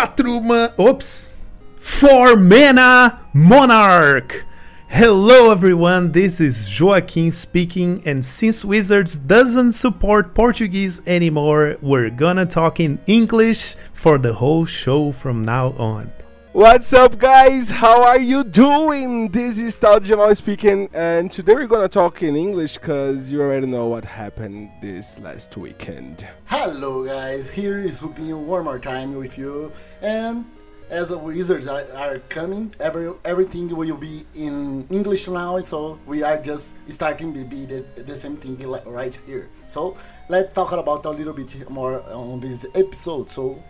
quatro 0.00 0.40
man... 0.40 0.70
Ops! 0.78 1.30
Four 1.76 2.34
mana 2.36 3.22
monarch! 3.34 4.46
Hello 4.88 5.52
everyone, 5.52 6.12
this 6.12 6.40
is 6.40 6.80
Joaquin 6.80 7.30
speaking 7.30 8.02
and 8.06 8.24
since 8.24 8.64
Wizards 8.64 9.18
doesn't 9.18 9.72
support 9.72 10.34
Portuguese 10.34 11.02
anymore, 11.06 11.76
we're 11.82 12.08
gonna 12.08 12.46
talk 12.46 12.80
in 12.80 12.98
English 13.06 13.76
for 13.92 14.16
the 14.16 14.32
whole 14.32 14.64
show 14.64 15.12
from 15.12 15.42
now 15.42 15.74
on. 15.76 16.10
What's 16.52 16.92
up, 16.92 17.16
guys? 17.16 17.70
How 17.70 18.02
are 18.02 18.18
you 18.18 18.42
doing? 18.42 19.28
This 19.28 19.56
is 19.56 19.78
Tal 19.78 20.00
Jamal 20.00 20.34
speaking, 20.34 20.90
and 20.92 21.30
today 21.30 21.54
we're 21.54 21.68
gonna 21.68 21.88
talk 21.88 22.24
in 22.24 22.34
English 22.34 22.74
because 22.74 23.30
you 23.30 23.40
already 23.40 23.68
know 23.68 23.86
what 23.86 24.04
happened 24.04 24.68
this 24.82 25.20
last 25.20 25.56
weekend. 25.56 26.26
Hello, 26.46 27.06
guys. 27.06 27.48
Here 27.48 27.78
is 27.78 28.00
Rubinho 28.00 28.36
one 28.36 28.64
more 28.64 28.80
time 28.80 29.14
with 29.14 29.38
you, 29.38 29.70
and 30.02 30.44
as 30.90 31.10
the 31.10 31.18
wizards 31.18 31.68
are, 31.68 31.86
are 31.94 32.18
coming, 32.28 32.74
every 32.80 33.12
everything 33.24 33.68
will 33.68 33.96
be 33.96 34.26
in 34.34 34.88
English 34.90 35.28
now. 35.28 35.60
So 35.60 36.00
we 36.04 36.24
are 36.24 36.36
just 36.36 36.74
starting 36.88 37.32
to 37.32 37.44
be 37.44 37.64
the, 37.64 37.84
the 38.02 38.16
same 38.16 38.36
thing 38.36 38.58
right 38.86 39.16
here. 39.24 39.48
So 39.66 39.96
let's 40.28 40.52
talk 40.52 40.72
about 40.72 41.06
a 41.06 41.10
little 41.10 41.32
bit 41.32 41.70
more 41.70 42.02
on 42.10 42.40
this 42.40 42.66
episode. 42.74 43.30
So 43.30 43.62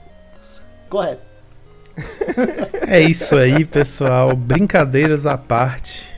go 0.89 1.03
ahead. 1.03 1.21
É 2.87 3.01
isso 3.01 3.37
aí, 3.37 3.65
pessoal. 3.65 4.35
Brincadeiras 4.35 5.27
à 5.27 5.39
parte. 5.39 6.09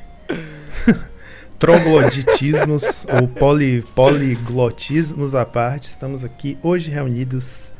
Trogloditismos 1.58 3.06
ou 3.20 3.28
poli, 3.28 3.84
poliglotismos 3.94 5.34
à 5.34 5.44
parte. 5.44 5.88
Estamos 5.88 6.24
aqui 6.24 6.58
hoje 6.62 6.90
reunidos 6.90 7.72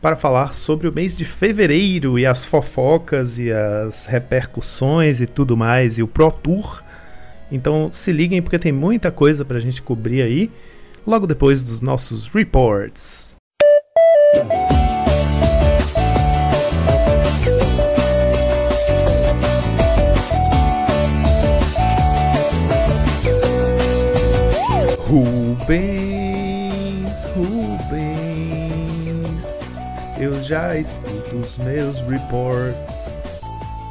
para 0.00 0.16
falar 0.16 0.52
sobre 0.52 0.88
o 0.88 0.92
mês 0.92 1.16
de 1.16 1.24
fevereiro 1.24 2.18
e 2.18 2.26
as 2.26 2.44
fofocas 2.44 3.38
e 3.38 3.52
as 3.52 4.06
repercussões 4.06 5.20
e 5.20 5.26
tudo 5.26 5.56
mais 5.56 5.98
e 5.98 6.02
o 6.02 6.08
Pro 6.08 6.32
Tour. 6.32 6.82
Então 7.52 7.88
se 7.92 8.10
liguem 8.10 8.42
porque 8.42 8.58
tem 8.58 8.72
muita 8.72 9.12
coisa 9.12 9.44
pra 9.44 9.58
gente 9.58 9.80
cobrir 9.80 10.22
aí 10.22 10.50
logo 11.06 11.26
depois 11.26 11.62
dos 11.62 11.80
nossos 11.80 12.28
reports. 12.28 13.36
Rubens, 25.72 27.24
Rubens, 27.34 28.60
eu 30.20 30.34
já 30.42 30.76
escuto 30.76 31.36
os 31.36 31.56
meus 31.56 31.98
reports. 32.02 33.06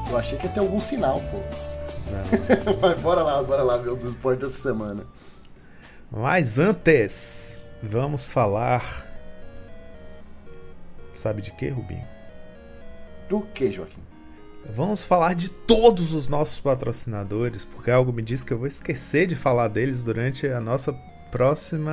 Eu 0.08 0.16
achei 0.16 0.38
que 0.38 0.46
ia 0.46 0.52
ter 0.52 0.60
algum 0.60 0.80
sinal, 0.80 1.20
pô. 1.32 1.38
Não. 2.12 2.78
Mas 2.80 3.02
bora 3.02 3.24
lá, 3.24 3.42
bora 3.42 3.64
lá 3.64 3.78
ver 3.78 3.90
os 3.90 4.04
esportes 4.04 4.44
dessa 4.44 4.62
semana. 4.62 5.08
Mas 6.12 6.60
antes, 6.60 7.72
vamos 7.82 8.32
falar. 8.32 9.08
Sabe 11.16 11.42
de 11.42 11.52
quê, 11.52 11.70
Rubinho? 11.70 12.06
Do 13.28 13.42
que, 13.56 13.72
Joaquim? 13.72 14.04
Vamos 14.70 15.04
falar 15.04 15.34
de 15.34 15.50
todos 15.50 16.14
os 16.14 16.30
nossos 16.30 16.60
patrocinadores, 16.60 17.66
porque 17.66 17.90
algo 17.90 18.14
me 18.14 18.22
diz 18.22 18.44
que 18.44 18.54
eu 18.54 18.60
vou 18.60 18.68
esquecer 18.68 19.26
de 19.26 19.36
falar 19.36 19.68
deles 19.68 20.04
durante 20.04 20.46
a 20.46 20.62
nossa 20.62 20.96
próxima. 21.32 21.92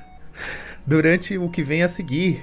durante 0.86 1.36
o 1.36 1.50
que 1.50 1.62
vem 1.62 1.82
a 1.82 1.88
seguir. 1.88 2.42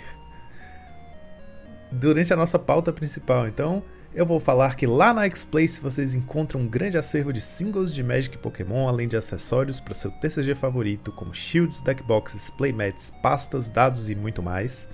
Durante 1.91 2.34
a 2.34 2.35
nossa 2.35 2.59
pauta 2.59 2.91
principal. 2.91 3.47
Então, 3.47 3.81
eu 4.13 4.25
vou 4.25 4.40
falar 4.40 4.75
que 4.75 4.85
lá 4.85 5.13
na 5.13 5.25
X-Place 5.25 5.80
vocês 5.80 6.13
encontram 6.13 6.62
um 6.62 6.68
grande 6.68 6.97
acervo 6.97 7.31
de 7.31 7.41
singles 7.41 7.94
de 7.94 8.03
Magic 8.03 8.35
e 8.35 8.40
Pokémon, 8.40 8.88
além 8.88 9.07
de 9.07 9.16
acessórios 9.16 9.80
para 9.80 9.96
seu 9.96 10.12
TCG 10.12 10.53
favorito, 10.53 11.12
como 11.12 11.34
shields, 11.34 11.81
deckboxes, 11.81 12.50
playmats, 12.50 13.09
pastas, 13.09 13.69
dados 13.69 14.09
e 14.09 14.16
muito 14.16 14.44
mais 14.44 14.90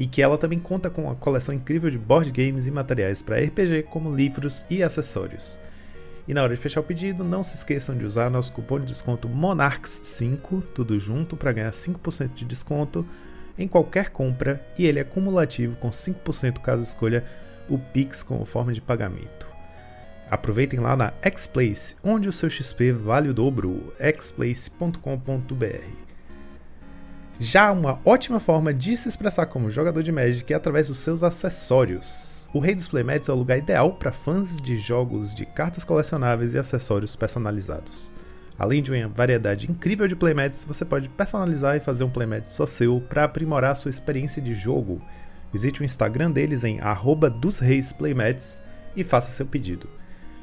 e 0.00 0.06
que 0.06 0.22
ela 0.22 0.38
também 0.38 0.58
conta 0.58 0.88
com 0.88 1.02
uma 1.02 1.14
coleção 1.14 1.54
incrível 1.54 1.90
de 1.90 1.98
board 1.98 2.30
games 2.30 2.66
e 2.66 2.70
materiais 2.70 3.20
para 3.20 3.38
RPG, 3.38 3.84
como 3.90 4.14
livros 4.14 4.64
e 4.70 4.82
acessórios. 4.82 5.58
E 6.30 6.32
na 6.32 6.44
hora 6.44 6.54
de 6.54 6.60
fechar 6.60 6.78
o 6.78 6.84
pedido, 6.84 7.24
não 7.24 7.42
se 7.42 7.56
esqueçam 7.56 7.98
de 7.98 8.04
usar 8.04 8.30
nosso 8.30 8.52
cupom 8.52 8.78
de 8.78 8.86
desconto 8.86 9.28
MONARCHS5, 9.28 10.62
tudo 10.72 10.96
junto, 10.96 11.36
para 11.36 11.50
ganhar 11.50 11.72
5% 11.72 12.34
de 12.34 12.44
desconto 12.44 13.04
em 13.58 13.66
qualquer 13.66 14.10
compra, 14.10 14.64
e 14.78 14.86
ele 14.86 15.00
é 15.00 15.04
cumulativo 15.04 15.76
com 15.78 15.90
5% 15.90 16.60
caso 16.60 16.84
escolha 16.84 17.24
o 17.68 17.76
Pix 17.76 18.22
como 18.22 18.44
forma 18.44 18.72
de 18.72 18.80
pagamento. 18.80 19.48
Aproveitem 20.30 20.78
lá 20.78 20.96
na 20.96 21.12
Xplace, 21.36 21.96
onde 22.00 22.28
o 22.28 22.32
seu 22.32 22.48
XP 22.48 22.92
vale 22.92 23.28
o 23.28 23.34
dobro, 23.34 23.92
xplace.com.br. 23.98 25.88
Já 27.40 27.72
uma 27.72 27.98
ótima 28.04 28.38
forma 28.38 28.72
de 28.72 28.96
se 28.96 29.08
expressar 29.08 29.46
como 29.46 29.68
jogador 29.68 30.04
de 30.04 30.12
Magic 30.12 30.52
é 30.52 30.54
através 30.54 30.86
dos 30.86 30.98
seus 30.98 31.24
acessórios. 31.24 32.39
O 32.52 32.58
Rei 32.58 32.74
dos 32.74 32.88
Playmats 32.88 33.28
é 33.28 33.32
o 33.32 33.36
lugar 33.36 33.58
ideal 33.58 33.92
para 33.92 34.10
fãs 34.10 34.60
de 34.60 34.74
jogos 34.74 35.32
de 35.32 35.46
cartas 35.46 35.84
colecionáveis 35.84 36.52
e 36.52 36.58
acessórios 36.58 37.14
personalizados. 37.14 38.12
Além 38.58 38.82
de 38.82 38.90
uma 38.90 39.06
variedade 39.06 39.70
incrível 39.70 40.08
de 40.08 40.16
playmats, 40.16 40.64
você 40.64 40.84
pode 40.84 41.08
personalizar 41.08 41.76
e 41.76 41.80
fazer 41.80 42.02
um 42.02 42.10
playmat 42.10 42.44
só 42.46 42.66
seu 42.66 43.00
para 43.00 43.22
aprimorar 43.22 43.76
sua 43.76 43.88
experiência 43.88 44.42
de 44.42 44.52
jogo. 44.52 45.00
Visite 45.52 45.80
o 45.80 45.84
Instagram 45.84 46.32
deles 46.32 46.64
em 46.64 46.80
arroba 46.80 47.30
dos 47.30 47.60
Reis 47.60 47.92
Playmats 47.92 48.60
e 48.96 49.04
faça 49.04 49.30
seu 49.30 49.46
pedido. 49.46 49.88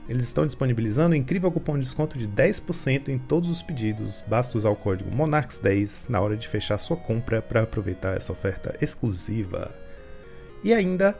Eles 0.07 0.23
estão 0.23 0.45
disponibilizando 0.45 1.13
um 1.13 1.17
incrível 1.17 1.51
cupom 1.51 1.73
de 1.73 1.81
desconto 1.81 2.17
de 2.17 2.29
10% 2.29 3.09
em 3.09 3.17
todos 3.17 3.49
os 3.49 3.61
pedidos. 3.61 4.23
Basta 4.25 4.57
usar 4.57 4.69
o 4.69 4.77
código 4.77 5.11
MONARCHS10 5.11 6.09
na 6.09 6.21
hora 6.21 6.37
de 6.37 6.47
fechar 6.47 6.77
sua 6.77 6.95
compra 6.95 7.41
para 7.41 7.63
aproveitar 7.63 8.15
essa 8.15 8.31
oferta 8.31 8.73
exclusiva. 8.81 9.75
E 10.63 10.73
ainda, 10.73 11.15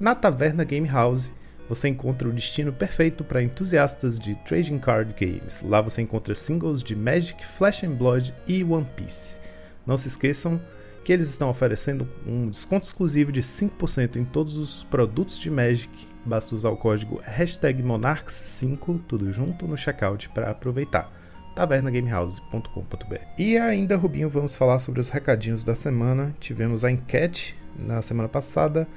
na 0.00 0.14
Taverna 0.14 0.64
Game 0.64 0.88
House, 0.88 1.30
você 1.68 1.88
encontra 1.88 2.26
o 2.26 2.32
destino 2.32 2.72
perfeito 2.72 3.22
para 3.22 3.42
entusiastas 3.42 4.18
de 4.18 4.34
trading 4.46 4.78
card 4.78 5.14
games. 5.16 5.62
Lá 5.62 5.80
você 5.80 6.00
encontra 6.02 6.34
singles 6.34 6.82
de 6.82 6.96
Magic, 6.96 7.46
Flash 7.46 7.84
and 7.84 7.92
Blood 7.92 8.34
e 8.48 8.64
One 8.64 8.86
Piece. 8.96 9.38
Não 9.86 9.96
se 9.96 10.08
esqueçam 10.08 10.60
que 11.04 11.12
eles 11.12 11.28
estão 11.28 11.50
oferecendo 11.50 12.08
um 12.26 12.48
desconto 12.48 12.86
exclusivo 12.86 13.30
de 13.30 13.42
5% 13.42 14.16
em 14.16 14.24
todos 14.24 14.56
os 14.56 14.84
produtos 14.84 15.38
de 15.38 15.50
Magic. 15.50 15.90
Basta 16.24 16.54
usar 16.54 16.70
o 16.70 16.76
código 16.76 17.20
hashtag 17.22 17.82
Monarchs5, 17.82 19.02
tudo 19.06 19.30
junto, 19.32 19.66
no 19.66 19.76
checkout 19.76 20.28
para 20.30 20.50
aproveitar. 20.50 21.12
tavernagamehouse.com.br 21.54 23.16
E 23.38 23.56
ainda, 23.58 23.96
Rubinho, 23.96 24.28
vamos 24.28 24.56
falar 24.56 24.78
sobre 24.78 25.00
os 25.00 25.08
recadinhos 25.08 25.62
da 25.62 25.76
semana. 25.76 26.34
Tivemos 26.40 26.84
a 26.84 26.90
enquete 26.90 27.56
na 27.78 28.02
semana 28.02 28.28
passada, 28.28 28.88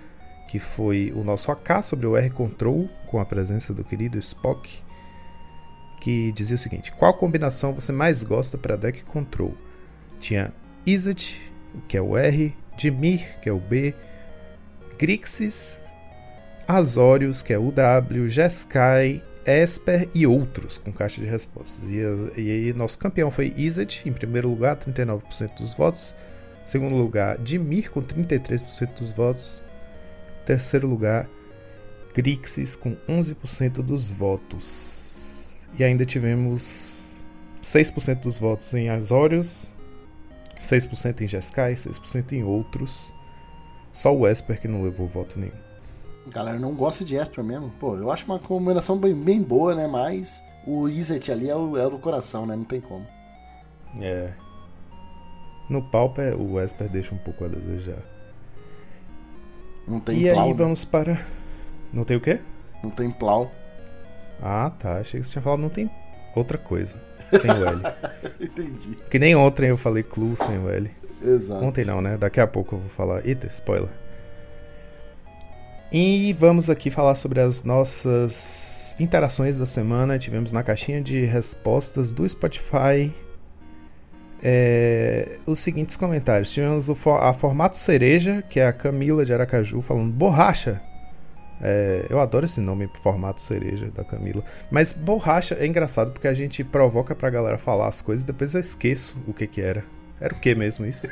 que 0.47 0.59
foi 0.59 1.11
o 1.15 1.23
nosso 1.23 1.51
AK 1.51 1.83
sobre 1.83 2.07
o 2.07 2.15
R-Control, 2.15 2.89
com 3.07 3.19
a 3.19 3.25
presença 3.25 3.73
do 3.73 3.83
querido 3.83 4.17
Spock, 4.19 4.83
que 6.01 6.31
dizia 6.33 6.55
o 6.55 6.59
seguinte: 6.59 6.91
Qual 6.91 7.13
combinação 7.13 7.73
você 7.73 7.91
mais 7.91 8.23
gosta 8.23 8.57
para 8.57 8.75
deck 8.75 9.03
Control? 9.05 9.55
Tinha 10.19 10.53
Izzet, 10.85 11.39
que 11.87 11.97
é 11.97 12.01
o 12.01 12.17
R, 12.17 12.55
Dimir, 12.77 13.39
que 13.39 13.49
é 13.49 13.51
o 13.51 13.59
B, 13.59 13.93
Grixis, 14.97 15.79
Azorius, 16.67 17.41
que 17.41 17.53
é 17.53 17.57
o 17.57 17.71
W, 17.71 18.27
Jeskai, 18.27 19.21
Esper 19.45 20.09
e 20.13 20.25
outros, 20.25 20.77
com 20.77 20.91
caixa 20.91 21.21
de 21.21 21.27
respostas. 21.27 21.89
E, 21.89 21.99
aí, 22.37 22.73
nosso 22.73 22.97
campeão 22.97 23.29
foi 23.29 23.53
Izzet, 23.55 24.07
em 24.07 24.13
primeiro 24.13 24.49
lugar, 24.49 24.77
39% 24.77 25.57
dos 25.57 25.73
votos. 25.73 26.15
Segundo 26.65 26.95
lugar, 26.95 27.37
Dimir, 27.37 27.91
com 27.91 28.01
33% 28.01 28.99
dos 28.99 29.11
votos. 29.11 29.61
Terceiro 30.45 30.87
lugar, 30.87 31.29
Grixis, 32.13 32.75
com 32.75 32.95
11% 33.07 33.81
dos 33.81 34.11
votos. 34.11 35.67
E 35.77 35.83
ainda 35.83 36.05
tivemos 36.05 37.27
6% 37.63 38.21
dos 38.21 38.37
votos 38.37 38.73
em 38.73 38.89
Azorius, 38.89 39.75
6% 40.59 41.21
em 41.21 41.27
Jeskai, 41.27 41.73
6% 41.73 42.33
em 42.33 42.43
outros. 42.43 43.13
Só 43.91 44.15
o 44.15 44.27
Esper 44.27 44.59
que 44.59 44.67
não 44.67 44.83
levou 44.83 45.07
voto 45.07 45.39
nenhum. 45.39 45.53
Galera 46.27 46.59
não 46.59 46.73
gosta 46.73 47.03
de 47.03 47.15
Esper 47.15 47.43
mesmo. 47.43 47.69
Pô, 47.79 47.95
eu 47.95 48.11
acho 48.11 48.25
uma 48.25 48.39
combinação 48.39 48.97
bem, 48.97 49.13
bem 49.13 49.41
boa, 49.41 49.75
né? 49.75 49.87
Mas 49.87 50.43
o 50.65 50.87
Izzet 50.87 51.31
ali 51.31 51.49
é 51.49 51.55
o, 51.55 51.77
é 51.77 51.85
o 51.85 51.89
do 51.89 51.99
coração, 51.99 52.45
né? 52.45 52.55
Não 52.55 52.63
tem 52.63 52.81
como. 52.81 53.05
É. 53.99 54.33
No 55.69 55.81
Pauper, 55.89 56.39
o 56.39 56.59
Esper 56.59 56.89
deixa 56.89 57.13
um 57.13 57.17
pouco 57.17 57.45
a 57.45 57.47
desejar. 57.47 58.12
Não 59.87 59.99
tem 59.99 60.19
e 60.19 60.31
plau. 60.31 60.43
aí 60.43 60.49
né? 60.49 60.55
vamos 60.55 60.85
para. 60.85 61.25
Não 61.91 62.03
tem 62.03 62.17
o 62.17 62.21
quê? 62.21 62.39
Não 62.83 62.89
tem 62.89 63.11
plau. 63.11 63.51
Ah, 64.41 64.71
tá. 64.77 64.97
Achei 64.97 65.19
que 65.19 65.25
você 65.25 65.33
tinha 65.33 65.41
falado 65.41 65.59
não 65.59 65.69
tem 65.69 65.89
outra 66.35 66.57
coisa. 66.57 66.95
Sem 67.31 67.49
o 67.49 67.65
L. 67.65 67.81
Entendi. 68.39 68.97
Que 69.09 69.19
nem 69.19 69.35
ontem 69.35 69.69
eu 69.69 69.77
falei 69.77 70.03
Clue 70.03 70.35
sem 70.37 70.57
o 70.57 70.69
L. 70.69 70.91
Exato. 71.23 71.63
Ontem 71.63 71.85
não, 71.85 72.01
né? 72.01 72.17
Daqui 72.17 72.39
a 72.39 72.47
pouco 72.47 72.75
eu 72.75 72.79
vou 72.79 72.89
falar. 72.89 73.25
Eita, 73.25 73.47
spoiler. 73.47 73.89
E 75.91 76.33
vamos 76.33 76.69
aqui 76.69 76.89
falar 76.89 77.15
sobre 77.15 77.39
as 77.39 77.63
nossas 77.63 78.95
interações 78.99 79.57
da 79.57 79.65
semana. 79.65 80.17
Tivemos 80.17 80.51
na 80.51 80.63
caixinha 80.63 81.01
de 81.01 81.23
respostas 81.23 82.11
do 82.11 82.27
Spotify 82.27 83.13
é, 84.45 85.37
os 85.47 85.59
seguintes 85.59 85.95
comentários. 85.95 86.51
Tivemos 86.51 86.89
o, 86.89 86.95
a 87.11 87.31
Formato 87.31 87.77
Cereja, 87.77 88.43
que 88.49 88.59
é 88.59 88.67
a 88.67 88.73
Camila 88.73 89.23
de 89.23 89.33
Aracaju, 89.33 89.81
falando 89.81 90.11
borracha. 90.11 90.81
É, 91.61 92.07
eu 92.09 92.19
adoro 92.19 92.45
esse 92.45 92.59
nome, 92.59 92.89
Formato 93.01 93.39
Cereja, 93.39 93.89
da 93.89 94.03
Camila. 94.03 94.43
Mas 94.69 94.91
borracha 94.91 95.55
é 95.57 95.65
engraçado 95.65 96.11
porque 96.11 96.27
a 96.27 96.33
gente 96.33 96.61
provoca 96.61 97.15
pra 97.15 97.29
galera 97.29 97.57
falar 97.57 97.87
as 97.87 98.01
coisas 98.01 98.23
e 98.23 98.27
depois 98.27 98.53
eu 98.53 98.59
esqueço 98.59 99.17
o 99.25 99.33
que 99.33 99.47
que 99.47 99.61
era. 99.61 99.85
Era 100.19 100.33
o 100.33 100.39
que 100.39 100.53
mesmo 100.53 100.85
isso? 100.85 101.07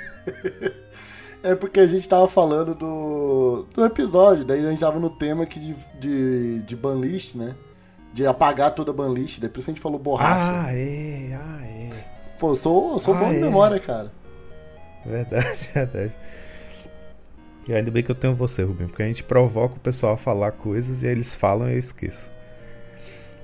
é 1.41 1.55
porque 1.55 1.79
a 1.79 1.87
gente 1.87 2.07
tava 2.07 2.27
falando 2.27 2.75
do, 2.75 3.65
do 3.73 3.85
episódio, 3.85 4.43
daí 4.43 4.65
a 4.65 4.69
gente 4.69 4.79
tava 4.81 4.99
no 4.99 5.09
tema 5.09 5.43
aqui 5.43 5.57
de, 5.59 5.75
de, 5.99 6.59
de 6.63 6.75
banlist, 6.75 7.35
né? 7.35 7.55
De 8.13 8.25
apagar 8.25 8.75
toda 8.75 8.91
a 8.91 8.93
banlist, 8.93 9.39
depois 9.39 9.65
a 9.65 9.71
gente 9.71 9.79
falou 9.79 9.97
borracha. 9.97 10.65
Ah, 10.65 10.73
é, 10.73 11.31
ah, 11.33 11.61
é. 11.65 11.80
Pô, 12.41 12.53
eu 12.53 12.55
sou, 12.55 12.93
eu 12.93 12.99
sou 12.99 13.13
ah, 13.13 13.19
bom 13.19 13.29
é. 13.29 13.33
de 13.35 13.39
memória, 13.39 13.79
cara. 13.79 14.11
Verdade, 15.05 15.69
verdade. 15.75 16.13
E 17.67 17.73
ainda 17.75 17.91
bem 17.91 18.01
que 18.01 18.09
eu 18.09 18.15
tenho 18.15 18.33
você, 18.33 18.63
Rubinho, 18.63 18.89
porque 18.89 19.03
a 19.03 19.05
gente 19.05 19.23
provoca 19.23 19.75
o 19.75 19.79
pessoal 19.79 20.13
a 20.13 20.17
falar 20.17 20.51
coisas 20.53 21.03
e 21.03 21.05
aí 21.05 21.11
eles 21.11 21.35
falam 21.35 21.69
e 21.69 21.73
eu 21.73 21.77
esqueço. 21.77 22.31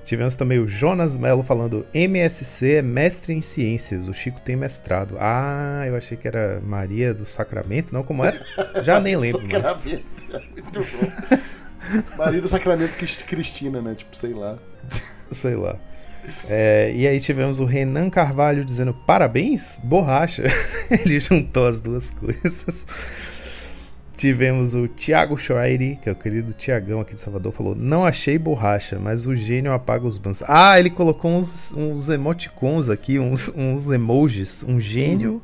Tivemos 0.04 0.34
também 0.34 0.58
o 0.58 0.66
Jonas 0.66 1.16
Melo 1.16 1.44
falando 1.44 1.86
MSC 1.94 2.72
é 2.72 2.82
mestre 2.82 3.32
em 3.32 3.40
ciências, 3.40 4.08
o 4.08 4.12
Chico 4.12 4.40
tem 4.40 4.56
mestrado. 4.56 5.16
Ah, 5.20 5.84
eu 5.86 5.94
achei 5.94 6.16
que 6.16 6.26
era 6.26 6.60
Maria 6.60 7.14
do 7.14 7.24
Sacramento, 7.24 7.94
não? 7.94 8.02
Como 8.02 8.24
era? 8.24 8.44
Já 8.82 8.98
nem 8.98 9.14
lembro 9.16 9.42
Sacramento, 9.42 10.04
mais. 10.28 10.44
É 10.44 10.48
muito 10.50 10.80
bom. 10.80 12.16
Maria 12.16 12.40
do 12.40 12.48
Sacramento 12.48 12.96
Cristina, 12.96 13.80
né? 13.80 13.94
Tipo, 13.94 14.16
sei 14.16 14.34
lá. 14.34 14.58
Sei 15.30 15.54
lá. 15.54 15.78
É, 16.48 16.92
e 16.94 17.06
aí 17.06 17.20
tivemos 17.20 17.60
o 17.60 17.64
Renan 17.64 18.10
Carvalho 18.10 18.64
dizendo 18.64 18.92
parabéns, 18.92 19.80
borracha. 19.82 20.44
Ele 20.90 21.18
juntou 21.20 21.66
as 21.66 21.80
duas 21.80 22.10
coisas. 22.10 22.86
Tivemos 24.16 24.74
o 24.74 24.88
Thiago 24.88 25.36
Schreire, 25.38 25.96
que 26.02 26.08
é 26.08 26.12
o 26.12 26.14
querido 26.14 26.52
Tiagão 26.52 27.00
aqui 27.00 27.14
de 27.14 27.20
Salvador, 27.20 27.52
falou: 27.52 27.76
Não 27.76 28.04
achei 28.04 28.36
borracha, 28.36 28.98
mas 28.98 29.26
o 29.26 29.36
gênio 29.36 29.72
apaga 29.72 30.06
os 30.06 30.18
bans. 30.18 30.42
Ah, 30.48 30.78
ele 30.78 30.90
colocou 30.90 31.30
uns, 31.30 31.72
uns 31.72 32.08
emoticons 32.08 32.88
aqui, 32.88 33.18
uns, 33.18 33.48
uns 33.56 33.88
emojis. 33.90 34.64
Um 34.66 34.80
gênio 34.80 35.34
uhum. 35.34 35.40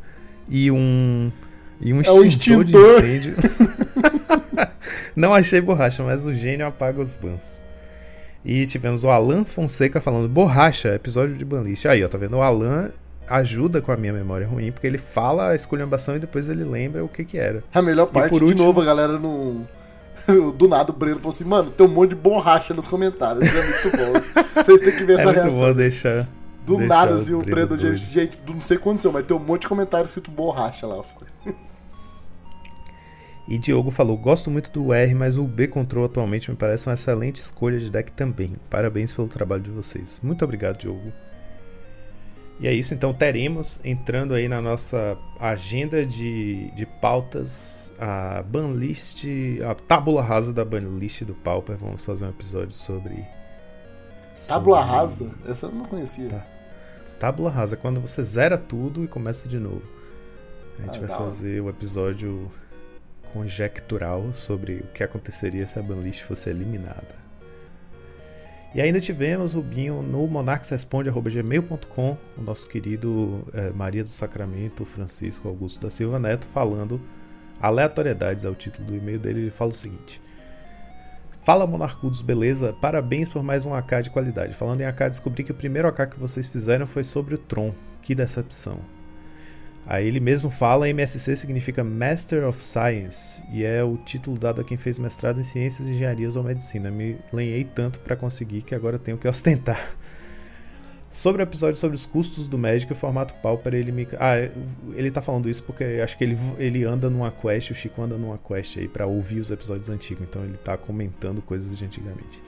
e 0.49 0.71
um. 0.71 1.33
E 1.81 1.93
um 1.93 2.01
extintor, 2.01 2.25
é 2.25 2.27
extintor. 2.27 2.65
de 2.65 2.77
incêndio. 2.77 3.35
Não 5.15 5.33
achei 5.33 5.61
borracha, 5.61 6.03
mas 6.03 6.27
o 6.27 6.33
gênio 6.33 6.67
apaga 6.67 7.01
os 7.01 7.15
bans. 7.15 7.64
E 8.45 8.67
tivemos 8.67 9.05
o 9.05 9.11
Alan 9.11 9.45
Fonseca 9.45 10.01
falando 10.01 10.29
borracha, 10.29 10.95
episódio 10.95 11.35
de 11.37 11.45
Banlist. 11.45 11.87
Aí, 11.87 12.05
ó, 12.05 12.09
tá 12.09 12.19
vendo? 12.19 12.37
O 12.37 12.43
Alan 12.43 12.91
ajuda 13.27 13.81
com 13.81 13.91
a 13.91 13.97
minha 13.97 14.13
memória 14.13 14.47
ruim, 14.47 14.71
porque 14.71 14.87
ele 14.87 14.99
fala 14.99 15.51
a 15.51 15.55
esculhambação 15.55 16.17
e 16.17 16.19
depois 16.19 16.49
ele 16.49 16.63
lembra 16.63 17.03
o 17.03 17.09
que 17.09 17.25
que 17.25 17.39
era. 17.39 17.65
A 17.73 17.81
melhor 17.81 18.07
parte, 18.07 18.31
por 18.31 18.43
último, 18.43 18.55
de 18.55 18.63
novo, 18.63 18.81
a 18.81 18.85
galera 18.85 19.19
não... 19.19 19.67
Do 20.57 20.69
nada 20.69 20.91
o 20.91 20.95
Breno 20.95 21.17
falou 21.17 21.31
assim, 21.31 21.45
mano, 21.45 21.71
tem 21.71 21.87
um 21.87 21.91
monte 21.91 22.11
de 22.11 22.17
borracha 22.17 22.73
nos 22.73 22.87
comentários. 22.87 23.45
É 23.45 23.53
muito 23.53 23.97
bom. 23.97 24.63
Vocês 24.63 24.81
têm 24.81 24.93
que 24.93 25.05
ver 25.05 25.13
é 25.19 25.21
essa 25.21 25.25
muito 25.27 25.41
reação. 25.41 25.61
Bom 25.61 25.73
deixar, 25.75 26.29
do 26.67 26.77
deixar 26.79 26.89
nada, 26.89 27.15
assim, 27.15 27.35
o 27.35 27.41
Breno 27.41 27.77
disse, 27.77 28.11
gente, 28.11 28.39
não 28.47 28.61
sei 28.61 28.79
quando 28.79 28.99
são, 28.99 29.13
mas 29.13 29.27
tem 29.27 29.37
um 29.37 29.41
monte 29.41 29.63
de 29.63 29.69
comentário 29.69 30.07
escrito 30.07 30.31
borracha 30.31 30.87
lá. 30.87 31.03
E 33.47 33.59
Diogo 33.59 33.91
falou: 33.91 34.17
Gosto 34.17 34.51
muito 34.51 34.71
do 34.71 34.93
R, 34.93 35.15
mas 35.15 35.37
o 35.37 35.45
B 35.45 35.69
Control 35.69 36.07
atualmente 36.07 36.51
me 36.51 36.57
parece 36.57 36.89
uma 36.89 36.95
excelente 36.95 37.41
escolha 37.41 37.79
de 37.79 37.91
deck 37.91 38.13
também. 38.13 38.57
Parabéns 38.71 39.13
pelo 39.13 39.29
trabalho 39.29 39.63
de 39.63 39.71
vocês. 39.71 40.19
Muito 40.23 40.45
obrigado, 40.45 40.79
Diogo. 40.79 41.13
E 42.61 42.69
é 42.69 42.73
isso, 42.73 42.95
então 42.95 43.13
teremos 43.13 43.81
entrando 43.85 44.33
aí 44.33 44.47
na 44.47 44.63
nossa 44.63 45.19
agenda 45.41 46.07
de, 46.07 46.71
de 46.71 46.87
pautas 46.87 47.93
a 47.99 48.45
banlist, 48.45 49.27
a 49.69 49.75
tábula 49.75 50.23
rasa 50.23 50.53
da 50.53 50.65
banlist 50.65 51.25
do 51.25 51.35
Pauper. 51.35 51.77
Vamos 51.77 52.05
fazer 52.05 52.25
um 52.25 52.31
episódio 52.31 52.73
sobre. 52.73 53.27
Tábula 54.47 54.79
sobre... 54.79 54.93
rasa? 54.93 55.31
Essa 55.49 55.67
eu 55.67 55.73
não 55.73 55.85
conhecia. 55.85 56.29
Tá. 56.29 56.47
Tábula 57.19 57.51
rasa, 57.51 57.77
quando 57.77 58.01
você 58.01 58.23
zera 58.23 58.57
tudo 58.57 59.03
e 59.03 59.09
começa 59.09 59.49
de 59.49 59.59
novo. 59.59 59.83
A 60.79 60.83
gente 60.83 60.99
ah, 60.99 61.07
vai 61.07 61.19
fazer 61.19 61.61
o 61.61 61.69
episódio 61.69 62.51
conjectural 63.35 64.33
sobre 64.33 64.77
o 64.77 64.87
que 64.95 65.03
aconteceria 65.03 65.67
se 65.67 65.77
a 65.77 65.83
banlist 65.83 66.23
fosse 66.23 66.49
eliminada. 66.49 67.25
E 68.73 68.81
ainda 68.81 69.01
tivemos 69.01 69.55
Rubinho 69.55 70.03
no 70.03 70.27
monarquesresponde.gmail.com, 70.27 72.17
o 72.39 72.43
nosso 72.43 72.69
querido 72.69 73.45
é, 73.53 73.71
Maria 73.71 74.05
do 74.05 74.09
Sacramento, 74.09 74.85
Francisco 74.85 75.49
Augusto 75.49 75.81
da 75.81 75.91
Silva 75.91 76.19
Neto, 76.19 76.47
falando 76.47 77.01
aleatoriedades 77.61 78.45
ao 78.45 78.55
título 78.55 78.87
do 78.87 78.97
e-mail 78.97 79.19
dele. 79.19 79.43
Ele 79.43 79.51
fala 79.51 79.71
o 79.71 79.75
seguinte: 79.75 80.21
Fala 81.41 81.67
Monarcudos, 81.67 82.23
beleza? 82.23 82.73
Parabéns 82.73 83.29
por 83.29 83.43
mais 83.43 83.65
um 83.65 83.75
AK 83.75 84.03
de 84.05 84.11
qualidade. 84.11 84.55
Falando 84.55 84.81
em 84.81 84.87
AK, 84.87 85.09
descobri 85.09 85.45
que 85.45 85.53
o 85.53 85.55
primeiro 85.55 85.87
AK 85.87 86.11
que 86.11 86.19
vocês 86.19 86.49
fizeram 86.49 86.87
foi 86.87 87.05
sobre 87.05 87.35
o 87.35 87.39
Tron. 87.39 87.73
Que 88.01 88.15
decepção. 88.15 88.79
Aí 89.87 90.07
ele 90.07 90.19
mesmo 90.19 90.49
fala, 90.49 90.89
MSC 90.89 91.37
significa 91.37 91.85
Master 91.85 92.47
of 92.47 92.63
Science 92.63 93.43
e 93.53 93.65
é 93.65 93.85
o 93.85 93.99
título 93.99 94.39
dado 94.39 94.61
a 94.61 94.65
quem 94.65 94.79
fez 94.79 94.99
mestrado 94.99 95.39
em 95.39 95.43
ciências, 95.43 95.87
engenharias 95.87 96.37
ou 96.37 96.43
medicina. 96.43 96.91
Me 96.91 97.19
lenhei 97.33 97.65
tanto 97.65 97.99
para 98.01 98.17
conseguir 98.17 98.63
que 98.63 98.75
agora 98.75 98.99
tenho 98.99 99.19
que 99.19 99.29
ostentar. 99.29 99.95
Sobre 101.11 101.43
o 101.43 101.45
episódio 101.45 101.79
sobre 101.79 101.95
os 101.95 102.07
custos 102.07 102.49
do 102.49 102.59
médico 102.59 102.93
e 102.93 102.97
formato 102.97 103.35
Pauper, 103.35 103.73
ele 103.75 103.93
me. 103.93 104.09
Ah, 104.19 104.35
ele 104.95 105.13
tá 105.13 105.23
falando 105.23 105.49
isso 105.49 105.63
porque 105.63 105.85
acho 106.03 106.19
que 106.19 106.25
ele, 106.25 106.37
ele 106.59 106.83
anda 106.83 107.09
numa 107.09 107.31
quest, 107.31 107.71
o 107.71 107.75
Chico 107.75 108.03
anda 108.03 108.19
numa 108.19 108.37
quest 108.37 108.79
aí 108.79 108.89
pra 108.89 109.07
ouvir 109.07 109.39
os 109.39 109.49
episódios 109.49 109.89
antigos, 109.89 110.27
então 110.29 110.43
ele 110.43 110.57
tá 110.57 110.77
comentando 110.77 111.41
coisas 111.41 111.79
de 111.79 111.85
antigamente. 111.85 112.43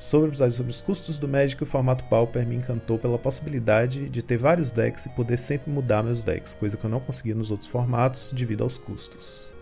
Sobre 0.00 0.28
o 0.28 0.30
episódio 0.30 0.56
sobre 0.56 0.70
os 0.70 0.80
custos 0.80 1.18
do 1.18 1.28
Magic, 1.28 1.62
o 1.62 1.66
formato 1.66 2.04
Pauper 2.04 2.46
me 2.46 2.56
encantou 2.56 2.98
pela 2.98 3.18
possibilidade 3.18 4.08
de 4.08 4.22
ter 4.22 4.38
vários 4.38 4.72
decks 4.72 5.04
e 5.04 5.10
poder 5.10 5.36
sempre 5.36 5.70
mudar 5.70 6.02
meus 6.02 6.24
decks, 6.24 6.54
coisa 6.54 6.74
que 6.74 6.82
eu 6.86 6.88
não 6.88 7.00
conseguia 7.00 7.34
nos 7.34 7.50
outros 7.50 7.68
formatos 7.68 8.32
devido 8.32 8.64
aos 8.64 8.78
custos. 8.78 9.52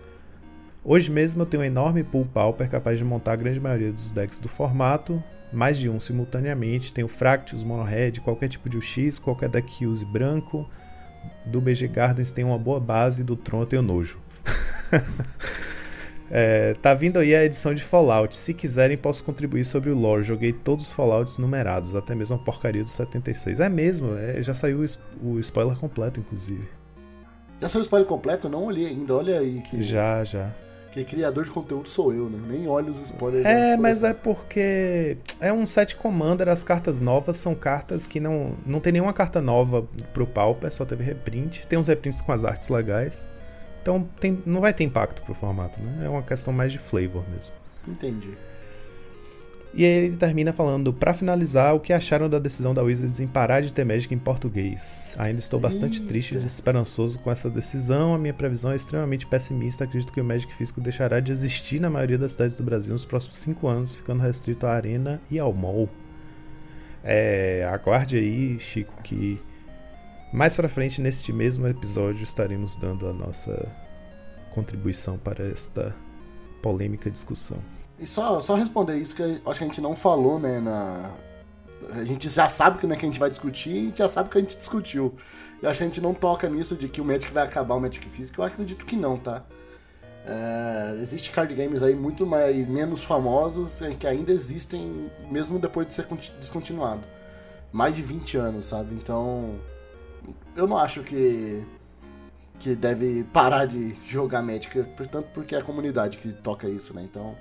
Hoje 0.84 1.10
mesmo 1.10 1.42
eu 1.42 1.46
tenho 1.46 1.64
um 1.64 1.66
enorme 1.66 2.04
pool 2.04 2.24
Pauper 2.24 2.70
capaz 2.70 2.98
de 2.98 3.04
montar 3.04 3.32
a 3.32 3.36
grande 3.36 3.58
maioria 3.58 3.90
dos 3.92 4.12
decks 4.12 4.38
do 4.38 4.48
formato, 4.48 5.20
mais 5.52 5.76
de 5.76 5.90
um 5.90 5.98
simultaneamente. 5.98 6.92
Tenho 6.92 7.08
Fractus, 7.08 7.64
Red, 7.64 8.20
qualquer 8.22 8.48
tipo 8.48 8.70
de 8.70 8.78
UX, 8.78 9.18
qualquer 9.18 9.48
deck 9.48 9.84
use 9.84 10.04
branco. 10.04 10.70
Do 11.46 11.60
BG 11.60 11.88
Gardens 11.88 12.30
tem 12.30 12.44
uma 12.44 12.56
boa 12.56 12.78
base, 12.78 13.24
do 13.24 13.34
Tron 13.34 13.62
eu 13.62 13.66
tenho 13.66 13.82
nojo. 13.82 14.20
É, 16.30 16.74
tá 16.74 16.92
vindo 16.94 17.18
aí 17.18 17.34
a 17.34 17.44
edição 17.44 17.72
de 17.72 17.82
Fallout. 17.82 18.34
Se 18.36 18.52
quiserem, 18.52 18.96
posso 18.96 19.24
contribuir 19.24 19.64
sobre 19.64 19.90
o 19.90 19.96
lore. 19.96 20.22
Joguei 20.22 20.52
todos 20.52 20.86
os 20.86 20.92
Fallouts 20.92 21.38
numerados, 21.38 21.94
até 21.94 22.14
mesmo 22.14 22.36
a 22.36 22.38
porcaria 22.38 22.84
do 22.84 22.90
76. 22.90 23.60
É 23.60 23.68
mesmo, 23.68 24.16
é, 24.16 24.42
já 24.42 24.54
saiu 24.54 24.84
o 25.22 25.38
spoiler 25.38 25.76
completo, 25.76 26.20
inclusive. 26.20 26.68
Já 27.60 27.68
saiu 27.68 27.80
o 27.80 27.82
spoiler 27.82 28.08
completo? 28.08 28.46
Eu 28.46 28.50
não 28.50 28.64
olhei 28.64 28.86
ainda, 28.86 29.14
olha 29.14 29.38
aí. 29.38 29.60
Que, 29.62 29.82
já, 29.82 30.22
já. 30.22 30.50
Que 30.92 31.04
criador 31.04 31.44
de 31.44 31.50
conteúdo 31.50 31.88
sou 31.88 32.12
eu, 32.12 32.30
né? 32.30 32.38
Nem 32.48 32.66
olho 32.66 32.90
os 32.90 33.00
spoilers. 33.02 33.44
É, 33.44 33.76
mas 33.76 34.02
é 34.04 34.14
porque 34.14 35.18
é 35.40 35.52
um 35.52 35.66
set 35.66 35.96
Commander, 35.96 36.48
as 36.48 36.64
cartas 36.64 37.00
novas 37.00 37.36
são 37.36 37.54
cartas 37.54 38.06
que 38.06 38.18
não. 38.18 38.54
Não 38.64 38.80
tem 38.80 38.92
nenhuma 38.92 39.12
carta 39.12 39.40
nova 39.40 39.86
pro 40.12 40.26
Pauper, 40.26 40.72
só 40.72 40.84
teve 40.84 41.04
reprint. 41.04 41.66
Tem 41.66 41.78
uns 41.78 41.88
reprints 41.88 42.20
com 42.20 42.32
as 42.32 42.44
artes 42.44 42.68
legais. 42.68 43.26
Então 43.88 44.06
tem, 44.20 44.38
não 44.44 44.60
vai 44.60 44.74
ter 44.74 44.84
impacto 44.84 45.22
pro 45.22 45.32
formato, 45.32 45.80
né? 45.80 46.04
É 46.04 46.08
uma 46.10 46.22
questão 46.22 46.52
mais 46.52 46.70
de 46.70 46.78
flavor 46.78 47.24
mesmo. 47.30 47.54
Entendi. 47.86 48.36
E 49.72 49.82
aí 49.82 49.90
ele 49.90 50.16
termina 50.16 50.52
falando, 50.52 50.92
para 50.92 51.14
finalizar, 51.14 51.74
o 51.74 51.80
que 51.80 51.94
acharam 51.94 52.28
da 52.28 52.38
decisão 52.38 52.74
da 52.74 52.82
Wizards 52.82 53.18
em 53.18 53.26
parar 53.26 53.62
de 53.62 53.72
ter 53.72 53.84
Magic 53.84 54.14
em 54.14 54.18
português. 54.18 55.16
Ainda 55.18 55.38
estou 55.38 55.58
bastante 55.58 56.00
Eita. 56.00 56.08
triste 56.08 56.34
e 56.34 56.36
desesperançoso 56.36 57.18
com 57.18 57.30
essa 57.30 57.48
decisão. 57.48 58.14
A 58.14 58.18
minha 58.18 58.34
previsão 58.34 58.72
é 58.72 58.76
extremamente 58.76 59.26
pessimista. 59.26 59.84
Acredito 59.84 60.12
que 60.12 60.20
o 60.20 60.24
Magic 60.24 60.54
físico 60.54 60.82
deixará 60.82 61.18
de 61.18 61.32
existir 61.32 61.80
na 61.80 61.88
maioria 61.88 62.18
das 62.18 62.32
cidades 62.32 62.58
do 62.58 62.62
Brasil 62.62 62.92
nos 62.92 63.06
próximos 63.06 63.38
cinco 63.38 63.68
anos, 63.68 63.94
ficando 63.94 64.22
restrito 64.22 64.66
à 64.66 64.72
Arena 64.72 65.18
e 65.30 65.38
ao 65.38 65.52
Mall. 65.54 65.88
É, 67.02 67.66
aguarde 67.72 68.18
aí, 68.18 68.58
Chico, 68.58 69.02
que 69.02 69.40
mais 70.32 70.54
para 70.56 70.68
frente, 70.68 71.00
neste 71.00 71.32
mesmo 71.32 71.66
episódio, 71.66 72.22
estaremos 72.22 72.76
dando 72.76 73.08
a 73.08 73.12
nossa 73.12 73.70
contribuição 74.50 75.16
para 75.16 75.46
esta 75.46 75.94
polêmica 76.62 77.10
discussão. 77.10 77.58
E 77.98 78.06
só, 78.06 78.40
só 78.40 78.54
responder 78.54 78.96
isso 78.96 79.14
que 79.14 79.22
acho 79.22 79.58
que 79.58 79.64
a 79.64 79.66
gente 79.66 79.80
não 79.80 79.96
falou, 79.96 80.38
né? 80.38 80.60
Na... 80.60 81.12
A 81.90 82.04
gente 82.04 82.28
já 82.28 82.48
sabe 82.48 82.78
que, 82.78 82.86
né, 82.86 82.96
que 82.96 83.04
a 83.04 83.08
gente 83.08 83.20
vai 83.20 83.28
discutir 83.28 83.70
e 83.70 83.92
já 83.94 84.08
sabe 84.08 84.28
que 84.28 84.36
a 84.36 84.40
gente 84.40 84.56
discutiu. 84.56 85.14
Eu 85.62 85.70
acho 85.70 85.78
que 85.78 85.84
a 85.84 85.86
gente 85.86 86.00
não 86.00 86.12
toca 86.12 86.48
nisso 86.48 86.76
de 86.76 86.88
que 86.88 87.00
o 87.00 87.04
Magic 87.04 87.32
vai 87.32 87.44
acabar 87.44 87.74
o 87.74 87.80
Magic 87.80 88.08
Físico. 88.10 88.40
Eu 88.40 88.44
acredito 88.44 88.84
que 88.84 88.96
não, 88.96 89.16
tá? 89.16 89.44
É, 90.26 90.98
existe 91.00 91.30
card 91.30 91.54
games 91.54 91.82
aí 91.82 91.94
muito 91.94 92.26
mais 92.26 92.68
menos 92.68 93.02
famosos 93.02 93.80
que 93.98 94.06
ainda 94.06 94.30
existem 94.30 95.10
mesmo 95.30 95.58
depois 95.58 95.86
de 95.86 95.94
ser 95.94 96.06
descontinuado. 96.38 97.02
Mais 97.72 97.96
de 97.96 98.02
20 98.02 98.36
anos, 98.36 98.66
sabe? 98.66 98.94
Então, 98.94 99.58
eu 100.56 100.66
não 100.66 100.76
acho 100.76 101.02
que 101.02 101.64
que 102.58 102.74
deve 102.74 103.22
parar 103.32 103.66
de 103.66 103.96
jogar 104.06 104.42
Magic, 104.42 104.82
portanto 104.96 105.28
porque 105.32 105.54
é 105.54 105.58
a 105.58 105.62
comunidade 105.62 106.18
que 106.18 106.32
toca 106.32 106.68
isso, 106.68 106.92
né? 106.92 107.02
Então, 107.04 107.36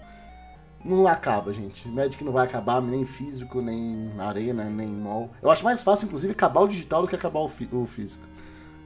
não 0.85 1.07
acaba, 1.07 1.53
gente. 1.53 1.87
Magic 1.87 2.23
não 2.23 2.31
vai 2.31 2.45
acabar 2.45 2.81
nem 2.81 3.05
físico, 3.05 3.61
nem 3.61 4.11
arena, 4.19 4.65
nem 4.65 4.87
mall. 4.87 5.31
Eu 5.41 5.49
acho 5.49 5.63
mais 5.63 5.81
fácil, 5.81 6.05
inclusive, 6.05 6.31
acabar 6.33 6.61
o 6.61 6.67
digital 6.67 7.01
do 7.01 7.07
que 7.07 7.15
acabar 7.15 7.39
o, 7.39 7.51
o 7.71 7.85
físico. 7.85 8.23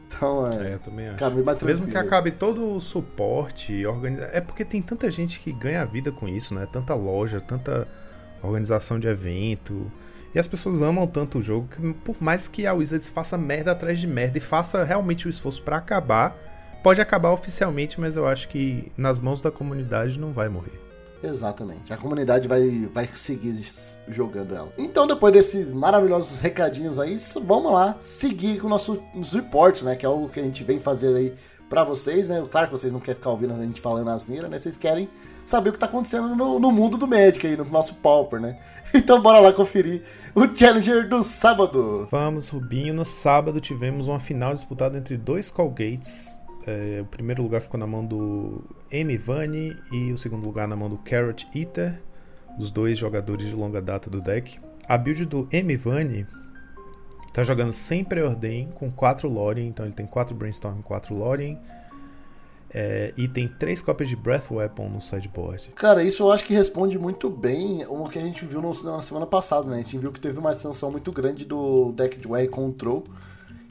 Então, 0.07 0.47
é. 0.51 0.73
É, 0.73 0.77
também 0.77 1.07
acho. 1.09 1.65
Mesmo 1.65 1.87
que 1.87 1.97
acabe 1.97 2.31
todo 2.31 2.75
o 2.75 2.79
suporte, 2.79 3.85
organiza... 3.85 4.29
é 4.33 4.41
porque 4.41 4.65
tem 4.65 4.81
tanta 4.81 5.09
gente 5.09 5.39
que 5.39 5.51
ganha 5.51 5.85
vida 5.85 6.11
com 6.11 6.27
isso, 6.27 6.53
né? 6.53 6.67
Tanta 6.71 6.93
loja, 6.93 7.39
tanta 7.39 7.87
organização 8.41 8.99
de 8.99 9.07
evento. 9.07 9.91
E 10.33 10.39
as 10.39 10.47
pessoas 10.47 10.81
amam 10.81 11.05
tanto 11.05 11.39
o 11.39 11.41
jogo 11.41 11.67
que, 11.67 11.93
por 11.93 12.15
mais 12.21 12.47
que 12.47 12.65
a 12.65 12.73
Wizards 12.73 13.09
faça 13.09 13.37
merda 13.37 13.71
atrás 13.71 13.99
de 13.99 14.07
merda 14.07 14.37
e 14.37 14.41
faça 14.41 14.83
realmente 14.83 15.27
o 15.27 15.29
esforço 15.29 15.61
para 15.61 15.77
acabar, 15.77 16.37
pode 16.81 17.01
acabar 17.01 17.31
oficialmente, 17.31 17.99
mas 17.99 18.15
eu 18.15 18.27
acho 18.27 18.47
que 18.47 18.91
nas 18.97 19.19
mãos 19.19 19.41
da 19.41 19.51
comunidade 19.51 20.19
não 20.19 20.31
vai 20.31 20.47
morrer. 20.47 20.79
Exatamente. 21.23 21.93
A 21.93 21.97
comunidade 21.97 22.47
vai, 22.47 22.89
vai 22.91 23.07
seguir 23.13 23.55
jogando 24.07 24.55
ela. 24.55 24.71
Então, 24.77 25.05
depois 25.05 25.31
desses 25.33 25.71
maravilhosos 25.71 26.39
recadinhos 26.39 26.97
aí, 26.97 27.15
vamos 27.45 27.71
lá 27.71 27.95
seguir 27.99 28.59
com 28.59 28.67
nossos 28.67 28.97
reports, 29.33 29.83
né? 29.83 29.95
Que 29.95 30.05
é 30.05 30.09
o 30.09 30.27
que 30.27 30.39
a 30.39 30.43
gente 30.43 30.63
vem 30.63 30.79
fazer 30.79 31.15
aí 31.15 31.33
para 31.71 31.85
vocês, 31.85 32.27
né? 32.27 32.45
Claro 32.51 32.67
que 32.67 32.73
vocês 32.73 32.91
não 32.91 32.99
querem 32.99 33.15
ficar 33.15 33.29
ouvindo 33.29 33.53
a 33.53 33.63
gente 33.63 33.79
falando 33.79 34.09
asneira, 34.09 34.49
né? 34.49 34.59
Vocês 34.59 34.75
querem 34.75 35.07
saber 35.45 35.69
o 35.69 35.73
que 35.73 35.79
tá 35.79 35.85
acontecendo 35.85 36.35
no, 36.35 36.59
no 36.59 36.69
mundo 36.69 36.97
do 36.97 37.07
Magic 37.07 37.47
aí, 37.47 37.55
no 37.55 37.63
nosso 37.63 37.95
Pauper, 37.95 38.41
né? 38.41 38.59
Então 38.93 39.21
bora 39.21 39.39
lá 39.39 39.53
conferir 39.53 40.03
o 40.35 40.45
Challenger 40.53 41.07
do 41.07 41.23
sábado. 41.23 42.09
Vamos, 42.11 42.49
Rubinho. 42.49 42.93
No 42.93 43.05
sábado 43.05 43.61
tivemos 43.61 44.09
uma 44.09 44.19
final 44.19 44.53
disputada 44.53 44.97
entre 44.97 45.15
dois 45.15 45.49
Colgates 45.49 46.41
é, 46.67 47.01
o 47.01 47.05
primeiro 47.05 47.41
lugar 47.41 47.61
ficou 47.61 47.79
na 47.79 47.87
mão 47.87 48.05
do 48.05 48.61
M. 48.91 49.17
Vani 49.17 49.75
e 49.91 50.11
o 50.11 50.17
segundo 50.17 50.45
lugar 50.45 50.67
na 50.67 50.75
mão 50.75 50.89
do 50.89 50.97
Carrot 50.97 51.47
Eater, 51.55 51.99
os 52.57 52.71
dois 52.71 52.99
jogadores 52.99 53.47
de 53.49 53.55
longa 53.55 53.81
data 53.81 54.09
do 54.09 54.21
deck. 54.21 54.59
A 54.87 54.97
build 54.97 55.25
do 55.25 55.47
M. 55.51 55.75
Vani 55.75 56.27
tá 57.33 57.43
jogando 57.43 57.71
sem 57.71 58.03
preordem 58.03 58.69
com 58.75 58.91
4 58.91 59.29
Lorien, 59.29 59.67
então 59.67 59.85
ele 59.85 59.93
tem 59.93 60.05
4 60.05 60.35
Brainstorm 60.35 60.79
e 60.79 60.83
4 60.83 61.15
Lorien. 61.15 61.59
É, 62.73 63.13
e 63.17 63.27
tem 63.27 63.49
três 63.49 63.81
cópias 63.81 64.07
de 64.07 64.15
Breath 64.15 64.49
Weapon 64.49 64.87
no 64.87 65.01
sideboard. 65.01 65.71
Cara, 65.75 66.03
isso 66.03 66.23
eu 66.23 66.31
acho 66.31 66.45
que 66.45 66.53
responde 66.53 66.97
muito 66.97 67.29
bem 67.29 67.85
o 67.87 68.07
que 68.07 68.17
a 68.17 68.21
gente 68.21 68.45
viu 68.45 68.61
no, 68.61 68.71
na 68.83 69.01
semana 69.01 69.25
passada, 69.25 69.69
né? 69.69 69.75
A 69.75 69.81
gente 69.81 69.97
viu 69.97 70.11
que 70.11 70.21
teve 70.21 70.39
uma 70.39 70.53
extensão 70.53 70.89
muito 70.89 71.11
grande 71.11 71.43
do 71.43 71.91
deck 71.91 72.17
de 72.17 72.27
Way 72.27 72.47
Control. 72.47 73.03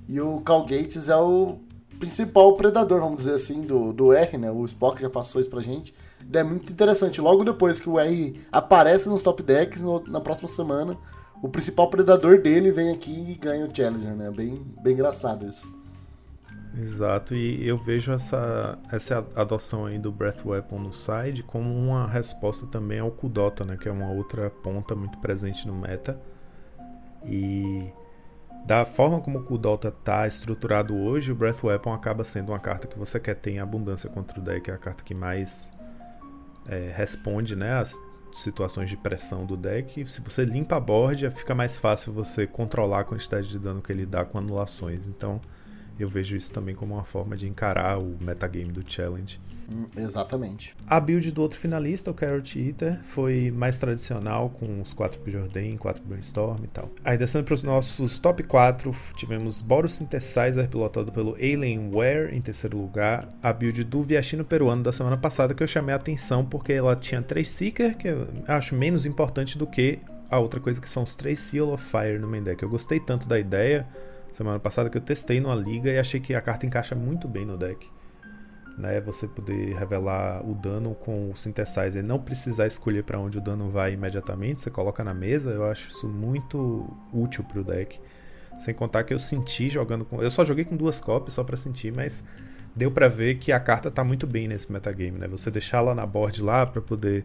E 0.07 0.21
o 0.21 0.41
Cal 0.41 0.63
Gates 0.67 1.09
é 1.09 1.17
o 1.17 1.57
principal 1.99 2.55
predador, 2.55 3.01
vamos 3.01 3.19
dizer 3.19 3.35
assim, 3.35 3.63
do, 3.63 3.93
do 3.93 4.13
R, 4.13 4.37
né? 4.37 4.51
O 4.51 4.65
Spock 4.67 5.01
já 5.01 5.09
passou 5.09 5.41
isso 5.41 5.49
pra 5.49 5.63
gente. 5.63 5.95
É 6.31 6.43
muito 6.43 6.71
interessante. 6.71 7.23
Logo 7.23 7.43
depois 7.43 7.81
que 7.81 7.89
o 7.89 7.99
R 7.99 8.39
aparece 8.53 9.09
nos 9.09 9.23
top 9.23 9.43
decks, 9.43 9.81
no, 9.81 10.03
na 10.09 10.21
próxima 10.21 10.49
semana, 10.49 10.99
o 11.43 11.49
principal 11.49 11.89
predador 11.89 12.41
dele 12.41 12.71
vem 12.71 12.91
aqui 12.93 13.33
e 13.33 13.35
ganha 13.35 13.65
o 13.65 13.75
Challenger, 13.75 14.15
né? 14.15 14.31
Bem, 14.31 14.63
bem 14.83 14.93
engraçado 14.93 15.47
isso. 15.47 15.73
Exato, 16.79 17.35
e 17.35 17.67
eu 17.67 17.77
vejo 17.77 18.13
essa, 18.13 18.79
essa 18.93 19.27
adoção 19.35 19.87
aí 19.87 19.99
do 19.99 20.13
Breath 20.13 20.45
Weapon 20.45 20.79
no 20.79 20.93
side 20.93 21.43
como 21.43 21.75
uma 21.75 22.07
resposta 22.07 22.65
também 22.67 23.01
ao 23.01 23.11
Kudota, 23.11 23.65
né? 23.65 23.77
Que 23.77 23.89
é 23.89 23.93
uma 23.93 24.11
outra 24.11 24.51
ponta 24.51 24.95
muito 24.95 25.19
presente 25.19 25.67
no 25.67 25.75
meta. 25.75 26.21
E 27.27 27.93
da 28.67 28.85
forma 28.85 29.21
como 29.21 29.45
o 29.49 29.59
Dota 29.59 29.89
está 29.89 30.27
estruturado 30.27 30.97
hoje, 30.97 31.33
o 31.33 31.35
Breath 31.35 31.65
Weapon 31.65 31.93
acaba 31.93 32.23
sendo 32.23 32.53
uma 32.53 32.59
carta 32.59 32.87
que 32.87 32.99
você 32.99 33.19
quer 33.19 33.35
ter 33.35 33.53
em 33.53 33.59
abundância 33.59 34.09
contra 34.09 34.39
o 34.39 34.43
deck, 34.43 34.71
é 34.71 34.75
a 34.75 34.79
carta 34.79 35.03
que 35.03 35.15
mais 35.15 35.73
é, 36.69 36.93
responde 36.95 37.57
né, 37.57 37.83
situações 38.39 38.89
de 38.89 38.97
pressão 38.97 39.45
do 39.45 39.57
deck. 39.57 40.05
Se 40.07 40.21
você 40.21 40.45
limpa 40.45 40.77
a 40.77 40.81
board, 40.81 41.29
fica 41.31 41.55
mais 41.55 41.79
fácil 41.79 42.13
você 42.13 42.47
controlar 42.47 43.01
a 43.01 43.05
quantidade 43.05 43.49
de 43.49 43.59
dano 43.59 43.83
que 43.83 43.93
ele 43.93 44.07
dá 44.07 44.25
com 44.25 44.39
anulações. 44.39 45.09
Então 45.09 45.41
eu 46.03 46.09
vejo 46.09 46.37
isso 46.37 46.53
também 46.53 46.75
como 46.75 46.95
uma 46.95 47.05
forma 47.05 47.37
de 47.37 47.49
encarar 47.49 47.99
o 47.99 48.17
metagame 48.21 48.73
do 48.73 48.83
challenge. 48.87 49.41
Hum, 49.71 49.87
exatamente. 49.97 50.75
A 50.87 50.99
build 50.99 51.31
do 51.31 51.43
outro 51.43 51.57
finalista, 51.57 52.11
o 52.11 52.15
Carrot 52.15 52.59
Eater, 52.59 52.99
foi 53.05 53.53
mais 53.53 53.79
tradicional, 53.79 54.51
com 54.51 54.81
os 54.81 54.93
4 54.93 55.21
Preordain, 55.21 55.77
4 55.77 56.03
Brainstorm 56.03 56.65
e 56.65 56.67
tal. 56.67 56.91
Aí 57.05 57.17
descendo 57.17 57.45
para 57.45 57.55
os 57.55 57.63
nossos 57.63 58.19
top 58.19 58.43
4, 58.43 58.93
tivemos 59.15 59.63
Boros 59.63 59.93
Synthesizer, 59.93 60.69
pilotado 60.69 61.13
pelo 61.13 61.35
Alienware, 61.35 62.35
em 62.35 62.41
terceiro 62.41 62.79
lugar. 62.79 63.29
A 63.41 63.53
build 63.53 63.85
do 63.85 64.03
Viachino 64.03 64.45
Peruano 64.45 64.83
da 64.83 64.91
semana 64.91 65.17
passada, 65.17 65.55
que 65.55 65.63
eu 65.63 65.69
chamei 65.69 65.93
a 65.93 65.97
atenção 65.97 66.45
porque 66.45 66.73
ela 66.73 66.97
tinha 66.97 67.23
3 67.23 67.49
Seeker, 67.49 67.97
que 67.97 68.09
eu 68.09 68.27
acho 68.49 68.75
menos 68.75 69.07
importante 69.07 69.57
do 69.57 69.69
que 69.69 70.01
a 70.29 70.39
outra 70.39 70.59
coisa 70.59 70.81
que 70.81 70.89
são 70.89 71.05
os 71.05 71.15
3 71.15 71.39
Seal 71.39 71.73
of 71.73 71.85
Fire 71.85 72.19
no 72.19 72.27
main 72.27 72.43
deck. 72.43 72.61
Eu 72.61 72.69
gostei 72.69 72.99
tanto 72.99 73.29
da 73.29 73.39
ideia 73.39 73.87
semana 74.33 74.59
passada 74.59 74.89
que 74.89 74.97
eu 74.97 75.03
testei 75.03 75.41
numa 75.41 75.55
liga 75.55 75.91
e 75.91 75.99
achei 75.99 76.21
que 76.21 76.35
a 76.35 76.41
carta 76.41 76.67
encaixa 76.67 76.95
muito 76.95 77.27
bem 77.29 77.45
no 77.45 77.57
deck 77.57 77.91
né? 78.81 79.01
Você 79.03 79.29
poder 79.29 79.75
revelar 79.77 80.43
o 80.45 80.55
dano 80.55 80.95
com 80.95 81.31
o 81.31 81.37
synthesizer, 81.37 82.03
não 82.03 82.19
precisar 82.19 82.67
escolher 82.67 83.05
para 83.05 83.19
onde 83.19 83.39
o 83.39 83.41
dano 83.41 83.71
vai 83.71 83.93
imediatamente, 83.93 84.61
você 84.61 84.71
coloca 84.71 85.05
na 85.05 85.15
mesa, 85.15 85.51
eu 85.51 85.65
acho 85.67 85.91
isso 85.91 86.09
muito 86.09 86.89
útil 87.13 87.45
pro 87.45 87.63
deck. 87.63 88.01
Sem 88.59 88.75
contar 88.75 89.05
que 89.05 89.15
eu 89.15 89.19
senti 89.19 89.69
jogando 89.69 90.05
com, 90.05 90.21
eu 90.23 90.31
só 90.31 90.45
joguei 90.45 90.65
com 90.65 90.77
duas 90.77 91.01
cópias 91.01 91.35
só 91.35 91.45
para 91.45 91.57
sentir, 91.57 91.93
mas 91.93 92.25
deu 92.75 92.91
para 92.91 93.09
ver 93.09 93.37
que 93.37 93.53
a 93.53 93.61
carta 93.61 93.91
tá 93.91 94.03
muito 94.03 94.27
bem 94.27 94.49
nesse 94.49 94.73
metagame, 94.73 95.19
né? 95.19 95.29
Você 95.29 95.51
deixar 95.51 95.79
ela 95.79 95.95
na 95.95 96.07
board 96.07 96.43
lá 96.43 96.67
para 96.67 96.81
poder 96.81 97.25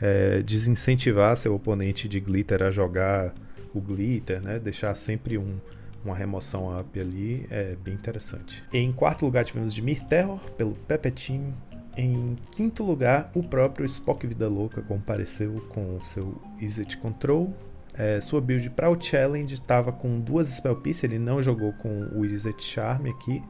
é, 0.00 0.42
desincentivar 0.42 1.36
seu 1.36 1.54
oponente 1.54 2.08
de 2.08 2.20
glitter 2.20 2.62
a 2.62 2.70
jogar 2.70 3.34
o 3.74 3.80
glitter, 3.80 4.40
né? 4.40 4.58
Deixar 4.58 4.94
sempre 4.94 5.36
um 5.36 5.58
uma 6.04 6.14
remoção 6.14 6.78
up 6.78 6.98
ali, 6.98 7.46
é 7.50 7.76
bem 7.76 7.94
interessante. 7.94 8.64
Em 8.72 8.90
quarto 8.92 9.24
lugar 9.24 9.44
tivemos 9.44 9.74
Dimir 9.74 10.04
Terror, 10.06 10.38
pelo 10.52 10.74
Pepe 10.74 11.10
Team. 11.10 11.52
Em 11.96 12.36
quinto 12.52 12.82
lugar, 12.84 13.30
o 13.34 13.42
próprio 13.42 13.84
Spock 13.84 14.26
Vida 14.26 14.48
Louca 14.48 14.80
compareceu 14.80 15.66
com 15.70 15.96
o 15.96 16.02
seu 16.02 16.40
Izzet 16.58 16.96
Control. 16.98 17.52
É, 17.92 18.20
sua 18.20 18.40
build 18.40 18.70
para 18.70 18.88
o 18.88 19.00
Challenge 19.00 19.52
estava 19.52 19.92
com 19.92 20.20
duas 20.20 20.48
Spell 20.48 20.76
Piece, 20.76 21.04
ele 21.04 21.18
não 21.18 21.42
jogou 21.42 21.72
com 21.74 22.08
o 22.14 22.24
Izzet 22.24 22.62
Charm 22.62 23.06
aqui. 23.06 23.42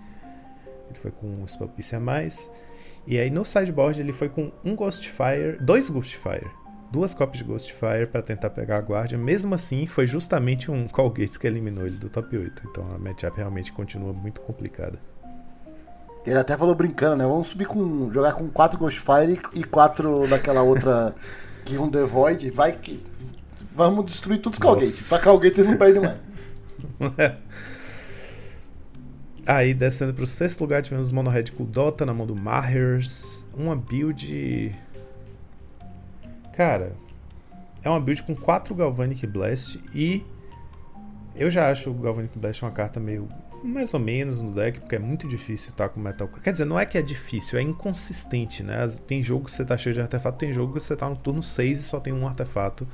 Ele 0.88 0.99
foi 0.99 1.11
com 1.11 1.26
um 1.26 1.47
Spell 1.47 1.69
Piece 1.69 1.95
a 1.95 2.00
mais. 2.00 2.50
E 3.07 3.19
aí 3.19 3.30
no 3.30 3.45
sideboard 3.45 4.00
ele 4.00 4.12
foi 4.12 4.28
com 4.28 4.50
um 4.64 4.75
Ghostfire, 4.75 5.59
dois 5.61 5.88
Ghostfire 5.88 6.60
duas 6.90 7.14
cópias 7.14 7.38
de 7.38 7.44
Ghostfire 7.44 8.06
para 8.11 8.20
tentar 8.23 8.50
pegar 8.50 8.78
a 8.78 8.80
guarda. 8.80 9.16
Mesmo 9.16 9.54
assim, 9.54 9.87
foi 9.87 10.06
justamente 10.06 10.70
um 10.70 10.88
Colgates 10.88 11.37
que 11.37 11.47
eliminou 11.47 11.87
ele 11.87 11.97
do 11.97 12.09
top 12.09 12.37
8. 12.37 12.62
Então 12.68 12.85
a 12.94 12.99
matchup 12.99 13.37
realmente 13.37 13.73
continua 13.73 14.12
muito 14.12 14.40
complicada. 14.40 14.99
Ele 16.26 16.38
até 16.38 16.56
falou 16.56 16.75
brincando, 16.75 17.16
né? 17.16 17.25
Vamos 17.25 17.47
subir 17.47 17.64
com. 17.64 18.12
jogar 18.12 18.35
com 18.35 18.49
quatro 18.49 18.78
Ghostfire 18.78 19.40
e 19.54 19.64
quatro 19.64 20.28
daquela 20.28 20.62
outra 20.62 21.14
que 21.64 21.78
um 21.78 21.90
The 21.90 22.02
Void. 22.04 22.50
Vai 22.50 22.73
que. 22.73 23.02
Vamos 23.75 24.04
destruir 24.04 24.40
todos 24.40 24.59
os 24.59 24.62
Colgates. 24.62 25.09
Pra 25.09 25.18
Colgates 25.18 25.64
não 25.64 25.76
perde 25.76 26.00
mais. 26.00 26.18
Aí, 29.47 29.73
descendo 29.73 30.12
pro 30.12 30.26
sexto 30.26 30.61
lugar, 30.61 30.82
tivemos 30.82 31.11
Monohead 31.11 31.52
com 31.52 31.64
Dota 31.64 32.04
na 32.04 32.12
mão 32.12 32.26
do 32.26 32.37
Mahers. 32.37 33.47
Uma 33.54 33.75
build 33.75 34.76
Cara, 36.61 36.93
é 37.83 37.88
uma 37.88 37.99
build 37.99 38.23
com 38.23 38.37
4 38.37 38.75
Galvanic 38.75 39.26
Blast 39.26 39.83
e 39.95 40.23
eu 41.35 41.50
já 41.50 41.71
acho 41.71 41.88
o 41.88 41.95
Galvanic 41.95 42.38
Blast 42.38 42.62
uma 42.62 42.71
carta 42.71 43.00
meio 43.00 43.26
mais 43.64 43.95
ou 43.95 44.00
menos 44.00 44.43
no 44.43 44.50
deck, 44.50 44.79
porque 44.81 44.97
é 44.97 44.99
muito 44.99 45.26
difícil 45.26 45.71
estar 45.71 45.88
com 45.88 45.99
Metal 45.99 46.29
Quer 46.29 46.52
dizer, 46.52 46.67
não 46.67 46.79
é 46.79 46.85
que 46.85 46.99
é 46.99 47.02
difícil, 47.02 47.59
é 47.59 47.62
inconsistente, 47.62 48.62
né? 48.62 48.87
Tem 49.07 49.23
jogo 49.23 49.47
que 49.47 49.52
você 49.52 49.64
tá 49.64 49.79
cheio 49.79 49.95
de 49.95 50.02
artefato, 50.02 50.37
tem 50.37 50.52
jogo 50.52 50.75
que 50.75 50.81
você 50.81 50.95
tá 50.95 51.09
no 51.09 51.17
turno 51.17 51.43
6 51.43 51.79
e 51.79 51.83
só 51.83 51.99
tem 51.99 52.12
um 52.12 52.29
artefato. 52.29 52.87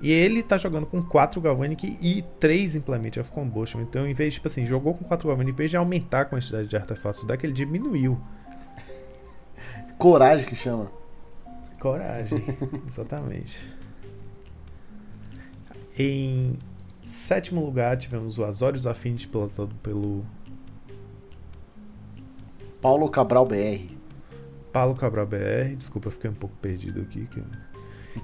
E 0.00 0.12
ele 0.12 0.40
tá 0.40 0.56
jogando 0.56 0.86
com 0.86 1.02
4 1.02 1.40
Galvanic 1.40 1.98
e 2.00 2.22
3 2.38 2.76
Implement 2.76 3.18
of 3.18 3.32
Combustion. 3.32 3.80
Então, 3.80 4.06
em 4.06 4.14
vez, 4.14 4.34
tipo 4.34 4.46
assim, 4.46 4.64
jogou 4.64 4.94
com 4.94 5.04
4 5.04 5.26
Galvanic, 5.26 5.52
em 5.52 5.56
vez 5.56 5.68
de 5.68 5.76
aumentar 5.76 6.20
a 6.20 6.24
quantidade 6.26 6.68
de 6.68 6.76
artefatos 6.76 7.22
do 7.22 7.26
deck, 7.26 7.44
ele 7.44 7.52
diminuiu. 7.52 8.20
Coragem 9.98 10.46
que 10.46 10.54
chama. 10.54 10.99
Coragem, 11.80 12.44
exatamente. 12.86 13.58
Em 15.98 16.58
sétimo 17.02 17.64
lugar 17.64 17.96
tivemos 17.96 18.38
o 18.38 18.44
Azorius 18.44 18.86
Affinity 18.86 19.26
pilotado 19.26 19.74
pelo 19.82 20.24
Paulo 22.80 23.08
Cabral 23.08 23.46
BR. 23.46 23.94
Paulo 24.72 24.94
Cabral 24.94 25.26
BR. 25.26 25.74
Desculpa, 25.76 26.08
eu 26.08 26.12
fiquei 26.12 26.30
um 26.30 26.34
pouco 26.34 26.54
perdido 26.56 27.00
aqui. 27.00 27.26
Que... 27.26 27.42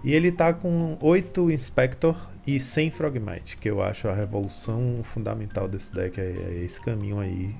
E 0.04 0.14
ele 0.14 0.30
tá 0.30 0.52
com 0.52 0.96
8 1.00 1.50
Inspector 1.50 2.16
e 2.46 2.60
100 2.60 2.90
Frogmite, 2.90 3.56
que 3.56 3.68
eu 3.68 3.82
acho 3.82 4.08
a 4.08 4.14
revolução 4.14 5.00
fundamental 5.02 5.68
desse 5.68 5.92
deck. 5.92 6.20
É, 6.20 6.24
é 6.24 6.62
esse 6.62 6.80
caminho 6.80 7.20
aí. 7.20 7.54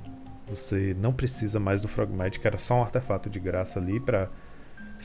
Você 0.48 0.96
não 1.00 1.12
precisa 1.12 1.58
mais 1.58 1.80
do 1.80 1.88
Frogmite, 1.88 2.38
que 2.38 2.46
era 2.46 2.58
só 2.58 2.76
um 2.76 2.82
artefato 2.82 3.28
de 3.28 3.40
graça 3.40 3.80
ali 3.80 3.98
para 3.98 4.30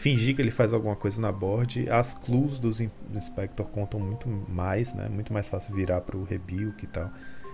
fingir 0.02 0.36
que 0.36 0.42
ele 0.42 0.50
faz 0.50 0.74
alguma 0.74 0.96
coisa 0.96 1.22
na 1.22 1.32
board. 1.32 1.88
As 1.88 2.16
clues 2.16 2.58
dos 2.58 2.82
Inspector 2.82 3.68
contam 3.70 4.00
muito 4.00 4.28
mais, 4.50 4.96
né? 4.96 5.08
Muito 5.08 5.32
mais 5.32 5.48
fácil 5.48 5.76
virar 5.76 6.02
pro 6.02 6.24
Rebuke 6.24 6.86
e 6.86 6.88
tal. 6.88 7.12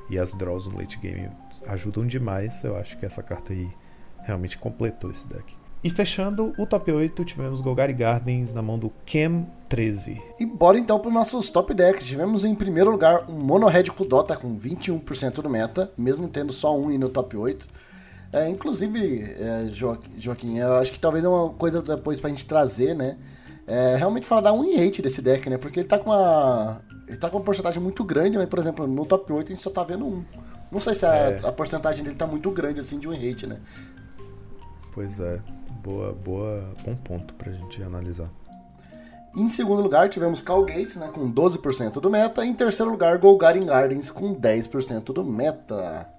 E 0.10 0.18
as 0.18 0.34
draws 0.34 0.66
no 0.66 0.78
late 0.78 0.98
game 0.98 1.30
ajudam 1.68 2.08
demais. 2.08 2.64
Eu 2.64 2.78
acho 2.78 2.98
que 2.98 3.06
essa 3.06 3.22
carta 3.22 3.52
aí 3.52 3.70
realmente 4.24 4.58
completou 4.58 5.12
esse 5.12 5.28
deck. 5.28 5.56
E 5.84 5.90
fechando 5.90 6.54
o 6.58 6.66
top 6.66 6.92
8, 6.92 7.24
tivemos 7.26 7.60
Golgari 7.60 7.94
Gardens 7.94 8.54
na 8.54 8.62
mão 8.62 8.80
do 8.80 8.92
Cam 9.06 9.46
13. 9.68 10.22
E 10.40 10.46
bora 10.46 10.80
então 10.80 11.00
para 11.00 11.10
os 11.10 11.14
nossos 11.14 11.50
top 11.50 11.74
decks. 11.74 12.06
Tivemos 12.06 12.46
em 12.46 12.56
primeiro 12.56 12.90
lugar 12.90 13.30
um 13.30 13.38
Mono 13.40 13.68
Red 13.68 13.86
Kudota 13.86 14.38
com 14.38 14.58
21% 14.58 15.42
do 15.42 15.50
meta, 15.50 15.92
mesmo 15.98 16.30
tendo 16.30 16.54
só 16.54 16.76
um 16.78 16.98
no 16.98 17.10
top 17.10 17.36
8. 17.36 17.68
É, 18.32 18.50
inclusive, 18.50 19.24
é, 19.24 19.66
Joaquim, 20.18 20.58
eu 20.58 20.76
acho 20.76 20.92
que 20.92 21.00
talvez 21.00 21.24
é 21.24 21.28
uma 21.28 21.50
coisa 21.52 21.82
depois 21.82 22.20
pra 22.20 22.30
gente 22.30 22.46
trazer, 22.46 22.94
né? 22.94 23.18
É, 23.66 23.96
realmente 23.96 24.26
falar 24.26 24.42
da 24.42 24.54
win 24.54 24.76
rate 24.76 25.02
desse 25.02 25.22
deck, 25.22 25.50
né? 25.50 25.58
Porque 25.58 25.80
ele 25.80 25.88
tá 25.88 25.98
com 26.00 26.10
uma. 26.10 26.82
Ele 27.08 27.18
tá 27.18 27.30
com 27.30 27.38
uma 27.38 27.44
porcentagem 27.44 27.82
muito 27.82 28.04
grande, 28.04 28.38
mas, 28.38 28.48
por 28.48 28.60
exemplo, 28.60 28.86
no 28.86 29.06
top 29.06 29.32
8 29.32 29.52
a 29.52 29.56
gente 29.56 29.64
só 29.64 29.70
tá 29.70 29.84
vendo 29.84 30.06
um. 30.06 30.24
Não 30.72 30.80
sei 30.80 30.96
se 30.96 31.06
a, 31.06 31.14
é. 31.14 31.40
a 31.44 31.52
porcentagem 31.52 32.04
dele 32.04 32.16
tá 32.16 32.28
muito 32.28 32.52
grande 32.52 32.80
assim 32.80 33.00
de 33.00 33.08
win 33.08 33.18
rate, 33.18 33.48
né? 33.48 33.58
Pois 34.94 35.20
é. 35.20 35.40
Boa, 35.84 36.12
boa, 36.12 36.74
bom 36.84 36.96
ponto 36.96 37.34
pra 37.36 37.52
gente 37.52 37.82
analisar. 37.82 38.30
Em 39.36 39.48
segundo 39.48 39.82
lugar, 39.82 40.10
tivemos 40.10 40.42
Cal 40.42 40.66
Gates, 40.66 40.96
né, 40.96 41.10
com 41.14 41.32
12% 41.32 42.00
do 42.02 42.10
meta. 42.10 42.44
Em 42.46 42.54
terceiro 42.54 42.92
lugar, 42.92 43.18
Golgari 43.20 43.60
Gardens, 43.64 44.10
com 44.10 44.34
10% 44.34 45.14
do 45.14 45.24
meta. 45.24 46.10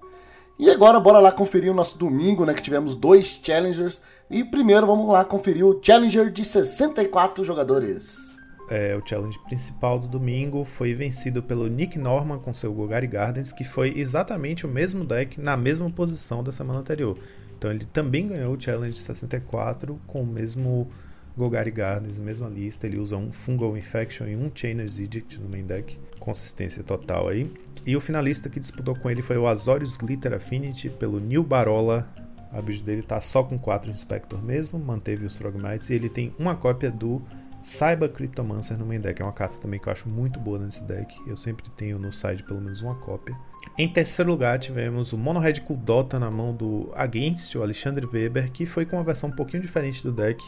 E 0.59 0.69
agora 0.69 0.99
bora 0.99 1.19
lá 1.19 1.31
conferir 1.31 1.71
o 1.71 1.73
nosso 1.73 1.97
domingo, 1.97 2.45
né? 2.45 2.53
Que 2.53 2.61
tivemos 2.61 2.93
dois 2.93 3.39
challengers. 3.41 4.01
E 4.29 4.43
primeiro 4.43 4.85
vamos 4.85 5.07
lá 5.07 5.23
conferir 5.23 5.65
o 5.65 5.79
challenger 5.81 6.29
de 6.29 6.43
64 6.43 7.45
jogadores. 7.45 8.37
É, 8.69 8.93
o 8.93 9.01
challenge 9.07 9.39
principal 9.45 9.97
do 9.97 10.05
domingo 10.05 10.65
foi 10.65 10.93
vencido 10.93 11.41
pelo 11.41 11.67
Nick 11.67 11.97
Norman 11.97 12.39
com 12.39 12.53
seu 12.53 12.73
Golgari 12.73 13.07
Gardens, 13.07 13.53
que 13.53 13.63
foi 13.63 13.93
exatamente 13.97 14.65
o 14.65 14.69
mesmo 14.69 15.05
deck 15.05 15.39
na 15.39 15.55
mesma 15.55 15.89
posição 15.89 16.43
da 16.43 16.51
semana 16.51 16.79
anterior. 16.79 17.17
Então 17.57 17.71
ele 17.71 17.85
também 17.85 18.27
ganhou 18.27 18.53
o 18.53 18.59
challenge 18.59 18.99
64 18.99 19.97
com 20.05 20.23
o 20.23 20.27
mesmo 20.27 20.91
Golgari 21.39 21.71
Gardens, 21.71 22.19
mesma 22.19 22.49
lista. 22.49 22.85
Ele 22.85 22.97
usa 22.97 23.15
um 23.15 23.31
Fungal 23.31 23.77
Infection 23.77 24.27
e 24.27 24.35
um 24.35 24.51
Chainer's 24.53 24.99
Edict 24.99 25.39
no 25.39 25.47
main 25.47 25.65
deck 25.65 25.97
consistência 26.19 26.83
total 26.83 27.29
aí. 27.29 27.51
E 27.85 27.95
o 27.95 28.01
finalista 28.01 28.49
que 28.49 28.59
disputou 28.59 28.93
com 28.93 29.09
ele 29.09 29.21
foi 29.21 29.37
o 29.37 29.47
Azorius 29.47 29.95
Glitter 29.95 30.33
Affinity 30.33 30.89
pelo 30.89 31.19
New 31.19 31.41
Barola. 31.41 32.07
A 32.51 32.61
build 32.61 32.83
dele 32.83 33.01
tá 33.01 33.21
só 33.21 33.41
com 33.41 33.57
4 33.57 33.89
Inspector 33.89 34.41
mesmo, 34.43 34.77
manteve 34.77 35.25
os 35.25 35.37
Frogmites 35.37 35.89
e 35.89 35.93
ele 35.93 36.09
tem 36.09 36.33
uma 36.37 36.55
cópia 36.55 36.91
do 36.91 37.21
Cyber 37.61 38.09
Cryptomancer 38.09 38.77
no 38.77 38.85
main 38.85 38.99
deck. 38.99 39.21
É 39.21 39.25
uma 39.25 39.31
carta 39.31 39.59
também 39.59 39.79
que 39.79 39.87
eu 39.87 39.93
acho 39.93 40.09
muito 40.09 40.39
boa 40.39 40.59
nesse 40.59 40.83
deck. 40.83 41.15
Eu 41.25 41.37
sempre 41.37 41.69
tenho 41.69 41.97
no 41.97 42.11
side 42.11 42.43
pelo 42.43 42.59
menos 42.59 42.81
uma 42.81 42.95
cópia. 42.95 43.35
Em 43.77 43.87
terceiro 43.87 44.29
lugar, 44.29 44.59
tivemos 44.59 45.13
o 45.13 45.17
Mono 45.17 45.39
Red 45.39 45.61
Dota 45.83 46.19
na 46.19 46.29
mão 46.29 46.53
do 46.53 46.91
Against, 46.95 47.55
o 47.55 47.61
Alexandre 47.61 48.05
Weber, 48.05 48.51
que 48.51 48.65
foi 48.65 48.85
com 48.85 48.97
uma 48.97 49.03
versão 49.03 49.29
um 49.29 49.35
pouquinho 49.35 49.61
diferente 49.61 50.03
do 50.03 50.11
deck. 50.11 50.43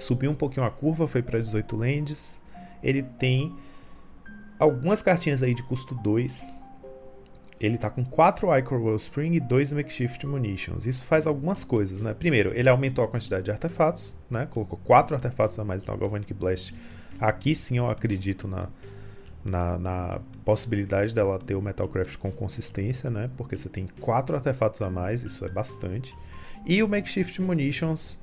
Subiu 0.00 0.30
um 0.30 0.34
pouquinho 0.34 0.66
a 0.66 0.70
curva, 0.70 1.06
foi 1.06 1.22
para 1.22 1.38
18 1.38 1.76
lands. 1.76 2.42
Ele 2.82 3.02
tem 3.02 3.54
algumas 4.58 5.02
cartinhas 5.02 5.42
aí 5.42 5.54
de 5.54 5.62
custo 5.62 5.94
2. 5.94 6.46
Ele 7.60 7.76
tá 7.76 7.90
com 7.90 8.02
4 8.02 8.56
Icor 8.58 8.94
Spring 8.96 9.34
e 9.34 9.40
2 9.40 9.74
Makeshift 9.74 10.26
Munitions. 10.26 10.86
Isso 10.86 11.04
faz 11.04 11.26
algumas 11.26 11.62
coisas, 11.62 12.00
né? 12.00 12.14
Primeiro, 12.14 12.52
ele 12.54 12.70
aumentou 12.70 13.04
a 13.04 13.08
quantidade 13.08 13.44
de 13.44 13.50
artefatos, 13.50 14.16
né? 14.30 14.46
Colocou 14.48 14.80
4 14.84 15.14
artefatos 15.14 15.58
a 15.58 15.64
mais 15.64 15.84
no 15.84 15.96
Galvanic 15.96 16.32
Blast. 16.32 16.74
Aqui 17.20 17.54
sim 17.54 17.76
eu 17.76 17.90
acredito 17.90 18.48
na, 18.48 18.68
na, 19.44 19.78
na, 19.78 20.20
possibilidade 20.42 21.14
dela 21.14 21.38
ter 21.38 21.54
o 21.54 21.60
Metalcraft 21.60 22.16
com 22.16 22.32
consistência, 22.32 23.10
né? 23.10 23.30
Porque 23.36 23.58
você 23.58 23.68
tem 23.68 23.86
4 24.00 24.36
artefatos 24.36 24.80
a 24.80 24.88
mais, 24.88 25.22
isso 25.22 25.44
é 25.44 25.48
bastante. 25.50 26.16
E 26.64 26.82
o 26.82 26.88
Makeshift 26.88 27.42
Munitions 27.42 28.18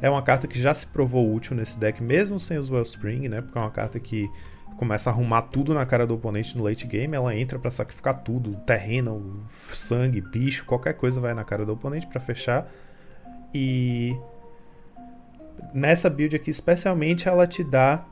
é 0.00 0.10
uma 0.10 0.22
carta 0.22 0.46
que 0.46 0.60
já 0.60 0.74
se 0.74 0.86
provou 0.86 1.32
útil 1.32 1.56
nesse 1.56 1.78
deck, 1.78 2.02
mesmo 2.02 2.38
sem 2.38 2.58
os 2.58 2.70
Wellspring, 2.70 3.28
né? 3.28 3.40
Porque 3.40 3.56
é 3.56 3.60
uma 3.60 3.70
carta 3.70 3.98
que 3.98 4.28
começa 4.76 5.08
a 5.08 5.12
arrumar 5.12 5.42
tudo 5.42 5.72
na 5.72 5.86
cara 5.86 6.06
do 6.06 6.14
oponente 6.14 6.56
no 6.56 6.64
late 6.64 6.86
game, 6.86 7.14
ela 7.14 7.34
entra 7.34 7.58
para 7.58 7.70
sacrificar 7.70 8.22
tudo, 8.22 8.56
terreno, 8.66 9.42
sangue, 9.72 10.20
bicho, 10.20 10.64
qualquer 10.66 10.94
coisa 10.94 11.20
vai 11.20 11.32
na 11.32 11.44
cara 11.44 11.64
do 11.64 11.72
oponente 11.72 12.06
para 12.06 12.20
fechar. 12.20 12.70
E 13.54 14.14
nessa 15.72 16.10
build 16.10 16.36
aqui, 16.36 16.50
especialmente, 16.50 17.28
ela 17.28 17.46
te 17.46 17.64
dá 17.64 18.04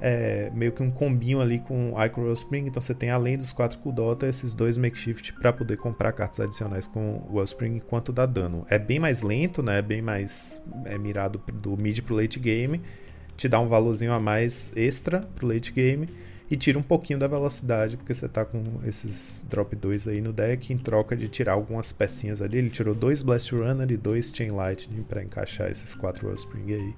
é, 0.00 0.50
meio 0.54 0.72
que 0.72 0.82
um 0.82 0.90
combinho 0.90 1.40
ali 1.40 1.60
com 1.60 1.94
Icor 2.04 2.30
Spring. 2.32 2.66
Então 2.66 2.80
você 2.80 2.94
tem 2.94 3.10
além 3.10 3.36
dos 3.36 3.52
4 3.52 3.78
Kudota, 3.78 4.26
esses 4.26 4.54
dois 4.54 4.76
Makeshift 4.76 5.32
para 5.34 5.52
poder 5.52 5.76
comprar 5.76 6.12
cartas 6.12 6.40
adicionais 6.40 6.86
com 6.86 7.24
o 7.28 7.36
Wellspring 7.36 7.76
enquanto 7.76 8.12
dá 8.12 8.26
dano. 8.26 8.66
É 8.68 8.78
bem 8.78 8.98
mais 8.98 9.22
lento, 9.22 9.62
né? 9.62 9.78
É 9.78 9.82
bem 9.82 10.02
mais 10.02 10.60
é 10.84 10.96
mirado 10.98 11.40
do 11.52 11.76
mid 11.76 12.00
pro 12.00 12.14
late 12.14 12.38
game 12.38 12.80
te 13.36 13.48
dá 13.48 13.60
um 13.60 13.68
valorzinho 13.68 14.12
a 14.12 14.18
mais 14.18 14.72
extra 14.74 15.20
pro 15.34 15.46
late 15.46 15.72
game 15.72 16.08
e 16.50 16.56
tira 16.56 16.78
um 16.78 16.82
pouquinho 16.82 17.18
da 17.18 17.26
velocidade, 17.26 17.96
porque 17.96 18.14
você 18.14 18.28
tá 18.28 18.44
com 18.44 18.62
esses 18.84 19.44
drop 19.48 19.74
2 19.74 20.08
aí 20.08 20.20
no 20.20 20.32
deck, 20.32 20.72
em 20.72 20.78
troca 20.78 21.16
de 21.16 21.28
tirar 21.28 21.52
algumas 21.52 21.92
pecinhas 21.92 22.40
ali. 22.40 22.58
Ele 22.58 22.70
tirou 22.70 22.94
dois 22.94 23.22
Blast 23.22 23.52
Runner 23.52 23.90
e 23.90 23.96
dois 23.96 24.32
Chain 24.34 24.50
Lightning 24.50 25.02
para 25.02 25.22
encaixar 25.22 25.70
esses 25.70 25.94
quatro 25.94 26.28
Wellspring 26.28 26.72
aí. 26.72 26.94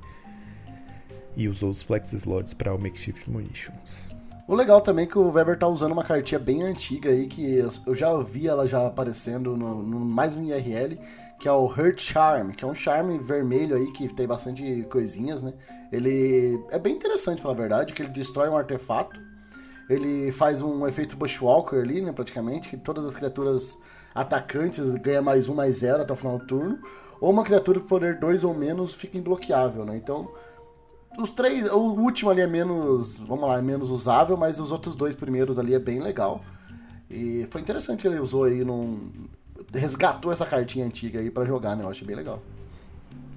E 1.38 1.48
usou 1.48 1.70
os 1.70 1.80
Flex 1.80 2.12
Slots 2.12 2.52
para 2.52 2.74
o 2.74 2.78
Makeshift 2.78 3.30
Munitions. 3.30 4.12
O 4.48 4.56
legal 4.56 4.80
também 4.80 5.04
é 5.04 5.06
que 5.06 5.16
o 5.16 5.30
Weber 5.30 5.56
tá 5.56 5.68
usando 5.68 5.92
uma 5.92 6.02
cartinha 6.02 6.40
bem 6.40 6.64
antiga 6.64 7.10
aí, 7.10 7.28
que 7.28 7.58
eu 7.86 7.94
já 7.94 8.16
vi 8.20 8.48
ela 8.48 8.66
já 8.66 8.88
aparecendo 8.88 9.56
no, 9.56 9.82
no 9.82 10.00
mais 10.00 10.34
um 10.34 10.42
IRL, 10.42 10.98
que 11.38 11.46
é 11.46 11.52
o 11.52 11.66
Hurt 11.66 12.00
Charm, 12.00 12.50
que 12.50 12.64
é 12.64 12.66
um 12.66 12.74
charme 12.74 13.18
vermelho 13.18 13.76
aí 13.76 13.92
que 13.92 14.12
tem 14.12 14.26
bastante 14.26 14.84
coisinhas, 14.90 15.40
né? 15.40 15.52
Ele 15.92 16.60
é 16.70 16.78
bem 16.78 16.96
interessante, 16.96 17.40
pela 17.40 17.54
verdade, 17.54 17.92
que 17.92 18.02
ele 18.02 18.10
destrói 18.10 18.48
um 18.48 18.56
artefato, 18.56 19.20
ele 19.88 20.32
faz 20.32 20.60
um 20.60 20.88
efeito 20.88 21.16
Bushwalker 21.16 21.80
ali, 21.80 22.02
né, 22.02 22.10
praticamente, 22.10 22.68
que 22.68 22.76
todas 22.76 23.06
as 23.06 23.14
criaturas 23.14 23.78
atacantes 24.12 24.92
ganham 24.94 25.22
mais 25.22 25.48
um, 25.48 25.54
mais 25.54 25.76
zero 25.76 26.02
até 26.02 26.12
o 26.12 26.16
final 26.16 26.36
do 26.36 26.46
turno, 26.46 26.78
ou 27.20 27.30
uma 27.30 27.44
criatura 27.44 27.80
de 27.80 27.86
poder 27.86 28.18
2 28.18 28.42
ou 28.44 28.54
menos 28.54 28.94
fica 28.94 29.16
imbloqueável, 29.16 29.84
né? 29.84 29.96
Então, 29.96 30.32
os 31.18 31.30
três, 31.30 31.68
o 31.70 31.78
último 31.78 32.30
ali 32.30 32.40
é 32.40 32.46
menos, 32.46 33.18
vamos 33.18 33.48
lá, 33.48 33.58
é 33.58 33.62
menos 33.62 33.90
usável, 33.90 34.36
mas 34.36 34.60
os 34.60 34.70
outros 34.70 34.94
dois 34.94 35.16
primeiros 35.16 35.58
ali 35.58 35.74
é 35.74 35.78
bem 35.78 36.00
legal. 36.00 36.42
E 37.10 37.46
foi 37.50 37.60
interessante 37.60 38.02
que 38.02 38.08
ele 38.08 38.20
usou 38.20 38.44
aí 38.44 38.64
num 38.64 39.10
resgatou 39.74 40.32
essa 40.32 40.46
cartinha 40.46 40.86
antiga 40.86 41.20
aí 41.20 41.30
para 41.30 41.44
jogar, 41.44 41.76
né? 41.76 41.84
Eu 41.84 41.88
achei 41.88 42.06
bem 42.06 42.16
legal. 42.16 42.40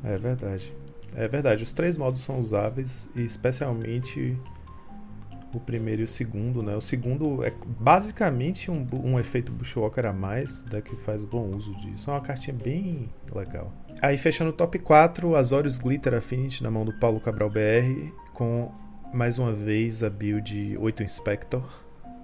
É 0.04 0.18
verdade. 0.18 0.74
É 1.14 1.28
verdade, 1.28 1.64
os 1.64 1.74
três 1.74 1.98
modos 1.98 2.22
são 2.22 2.40
usáveis 2.40 3.10
e 3.16 3.22
especialmente 3.22 4.38
o 5.54 5.60
primeiro 5.60 6.02
e 6.02 6.06
o 6.06 6.08
segundo, 6.08 6.64
né? 6.64 6.76
O 6.76 6.82
segundo 6.82 7.44
é 7.44 7.54
basicamente 7.80 8.72
um, 8.72 8.88
um 8.94 9.20
efeito 9.20 9.52
Bushwalker 9.52 10.06
a 10.06 10.14
mais, 10.14 10.64
né, 10.66 10.80
que 10.80 10.96
faz 10.96 11.26
bom 11.26 11.50
uso 11.54 11.76
disso. 11.76 12.10
É 12.10 12.14
uma 12.14 12.22
cartinha 12.22 12.56
bem 12.56 13.10
legal. 13.34 13.74
Aí 14.02 14.18
fechando 14.18 14.50
o 14.50 14.54
top 14.54 14.80
4, 14.80 15.36
Azorius 15.36 15.78
Glitter 15.78 16.16
Affinity 16.16 16.64
na 16.64 16.72
mão 16.72 16.84
do 16.84 16.92
Paulo 16.92 17.20
Cabral 17.20 17.52
BR, 17.52 18.12
com 18.34 18.72
mais 19.14 19.38
uma 19.38 19.54
vez 19.54 20.02
a 20.02 20.10
build 20.10 20.76
8 20.80 21.04
Inspector, 21.04 21.64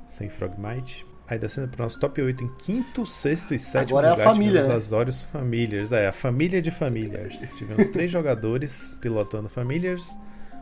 sem 0.08 0.28
Frogmite. 0.28 1.06
Aí 1.28 1.38
descendo 1.38 1.68
para 1.68 1.82
o 1.82 1.84
nosso 1.84 2.00
top 2.00 2.20
8 2.20 2.44
em 2.44 2.48
quinto, 2.56 3.06
sexto 3.06 3.54
e 3.54 3.60
sétimo 3.60 4.00
Agora 4.00 4.10
lugar, 4.12 4.26
é 4.26 4.28
a 4.28 4.34
família, 4.34 4.52
tivemos 4.54 4.70
né? 4.70 4.76
Azorius 4.76 5.22
Familiars. 5.22 5.92
É, 5.92 6.08
a 6.08 6.12
família 6.12 6.62
de 6.63 6.72
Familiars. 6.72 7.54
tivemos 7.54 7.90
três 7.90 8.10
jogadores 8.10 8.98
pilotando 9.00 9.48
Familiars. 9.48 10.18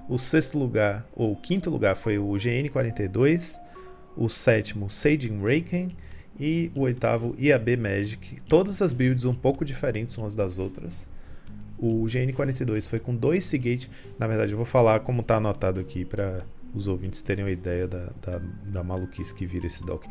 O 0.10 0.18
sexto 0.18 0.60
lugar, 0.60 1.08
ou 1.16 1.32
o 1.32 1.36
quinto 1.38 1.70
lugar, 1.70 1.96
foi 1.96 2.18
o 2.18 2.28
GN42. 2.32 3.58
O 4.18 4.28
sétimo, 4.28 4.90
Saging 4.90 5.42
Raken 5.42 5.96
e 6.40 6.72
o 6.76 6.82
oitavo 6.82 7.36
IAB 7.38 7.78
Magic. 7.78 8.42
Todas 8.48 8.82
as 8.82 8.94
builds 8.94 9.26
um 9.26 9.34
pouco 9.34 9.64
diferentes 9.64 10.18
umas 10.18 10.36
das 10.36 10.60
outras. 10.60 11.08
O 11.78 12.06
GN42 12.06 12.90
foi 12.90 13.00
com 13.00 13.16
dois 13.16 13.44
Seagate. 13.46 13.90
Na 14.18 14.28
verdade, 14.28 14.52
eu 14.52 14.58
vou 14.58 14.66
falar 14.66 15.02
como 15.02 15.22
está 15.22 15.38
anotado 15.38 15.80
aqui 15.80 16.06
para 16.06 16.46
os 16.74 16.88
ouvintes 16.88 17.22
terem 17.22 17.44
uma 17.44 17.52
ideia 17.52 17.88
da, 17.88 18.10
da, 18.22 18.42
da, 18.66 18.84
maluquice 18.84 19.34
que 19.34 19.46
vira 19.46 19.66
esse 19.66 19.86
doc. 19.86 20.06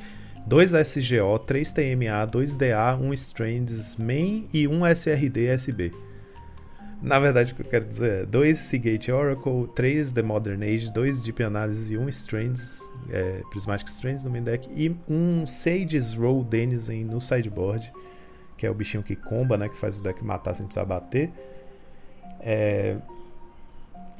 2 0.47 0.73
SGO, 0.73 1.39
3 1.39 1.73
TMA, 1.73 2.27
2 2.31 2.55
DA, 2.55 2.97
1 3.01 3.13
Strands 3.15 3.97
Main 3.97 4.47
e 4.53 4.69
1 4.69 4.87
SRD 4.89 5.47
SB. 5.47 5.93
Na 7.05 7.19
verdade, 7.19 7.53
o 7.53 7.55
que 7.55 7.61
eu 7.61 7.67
quero 7.67 7.85
dizer 7.85 8.23
é 8.23 8.25
2 8.25 8.57
Seagate 8.57 9.13
Oracle, 9.13 9.69
3 9.75 10.11
The 10.13 10.23
Modern 10.23 10.63
Age, 10.63 10.91
2 10.91 11.23
Deep 11.23 11.43
Analysis 11.43 11.91
e 11.91 11.99
1 11.99 12.03
um 12.03 12.09
Strands, 12.09 12.81
é, 13.11 13.43
Prismatic 13.51 13.89
Strands 13.89 14.25
no 14.25 14.31
main 14.31 14.43
deck, 14.43 14.67
e 14.75 14.97
um 15.07 15.47
Sage's 15.47 16.15
Roll 16.15 16.43
Denizen 16.43 17.05
no 17.05 17.21
sideboard, 17.21 17.93
que 18.57 18.67
é 18.67 18.71
o 18.71 18.75
bichinho 18.75 19.03
que 19.03 19.15
comba, 19.15 19.59
né, 19.59 19.69
que 19.69 19.77
faz 19.77 20.01
o 20.01 20.03
deck 20.03 20.25
matar 20.25 20.55
sem 20.55 20.65
precisar 20.65 20.87
bater. 20.87 21.31
É, 22.41 22.97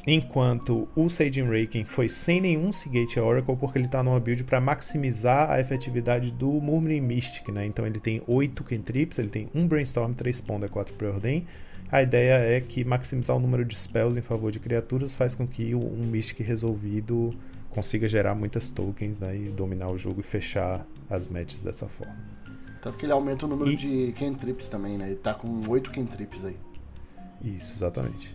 enquanto 0.07 0.87
o 0.95 1.09
Saging 1.09 1.49
Raken 1.49 1.87
foi 1.87 2.11
sem 2.11 2.39
nenhum 2.39 2.71
Seagate 2.71 3.19
Oracle, 3.19 3.57
porque 3.57 3.79
ele 3.79 3.87
está 3.87 4.03
numa 4.03 4.21
build 4.21 4.45
para 4.45 4.61
maximizar 4.61 5.51
a 5.51 5.59
efetividade 5.59 6.31
do 6.31 6.51
Murmuring 6.61 7.01
Mystic, 7.01 7.49
né? 7.49 7.65
Então 7.65 7.87
ele 7.87 7.99
tem 7.99 8.23
8 8.27 8.63
cantrips, 8.63 9.19
ele 9.19 9.31
tem 9.31 9.49
1 9.55 9.67
Brainstorm, 9.67 10.13
3 10.13 10.43
Ponder, 10.43 10.69
4 10.69 10.93
Preordain, 10.97 11.47
a 11.95 12.03
ideia 12.03 12.57
é 12.57 12.61
que 12.61 12.85
maximizar 12.85 13.37
o 13.37 13.39
número 13.39 13.65
de 13.65 13.77
spells 13.77 14.19
em 14.19 14.21
favor 14.21 14.51
de 14.51 14.59
criaturas 14.59 15.15
faz 15.15 15.37
com 15.37 15.47
que 15.47 15.77
um 15.77 16.09
Mystic 16.11 16.41
resolvido 16.41 17.33
consiga 17.71 18.09
gerar 18.09 18.35
muitas 18.35 18.69
tokens 18.69 19.21
né, 19.21 19.37
e 19.37 19.49
dominar 19.49 19.91
o 19.91 19.97
jogo 19.97 20.19
e 20.19 20.25
fechar 20.25 20.85
as 21.09 21.29
matches 21.29 21.63
dessa 21.63 21.87
forma. 21.87 22.17
Tanto 22.83 22.99
que 22.99 23.07
ele 23.07 23.13
aumenta 23.13 23.47
o 23.47 23.49
número 23.49 23.71
e... 23.71 23.77
de 23.77 24.13
cantrips 24.19 24.69
também, 24.69 24.99
né? 24.99 25.07
Ele 25.07 25.15
tá 25.15 25.35
com 25.35 25.63
8 25.69 25.93
cantrips 25.93 26.45
aí. 26.45 26.57
Isso, 27.41 27.77
exatamente. 27.77 28.35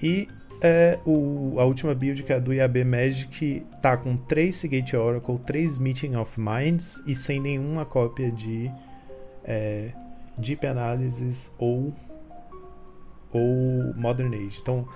E 0.00 0.28
é, 0.62 0.96
o, 1.04 1.56
a 1.58 1.64
última 1.64 1.92
build, 1.92 2.22
que 2.22 2.32
é 2.32 2.36
a 2.36 2.38
do 2.38 2.54
IAB 2.54 2.84
Magic, 2.84 3.66
tá 3.82 3.96
com 3.96 4.16
3 4.16 4.54
Seagate 4.54 4.96
Oracle, 4.96 5.40
3 5.40 5.76
Meeting 5.80 6.14
of 6.14 6.38
Minds 6.38 7.02
e 7.04 7.16
sem 7.16 7.40
nenhuma 7.40 7.84
cópia 7.84 8.30
de 8.30 8.70
é, 9.42 9.90
Deep 10.38 10.64
Analysis 10.64 11.52
ou 11.58 11.92
ou 13.32 13.94
Modern 13.94 14.34
Age. 14.34 14.58
Então, 14.60 14.86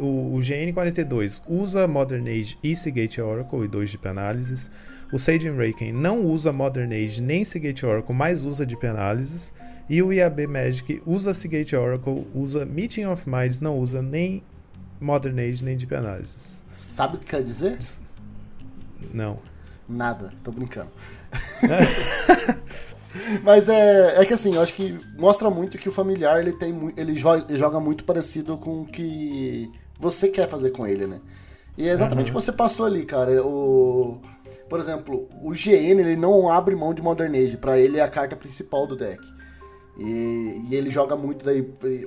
o, 0.00 0.34
o 0.34 0.38
GN42 0.38 1.42
usa 1.46 1.86
Modern 1.86 2.26
Age 2.26 2.58
e 2.62 2.74
Seagate 2.74 3.20
Oracle 3.20 3.64
e 3.64 3.68
2 3.68 3.92
Deep 3.92 4.08
Analysis. 4.08 4.70
O 5.12 5.18
Sage 5.18 5.50
Raken 5.50 5.92
não 5.92 6.24
usa 6.24 6.52
Modern 6.52 6.92
Age 6.92 7.22
nem 7.22 7.44
Seagate 7.44 7.84
Oracle, 7.84 8.14
mas 8.14 8.44
usa 8.44 8.64
Deep 8.64 8.86
Analysis. 8.86 9.52
E 9.88 10.02
o 10.02 10.12
IAB 10.12 10.46
Magic 10.46 11.02
usa 11.04 11.34
Seagate 11.34 11.76
Oracle, 11.76 12.26
usa 12.34 12.64
Meeting 12.64 13.04
of 13.04 13.28
Minds, 13.28 13.60
não 13.60 13.78
usa 13.78 14.00
nem 14.00 14.42
Modern 15.00 15.38
Age 15.38 15.62
nem 15.62 15.76
Deep 15.76 15.94
Analysis. 15.94 16.62
Sabe 16.68 17.16
o 17.16 17.18
que 17.18 17.26
quer 17.26 17.42
dizer? 17.42 17.78
Não. 19.12 19.38
Nada, 19.88 20.32
tô 20.42 20.50
brincando. 20.50 20.90
Mas 23.42 23.68
é, 23.68 24.20
é 24.20 24.24
que 24.24 24.32
assim, 24.32 24.54
eu 24.54 24.62
acho 24.62 24.74
que 24.74 24.98
mostra 25.18 25.50
muito 25.50 25.78
que 25.78 25.88
o 25.88 25.92
familiar 25.92 26.40
ele 26.40 26.52
tem 26.52 26.92
ele 26.96 27.16
joga, 27.16 27.44
ele 27.48 27.58
joga 27.58 27.78
muito 27.78 28.04
parecido 28.04 28.56
com 28.56 28.82
o 28.82 28.86
que 28.86 29.70
você 29.98 30.28
quer 30.28 30.48
fazer 30.48 30.70
com 30.70 30.86
ele, 30.86 31.06
né? 31.06 31.20
E 31.76 31.88
é 31.88 31.92
exatamente 31.92 32.30
o 32.30 32.34
que 32.34 32.40
você 32.40 32.52
passou 32.52 32.86
ali, 32.86 33.04
cara. 33.04 33.42
O, 33.44 34.20
por 34.68 34.78
exemplo, 34.80 35.28
o 35.42 35.50
GN 35.50 36.00
ele 36.00 36.16
não 36.16 36.50
abre 36.50 36.74
mão 36.74 36.92
de 36.92 37.00
Modern 37.00 37.34
Age, 37.34 37.56
pra 37.56 37.78
ele 37.78 37.98
é 37.98 38.02
a 38.02 38.08
carta 38.08 38.36
principal 38.36 38.86
do 38.86 38.96
deck. 38.96 39.22
E, 39.98 40.64
e, 40.68 40.74
ele 40.74 40.90
joga 40.90 41.16
muito 41.16 41.44
daí. 41.44 41.62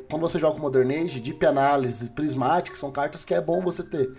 Quando 0.09 0.21
você 0.23 0.39
joga 0.39 0.55
com 0.55 0.61
Modern 0.61 0.89
Age, 0.91 1.19
Deep 1.19 1.45
Analysis, 1.45 2.09
Prismatic, 2.09 2.75
são 2.75 2.91
cartas 2.91 3.23
que 3.23 3.33
é 3.33 3.41
bom 3.41 3.61
você 3.61 3.83
ter. 3.83 4.11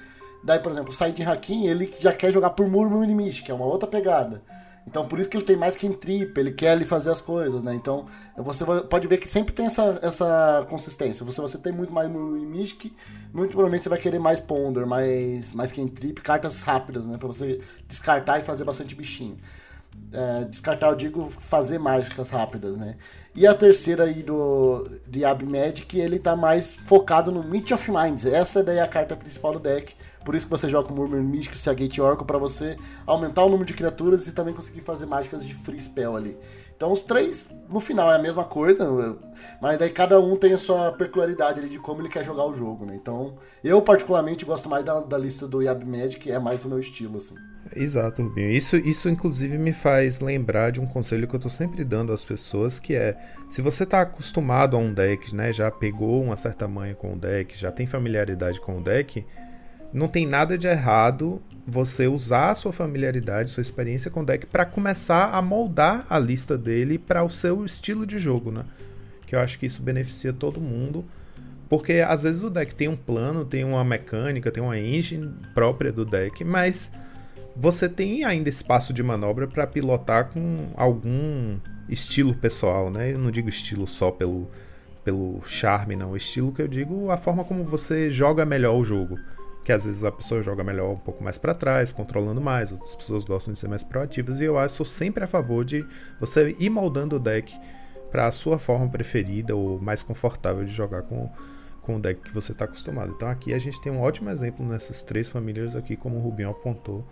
Daí, 0.45 0.61
por 0.61 0.71
exemplo, 0.71 0.91
o 0.91 0.95
Side 0.95 1.23
Hakim, 1.23 1.67
ele 1.67 1.93
já 1.99 2.13
quer 2.13 2.31
jogar 2.31 2.51
por 2.51 2.69
Murmur 2.69 3.05
Limite, 3.05 3.43
que 3.43 3.51
é 3.51 3.55
uma 3.55 3.67
outra 3.67 3.89
pegada. 3.89 4.43
Então 4.87 5.07
por 5.07 5.19
isso 5.19 5.29
que 5.29 5.37
ele 5.37 5.45
tem 5.45 5.57
mais 5.57 5.75
que 5.75 5.87
em 5.87 5.93
trip, 5.93 6.39
ele 6.39 6.53
quer 6.53 6.71
ali 6.71 6.85
fazer 6.85 7.11
as 7.11 7.21
coisas, 7.21 7.61
né? 7.63 7.75
Então 7.75 8.07
você 8.37 8.65
pode 8.89 9.09
ver 9.09 9.19
que 9.19 9.29
sempre 9.29 9.53
tem 9.53 9.67
essa, 9.67 9.99
essa 10.01 10.65
consistência. 10.71 11.27
Se 11.27 11.41
você 11.41 11.59
tem 11.59 11.73
muito 11.73 11.93
mais 11.93 12.09
Mystic, 12.09 12.93
muito 13.33 13.51
provavelmente 13.51 13.83
você 13.83 13.89
vai 13.89 13.99
querer 13.99 14.21
mais 14.21 14.39
Ponder, 14.39 14.87
mais, 14.87 15.53
mais 15.53 15.73
que 15.73 15.81
em 15.81 15.89
trip, 15.89 16.21
cartas 16.23 16.63
rápidas, 16.63 17.07
né? 17.07 17.19
Pra 17.19 17.27
você 17.27 17.61
descartar 17.89 18.39
e 18.39 18.45
fazer 18.45 18.65
bastante 18.65 18.95
bichinho. 18.95 19.37
É, 20.13 20.45
descartar, 20.45 20.89
eu 20.89 20.95
digo, 20.95 21.29
fazer 21.29 21.79
mágicas 21.79 22.31
rápidas, 22.31 22.77
né? 22.77 22.97
E 23.35 23.47
a 23.47 23.53
terceira 23.53 24.05
aí 24.05 24.23
do 24.23 24.89
de 25.07 25.21
Magic, 25.45 25.99
ele 25.99 26.19
tá 26.19 26.35
mais 26.35 26.75
focado 26.75 27.31
no 27.31 27.43
Meet 27.43 27.73
of 27.73 27.91
Minds. 27.91 28.25
Essa 28.25 28.63
daí 28.63 28.79
é 28.79 28.83
a 28.83 28.89
carta 28.89 29.15
principal 29.15 29.53
do 29.53 29.59
deck. 29.59 29.95
Por 30.25 30.35
isso 30.35 30.47
que 30.47 30.51
você 30.51 30.69
joga 30.69 30.89
com 30.89 30.95
Murmur 30.95 31.23
Místico 31.23 31.55
e 31.55 31.75
Gate 31.75 31.99
Oracle 31.99 32.27
para 32.27 32.39
você 32.39 32.79
aumentar 33.07 33.45
o 33.45 33.49
número 33.49 33.67
de 33.67 33.75
criaturas 33.75 34.27
e 34.27 34.33
também 34.33 34.55
conseguir 34.55 34.81
fazer 34.81 35.07
mágicas 35.07 35.45
de 35.45 35.53
free 35.53 35.79
spell 35.79 36.17
ali. 36.17 36.37
Então 36.77 36.93
os 36.93 37.01
três, 37.01 37.47
no 37.71 37.81
final, 37.81 38.13
é 38.13 38.17
a 38.17 38.19
mesma 38.19 38.45
coisa, 38.45 39.17
mas 39.63 39.79
daí 39.79 39.89
cada 39.89 40.21
um 40.21 40.37
tem 40.37 40.53
a 40.53 40.59
sua 40.59 40.93
peculiaridade 40.93 41.59
ali 41.59 41.71
de 41.71 41.79
como 41.79 42.03
ele 42.03 42.09
quer 42.09 42.23
jogar 42.23 42.45
o 42.45 42.55
jogo, 42.55 42.85
né? 42.85 42.95
Então, 42.95 43.37
eu 43.65 43.81
particularmente 43.81 44.45
gosto 44.45 44.69
mais 44.69 44.85
da, 44.85 45.01
da 45.01 45.17
lista 45.17 45.49
do 45.49 45.63
Yab 45.63 45.83
Magic, 45.87 46.31
é 46.31 46.39
mais 46.39 46.67
o 46.67 46.69
meu 46.69 46.79
estilo, 46.79 47.17
assim. 47.17 47.35
Exato, 47.75 48.23
Rubinho. 48.23 48.51
Isso, 48.51 48.77
isso 48.77 49.09
inclusive 49.09 49.57
me 49.57 49.73
faz 49.73 50.21
lembrar 50.21 50.71
de 50.71 50.79
um 50.79 50.87
conselho 50.87 51.27
que 51.27 51.35
eu 51.35 51.41
tô 51.41 51.49
sempre 51.49 51.83
dando 51.83 52.13
às 52.13 52.25
pessoas, 52.25 52.79
que 52.79 52.95
é, 52.95 53.17
se 53.49 53.63
você 53.63 53.87
tá 53.87 54.03
acostumado 54.03 54.77
a 54.77 54.79
um 54.79 54.93
deck, 54.93 55.35
né, 55.35 55.55
já 55.55 55.71
pegou 55.71 56.23
uma 56.23 56.37
certa 56.37 56.69
manha 56.69 56.95
com 56.95 57.15
o 57.15 57.19
deck, 57.19 57.59
já 57.59 57.73
tem 57.73 57.87
familiaridade 57.87 58.61
com 58.61 58.79
o 58.79 58.83
deck, 58.83 59.25
não 59.93 60.09
tem 60.09 60.27
nada 60.27 60.59
de 60.59 60.69
errado 60.69 61.41
você 61.67 62.07
usar 62.07 62.51
a 62.51 62.55
sua 62.55 62.73
familiaridade, 62.73 63.51
sua 63.51 63.61
experiência 63.61 64.11
com 64.11 64.21
o 64.21 64.25
deck 64.25 64.47
para 64.47 64.65
começar 64.65 65.35
a 65.35 65.43
moldar 65.43 66.07
a 66.09 66.17
lista 66.17 66.57
dele 66.57 66.97
para 66.97 67.25
o 67.25 67.29
seu 67.29 67.65
estilo 67.65 68.07
de 68.07 68.19
jogo, 68.19 68.53
né? 68.53 68.65
Que 69.27 69.35
eu 69.35 69.41
acho 69.41 69.59
que 69.59 69.67
isso 69.67 69.83
beneficia 69.83 70.33
todo 70.33 70.61
mundo. 70.61 71.05
Porque 71.69 71.95
às 71.95 72.23
vezes 72.23 72.45
o 72.45 72.51
deck 72.51 72.73
tem 72.73 72.87
um 72.87 72.95
plano, 72.95 73.45
tem 73.45 73.65
uma 73.65 73.83
mecânica, 73.83 74.53
tem 74.53 74.63
uma 74.63 74.79
engine 74.79 75.35
própria 75.53 75.91
do 75.91 76.05
deck, 76.05 76.45
mas 76.45 76.93
você 77.57 77.89
tem 77.89 78.23
ainda 78.23 78.49
espaço 78.49 78.93
de 78.93 79.03
manobra 79.03 79.49
para 79.49 79.67
pilotar 79.67 80.27
com 80.29 80.69
algum 80.77 81.59
estilo 81.89 82.33
pessoal, 82.35 82.89
né? 82.89 83.13
Eu 83.13 83.19
não 83.19 83.33
digo 83.33 83.49
estilo 83.49 83.89
só 83.89 84.13
pelo, 84.13 84.49
pelo 85.03 85.43
charme, 85.45 85.97
não. 85.97 86.13
O 86.13 86.17
estilo 86.17 86.53
que 86.53 86.63
eu 86.63 86.69
digo 86.69 87.11
a 87.11 87.17
forma 87.17 87.43
como 87.43 87.65
você 87.65 88.09
joga 88.09 88.47
melhor 88.47 88.77
o 88.77 88.85
jogo 88.85 89.19
que 89.67 89.73
às 89.73 89.85
vezes 89.85 90.05
a 90.05 90.13
pessoa 90.13 90.41
joga 90.41 90.63
melhor 90.63 90.93
um 90.93 90.97
pouco 90.97 91.25
mais 91.25 91.39
para 91.39 91.53
trás, 91.53 91.91
controlando 91.91 92.41
mais, 92.41 92.71
outras 92.71 92.95
pessoas 92.95 93.25
gostam 93.25 93.53
de 93.53 93.59
ser 93.59 93.67
mais 93.67 93.83
proativas, 93.83 94.41
e 94.41 94.45
eu 94.45 94.57
acho 94.57 94.77
sou 94.77 94.87
sempre 94.87 95.25
a 95.25 95.27
favor 95.27 95.65
de 95.65 95.85
você 96.21 96.55
ir 96.61 96.71
moldando 96.71 97.17
o 97.17 97.19
deck 97.19 97.53
para 98.09 98.29
a 98.29 98.31
sua 98.31 98.61
forma 98.61 98.89
preferida 98.89 99.57
ou 99.57 99.81
mais 99.81 100.05
confortável 100.05 100.65
de 100.65 100.73
jogar 100.73 101.03
com, 101.03 101.29
com 101.83 101.97
o 101.97 102.01
deck 102.01 102.21
que 102.21 102.33
você 102.33 102.53
está 102.53 102.65
acostumado. 102.65 103.13
Então 103.17 103.29
aqui 103.29 103.53
a 103.53 103.59
gente 103.59 103.83
tem 103.83 103.91
um 103.91 104.01
ótimo 104.01 104.31
exemplo 104.31 104.65
nessas 104.65 105.03
três 105.03 105.29
famílias 105.29 105.75
aqui, 105.75 105.97
como 105.97 106.17
o 106.17 106.21
Rubinho 106.21 106.51
apontou, 106.51 107.05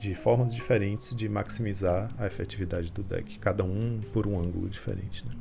de 0.00 0.12
formas 0.12 0.52
diferentes 0.52 1.14
de 1.14 1.28
maximizar 1.28 2.10
a 2.18 2.26
efetividade 2.26 2.90
do 2.90 3.04
deck, 3.04 3.38
cada 3.38 3.62
um 3.62 4.00
por 4.12 4.26
um 4.26 4.40
ângulo 4.40 4.68
diferente. 4.68 5.24
Né? 5.24 5.32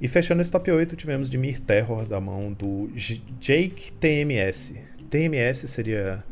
E 0.00 0.08
fechando 0.08 0.42
esse 0.42 0.50
top 0.50 0.70
8, 0.70 0.96
tivemos 0.96 1.30
de 1.30 1.38
Mir 1.38 1.60
Terror 1.60 2.06
da 2.06 2.20
mão 2.20 2.52
do 2.52 2.90
Jake 3.40 3.92
TMS. 3.92 4.74
TMS 5.08 5.68
seria 5.68 6.24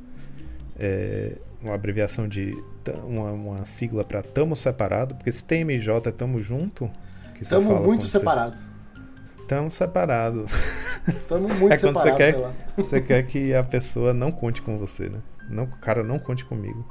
é, 0.78 1.36
uma 1.62 1.74
abreviação 1.74 2.26
de 2.26 2.56
uma, 3.04 3.30
uma 3.30 3.64
sigla 3.64 4.04
para 4.04 4.22
Tamo 4.22 4.56
Separado, 4.56 5.14
porque 5.14 5.30
se 5.30 5.44
TMJ 5.44 6.08
é 6.08 6.10
Tamo 6.10 6.40
Junto. 6.40 6.90
Que 7.34 7.48
tamo 7.48 7.80
muito 7.82 8.04
separado. 8.04 8.56
Você... 8.56 9.46
Tamo 9.46 9.70
separado. 9.70 10.46
Tamo 11.28 11.48
muito 11.54 11.72
é 11.72 11.78
quando 11.78 11.96
separado, 11.96 12.10
você 12.10 12.16
quer, 12.16 12.54
você 12.76 13.00
quer 13.00 13.26
que 13.26 13.54
a 13.54 13.62
pessoa 13.62 14.12
não 14.12 14.30
conte 14.32 14.60
com 14.62 14.76
você, 14.78 15.08
né? 15.08 15.20
Não, 15.48 15.64
o 15.64 15.78
cara 15.78 16.02
não 16.02 16.18
conte 16.18 16.44
comigo. 16.44 16.84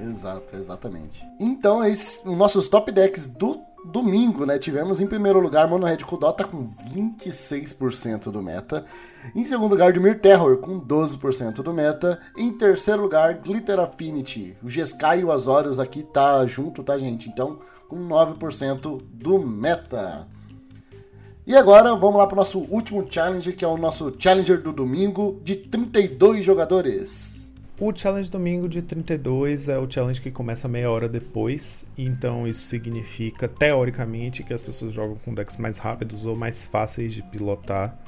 Exato, 0.00 0.56
exatamente. 0.56 1.26
Então, 1.38 1.82
é 1.82 1.90
isso, 1.90 2.22
os 2.30 2.36
nossos 2.36 2.68
top 2.68 2.90
decks 2.90 3.28
do 3.28 3.58
domingo, 3.84 4.44
né? 4.44 4.58
Tivemos 4.58 5.00
em 5.00 5.06
primeiro 5.06 5.40
lugar 5.40 5.68
Mono 5.68 5.86
Red 5.86 5.98
Kudota 5.98 6.44
com 6.44 6.68
26% 6.94 8.30
do 8.30 8.42
meta. 8.42 8.84
Em 9.34 9.44
segundo 9.44 9.72
lugar, 9.72 9.92
Dimir 9.92 10.20
Terror 10.20 10.58
com 10.58 10.80
12% 10.80 11.62
do 11.62 11.72
meta. 11.72 12.18
Em 12.36 12.52
terceiro 12.52 13.02
lugar, 13.02 13.34
Glitter 13.34 13.78
Affinity. 13.78 14.56
O 14.62 14.68
Jeskai 14.68 15.20
e 15.20 15.24
o 15.24 15.32
Azorius 15.32 15.78
aqui 15.78 16.02
tá 16.02 16.44
junto, 16.46 16.82
tá, 16.82 16.98
gente? 16.98 17.28
Então, 17.28 17.58
com 17.88 17.96
9% 17.96 19.02
do 19.12 19.38
meta. 19.38 20.26
E 21.46 21.56
agora 21.56 21.94
vamos 21.96 22.18
lá 22.18 22.26
para 22.26 22.34
o 22.34 22.38
nosso 22.38 22.60
último 22.60 23.06
challenge, 23.10 23.52
que 23.52 23.64
é 23.64 23.68
o 23.68 23.76
nosso 23.76 24.14
Challenger 24.18 24.62
do 24.62 24.72
domingo, 24.72 25.40
de 25.42 25.56
32 25.56 26.44
jogadores. 26.44 27.39
O 27.80 27.96
challenge 27.96 28.30
domingo 28.30 28.68
de 28.68 28.82
32 28.82 29.70
é 29.70 29.78
o 29.78 29.90
challenge 29.90 30.20
que 30.20 30.30
começa 30.30 30.68
meia 30.68 30.90
hora 30.90 31.08
depois, 31.08 31.88
então 31.96 32.46
isso 32.46 32.60
significa, 32.64 33.48
teoricamente, 33.48 34.42
que 34.42 34.52
as 34.52 34.62
pessoas 34.62 34.92
jogam 34.92 35.16
com 35.24 35.32
decks 35.32 35.56
mais 35.56 35.78
rápidos 35.78 36.26
ou 36.26 36.36
mais 36.36 36.66
fáceis 36.66 37.14
de 37.14 37.22
pilotar, 37.22 37.98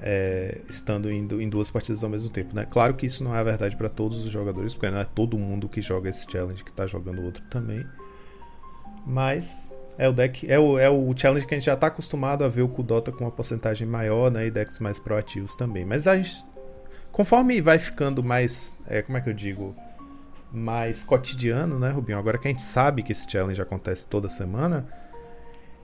é, 0.00 0.58
estando 0.68 1.12
indo 1.12 1.40
em 1.40 1.48
duas 1.48 1.70
partidas 1.70 2.02
ao 2.02 2.10
mesmo 2.10 2.28
tempo. 2.28 2.56
Né? 2.56 2.66
Claro 2.68 2.94
que 2.94 3.06
isso 3.06 3.22
não 3.22 3.36
é 3.36 3.38
a 3.38 3.44
verdade 3.44 3.76
para 3.76 3.88
todos 3.88 4.24
os 4.24 4.32
jogadores, 4.32 4.74
porque 4.74 4.90
não 4.90 4.98
é 4.98 5.04
todo 5.04 5.38
mundo 5.38 5.68
que 5.68 5.80
joga 5.80 6.10
esse 6.10 6.28
challenge 6.28 6.64
que 6.64 6.70
está 6.70 6.84
jogando 6.84 7.22
outro 7.22 7.44
também. 7.44 7.86
Mas 9.06 9.76
É 9.96 10.08
o 10.08 10.12
deck, 10.12 10.50
é 10.50 10.58
o, 10.58 10.76
é 10.76 10.90
o 10.90 11.14
challenge 11.16 11.46
que 11.46 11.54
a 11.54 11.56
gente 11.56 11.66
já 11.66 11.76
tá 11.76 11.86
acostumado 11.86 12.42
a 12.42 12.48
ver 12.48 12.62
o 12.62 12.68
Kudota 12.68 13.12
com 13.12 13.22
uma 13.22 13.30
porcentagem 13.30 13.86
maior, 13.86 14.28
né? 14.28 14.48
E 14.48 14.50
decks 14.50 14.80
mais 14.80 14.98
proativos 14.98 15.54
também. 15.54 15.84
Mas 15.84 16.08
a 16.08 16.16
gente. 16.16 16.44
Conforme 17.14 17.60
vai 17.60 17.78
ficando 17.78 18.24
mais. 18.24 18.76
É, 18.88 19.00
como 19.00 19.16
é 19.16 19.20
que 19.20 19.30
eu 19.30 19.32
digo? 19.32 19.72
Mais 20.52 21.04
cotidiano, 21.04 21.78
né, 21.78 21.88
Rubinho? 21.90 22.18
Agora 22.18 22.36
que 22.38 22.48
a 22.48 22.50
gente 22.50 22.62
sabe 22.62 23.04
que 23.04 23.12
esse 23.12 23.30
challenge 23.30 23.62
acontece 23.62 24.04
toda 24.04 24.28
semana 24.28 24.84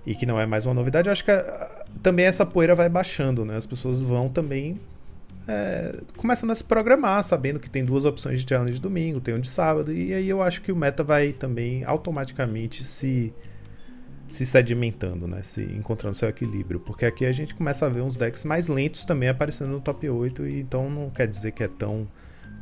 e 0.04 0.12
que 0.12 0.26
não 0.26 0.40
é 0.40 0.44
mais 0.44 0.66
uma 0.66 0.74
novidade, 0.74 1.08
eu 1.08 1.12
acho 1.12 1.24
que 1.24 1.30
a, 1.30 1.84
também 2.02 2.26
essa 2.26 2.44
poeira 2.44 2.74
vai 2.74 2.88
baixando, 2.88 3.44
né? 3.44 3.56
As 3.56 3.64
pessoas 3.64 4.02
vão 4.02 4.28
também 4.28 4.80
é, 5.46 6.00
começando 6.16 6.50
a 6.50 6.54
se 6.54 6.64
programar, 6.64 7.22
sabendo 7.22 7.60
que 7.60 7.70
tem 7.70 7.84
duas 7.84 8.04
opções 8.04 8.42
de 8.42 8.48
challenge 8.48 8.74
de 8.74 8.80
domingo, 8.80 9.20
tem 9.20 9.32
um 9.32 9.40
de 9.40 9.48
sábado, 9.48 9.92
e 9.92 10.12
aí 10.12 10.28
eu 10.28 10.42
acho 10.42 10.60
que 10.60 10.72
o 10.72 10.76
meta 10.76 11.04
vai 11.04 11.32
também 11.32 11.84
automaticamente 11.84 12.84
se 12.84 13.32
se 14.30 14.46
sedimentando, 14.46 15.26
né? 15.26 15.42
Se 15.42 15.62
encontrando 15.62 16.16
seu 16.16 16.28
equilíbrio. 16.28 16.80
Porque 16.80 17.04
aqui 17.04 17.26
a 17.26 17.32
gente 17.32 17.54
começa 17.54 17.84
a 17.84 17.88
ver 17.88 18.00
uns 18.00 18.16
decks 18.16 18.44
mais 18.44 18.68
lentos 18.68 19.04
também 19.04 19.28
aparecendo 19.28 19.70
no 19.70 19.80
top 19.80 20.08
8, 20.08 20.46
e 20.46 20.60
então 20.60 20.88
não 20.88 21.10
quer 21.10 21.26
dizer 21.26 21.50
que 21.50 21.64
é 21.64 21.68
tão 21.68 22.08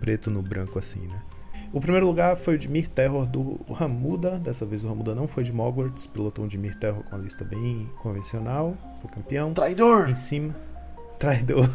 preto 0.00 0.30
no 0.30 0.42
branco 0.42 0.78
assim, 0.78 1.06
né? 1.06 1.22
O 1.70 1.80
primeiro 1.80 2.06
lugar 2.06 2.34
foi 2.34 2.54
o 2.54 2.58
de 2.58 2.66
Mir 2.66 2.88
Terror 2.88 3.26
do 3.26 3.60
Ramuda. 3.70 4.38
Dessa 4.38 4.64
vez 4.64 4.84
o 4.84 4.88
Ramuda 4.88 5.14
não 5.14 5.28
foi 5.28 5.44
de 5.44 5.52
Mogwarts, 5.52 6.06
pilotou 6.06 6.48
de 6.48 6.56
Mir 6.56 6.74
Terror 6.74 7.02
com 7.04 7.14
a 7.14 7.18
lista 7.18 7.44
bem 7.44 7.88
convencional, 7.98 8.74
foi 9.02 9.10
campeão. 9.10 9.52
Traidor! 9.52 10.08
Em 10.08 10.14
cima. 10.14 10.56
Traidor. 11.20 11.68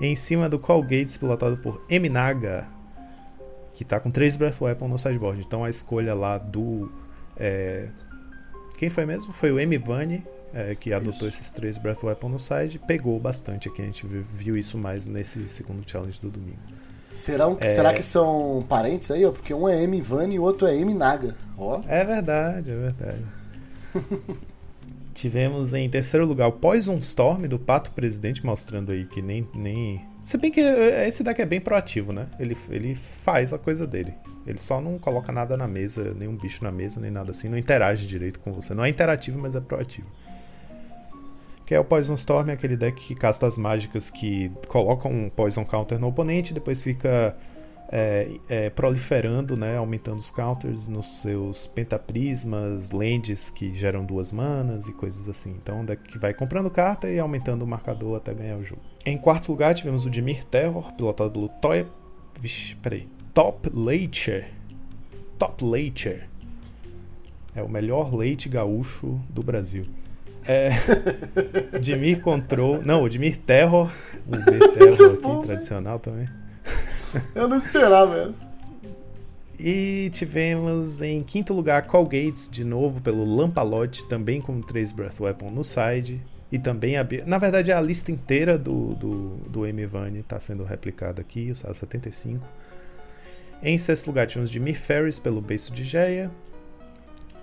em 0.00 0.16
cima 0.16 0.48
do 0.48 0.58
Call 0.58 0.82
Gates, 0.82 1.18
pilotado 1.18 1.58
por 1.58 1.84
Eminaga, 1.90 2.66
que 3.74 3.84
tá 3.84 4.00
com 4.00 4.10
3 4.10 4.36
Breath 4.36 4.62
Weapon 4.62 4.88
no 4.88 4.98
sideboard. 4.98 5.42
Então 5.46 5.62
a 5.62 5.68
escolha 5.68 6.14
lá 6.14 6.38
do. 6.38 6.90
É... 7.36 7.90
Quem 8.76 8.90
foi 8.90 9.06
mesmo? 9.06 9.32
Foi 9.32 9.50
o 9.50 9.58
M. 9.58 9.78
Vani, 9.78 10.24
é, 10.52 10.74
que 10.74 10.92
adotou 10.92 11.28
isso. 11.28 11.40
esses 11.40 11.50
três 11.50 11.78
Breath 11.78 12.02
Weapon 12.02 12.28
no 12.28 12.38
side. 12.38 12.78
Pegou 12.78 13.18
bastante 13.18 13.68
aqui, 13.68 13.82
a 13.82 13.84
gente 13.84 14.06
viu 14.06 14.56
isso 14.56 14.76
mais 14.78 15.06
nesse 15.06 15.48
segundo 15.48 15.88
challenge 15.88 16.20
do 16.20 16.30
domingo. 16.30 16.58
Será, 17.12 17.48
um, 17.48 17.56
é... 17.60 17.68
será 17.68 17.94
que 17.94 18.02
são 18.02 18.64
parentes 18.68 19.10
aí? 19.10 19.24
Ó? 19.24 19.32
Porque 19.32 19.54
um 19.54 19.66
é 19.68 19.82
M 19.82 20.00
Vani 20.00 20.34
e 20.34 20.38
o 20.38 20.42
outro 20.42 20.66
é 20.66 20.76
M 20.76 20.92
Naga. 20.92 21.34
Ó. 21.56 21.82
É 21.88 22.04
verdade, 22.04 22.70
é 22.70 22.76
verdade. 22.76 23.24
Tivemos 25.14 25.72
em 25.72 25.88
terceiro 25.88 26.26
lugar 26.26 26.46
o 26.46 26.52
Poison 26.52 26.98
Storm 26.98 27.46
do 27.48 27.58
Pato 27.58 27.90
Presidente, 27.92 28.44
mostrando 28.44 28.92
aí 28.92 29.06
que 29.06 29.22
nem. 29.22 29.48
nem... 29.54 30.04
Se 30.20 30.36
bem 30.36 30.50
que 30.50 30.60
eh, 30.60 31.08
esse 31.08 31.24
deck 31.24 31.40
é 31.40 31.46
bem 31.46 31.58
proativo, 31.58 32.12
né? 32.12 32.26
Ele, 32.38 32.54
ele 32.68 32.94
faz 32.94 33.54
a 33.54 33.58
coisa 33.58 33.86
dele. 33.86 34.12
Ele 34.46 34.58
só 34.58 34.80
não 34.80 34.98
coloca 34.98 35.32
nada 35.32 35.56
na 35.56 35.66
mesa, 35.66 36.14
nenhum 36.14 36.36
bicho 36.36 36.62
na 36.62 36.70
mesa, 36.70 37.00
nem 37.00 37.10
nada 37.10 37.32
assim, 37.32 37.48
não 37.48 37.58
interage 37.58 38.06
direito 38.06 38.38
com 38.40 38.52
você. 38.52 38.74
Não 38.74 38.84
é 38.84 38.88
interativo, 38.88 39.38
mas 39.38 39.56
é 39.56 39.60
proativo. 39.60 40.06
Que 41.64 41.74
é 41.74 41.80
o 41.80 41.84
Poison 41.84 42.14
Storm, 42.14 42.48
é 42.50 42.52
aquele 42.52 42.76
deck 42.76 43.04
que 43.04 43.14
casta 43.14 43.46
as 43.46 43.58
mágicas 43.58 44.08
que 44.08 44.52
colocam 44.68 45.10
um 45.10 45.28
Poison 45.28 45.64
Counter 45.64 45.98
no 45.98 46.06
oponente, 46.06 46.54
depois 46.54 46.80
fica 46.80 47.36
é, 47.90 48.38
é, 48.48 48.70
proliferando, 48.70 49.56
né, 49.56 49.76
aumentando 49.76 50.18
os 50.18 50.30
counters 50.30 50.86
nos 50.86 51.22
seus 51.22 51.66
pentaprismas, 51.66 52.92
lands 52.92 53.50
que 53.50 53.74
geram 53.74 54.04
duas 54.04 54.30
manas 54.30 54.86
e 54.86 54.92
coisas 54.92 55.28
assim. 55.28 55.50
Então, 55.50 55.84
deck 55.84 56.02
que 56.04 56.18
vai 56.18 56.32
comprando 56.34 56.70
carta 56.70 57.08
e 57.08 57.18
aumentando 57.18 57.62
o 57.62 57.66
marcador 57.66 58.16
até 58.16 58.32
ganhar 58.32 58.56
o 58.56 58.64
jogo. 58.64 58.82
Em 59.04 59.18
quarto 59.18 59.50
lugar, 59.50 59.74
tivemos 59.74 60.04
o 60.04 60.10
Dimir 60.10 60.44
Terror, 60.44 60.92
pilotado 60.92 61.30
pelo 61.30 61.48
Toy. 61.48 61.86
Vixe, 62.40 62.76
peraí. 62.76 63.15
Top 63.36 63.70
Leiter. 63.70 64.48
Top 65.38 65.62
Leiter. 65.62 66.26
É 67.54 67.62
o 67.62 67.68
melhor 67.68 68.14
leite 68.14 68.48
gaúcho 68.48 69.20
do 69.28 69.42
Brasil. 69.42 69.84
É, 70.48 70.70
Dimir 71.78 72.22
Control. 72.22 72.80
Não, 72.82 73.02
o 73.02 73.08
Dimir 73.10 73.36
Terror. 73.36 73.92
O 74.26 74.36
Dimir 74.38 74.72
Terror 74.72 75.12
aqui, 75.12 75.46
tradicional 75.46 75.98
também. 75.98 76.26
Eu 77.34 77.46
não 77.46 77.58
esperava 77.58 78.16
essa. 78.16 78.48
E 79.60 80.10
tivemos 80.14 81.02
em 81.02 81.22
quinto 81.22 81.52
lugar 81.52 81.82
Colgates 81.82 82.48
de 82.48 82.64
novo 82.64 83.02
pelo 83.02 83.22
Lampalote, 83.36 84.08
também 84.08 84.40
com 84.40 84.62
3 84.62 84.92
Breath 84.92 85.20
Weapon 85.20 85.50
no 85.50 85.62
side. 85.62 86.22
E 86.50 86.58
também, 86.58 86.96
a, 86.96 87.06
na 87.26 87.36
verdade, 87.36 87.70
a 87.70 87.82
lista 87.82 88.10
inteira 88.10 88.56
do, 88.56 88.94
do, 88.94 89.28
do 89.46 89.66
M-Vani 89.66 90.20
está 90.20 90.40
sendo 90.40 90.64
replicada 90.64 91.20
aqui, 91.20 91.50
o 91.50 91.54
75. 91.54 92.48
Em 93.62 93.78
sexto 93.78 94.08
lugar 94.08 94.26
tivemos 94.26 94.50
de 94.50 94.60
Ferris 94.74 95.18
pelo 95.18 95.40
Beiço 95.40 95.72
de 95.72 95.82
Geia, 95.82 96.30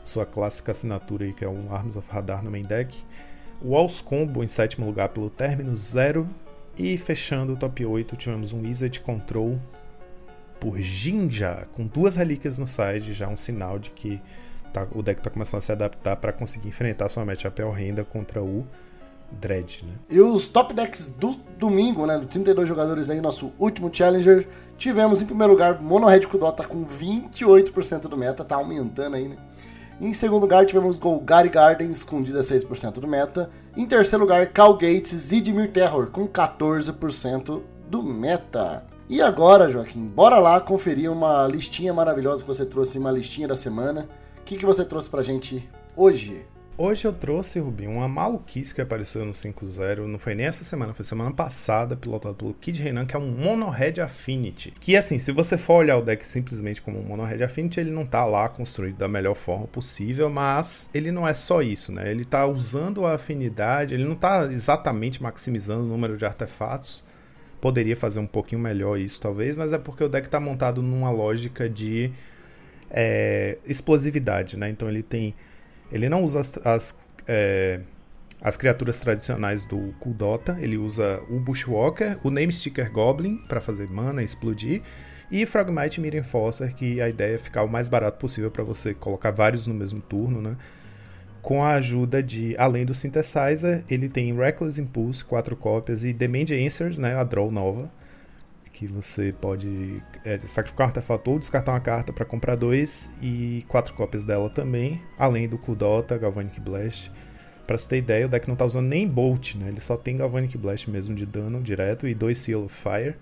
sua 0.03 0.25
clássica 0.25 0.71
assinatura 0.71 1.25
aí, 1.25 1.33
que 1.33 1.43
é 1.43 1.49
um 1.49 1.73
Arms 1.73 1.95
of 1.95 2.09
Radar 2.09 2.43
no 2.43 2.51
main 2.51 2.63
deck. 2.63 2.95
Walls 3.63 4.01
Combo 4.01 4.43
em 4.43 4.47
sétimo 4.47 4.85
lugar 4.85 5.09
pelo 5.09 5.29
Terminus 5.29 5.79
Zero 5.79 6.29
e 6.77 6.97
fechando 6.97 7.53
o 7.53 7.55
top 7.55 7.85
8, 7.85 8.15
tivemos 8.15 8.53
um 8.53 8.61
Wizard 8.61 8.99
Control 8.99 9.59
por 10.59 10.79
Jinja, 10.79 11.67
com 11.73 11.85
duas 11.85 12.15
relíquias 12.15 12.57
no 12.57 12.67
side, 12.67 13.13
já 13.13 13.27
um 13.27 13.37
sinal 13.37 13.79
de 13.79 13.89
que 13.91 14.21
tá, 14.71 14.87
o 14.91 15.01
deck 15.01 15.19
está 15.19 15.29
começando 15.29 15.59
a 15.59 15.61
se 15.61 15.71
adaptar 15.71 16.15
para 16.17 16.31
conseguir 16.31 16.69
enfrentar 16.69 17.09
sua 17.09 17.25
matchup 17.25 17.61
horrenda 17.63 18.03
contra 18.03 18.41
o 18.41 18.67
Né? 19.83 19.93
E 20.09 20.19
os 20.19 20.47
top 20.47 20.73
decks 20.73 21.09
do 21.09 21.35
domingo, 21.57 22.05
né, 22.05 22.17
do 22.17 22.25
32 22.25 22.67
jogadores 22.67 23.09
aí, 23.09 23.21
nosso 23.21 23.51
último 23.59 23.89
Challenger, 23.93 24.47
tivemos 24.77 25.21
em 25.21 25.25
primeiro 25.25 25.53
lugar 25.53 25.81
Mono 25.81 26.07
Red 26.07 26.21
Kudota 26.21 26.63
com 26.63 26.85
28% 26.85 28.01
do 28.01 28.17
meta, 28.17 28.43
tá 28.43 28.55
aumentando 28.55 29.15
aí, 29.15 29.27
né? 29.27 29.37
Em 30.01 30.11
segundo 30.11 30.41
lugar, 30.41 30.65
tivemos 30.65 30.97
Golgari 30.97 31.49
Gardens 31.49 32.03
com 32.03 32.21
16% 32.21 32.93
do 32.93 33.07
meta. 33.07 33.49
Em 33.77 33.85
terceiro 33.85 34.23
lugar, 34.23 34.47
Cal 34.47 34.73
Gates 34.73 35.31
e 35.31 35.39
Dimir 35.39 35.71
Terror 35.71 36.07
com 36.07 36.27
14% 36.27 37.61
do 37.89 38.03
meta. 38.03 38.85
E 39.07 39.21
agora, 39.21 39.69
Joaquim, 39.69 40.05
bora 40.05 40.39
lá 40.39 40.59
conferir 40.59 41.11
uma 41.11 41.47
listinha 41.47 41.93
maravilhosa 41.93 42.41
que 42.41 42.47
você 42.47 42.65
trouxe, 42.65 42.97
uma 42.97 43.11
listinha 43.11 43.47
da 43.47 43.55
semana. 43.55 44.09
O 44.39 44.43
que, 44.43 44.57
que 44.57 44.65
você 44.65 44.83
trouxe 44.83 45.09
pra 45.09 45.21
gente 45.21 45.69
hoje? 45.95 46.45
Hoje 46.75 47.05
eu 47.05 47.13
trouxe, 47.13 47.59
Rubinho, 47.59 47.91
uma 47.91 48.07
maluquice 48.07 48.73
que 48.73 48.81
apareceu 48.81 49.23
no 49.23 49.31
5.0. 49.31 50.07
Não 50.07 50.17
foi 50.17 50.33
nem 50.33 50.47
essa 50.47 50.63
semana, 50.63 50.91
foi 50.91 51.05
semana 51.05 51.31
passada, 51.31 51.95
pilotado 51.95 52.33
pelo 52.33 52.51
Kid 52.55 52.81
Renan, 52.81 53.05
que 53.05 53.15
é 53.15 53.19
um 53.19 53.29
Mono 53.29 53.69
Red 53.69 54.01
Affinity. 54.01 54.73
Que 54.79 54.97
assim, 54.97 55.19
se 55.19 55.31
você 55.31 55.55
for 55.55 55.75
olhar 55.75 55.97
o 55.97 56.01
deck 56.01 56.25
simplesmente 56.25 56.81
como 56.81 56.99
um 56.99 57.03
Mono 57.03 57.25
Red 57.25 57.43
Affinity, 57.43 57.79
ele 57.79 57.91
não 57.91 58.07
tá 58.07 58.25
lá 58.25 58.49
construído 58.49 58.97
da 58.97 59.07
melhor 59.07 59.35
forma 59.35 59.67
possível, 59.67 60.31
mas 60.31 60.89
ele 60.95 61.11
não 61.11 61.27
é 61.27 61.35
só 61.35 61.61
isso, 61.61 61.91
né? 61.91 62.09
Ele 62.09 62.25
tá 62.25 62.47
usando 62.47 63.05
a 63.05 63.13
afinidade, 63.13 63.93
ele 63.93 64.05
não 64.05 64.15
tá 64.15 64.43
exatamente 64.45 65.21
maximizando 65.21 65.83
o 65.83 65.87
número 65.87 66.17
de 66.17 66.25
artefatos. 66.25 67.03
Poderia 67.61 67.95
fazer 67.95 68.19
um 68.19 68.27
pouquinho 68.27 68.59
melhor 68.59 68.97
isso, 68.97 69.21
talvez, 69.21 69.55
mas 69.55 69.73
é 69.73 69.77
porque 69.77 70.03
o 70.03 70.09
deck 70.09 70.27
tá 70.27 70.39
montado 70.39 70.81
numa 70.81 71.11
lógica 71.11 71.69
de 71.69 72.11
é, 72.89 73.59
explosividade, 73.63 74.57
né? 74.57 74.69
Então 74.69 74.89
ele 74.89 75.03
tem 75.03 75.35
ele 75.93 76.09
não 76.09 76.23
usa 76.23 76.39
as, 76.39 76.57
as, 76.65 76.97
é, 77.27 77.79
as 78.41 78.57
criaturas 78.57 78.99
tradicionais 78.99 79.63
do 79.65 79.93
Kuldota, 79.99 80.57
ele 80.59 80.75
usa 80.75 81.21
o 81.29 81.39
Bushwalker, 81.39 82.17
o 82.23 82.31
Namesticker 82.31 82.91
Goblin 82.91 83.37
para 83.47 83.61
fazer 83.61 83.87
mana 83.87 84.21
e 84.21 84.25
explodir, 84.25 84.81
e 85.31 85.45
Frogmite 85.45 86.01
Mirror 86.01 86.19
Enforcer, 86.19 86.75
que 86.75 86.99
a 86.99 87.07
ideia 87.07 87.35
é 87.35 87.37
ficar 87.37 87.63
o 87.63 87.69
mais 87.69 87.87
barato 87.87 88.17
possível 88.17 88.51
para 88.51 88.63
você 88.63 88.93
colocar 88.93 89.31
vários 89.31 89.67
no 89.67 89.73
mesmo 89.73 90.01
turno, 90.01 90.41
né? 90.41 90.57
Com 91.41 91.63
a 91.63 91.73
ajuda 91.73 92.23
de, 92.23 92.55
além 92.57 92.85
do 92.85 92.93
Synthesizer, 92.93 93.83
ele 93.89 94.09
tem 94.09 94.35
Reckless 94.35 94.79
Impulse, 94.79 95.23
quatro 95.23 95.55
cópias, 95.55 96.03
e 96.03 96.13
Demand 96.13 96.45
Answers, 96.65 96.97
né, 96.97 97.15
a 97.15 97.23
draw 97.23 97.51
nova, 97.51 97.91
que 98.73 98.87
você 98.87 99.33
pode 99.39 100.01
é, 100.25 100.39
sacrificar 100.39 100.87
um 100.87 100.89
artefato 100.89 101.31
ou 101.31 101.39
descartar 101.39 101.73
uma 101.73 101.79
carta 101.79 102.11
para 102.11 102.25
comprar 102.25 102.55
dois 102.55 103.11
e 103.21 103.63
quatro 103.67 103.93
cópias 103.93 104.25
dela 104.25 104.49
também, 104.49 104.99
além 105.17 105.47
do 105.47 105.57
Kudota, 105.57 106.17
Galvanic 106.17 106.59
Blast. 106.59 107.11
Pra 107.67 107.77
você 107.77 107.87
ter 107.87 107.97
ideia, 107.97 108.25
o 108.25 108.29
deck 108.29 108.47
não 108.49 108.55
tá 108.55 108.65
usando 108.65 108.87
nem 108.87 109.07
Bolt, 109.07 109.55
né? 109.55 109.69
Ele 109.69 109.79
só 109.79 109.95
tem 109.95 110.17
Galvanic 110.17 110.57
Blast 110.57 110.89
mesmo 110.89 111.15
de 111.15 111.25
dano 111.25 111.61
direto 111.61 112.07
e 112.07 112.13
dois 112.13 112.39
Seal 112.39 112.65
of 112.65 112.75
Fire. 112.75 113.15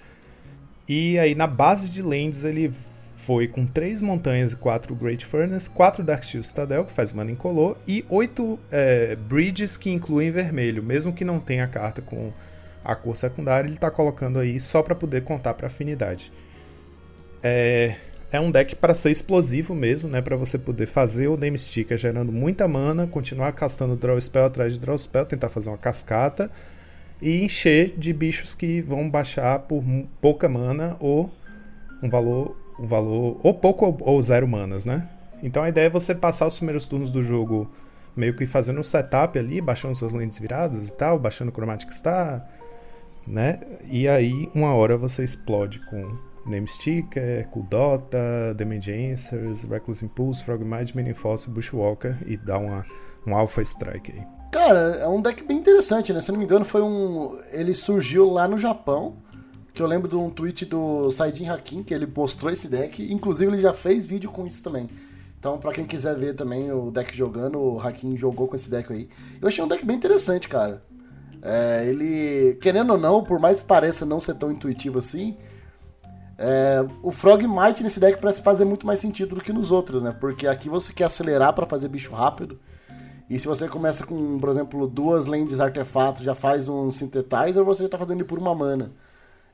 E 0.87 1.19
aí 1.19 1.35
na 1.35 1.45
base 1.45 1.89
de 1.89 2.01
lands 2.01 2.43
ele 2.43 2.71
foi 3.17 3.47
com 3.47 3.65
três 3.67 4.01
montanhas 4.01 4.53
e 4.53 4.55
quatro 4.55 4.95
Great 4.95 5.23
Furnace, 5.25 5.69
quatro 5.69 6.03
Dark 6.03 6.23
Steel 6.23 6.43
Citadel, 6.43 6.85
que 6.85 6.91
faz 6.91 7.13
mana 7.13 7.29
incolor, 7.29 7.77
e 7.87 8.03
oito 8.09 8.57
é, 8.71 9.15
Bridges 9.15 9.77
que 9.77 9.91
incluem 9.91 10.31
vermelho, 10.31 10.81
mesmo 10.81 11.13
que 11.13 11.23
não 11.23 11.39
tenha 11.39 11.67
carta 11.67 12.01
com 12.01 12.31
a 12.83 12.95
cor 12.95 13.15
secundária, 13.15 13.67
ele 13.67 13.75
está 13.75 13.91
colocando 13.91 14.39
aí 14.39 14.59
só 14.59 14.81
para 14.81 14.95
poder 14.95 15.23
contar 15.23 15.53
para 15.53 15.67
afinidade. 15.67 16.31
É, 17.43 17.95
é 18.31 18.39
um 18.39 18.49
deck 18.49 18.75
para 18.75 18.93
ser 18.93 19.11
explosivo 19.11 19.75
mesmo, 19.75 20.09
né? 20.09 20.21
Para 20.21 20.35
você 20.35 20.57
poder 20.57 20.85
fazer 20.85 21.27
o 21.27 21.35
Name 21.35 21.57
Sticker 21.57 21.97
gerando 21.97 22.31
muita 22.31 22.67
mana, 22.67 23.05
continuar 23.05 23.51
castando 23.51 23.95
Draw 23.95 24.19
Spell 24.21 24.45
atrás 24.45 24.73
de 24.73 24.79
Draw 24.79 24.97
Spell, 24.97 25.25
tentar 25.25 25.49
fazer 25.49 25.69
uma 25.69 25.77
cascata 25.77 26.49
e 27.21 27.43
encher 27.43 27.93
de 27.97 28.11
bichos 28.13 28.55
que 28.55 28.81
vão 28.81 29.09
baixar 29.09 29.59
por 29.59 29.83
pouca 30.19 30.49
mana 30.49 30.95
ou 30.99 31.31
um 32.01 32.09
valor, 32.09 32.57
um 32.79 32.87
valor 32.87 33.39
ou 33.43 33.53
pouco 33.53 33.97
ou, 33.99 34.21
zero 34.21 34.47
manas, 34.47 34.85
né? 34.85 35.07
Então 35.43 35.63
a 35.63 35.69
ideia 35.69 35.87
é 35.87 35.89
você 35.89 36.15
passar 36.15 36.47
os 36.47 36.55
primeiros 36.55 36.87
turnos 36.87 37.11
do 37.11 37.21
jogo 37.21 37.69
meio 38.15 38.33
que 38.33 38.45
fazendo 38.45 38.79
um 38.79 38.83
setup 38.83 39.37
ali, 39.37 39.61
baixando 39.61 39.95
suas 39.95 40.13
lentes 40.13 40.39
viradas 40.39 40.87
e 40.87 40.93
tal, 40.93 41.19
baixando 41.19 41.51
Chromatic 41.51 41.91
Star, 41.91 42.47
né? 43.27 43.59
E 43.89 44.07
aí, 44.07 44.49
uma 44.53 44.73
hora 44.73 44.97
você 44.97 45.23
explode 45.23 45.79
com 45.87 46.17
Namesticker, 46.45 47.47
Cool 47.49 47.65
Dota, 47.69 48.53
Damage 48.55 48.91
Answers, 48.91 49.63
Reckless 49.63 50.03
Impulse, 50.03 50.43
Frogmite, 50.43 50.95
Mini 50.95 51.13
Force, 51.13 51.49
Bushwalker 51.49 52.17
e 52.25 52.37
dá 52.37 52.57
uma, 52.57 52.85
um 53.25 53.35
Alpha 53.35 53.61
Strike 53.61 54.11
aí. 54.11 54.25
Cara, 54.51 54.97
é 54.97 55.07
um 55.07 55.21
deck 55.21 55.43
bem 55.43 55.57
interessante, 55.57 56.11
né? 56.11 56.21
Se 56.21 56.29
eu 56.29 56.33
não 56.33 56.39
me 56.39 56.45
engano, 56.45 56.65
foi 56.65 56.81
um. 56.81 57.37
Ele 57.51 57.73
surgiu 57.73 58.29
lá 58.29 58.47
no 58.47 58.57
Japão. 58.57 59.17
Que 59.73 59.81
eu 59.81 59.87
lembro 59.87 60.09
de 60.09 60.17
um 60.17 60.29
tweet 60.29 60.65
do 60.65 61.09
Saidin 61.09 61.47
Hakim, 61.47 61.81
que 61.81 61.93
ele 61.93 62.05
mostrou 62.05 62.51
esse 62.51 62.67
deck. 62.67 63.01
Inclusive, 63.13 63.49
ele 63.53 63.61
já 63.61 63.71
fez 63.71 64.05
vídeo 64.05 64.29
com 64.29 64.45
isso 64.45 64.61
também. 64.61 64.89
Então, 65.39 65.57
pra 65.57 65.71
quem 65.71 65.85
quiser 65.85 66.17
ver 66.17 66.35
também 66.35 66.69
o 66.73 66.91
deck 66.91 67.17
jogando, 67.17 67.57
o 67.57 67.79
Hakim 67.79 68.17
jogou 68.17 68.49
com 68.49 68.55
esse 68.55 68.69
deck 68.69 68.91
aí. 68.91 69.07
Eu 69.41 69.47
achei 69.47 69.63
um 69.63 69.67
deck 69.69 69.85
bem 69.85 69.95
interessante, 69.95 70.49
cara. 70.49 70.83
É, 71.41 71.85
ele, 71.87 72.57
querendo 72.61 72.91
ou 72.91 72.97
não, 72.97 73.23
por 73.23 73.39
mais 73.39 73.59
que 73.59 73.65
pareça 73.65 74.05
não 74.05 74.19
ser 74.19 74.35
tão 74.35 74.51
intuitivo 74.51 74.99
assim, 74.99 75.35
é, 76.37 76.85
o 77.03 77.11
Frogmite 77.11 77.83
nesse 77.83 77.99
deck 77.99 78.19
parece 78.19 78.41
fazer 78.41 78.65
muito 78.65 78.85
mais 78.85 78.99
sentido 78.99 79.35
do 79.35 79.41
que 79.41 79.53
nos 79.53 79.71
outros, 79.71 80.01
né? 80.01 80.15
Porque 80.19 80.47
aqui 80.47 80.69
você 80.69 80.91
quer 80.91 81.05
acelerar 81.05 81.53
para 81.53 81.67
fazer 81.67 81.87
bicho 81.87 82.11
rápido. 82.11 82.59
E 83.29 83.39
se 83.39 83.47
você 83.47 83.67
começa 83.67 84.05
com, 84.05 84.39
por 84.39 84.49
exemplo, 84.49 84.87
duas 84.87 85.25
lentes 85.25 85.59
artefatos, 85.59 86.21
já 86.21 86.35
faz 86.35 86.67
um 86.67 86.91
synthetizer, 86.91 87.63
você 87.63 87.83
já 87.83 87.89
tá 87.89 87.97
fazendo 87.97 88.17
ele 88.17 88.23
por 88.23 88.37
uma 88.37 88.53
mana. 88.53 88.91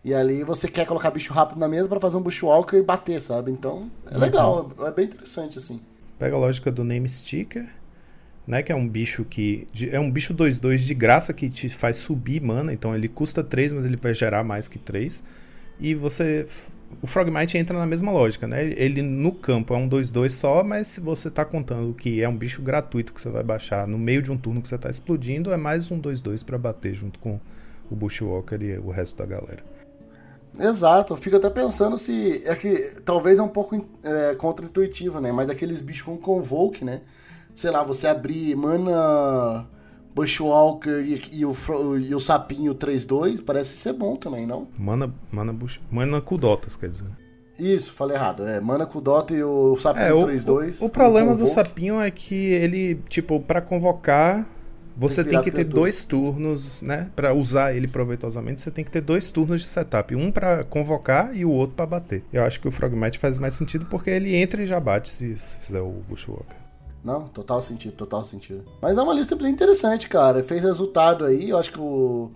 E 0.03 0.13
ali 0.13 0.43
você 0.43 0.67
quer 0.67 0.85
colocar 0.85 1.11
bicho 1.11 1.33
rápido 1.33 1.59
na 1.59 1.67
mesa 1.67 1.87
para 1.87 1.99
fazer 1.99 2.17
um 2.17 2.21
bushwalker 2.21 2.79
e 2.79 2.83
bater, 2.83 3.21
sabe? 3.21 3.51
Então, 3.51 3.91
é 4.09 4.15
uhum. 4.15 4.19
legal, 4.21 4.71
é 4.79 4.91
bem 4.91 5.05
interessante 5.05 5.57
assim. 5.57 5.81
Pega 6.17 6.35
a 6.35 6.39
lógica 6.39 6.71
do 6.71 6.83
name 6.83 7.07
sticker, 7.09 7.69
né, 8.47 8.63
que 8.63 8.71
é 8.71 8.75
um 8.75 8.87
bicho 8.87 9.25
que 9.25 9.67
é 9.91 9.99
um 9.99 10.09
bicho 10.09 10.33
2/2 10.33 10.85
de 10.85 10.93
graça 10.93 11.33
que 11.33 11.49
te 11.49 11.67
faz 11.69 11.97
subir 11.97 12.41
mana, 12.41 12.71
então 12.71 12.95
ele 12.95 13.07
custa 13.09 13.43
3, 13.43 13.73
mas 13.73 13.85
ele 13.85 13.97
vai 13.97 14.13
gerar 14.13 14.43
mais 14.43 14.67
que 14.67 14.79
3. 14.79 15.23
E 15.79 15.93
você 15.93 16.47
o 17.01 17.07
Frogmite 17.07 17.57
entra 17.57 17.77
na 17.77 17.85
mesma 17.85 18.11
lógica, 18.11 18.47
né? 18.47 18.63
Ele 18.77 19.01
no 19.01 19.33
campo 19.33 19.73
é 19.73 19.77
um 19.77 19.89
2-2 19.89 20.29
só, 20.29 20.63
mas 20.63 20.87
se 20.87 21.01
você 21.01 21.29
tá 21.29 21.43
contando 21.43 21.93
que 21.93 22.21
é 22.21 22.29
um 22.29 22.35
bicho 22.35 22.61
gratuito 22.61 23.13
que 23.13 23.21
você 23.21 23.29
vai 23.29 23.43
baixar 23.43 23.85
no 23.85 23.97
meio 23.97 24.21
de 24.21 24.31
um 24.31 24.37
turno 24.37 24.61
que 24.61 24.69
você 24.69 24.77
tá 24.77 24.89
explodindo, 24.89 25.51
é 25.51 25.57
mais 25.57 25.91
um 25.91 25.99
2-2 25.99 26.43
para 26.43 26.57
bater 26.57 26.93
junto 26.93 27.19
com 27.19 27.39
o 27.91 27.95
Bushwalker 27.95 28.61
e 28.61 28.77
o 28.77 28.89
resto 28.89 29.17
da 29.17 29.25
galera. 29.25 29.63
Exato, 30.59 31.13
eu 31.13 31.17
fico 31.17 31.35
até 31.35 31.49
pensando 31.49 31.97
se. 31.97 32.41
É 32.45 32.55
que 32.55 33.01
talvez 33.05 33.37
é 33.37 33.43
um 33.43 33.49
pouco 33.49 33.85
é, 34.03 34.33
contra-intuitivo, 34.35 35.19
né? 35.19 35.31
Mas 35.31 35.49
aqueles 35.49 35.81
bichos 35.81 36.03
com 36.03 36.17
Convoke, 36.17 36.83
né? 36.83 37.01
Sei 37.57 37.71
lá, 37.71 37.83
você 37.83 38.05
abrir 38.05 38.55
mana 38.55 39.65
Bushwalker 40.13 41.03
e, 41.03 41.39
e, 41.39 41.43
o, 41.43 41.55
e 41.97 42.13
o 42.13 42.19
Sapinho 42.19 42.75
3-2, 42.75 43.43
parece 43.43 43.75
ser 43.77 43.93
bom 43.93 44.15
também, 44.15 44.45
não? 44.45 44.67
Mana, 44.77 45.11
mana, 45.31 45.51
bush, 45.51 45.81
mana 45.89 46.21
Kudotas, 46.21 46.75
quer 46.75 46.87
dizer. 46.87 47.07
Isso, 47.57 47.93
falei 47.93 48.15
errado. 48.15 48.47
É, 48.47 48.61
Mana 48.61 48.85
Kudota 48.85 49.33
e 49.33 49.43
o 49.43 49.75
Sapinho 49.75 50.29
é, 50.29 50.35
3-2. 50.35 50.81
O, 50.81 50.83
o, 50.83 50.87
o 50.87 50.89
problema 50.91 51.33
do 51.33 51.47
Sapinho 51.47 51.99
é 51.99 52.11
que 52.11 52.35
ele, 52.35 53.01
tipo, 53.09 53.39
para 53.39 53.59
convocar, 53.59 54.47
você 54.95 55.23
tem, 55.23 55.33
tem 55.33 55.41
que 55.41 55.49
ter 55.49 55.63
dois 55.63 56.03
turnos, 56.03 56.83
né? 56.83 57.09
Para 57.15 57.33
usar 57.33 57.75
ele 57.75 57.87
proveitosamente, 57.87 58.61
você 58.61 58.69
tem 58.69 58.85
que 58.85 58.91
ter 58.91 59.01
dois 59.01 59.31
turnos 59.31 59.61
de 59.61 59.67
setup. 59.67 60.15
Um 60.15 60.31
para 60.31 60.63
convocar 60.63 61.35
e 61.35 61.43
o 61.43 61.49
outro 61.49 61.75
para 61.75 61.87
bater. 61.87 62.23
Eu 62.31 62.43
acho 62.43 62.61
que 62.61 62.67
o 62.67 62.71
Frogmite 62.71 63.17
faz 63.17 63.39
mais 63.39 63.55
sentido 63.55 63.87
porque 63.89 64.11
ele 64.11 64.35
entra 64.35 64.61
e 64.61 64.65
já 64.67 64.79
bate 64.79 65.09
se, 65.09 65.35
se 65.35 65.57
fizer 65.57 65.81
o 65.81 66.03
Bushwalker. 66.07 66.66
Não, 67.03 67.27
total 67.27 67.61
sentido, 67.61 67.93
total 67.93 68.23
sentido. 68.23 68.65
Mas 68.81 68.97
é 68.97 69.01
uma 69.01 69.13
lista 69.13 69.35
bem 69.35 69.51
interessante, 69.51 70.09
cara. 70.09 70.43
Fez 70.43 70.63
resultado 70.63 71.25
aí, 71.25 71.49
eu 71.49 71.57
acho 71.57 71.71
que 71.71 71.79
o. 71.79 72.31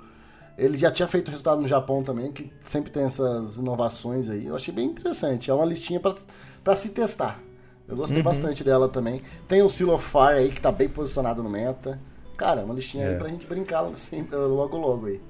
Ele 0.57 0.77
já 0.77 0.91
tinha 0.91 1.07
feito 1.07 1.29
resultado 1.29 1.61
no 1.61 1.67
Japão 1.67 2.03
também, 2.03 2.31
que 2.31 2.51
sempre 2.63 2.91
tem 2.91 3.03
essas 3.03 3.57
inovações 3.57 4.29
aí. 4.29 4.45
Eu 4.45 4.55
achei 4.55 4.73
bem 4.73 4.85
interessante. 4.85 5.49
É 5.49 5.53
uma 5.53 5.65
listinha 5.65 5.99
para 5.99 6.75
se 6.75 6.89
testar. 6.89 7.39
Eu 7.87 7.95
gostei 7.95 8.19
uhum. 8.19 8.23
bastante 8.23 8.63
dela 8.63 8.87
também. 8.87 9.21
Tem 9.47 9.61
o 9.61 9.69
Seal 9.69 9.89
of 9.89 10.05
Fire 10.05 10.39
aí, 10.39 10.49
que 10.49 10.61
tá 10.61 10.71
bem 10.71 10.87
posicionado 10.87 11.41
no 11.41 11.49
meta. 11.49 11.99
Cara, 12.37 12.63
uma 12.63 12.73
listinha 12.73 13.05
é. 13.05 13.09
aí 13.09 13.17
pra 13.17 13.27
gente 13.27 13.45
brincar 13.47 13.85
assim, 13.85 14.27
logo 14.31 14.77
logo 14.77 15.07
aí. 15.07 15.21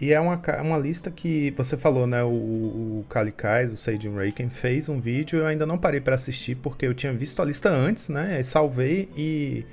E 0.00 0.12
é 0.12 0.18
uma, 0.18 0.40
uma 0.60 0.78
lista 0.78 1.10
que 1.10 1.52
você 1.56 1.76
falou, 1.76 2.06
né? 2.06 2.22
O, 2.22 2.28
o 2.28 3.06
Kalikais, 3.08 3.70
o 3.70 3.76
Sage 3.76 4.08
Raken, 4.08 4.50
fez 4.50 4.88
um 4.88 4.98
vídeo. 4.98 5.40
Eu 5.40 5.46
ainda 5.46 5.64
não 5.64 5.78
parei 5.78 6.00
para 6.00 6.14
assistir 6.14 6.56
porque 6.56 6.86
eu 6.86 6.94
tinha 6.94 7.12
visto 7.12 7.40
a 7.40 7.44
lista 7.44 7.70
antes, 7.70 8.08
né? 8.08 8.42
Salvei 8.42 9.08
e. 9.16 9.64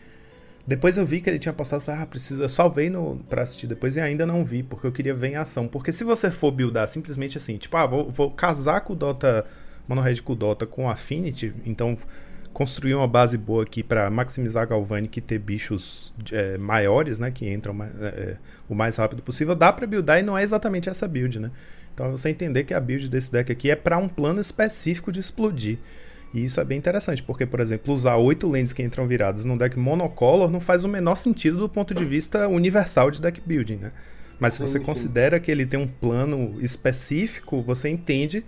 Depois 0.66 0.96
eu 0.96 1.06
vi 1.06 1.22
que 1.22 1.30
ele 1.30 1.40
tinha 1.40 1.52
postado, 1.52 1.82
falei, 1.82 2.04
ah, 2.04 2.06
preciso, 2.06 2.44
eu 2.44 2.48
salvei 2.48 2.88
no, 2.88 3.18
pra 3.28 3.42
assistir 3.42 3.66
depois 3.66 3.98
e 3.98 4.00
ainda 4.00 4.28
não 4.28 4.46
vi, 4.46 4.62
porque 4.62 4.86
eu 4.86 4.92
queria 4.92 5.14
ver 5.14 5.30
em 5.30 5.36
ação. 5.36 5.68
Porque 5.68 5.92
se 5.92 6.04
você 6.04 6.30
for 6.30 6.52
buildar 6.52 6.88
simplesmente 6.88 7.36
assim, 7.36 7.58
tipo, 7.58 7.76
ah, 7.76 7.88
vou, 7.88 8.10
vou 8.10 8.30
casar 8.30 8.82
com 8.82 8.94
o 8.94 8.96
Dota, 8.96 9.44
Monohead 9.88 10.22
com 10.22 10.34
o 10.34 10.36
Dota 10.36 10.68
com 10.68 10.88
Affinity, 10.88 11.52
então 11.66 11.98
construir 12.54 12.96
uma 12.96 13.08
base 13.08 13.38
boa 13.38 13.64
aqui 13.64 13.82
para 13.82 14.10
maximizar 14.10 14.64
a 14.64 14.66
Galvanic 14.66 15.18
e 15.18 15.22
ter 15.22 15.40
bichos 15.40 16.14
é, 16.32 16.58
maiores, 16.58 17.20
né, 17.20 17.32
que 17.32 17.52
entram 17.52 17.76
é, 17.84 17.88
é, 18.06 18.38
o 18.70 18.76
mais 18.76 18.98
rápido 18.98 19.22
possível, 19.22 19.56
dá 19.56 19.72
para 19.72 19.88
buildar 19.88 20.20
e 20.20 20.24
não 20.24 20.38
é 20.38 20.44
exatamente 20.44 20.90
essa 20.90 21.08
build, 21.08 21.40
né? 21.40 21.52
Então 21.94 22.08
é 22.08 22.10
você 22.10 22.30
entender 22.30 22.64
que 22.64 22.74
a 22.74 22.80
build 22.80 23.10
desse 23.10 23.32
deck 23.32 23.52
aqui 23.52 23.70
é 23.70 23.76
para 23.76 23.98
um 23.98 24.08
plano 24.08 24.40
específico 24.40 25.12
de 25.12 25.20
explodir. 25.20 25.78
E 26.34 26.46
isso 26.46 26.62
é 26.62 26.64
bem 26.64 26.78
interessante, 26.78 27.22
porque, 27.22 27.46
por 27.46 27.60
exemplo, 27.60 27.94
usar 27.94 28.16
oito 28.16 28.50
lentes 28.50 28.72
que 28.72 28.82
entram 28.82 29.06
viradas 29.06 29.44
num 29.44 29.58
deck 29.58 29.78
monocolor 29.78 30.50
não 30.50 30.62
faz 30.62 30.86
o 30.86 30.88
menor 30.88 31.18
sentido 31.18 31.58
do 31.58 31.68
ponto 31.68 31.94
de 31.94 32.06
vista 32.06 32.48
universal 32.48 33.12
de 33.12 33.22
deck 33.22 33.42
building, 33.46 33.78
né? 33.78 33.92
Mas 34.40 34.54
sim, 34.54 34.66
se 34.66 34.72
você 34.72 34.80
sim. 34.80 34.86
considera 34.86 35.40
que 35.40 35.52
ele 35.52 35.66
tem 35.66 35.80
um 35.80 35.88
plano 35.88 36.58
específico, 36.62 37.62
você 37.62 37.90
entende 37.90 38.46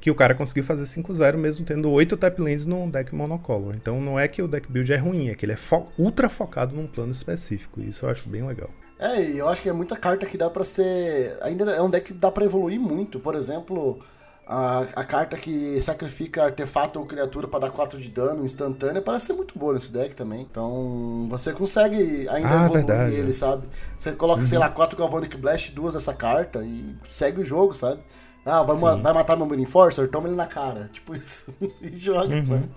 que 0.00 0.10
o 0.10 0.14
cara 0.14 0.34
conseguiu 0.34 0.64
fazer 0.64 0.84
5-0 0.84 1.36
mesmo 1.36 1.64
tendo 1.64 1.90
8 1.90 2.16
tap 2.16 2.38
lands 2.38 2.64
num 2.64 2.88
deck 2.88 3.14
monocolor. 3.14 3.74
Então 3.74 4.00
não 4.00 4.18
é 4.18 4.26
que 4.26 4.40
o 4.40 4.48
deck 4.48 4.70
build 4.70 4.90
é 4.92 4.96
ruim, 4.96 5.28
é 5.28 5.34
que 5.34 5.44
ele 5.44 5.52
é 5.52 5.56
fo 5.56 5.86
ultra 5.98 6.28
focado 6.28 6.74
num 6.74 6.86
plano 6.86 7.12
específico. 7.12 7.80
Isso 7.80 8.06
eu 8.06 8.10
acho 8.10 8.28
bem 8.28 8.46
legal. 8.46 8.70
É, 8.98 9.22
e 9.22 9.38
eu 9.38 9.48
acho 9.48 9.62
que 9.62 9.68
é 9.68 9.72
muita 9.72 9.96
carta 9.96 10.26
que 10.26 10.36
dá 10.36 10.48
para 10.48 10.64
ser. 10.64 11.36
Ainda 11.42 11.70
é 11.70 11.80
um 11.82 11.90
deck 11.90 12.12
que 12.12 12.18
dá 12.18 12.30
para 12.30 12.44
evoluir 12.44 12.80
muito. 12.80 13.18
Por 13.18 13.34
exemplo, 13.34 13.98
a, 14.46 14.80
a 14.96 15.04
carta 15.04 15.36
que 15.36 15.80
sacrifica 15.80 16.44
artefato 16.44 16.98
ou 16.98 17.06
criatura 17.06 17.46
para 17.46 17.60
dar 17.60 17.70
4 17.70 18.00
de 18.00 18.10
dano 18.10 18.44
instantâneo 18.44 19.00
parece 19.00 19.26
ser 19.26 19.32
muito 19.34 19.58
boa 19.58 19.74
nesse 19.74 19.92
deck 19.92 20.14
também. 20.14 20.40
Então 20.50 21.26
você 21.30 21.52
consegue 21.52 22.28
ainda 22.28 22.48
ah, 22.48 22.64
evoluir 22.64 22.86
verdade, 22.86 23.14
ele, 23.14 23.30
é. 23.30 23.34
sabe? 23.34 23.66
Você 23.96 24.12
coloca, 24.12 24.40
uhum. 24.40 24.46
sei 24.46 24.58
lá, 24.58 24.68
4 24.68 24.98
Galvanic 24.98 25.36
Blast, 25.36 25.72
duas 25.72 25.94
dessa 25.94 26.12
carta 26.12 26.64
e 26.64 26.96
segue 27.06 27.42
o 27.42 27.44
jogo, 27.44 27.74
sabe? 27.74 28.00
Ah, 28.44 28.62
vai, 28.62 28.76
ma 28.78 28.96
vai 28.96 29.12
matar 29.12 29.36
meu 29.36 29.54
Enforcer? 29.58 30.08
Toma 30.08 30.28
ele 30.28 30.36
na 30.36 30.46
cara. 30.46 30.88
Tipo 30.92 31.14
isso. 31.14 31.54
e 31.80 31.94
joga, 31.94 32.34
uhum. 32.34 32.42
sabe? 32.42 32.70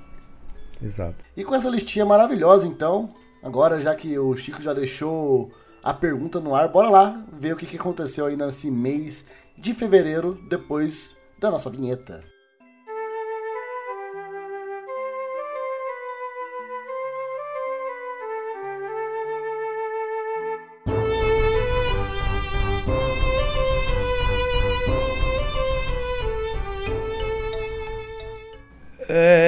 Exato. 0.82 1.26
E 1.36 1.43
com 1.43 1.56
essa 1.56 1.69
listinha 1.69 2.06
maravilhosa, 2.06 2.67
então, 2.67 3.13
agora 3.41 3.80
já 3.80 3.95
que 3.95 4.17
o 4.17 4.36
Chico 4.36 4.62
já 4.62 4.73
deixou 4.73 5.52
a 5.82 5.93
pergunta 5.93 6.39
no 6.39 6.54
ar, 6.56 6.67
bora 6.67 6.89
lá 6.89 7.26
ver 7.32 7.54
o 7.54 7.58
que, 7.58 7.65
que 7.65 7.78
aconteceu 7.78 8.26
aí 8.26 8.36
nesse 8.36 8.69
mês 8.69 9.26
de 9.58 9.73
fevereiro, 9.73 10.39
depois 10.49 11.15
da 11.39 11.52
nossa 11.52 11.69
vinheta. 11.69 12.33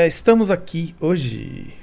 É, 0.05 0.07
estamos 0.07 0.51
aqui 0.51 0.95
hoje, 0.99 1.73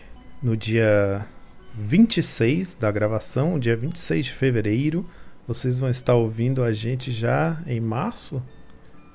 no 0.41 0.57
dia 0.57 1.27
26 1.75 2.77
da 2.77 2.89
gravação, 2.89 3.59
dia 3.59 3.77
26 3.77 4.27
de 4.27 4.33
fevereiro. 4.33 5.05
Vocês 5.45 5.81
vão 5.81 5.91
estar 5.91 6.15
ouvindo 6.15 6.63
a 6.63 6.73
gente 6.73 7.11
já 7.11 7.61
em 7.67 7.81
março? 7.81 8.41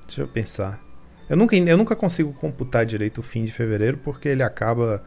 Deixa 0.06 0.20
eu 0.20 0.28
pensar. 0.28 0.78
Eu 1.26 1.38
nunca, 1.38 1.56
eu 1.56 1.76
nunca 1.78 1.96
consigo 1.96 2.34
computar 2.34 2.84
direito 2.84 3.22
o 3.22 3.22
fim 3.22 3.46
de 3.46 3.50
fevereiro, 3.50 3.96
porque 3.96 4.28
ele 4.28 4.42
acaba. 4.42 5.02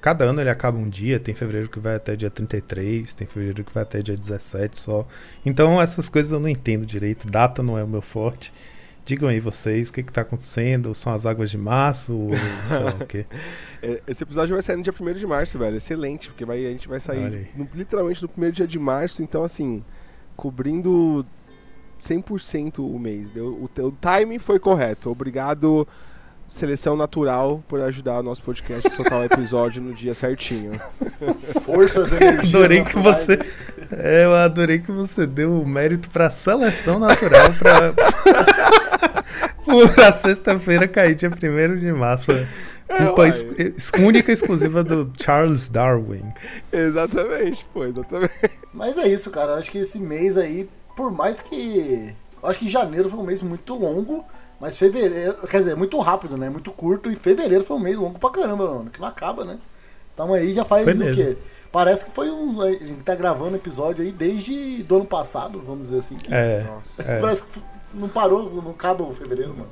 Cada 0.00 0.24
ano 0.24 0.40
ele 0.40 0.50
acaba 0.50 0.76
um 0.76 0.88
dia. 0.88 1.20
Tem 1.20 1.32
fevereiro 1.32 1.68
que 1.68 1.78
vai 1.78 1.94
até 1.94 2.16
dia 2.16 2.30
33, 2.30 3.14
tem 3.14 3.24
fevereiro 3.24 3.62
que 3.62 3.72
vai 3.72 3.84
até 3.84 4.02
dia 4.02 4.16
17 4.16 4.76
só. 4.76 5.06
Então 5.46 5.80
essas 5.80 6.08
coisas 6.08 6.32
eu 6.32 6.40
não 6.40 6.48
entendo 6.48 6.84
direito. 6.84 7.30
Data 7.30 7.62
não 7.62 7.78
é 7.78 7.84
o 7.84 7.88
meu 7.88 8.02
forte. 8.02 8.52
Digam 9.04 9.28
aí 9.28 9.38
vocês 9.38 9.90
o 9.90 9.92
que 9.92 10.00
está 10.00 10.22
acontecendo. 10.22 10.94
São 10.94 11.12
as 11.12 11.26
águas 11.26 11.50
de 11.50 11.58
março? 11.58 12.14
Ou 12.14 12.30
sei 12.68 12.78
lá 12.78 12.90
o 12.90 13.06
quê? 13.06 13.26
É, 13.86 14.00
esse 14.06 14.22
episódio 14.22 14.54
vai 14.54 14.62
sair 14.62 14.76
no 14.76 14.82
dia 14.82 14.94
1 14.98 15.12
de 15.12 15.26
março, 15.26 15.58
velho. 15.58 15.76
Excelente, 15.76 16.30
porque 16.30 16.42
vai, 16.46 16.64
a 16.64 16.70
gente 16.70 16.88
vai 16.88 16.98
sair 16.98 17.50
no, 17.54 17.68
literalmente 17.74 18.22
no 18.22 18.28
primeiro 18.30 18.56
dia 18.56 18.66
de 18.66 18.78
março. 18.78 19.22
Então, 19.22 19.44
assim, 19.44 19.84
cobrindo 20.34 21.26
100% 22.00 22.78
o 22.78 22.98
mês. 22.98 23.28
Deu, 23.28 23.48
o, 23.48 23.82
o 23.82 23.92
timing 23.92 24.38
foi 24.38 24.58
correto. 24.58 25.10
Obrigado 25.10 25.86
seleção 26.46 26.96
natural 26.96 27.62
por 27.66 27.80
ajudar 27.80 28.20
o 28.20 28.22
nosso 28.22 28.42
podcast 28.42 28.86
a 28.86 28.90
soltar 28.90 29.20
o 29.20 29.24
episódio 29.24 29.82
no 29.82 29.94
dia 29.94 30.14
certinho. 30.14 30.72
Forças, 31.64 32.12
energias. 32.12 32.54
Adorei 32.54 32.84
que 32.84 32.96
naturais. 32.96 33.26
você. 33.26 33.38
É, 33.92 34.24
eu 34.24 34.34
adorei 34.34 34.78
que 34.78 34.92
você 34.92 35.26
deu 35.26 35.60
o 35.60 35.66
mérito 35.66 36.08
pra 36.10 36.30
seleção 36.30 36.98
natural 36.98 37.52
pra. 37.58 37.94
pra 39.94 40.12
sexta-feira 40.12 40.86
cair 40.88 41.14
dia 41.14 41.28
1 41.30 41.76
de 41.78 41.92
março. 41.92 42.32
Culpa 42.86 43.22
uai. 43.22 43.28
ex- 43.28 43.46
ex- 43.58 43.92
única 43.98 44.30
e 44.30 44.34
exclusiva 44.34 44.84
do 44.84 45.10
Charles 45.20 45.68
Darwin. 45.68 46.32
Exatamente, 46.72 47.64
pô, 47.72 47.84
exatamente. 47.84 48.34
Mas 48.72 48.96
é 48.98 49.08
isso, 49.08 49.30
cara. 49.30 49.52
Eu 49.52 49.58
acho 49.58 49.70
que 49.70 49.78
esse 49.78 49.98
mês 49.98 50.36
aí, 50.36 50.68
por 50.96 51.10
mais 51.10 51.40
que. 51.40 52.14
Eu 52.42 52.48
acho 52.50 52.58
que 52.58 52.68
janeiro 52.68 53.08
foi 53.08 53.18
um 53.18 53.24
mês 53.24 53.40
muito 53.40 53.74
longo, 53.74 54.22
mas 54.60 54.76
fevereiro. 54.76 55.34
Quer 55.48 55.58
dizer, 55.58 55.76
muito 55.76 55.98
rápido, 55.98 56.36
né? 56.36 56.50
Muito 56.50 56.70
curto. 56.70 57.10
E 57.10 57.16
fevereiro 57.16 57.64
foi 57.64 57.76
um 57.76 57.80
mês 57.80 57.96
longo 57.96 58.18
pra 58.18 58.30
caramba, 58.30 58.66
mano. 58.74 58.90
Que 58.90 59.00
não 59.00 59.08
acaba, 59.08 59.44
né? 59.44 59.58
Então 60.14 60.32
aí 60.32 60.54
já 60.54 60.64
faz 60.64 60.84
Foi 60.84 60.94
o 60.94 60.98
mesmo. 60.98 61.22
quê? 61.24 61.36
Parece 61.72 62.06
que 62.06 62.12
foi 62.12 62.30
uns. 62.30 62.58
A 62.60 62.70
gente 62.70 63.02
tá 63.04 63.14
gravando 63.16 63.56
episódio 63.56 64.04
aí 64.04 64.12
desde 64.12 64.82
do 64.84 64.96
ano 64.96 65.04
passado, 65.06 65.60
vamos 65.66 65.86
dizer 65.86 65.98
assim. 65.98 66.16
que- 66.16 66.32
É. 66.32 66.62
Nossa. 66.62 67.02
é. 67.02 67.20
Parece 67.20 67.42
que 67.42 67.60
não 67.92 68.08
parou, 68.08 68.48
não 68.62 68.70
acaba 68.70 69.02
o 69.02 69.10
fevereiro, 69.12 69.50
mano. 69.50 69.68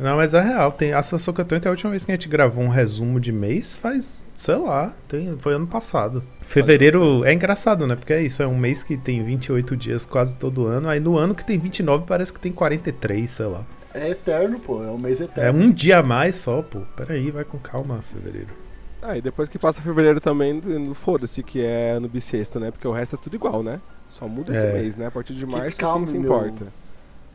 Não, 0.00 0.16
mas 0.16 0.34
é 0.34 0.40
real. 0.40 0.72
Tem, 0.72 0.92
a 0.92 1.00
sensação 1.02 1.32
que 1.32 1.40
eu 1.40 1.44
tenho 1.44 1.58
é 1.58 1.60
que 1.60 1.68
a 1.68 1.70
última 1.70 1.90
vez 1.90 2.04
que 2.04 2.10
a 2.10 2.14
gente 2.14 2.28
gravou 2.28 2.62
um 2.64 2.68
resumo 2.68 3.20
de 3.20 3.30
mês 3.30 3.78
faz, 3.78 4.26
sei 4.34 4.56
lá, 4.56 4.92
tem, 5.06 5.36
foi 5.38 5.54
ano 5.54 5.68
passado. 5.68 6.22
Fevereiro 6.44 7.24
é 7.24 7.32
engraçado, 7.32 7.86
né? 7.86 7.94
Porque 7.94 8.12
é 8.12 8.20
isso, 8.20 8.42
é 8.42 8.46
um 8.46 8.56
mês 8.58 8.82
que 8.82 8.96
tem 8.96 9.22
28 9.22 9.76
dias 9.76 10.04
quase 10.04 10.36
todo 10.36 10.66
ano. 10.66 10.88
Aí 10.88 10.98
no 10.98 11.16
ano 11.16 11.34
que 11.34 11.44
tem 11.44 11.56
29 11.58 12.04
parece 12.06 12.32
que 12.32 12.40
tem 12.40 12.50
43, 12.50 13.30
sei 13.30 13.46
lá. 13.46 13.64
É 13.94 14.10
eterno, 14.10 14.58
pô. 14.58 14.82
É 14.82 14.88
um 14.88 14.98
mês 14.98 15.20
É 15.20 15.24
eterno. 15.24 15.60
um 15.62 15.70
dia 15.70 15.98
a 15.98 16.02
mais 16.02 16.34
só, 16.34 16.60
pô. 16.62 16.80
Peraí, 16.96 17.30
vai 17.30 17.44
com 17.44 17.56
calma, 17.58 18.00
fevereiro. 18.02 18.48
Ah, 19.08 19.16
e 19.16 19.20
depois 19.22 19.48
que 19.48 19.56
passa 19.58 19.80
fevereiro 19.80 20.20
também, 20.20 20.60
foda-se 20.94 21.40
que 21.42 21.62
é 21.64 21.92
ano 21.92 22.08
bissexto, 22.08 22.58
né? 22.58 22.70
Porque 22.72 22.88
o 22.88 22.90
resto 22.92 23.14
é 23.14 23.18
tudo 23.22 23.36
igual, 23.36 23.62
né? 23.62 23.80
Só 24.08 24.26
muda 24.26 24.52
esse 24.52 24.66
É. 24.66 24.72
mês, 24.72 24.96
né? 24.96 25.06
A 25.06 25.10
partir 25.12 25.32
de 25.34 25.46
Keep 25.46 25.52
março, 25.60 25.78
calm, 25.78 25.98
quem 25.98 26.06
se 26.08 26.18
meu- 26.18 26.32
importa? 26.32 26.66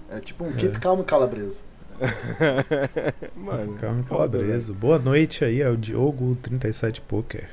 É 0.10 0.20
tipo 0.20 0.44
um 0.44 0.52
keep 0.52 0.78
calmo 0.80 1.04
calabresa. 1.06 1.62
Mano, 3.36 3.74
Calma, 3.80 4.04
calabresa. 4.04 4.74
Boa 4.74 5.00
noite 5.00 5.46
aí, 5.46 5.62
é 5.62 5.70
o 5.70 5.78
Diogo 5.78 6.36
37 6.36 7.00
Poker. 7.02 7.48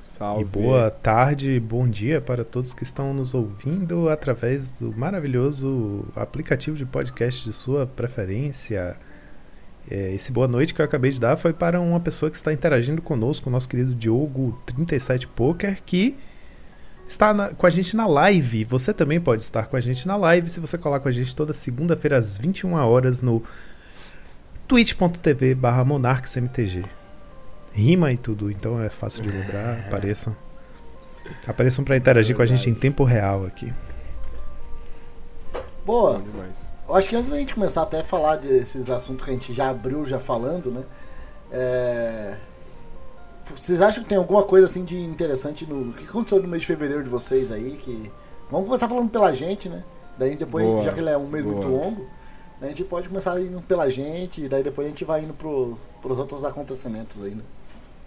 Salve. 0.00 0.42
E 0.42 0.44
boa 0.44 0.90
tarde, 0.90 1.58
bom 1.60 1.86
dia 1.88 2.20
para 2.20 2.44
todos 2.44 2.72
que 2.72 2.82
estão 2.82 3.12
nos 3.14 3.34
ouvindo 3.34 4.08
através 4.08 4.68
do 4.68 4.92
maravilhoso 4.96 6.04
aplicativo 6.14 6.76
de 6.76 6.84
podcast 6.86 7.44
de 7.44 7.52
sua 7.52 7.86
preferência. 7.86 8.96
É, 9.90 10.12
esse 10.14 10.30
boa 10.32 10.48
noite 10.48 10.72
que 10.72 10.80
eu 10.80 10.84
acabei 10.84 11.10
de 11.10 11.20
dar 11.20 11.36
foi 11.36 11.52
para 11.52 11.80
uma 11.80 12.00
pessoa 12.00 12.30
que 12.30 12.36
está 12.36 12.52
interagindo 12.52 13.02
conosco, 13.02 13.48
o 13.48 13.52
nosso 13.52 13.68
querido 13.68 13.94
Diogo 13.94 14.58
37 14.64 15.26
Poker, 15.26 15.82
que 15.84 16.16
está 17.06 17.34
na- 17.34 17.48
com 17.48 17.66
a 17.66 17.70
gente 17.70 17.94
na 17.96 18.06
live. 18.06 18.64
Você 18.64 18.94
também 18.94 19.20
pode 19.20 19.42
estar 19.42 19.66
com 19.66 19.76
a 19.76 19.80
gente 19.80 20.06
na 20.06 20.16
live 20.16 20.48
se 20.48 20.60
você 20.60 20.78
colar 20.78 21.00
com 21.00 21.08
a 21.08 21.12
gente 21.12 21.34
toda 21.36 21.52
segunda-feira 21.52 22.16
às 22.16 22.38
21 22.38 22.74
horas 22.74 23.20
no 23.20 23.42
twitch.tv 24.68 25.54
barra 25.54 25.84
monarchsmtg. 25.84 26.84
Rima 27.72 28.12
e 28.12 28.16
tudo, 28.18 28.50
então 28.50 28.80
é 28.82 28.88
fácil 28.88 29.22
de 29.22 29.30
lembrar. 29.30 29.78
Apareçam. 29.88 30.34
Apareçam 31.46 31.84
para 31.84 31.96
interagir 31.96 32.34
com 32.36 32.42
a 32.42 32.46
gente 32.46 32.68
em 32.70 32.74
tempo 32.74 33.04
real 33.04 33.44
aqui. 33.46 33.72
Boa. 35.84 36.18
Bom 36.18 36.30
demais. 36.30 36.71
Eu 36.92 36.96
acho 36.98 37.08
que 37.08 37.16
antes 37.16 37.30
da 37.30 37.38
gente 37.38 37.54
começar 37.54 37.84
até 37.84 38.00
a 38.00 38.04
falar 38.04 38.36
desses 38.36 38.90
assuntos 38.90 39.24
que 39.24 39.30
a 39.30 39.32
gente 39.32 39.54
já 39.54 39.70
abriu 39.70 40.04
já 40.04 40.20
falando, 40.20 40.70
né? 40.70 40.84
É... 41.50 42.36
Vocês 43.46 43.80
acham 43.80 44.02
que 44.02 44.10
tem 44.10 44.18
alguma 44.18 44.42
coisa 44.42 44.66
assim 44.66 44.84
de 44.84 44.98
interessante 44.98 45.64
no. 45.64 45.88
O 45.88 45.92
que 45.94 46.04
aconteceu 46.04 46.42
no 46.42 46.46
mês 46.46 46.60
de 46.60 46.66
fevereiro 46.66 47.02
de 47.02 47.08
vocês 47.08 47.50
aí? 47.50 47.78
Que. 47.78 48.12
Vamos 48.50 48.66
começar 48.66 48.90
falando 48.90 49.08
pela 49.08 49.32
gente, 49.32 49.70
né? 49.70 49.82
Daí 50.18 50.36
depois, 50.36 50.66
Boa, 50.66 50.84
já 50.84 50.92
que 50.92 51.00
ele 51.00 51.08
é 51.08 51.16
um 51.16 51.26
mês 51.26 51.42
boa. 51.42 51.56
muito 51.56 51.68
longo, 51.68 52.06
a 52.60 52.66
gente 52.66 52.84
pode 52.84 53.08
começar 53.08 53.40
indo 53.40 53.62
pela 53.62 53.88
gente, 53.88 54.42
e 54.44 54.48
daí 54.48 54.62
depois 54.62 54.86
a 54.86 54.90
gente 54.90 55.02
vai 55.02 55.22
indo 55.22 55.32
pros, 55.32 55.78
pros 56.02 56.18
outros 56.18 56.44
acontecimentos 56.44 57.24
aí, 57.24 57.34
né? 57.34 57.42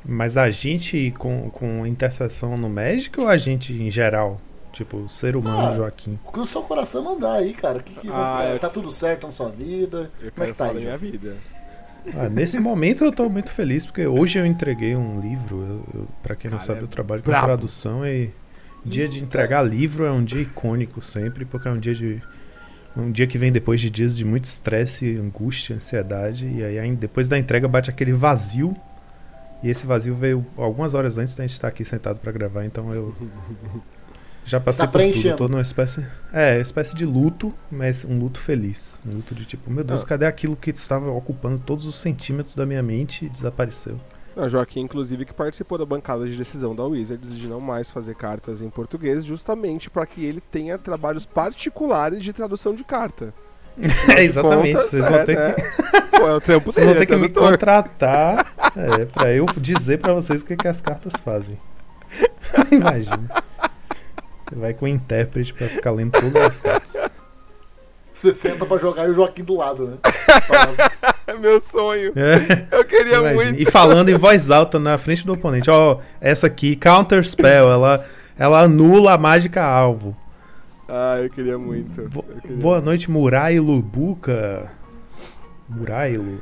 Mas 0.07 0.38
a 0.38 0.47
gente 0.51 1.11
com, 1.17 1.49
com 1.49 1.88
interseção 1.88 2.55
no 2.55 2.69
Magic 2.69 3.19
ou 3.19 3.27
a 3.27 3.36
gente 3.36 3.73
em 3.73 3.89
geral? 3.89 4.39
Tipo, 4.76 4.97
o 4.97 5.07
ser 5.09 5.38
humano 5.38 5.69
Ah, 5.69 5.73
Joaquim. 5.73 6.19
O 6.26 6.34
que 6.34 6.39
o 6.41 6.45
seu 6.45 6.61
coração 6.61 7.01
mandar 7.01 7.36
aí, 7.36 7.53
cara. 7.53 7.82
Que 7.82 7.93
que 7.93 8.09
Ah, 8.09 8.11
tá, 8.39 8.45
eu- 8.47 8.59
tá 8.59 8.69
tudo 8.69 8.91
certo 8.91 9.26
na 9.26 9.32
sua 9.32 9.47
vida? 9.49 10.11
Eu 10.21 10.32
Como 10.34 10.45
é 10.45 10.51
que 10.51 10.53
tá 10.53 10.65
aí, 10.65 10.76
minha 10.76 10.97
vida. 10.97 11.38
Ah, 12.13 12.28
nesse 12.28 12.59
momento 12.59 13.05
eu 13.05 13.11
tô 13.11 13.30
muito 13.30 13.53
feliz 13.53 13.86
porque 13.86 14.05
hoje 14.05 14.38
eu 14.38 14.45
entreguei 14.45 14.93
um 14.93 15.21
livro. 15.21 15.61
Eu, 15.61 16.01
eu, 16.01 16.07
pra 16.21 16.36
quem 16.36 16.51
não 16.51 16.57
Cara, 16.57 16.67
sabe, 16.67 16.80
é 16.82 16.84
eu 16.84 16.88
trabalho 16.89 17.23
com 17.23 17.32
tradução 17.32 18.05
e 18.05 18.32
dia 18.86 19.07
de 19.07 19.23
entregar 19.23 19.63
livro 19.63 20.03
é 20.05 20.11
um 20.11 20.23
dia 20.23 20.41
icônico 20.41 21.01
sempre, 21.01 21.45
porque 21.45 21.69
é 21.69 21.71
um 21.71 21.80
dia 21.80 21.95
de. 21.95 22.21
Um 22.97 23.11
dia 23.11 23.26
que 23.28 23.38
vem 23.38 23.51
depois 23.51 23.80
de 23.80 23.89
dias 23.89 24.15
de 24.15 24.26
muito 24.26 24.43
estresse, 24.43 25.17
angústia, 25.17 25.78
ansiedade, 25.78 26.47
e 26.47 26.63
aí 26.63 26.78
aí 26.78 26.95
depois 26.95 27.30
da 27.30 27.38
entrega 27.38 27.65
bate 27.67 27.89
aquele 27.89 28.11
vazio. 28.11 28.76
E 29.63 29.69
esse 29.69 29.86
vazio 29.86 30.13
veio 30.13 30.45
algumas 30.57 30.93
horas 30.93 31.17
antes 31.17 31.34
da 31.34 31.43
gente 31.43 31.53
estar 31.53 31.69
aqui 31.69 31.84
sentado 31.86 32.19
pra 32.19 32.32
gravar, 32.32 32.65
então 32.65 32.93
eu 32.93 33.15
já 34.45 34.59
passei 34.59 34.85
Tá 34.85 34.91
por 34.91 35.01
tudo. 35.01 35.35
Tô 35.35 35.47
numa 35.47 35.61
espécie, 35.61 36.05
é, 36.31 36.59
espécie 36.61 36.95
de 36.95 37.05
luto, 37.05 37.53
mas 37.71 38.05
um 38.05 38.17
luto 38.19 38.39
feliz, 38.39 39.01
um 39.05 39.15
luto 39.15 39.33
de 39.35 39.43
tipo, 39.45 39.69
meu 39.71 39.83
Deus, 39.83 40.03
Ah. 40.03 40.07
cadê 40.07 40.25
aquilo 40.25 40.55
que 40.55 40.69
estava 40.69 41.09
ocupando 41.11 41.59
todos 41.59 41.85
os 41.85 41.95
centímetros 41.95 42.55
da 42.55 42.65
minha 42.65 42.83
mente 42.83 43.25
e 43.25 43.29
desapareceu? 43.29 43.99
Não, 44.35 44.49
Joaquim, 44.49 44.81
inclusive, 44.81 45.25
que 45.25 45.33
participou 45.33 45.77
da 45.77 45.85
bancada 45.85 46.27
de 46.27 46.35
decisão 46.35 46.75
da 46.75 46.83
Wizards 46.83 47.35
de 47.35 47.47
não 47.47 47.61
mais 47.61 47.89
fazer 47.89 48.15
cartas 48.15 48.61
em 48.61 48.69
português, 48.69 49.23
justamente 49.23 49.89
para 49.89 50.05
que 50.05 50.25
ele 50.25 50.41
tenha 50.41 50.77
trabalhos 50.77 51.25
particulares 51.25 52.21
de 52.21 52.33
tradução 52.33 52.75
de 52.75 52.83
carta. 52.83 53.33
É, 54.15 54.23
exatamente. 54.23 54.75
Contas, 54.75 54.89
Vocês 54.89 55.05
vão 55.05 55.17
é, 55.17 55.23
ter, 55.25 55.37
né? 55.37 55.51
que, 56.11 56.19
Pô, 56.19 56.27
é 56.29 56.35
o 56.35 56.59
vocês 56.61 56.85
vão 56.85 56.95
ter 56.95 57.05
que 57.05 57.15
me 57.15 57.27
contratar 57.29 58.53
é, 58.75 59.05
pra 59.05 59.33
eu 59.33 59.45
dizer 59.57 59.99
pra 59.99 60.13
vocês 60.13 60.41
o 60.41 60.45
que, 60.45 60.55
que 60.55 60.67
as 60.67 60.79
cartas 60.79 61.13
fazem. 61.21 61.59
Imagina. 62.71 63.43
Você 64.55 64.59
vai 64.61 64.73
com 64.73 64.85
o 64.85 64.87
intérprete 64.87 65.53
pra 65.53 65.67
ficar 65.67 65.91
lendo 65.91 66.11
todas 66.13 66.41
as 66.41 66.61
cartas. 66.61 66.95
Você 68.13 68.31
senta 68.31 68.65
pra 68.65 68.77
jogar 68.77 69.05
e 69.05 69.09
o 69.09 69.13
Joaquim 69.13 69.43
do 69.43 69.57
lado, 69.57 69.85
né? 69.87 69.97
É 71.27 71.33
meu 71.35 71.59
sonho. 71.59 72.13
É, 72.15 72.65
Eu 72.77 72.85
queria 72.85 73.17
imagina. 73.17 73.33
muito. 73.33 73.61
E 73.61 73.65
falando 73.69 74.07
em 74.07 74.15
voz 74.15 74.49
alta 74.49 74.79
na 74.79 74.97
frente 74.97 75.25
do 75.25 75.33
oponente. 75.33 75.69
Ó, 75.69 75.99
essa 76.21 76.47
aqui, 76.47 76.77
Counter 76.77 77.21
Spell, 77.27 77.69
ela, 77.69 78.05
ela 78.39 78.61
anula 78.61 79.11
a 79.11 79.17
mágica 79.17 79.61
alvo. 79.61 80.15
Ah, 80.87 81.17
eu 81.21 81.29
queria 81.29 81.57
muito. 81.57 81.99
Eu 82.03 82.39
queria 82.39 82.55
Boa 82.55 82.79
noite, 82.79 83.11
Murailo 83.11 83.81
Buca. 83.81 84.71
Murailo. 85.67 86.41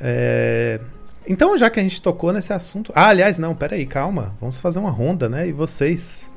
É, 0.00 0.80
Então, 1.26 1.56
já 1.56 1.70
que 1.70 1.78
a 1.78 1.82
gente 1.82 2.02
tocou 2.02 2.32
nesse 2.32 2.52
assunto. 2.52 2.92
Ah, 2.94 3.08
aliás, 3.08 3.38
não, 3.38 3.54
peraí, 3.54 3.86
calma. 3.86 4.34
Vamos 4.40 4.58
fazer 4.58 4.78
uma 4.78 4.90
ronda, 4.90 5.28
né? 5.28 5.46
E 5.48 5.52
vocês? 5.52 6.30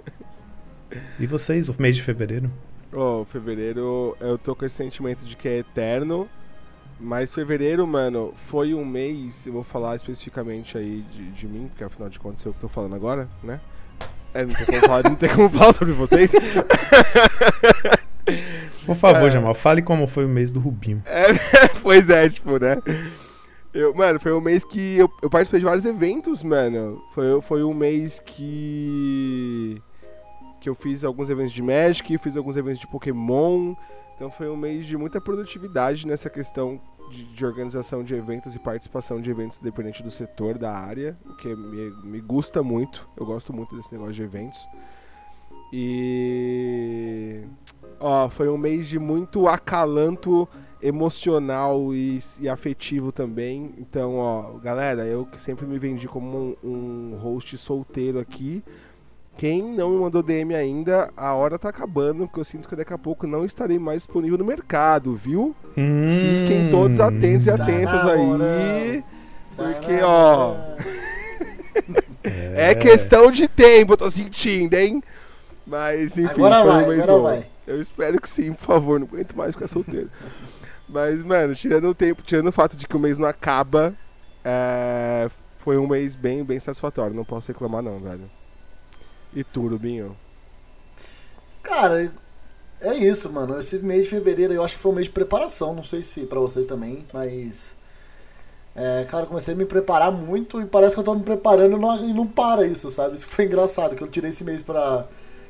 e 1.18 1.26
vocês, 1.26 1.68
o 1.68 1.74
mês 1.78 1.96
de 1.96 2.02
fevereiro? 2.02 2.50
Ó, 2.92 3.24
fevereiro 3.24 4.16
eu 4.20 4.36
tô 4.38 4.54
com 4.54 4.64
esse 4.64 4.76
sentimento 4.76 5.24
de 5.24 5.36
que 5.36 5.48
é 5.48 5.58
eterno. 5.58 6.28
Mas 6.98 7.30
fevereiro, 7.32 7.86
mano, 7.86 8.34
foi 8.36 8.74
um 8.74 8.84
mês, 8.84 9.46
eu 9.46 9.54
vou 9.54 9.62
falar 9.62 9.96
especificamente 9.96 10.76
aí 10.76 11.02
de, 11.10 11.30
de 11.30 11.46
mim, 11.46 11.66
porque 11.68 11.82
afinal 11.82 12.10
de 12.10 12.18
contas 12.18 12.44
eu 12.44 12.52
que 12.52 12.60
tô 12.60 12.68
falando 12.68 12.94
agora, 12.94 13.26
né? 13.42 13.58
É, 14.34 14.44
não 14.44 14.54
tem 14.54 14.66
como 14.66 14.80
falar, 14.80 15.02
não 15.04 15.16
tem 15.16 15.28
como 15.30 15.48
falar 15.48 15.72
sobre 15.72 15.94
vocês. 15.94 16.30
Por 18.84 18.94
favor, 18.94 19.28
É. 19.28 19.30
Jamal, 19.30 19.54
fale 19.54 19.80
como 19.82 20.06
foi 20.06 20.26
o 20.26 20.28
mês 20.28 20.52
do 20.52 20.60
Rubinho. 20.60 21.02
É, 21.06 21.26
pois 21.82 22.10
é, 22.10 22.28
tipo, 22.28 22.58
né? 22.58 22.76
Eu, 23.72 23.94
mano, 23.94 24.18
foi 24.18 24.32
um 24.32 24.40
mês 24.40 24.64
que 24.64 24.96
eu, 24.96 25.08
eu 25.22 25.30
participei 25.30 25.60
de 25.60 25.66
vários 25.66 25.84
eventos, 25.84 26.42
mano. 26.42 27.02
Foi, 27.12 27.40
foi 27.40 27.62
um 27.62 27.72
mês 27.72 28.18
que. 28.18 29.80
que 30.60 30.68
eu 30.68 30.74
fiz 30.74 31.04
alguns 31.04 31.30
eventos 31.30 31.52
de 31.52 31.62
Magic, 31.62 32.18
fiz 32.18 32.36
alguns 32.36 32.56
eventos 32.56 32.80
de 32.80 32.88
Pokémon. 32.88 33.74
Então 34.16 34.28
foi 34.28 34.50
um 34.50 34.56
mês 34.56 34.84
de 34.84 34.96
muita 34.96 35.20
produtividade 35.20 36.06
nessa 36.06 36.28
questão 36.28 36.80
de, 37.10 37.24
de 37.24 37.46
organização 37.46 38.02
de 38.02 38.14
eventos 38.14 38.56
e 38.56 38.58
participação 38.58 39.20
de 39.20 39.30
eventos 39.30 39.58
dependente 39.58 40.02
do 40.02 40.10
setor, 40.10 40.58
da 40.58 40.72
área, 40.72 41.16
o 41.24 41.36
que 41.36 41.54
me, 41.54 41.90
me 42.04 42.20
gusta 42.20 42.62
muito. 42.62 43.08
Eu 43.16 43.24
gosto 43.24 43.52
muito 43.52 43.76
desse 43.76 43.92
negócio 43.92 44.14
de 44.14 44.22
eventos. 44.22 44.68
E. 45.72 47.44
Ó, 48.00 48.28
foi 48.28 48.48
um 48.48 48.58
mês 48.58 48.88
de 48.88 48.98
muito 48.98 49.46
acalanto 49.46 50.48
emocional 50.82 51.94
e, 51.94 52.18
e 52.40 52.48
afetivo 52.48 53.12
também. 53.12 53.72
Então, 53.78 54.16
ó, 54.16 54.52
galera, 54.58 55.04
eu 55.04 55.26
que 55.26 55.40
sempre 55.40 55.66
me 55.66 55.78
vendi 55.78 56.06
como 56.08 56.56
um, 56.62 56.68
um 57.14 57.18
host 57.20 57.56
solteiro 57.56 58.18
aqui. 58.18 58.62
Quem 59.36 59.62
não 59.62 59.90
me 59.90 59.96
mandou 59.96 60.22
DM 60.22 60.54
ainda, 60.54 61.10
a 61.16 61.32
hora 61.32 61.58
tá 61.58 61.70
acabando, 61.70 62.26
porque 62.26 62.40
eu 62.40 62.44
sinto 62.44 62.68
que 62.68 62.76
daqui 62.76 62.92
a 62.92 62.98
pouco 62.98 63.26
não 63.26 63.44
estarei 63.44 63.78
mais 63.78 64.02
disponível 64.02 64.36
no 64.36 64.44
mercado, 64.44 65.14
viu? 65.16 65.54
Hum. 65.78 66.42
Fiquem 66.44 66.70
todos 66.70 67.00
atentos 67.00 67.46
e 67.46 67.50
Tá 67.56 67.62
atentas 67.62 68.04
na 68.04 68.12
aí. 68.12 69.04
Porque, 69.56 70.00
ó. 70.02 70.54
É 72.54 72.74
questão 72.74 73.30
de 73.30 73.48
tempo, 73.48 73.94
eu 73.94 73.96
tô 73.96 74.10
sentindo, 74.10 74.74
hein? 74.74 75.02
Mas, 75.66 76.18
enfim, 76.18 76.42
Agora 76.44 76.60
foi 76.60 76.68
vai, 76.68 77.00
agora 77.00 77.12
bom. 77.12 77.22
vai. 77.22 77.46
Eu 77.66 77.80
espero 77.80 78.20
que 78.20 78.28
sim, 78.28 78.52
por 78.52 78.60
favor, 78.62 79.00
não 79.00 79.06
aguento 79.06 79.34
mais 79.34 79.54
ficar 79.54 79.68
solteiro. 79.68 80.10
Mas, 80.92 81.22
mano, 81.22 81.54
tirando 81.54 81.88
o 81.88 81.94
tempo, 81.94 82.22
tirando 82.22 82.48
o 82.48 82.52
fato 82.52 82.76
de 82.76 82.86
que 82.86 82.96
o 82.96 83.00
mês 83.00 83.16
não 83.16 83.28
acaba, 83.28 83.94
é, 84.44 85.30
foi 85.60 85.78
um 85.78 85.86
mês 85.86 86.16
bem, 86.16 86.42
bem 86.42 86.58
satisfatório. 86.58 87.14
Não 87.14 87.24
posso 87.24 87.48
reclamar, 87.48 87.82
não, 87.82 88.00
velho. 88.00 88.28
E 89.32 89.44
tu, 89.44 89.68
Rubinho? 89.68 90.16
Cara, 91.62 92.12
é 92.80 92.94
isso, 92.94 93.30
mano. 93.32 93.58
Esse 93.58 93.78
mês 93.78 94.04
de 94.04 94.10
fevereiro 94.10 94.52
eu 94.52 94.64
acho 94.64 94.74
que 94.74 94.82
foi 94.82 94.90
um 94.90 94.94
mês 94.96 95.06
de 95.06 95.12
preparação. 95.12 95.74
Não 95.74 95.84
sei 95.84 96.02
se 96.02 96.26
pra 96.26 96.40
vocês 96.40 96.66
também, 96.66 97.06
mas. 97.12 97.76
É, 98.74 99.04
cara, 99.04 99.26
comecei 99.26 99.54
a 99.54 99.56
me 99.56 99.66
preparar 99.66 100.10
muito 100.10 100.60
e 100.60 100.66
parece 100.66 100.94
que 100.94 101.00
eu 101.00 101.04
tô 101.04 101.14
me 101.14 101.22
preparando 101.22 101.76
e 101.76 101.80
não, 101.80 102.14
não 102.14 102.26
para 102.26 102.66
isso, 102.66 102.90
sabe? 102.90 103.16
Isso 103.16 103.26
foi 103.26 103.44
engraçado, 103.44 103.96
que 103.96 104.02
eu 104.02 104.08
tirei 104.08 104.30
esse 104.30 104.44
mês 104.44 104.62
pra 104.62 105.06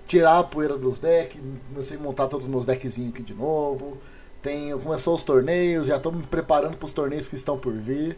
tirar 0.06 0.38
a 0.38 0.42
poeira 0.42 0.76
dos 0.76 0.98
decks, 0.98 1.40
comecei 1.68 1.96
a 1.96 2.00
montar 2.00 2.28
todos 2.28 2.46
os 2.46 2.50
meus 2.50 2.66
deckzinhos 2.66 3.12
aqui 3.12 3.22
de 3.22 3.34
novo. 3.34 3.98
Tem, 4.42 4.76
começou 4.78 5.14
os 5.14 5.22
torneios, 5.24 5.86
já 5.86 5.98
tô 6.00 6.10
me 6.10 6.22
preparando 6.22 6.76
pros 6.76 6.92
torneios 6.92 7.28
que 7.28 7.34
estão 7.34 7.58
por 7.58 7.72
vir. 7.74 8.16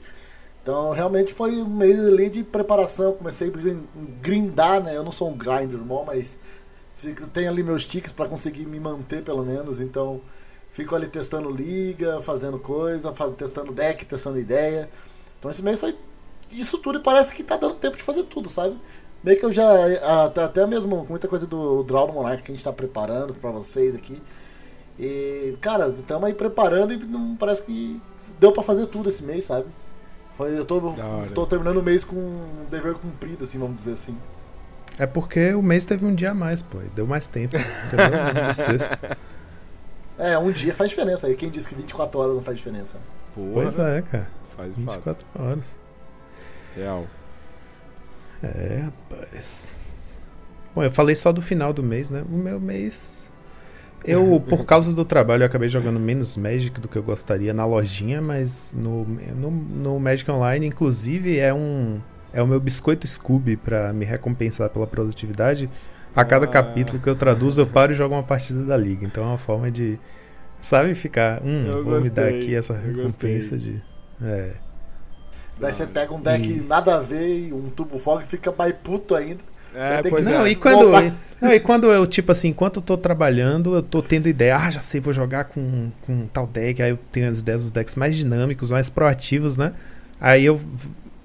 Então, 0.62 0.90
realmente 0.92 1.34
foi 1.34 1.60
um 1.60 1.68
mês 1.68 1.98
ali 1.98 2.30
de 2.30 2.44
preparação. 2.44 3.12
Comecei 3.14 3.48
a 3.48 3.50
grin- 3.50 3.86
grindar, 4.20 4.82
né? 4.82 4.96
Eu 4.96 5.02
não 5.02 5.10
sou 5.10 5.28
um 5.30 5.36
grinder, 5.36 5.72
irmão, 5.80 6.04
mas 6.04 6.38
tenho 7.32 7.50
ali 7.50 7.62
meus 7.64 7.84
tiques 7.84 8.12
pra 8.12 8.26
conseguir 8.28 8.66
me 8.66 8.78
manter, 8.78 9.22
pelo 9.24 9.44
menos. 9.44 9.80
Então, 9.80 10.20
fico 10.70 10.94
ali 10.94 11.08
testando 11.08 11.50
liga, 11.50 12.22
fazendo 12.22 12.58
coisa, 12.58 13.12
fa- 13.12 13.30
testando 13.30 13.72
deck, 13.72 14.04
testando 14.04 14.38
ideia. 14.38 14.88
Então, 15.38 15.50
esse 15.50 15.62
mês 15.64 15.78
foi 15.80 15.96
isso 16.52 16.78
tudo 16.78 16.98
e 16.98 17.02
parece 17.02 17.34
que 17.34 17.42
tá 17.42 17.56
dando 17.56 17.74
tempo 17.74 17.96
de 17.96 18.02
fazer 18.04 18.22
tudo, 18.24 18.48
sabe? 18.48 18.78
Meio 19.24 19.38
que 19.38 19.44
eu 19.44 19.52
já, 19.52 19.72
até- 20.44 20.66
mesmo 20.66 21.04
muita 21.08 21.26
coisa 21.26 21.46
do 21.46 21.82
Draw 21.82 22.06
do 22.06 22.12
Monarch 22.12 22.42
que 22.44 22.52
a 22.52 22.54
gente 22.54 22.64
tá 22.64 22.72
preparando 22.72 23.34
pra 23.34 23.50
vocês 23.50 23.94
aqui. 23.94 24.22
E, 24.98 25.56
cara, 25.60 25.88
estamos 25.98 26.24
aí 26.24 26.34
preparando 26.34 26.92
e 26.92 26.98
não 26.98 27.34
parece 27.36 27.62
que 27.62 28.00
deu 28.38 28.52
pra 28.52 28.62
fazer 28.62 28.86
tudo 28.86 29.08
esse 29.08 29.22
mês, 29.22 29.44
sabe? 29.44 29.66
Eu 30.38 30.64
tô, 30.64 30.80
tô 31.34 31.46
terminando 31.46 31.76
o 31.76 31.82
mês 31.82 32.02
com 32.02 32.16
um 32.16 32.64
dever 32.70 32.94
cumprido, 32.94 33.44
assim, 33.44 33.58
vamos 33.58 33.76
dizer 33.76 33.92
assim. 33.92 34.16
É 34.98 35.06
porque 35.06 35.54
o 35.54 35.62
mês 35.62 35.86
teve 35.86 36.04
um 36.04 36.14
dia 36.14 36.32
a 36.32 36.34
mais, 36.34 36.60
pô. 36.62 36.78
Deu 36.94 37.06
mais 37.06 37.28
tempo. 37.28 37.56
É, 40.18 40.38
um 40.38 40.52
dia 40.52 40.74
faz 40.74 40.90
diferença. 40.90 41.26
Aí 41.26 41.34
quem 41.34 41.50
disse 41.50 41.66
que 41.66 41.74
24 41.74 42.20
horas 42.20 42.34
não 42.34 42.42
faz 42.42 42.56
diferença? 42.58 42.98
Porra, 43.34 43.50
Pois 43.54 43.78
é, 43.78 44.02
cara. 44.02 44.28
faz 44.56 44.74
fato. 44.76 44.78
24 44.78 45.26
horas. 45.38 45.76
Real. 46.76 47.06
É, 48.42 48.84
rapaz. 48.84 49.72
Bom, 50.74 50.82
eu 50.82 50.92
falei 50.92 51.14
só 51.14 51.32
do 51.32 51.42
final 51.42 51.72
do 51.72 51.82
mês, 51.82 52.10
né? 52.10 52.24
O 52.30 52.36
meu 52.36 52.60
mês. 52.60 53.21
Eu, 54.04 54.40
por 54.40 54.64
causa 54.64 54.92
do 54.92 55.04
trabalho, 55.04 55.42
eu 55.42 55.46
acabei 55.46 55.68
jogando 55.68 56.00
menos 56.00 56.36
Magic 56.36 56.80
do 56.80 56.88
que 56.88 56.96
eu 56.96 57.02
gostaria 57.02 57.52
na 57.54 57.64
lojinha, 57.64 58.20
mas 58.20 58.76
no, 58.76 59.04
no, 59.04 59.50
no 59.50 60.00
Magic 60.00 60.28
Online, 60.30 60.66
inclusive, 60.66 61.38
é 61.38 61.52
um. 61.54 62.00
É 62.32 62.42
o 62.42 62.46
meu 62.46 62.58
biscoito 62.58 63.06
Scooby 63.06 63.56
pra 63.56 63.92
me 63.92 64.04
recompensar 64.04 64.70
pela 64.70 64.86
produtividade. 64.86 65.68
A 66.16 66.24
cada 66.24 66.46
Ah. 66.46 66.48
capítulo 66.48 66.98
que 66.98 67.08
eu 67.08 67.14
traduzo, 67.14 67.60
eu 67.60 67.66
paro 67.66 67.92
e 67.92 67.94
jogo 67.94 68.14
uma 68.14 68.22
partida 68.22 68.62
da 68.64 68.76
liga. 68.76 69.04
Então 69.06 69.22
é 69.22 69.26
uma 69.26 69.38
forma 69.38 69.70
de. 69.70 69.98
Sabe, 70.60 70.94
ficar. 70.94 71.42
Hum, 71.42 71.64
Eu 71.66 71.84
vou 71.84 72.00
me 72.00 72.08
dar 72.10 72.22
gostei, 72.24 72.40
aqui 72.42 72.54
essa 72.54 72.74
recompensa 72.74 73.56
gostei. 73.56 73.58
de. 73.58 73.82
É. 74.22 74.52
Daí 75.60 75.72
você 75.72 75.86
pega 75.86 76.12
um 76.14 76.20
deck 76.20 76.48
E- 76.50 76.60
nada 76.60 76.96
a 76.96 77.00
ver 77.00 77.48
e 77.48 77.52
um 77.52 77.68
tubo 77.68 77.98
fogo 77.98 78.22
e 78.22 78.24
fica 78.24 78.52
mais 78.56 78.72
puto 78.82 79.14
ainda. 79.14 79.40
É, 79.74 80.02
que- 80.02 80.10
Não, 80.22 80.46
é. 80.46 80.50
e 80.50 80.54
quando, 80.56 80.78
Voltar. 80.90 81.12
não, 81.40 81.52
e 81.52 81.60
quando 81.60 81.90
eu, 81.90 82.06
tipo 82.06 82.30
assim, 82.32 82.48
enquanto 82.48 82.76
eu 82.76 82.82
tô 82.82 82.96
trabalhando, 82.96 83.74
eu 83.74 83.82
tô 83.82 84.02
tendo 84.02 84.28
ideia, 84.28 84.56
ah, 84.56 84.70
já 84.70 84.80
sei, 84.80 85.00
vou 85.00 85.12
jogar 85.12 85.44
com, 85.44 85.90
com 86.02 86.26
tal 86.32 86.46
deck, 86.46 86.82
aí 86.82 86.90
eu 86.90 86.98
tenho 87.10 87.30
as 87.30 87.40
ideias 87.40 87.62
dos 87.62 87.70
decks 87.70 87.94
mais 87.94 88.16
dinâmicos, 88.16 88.70
mais 88.70 88.90
proativos, 88.90 89.56
né? 89.56 89.72
Aí 90.20 90.44
eu 90.44 90.60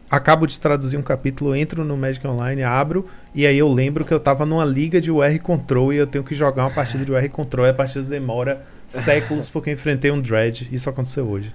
acabo 0.10 0.48
de 0.48 0.58
traduzir 0.60 0.96
um 0.98 1.02
capítulo, 1.02 1.54
entro 1.54 1.84
no 1.84 1.98
Magic 1.98 2.26
Online, 2.26 2.64
abro, 2.64 3.06
e 3.36 3.46
aí 3.46 3.58
eu 3.58 3.68
lembro 3.68 4.06
que 4.06 4.14
eu 4.14 4.20
tava 4.20 4.46
numa 4.46 4.64
liga 4.64 5.02
de 5.02 5.12
UR 5.12 5.38
Control 5.42 5.92
e 5.92 5.98
eu 5.98 6.08
tenho 6.08 6.24
que 6.24 6.34
jogar 6.34 6.64
uma 6.64 6.72
partida 6.72 7.04
de 7.04 7.12
UR 7.12 7.30
Control, 7.30 7.66
e 7.66 7.70
a 7.70 7.74
partida 7.74 8.06
demora 8.06 8.62
séculos 8.88 9.50
porque 9.50 9.70
eu 9.70 9.74
enfrentei 9.74 10.10
um 10.10 10.22
Dread, 10.22 10.70
isso 10.72 10.90
aconteceu 10.90 11.28
hoje. 11.28 11.54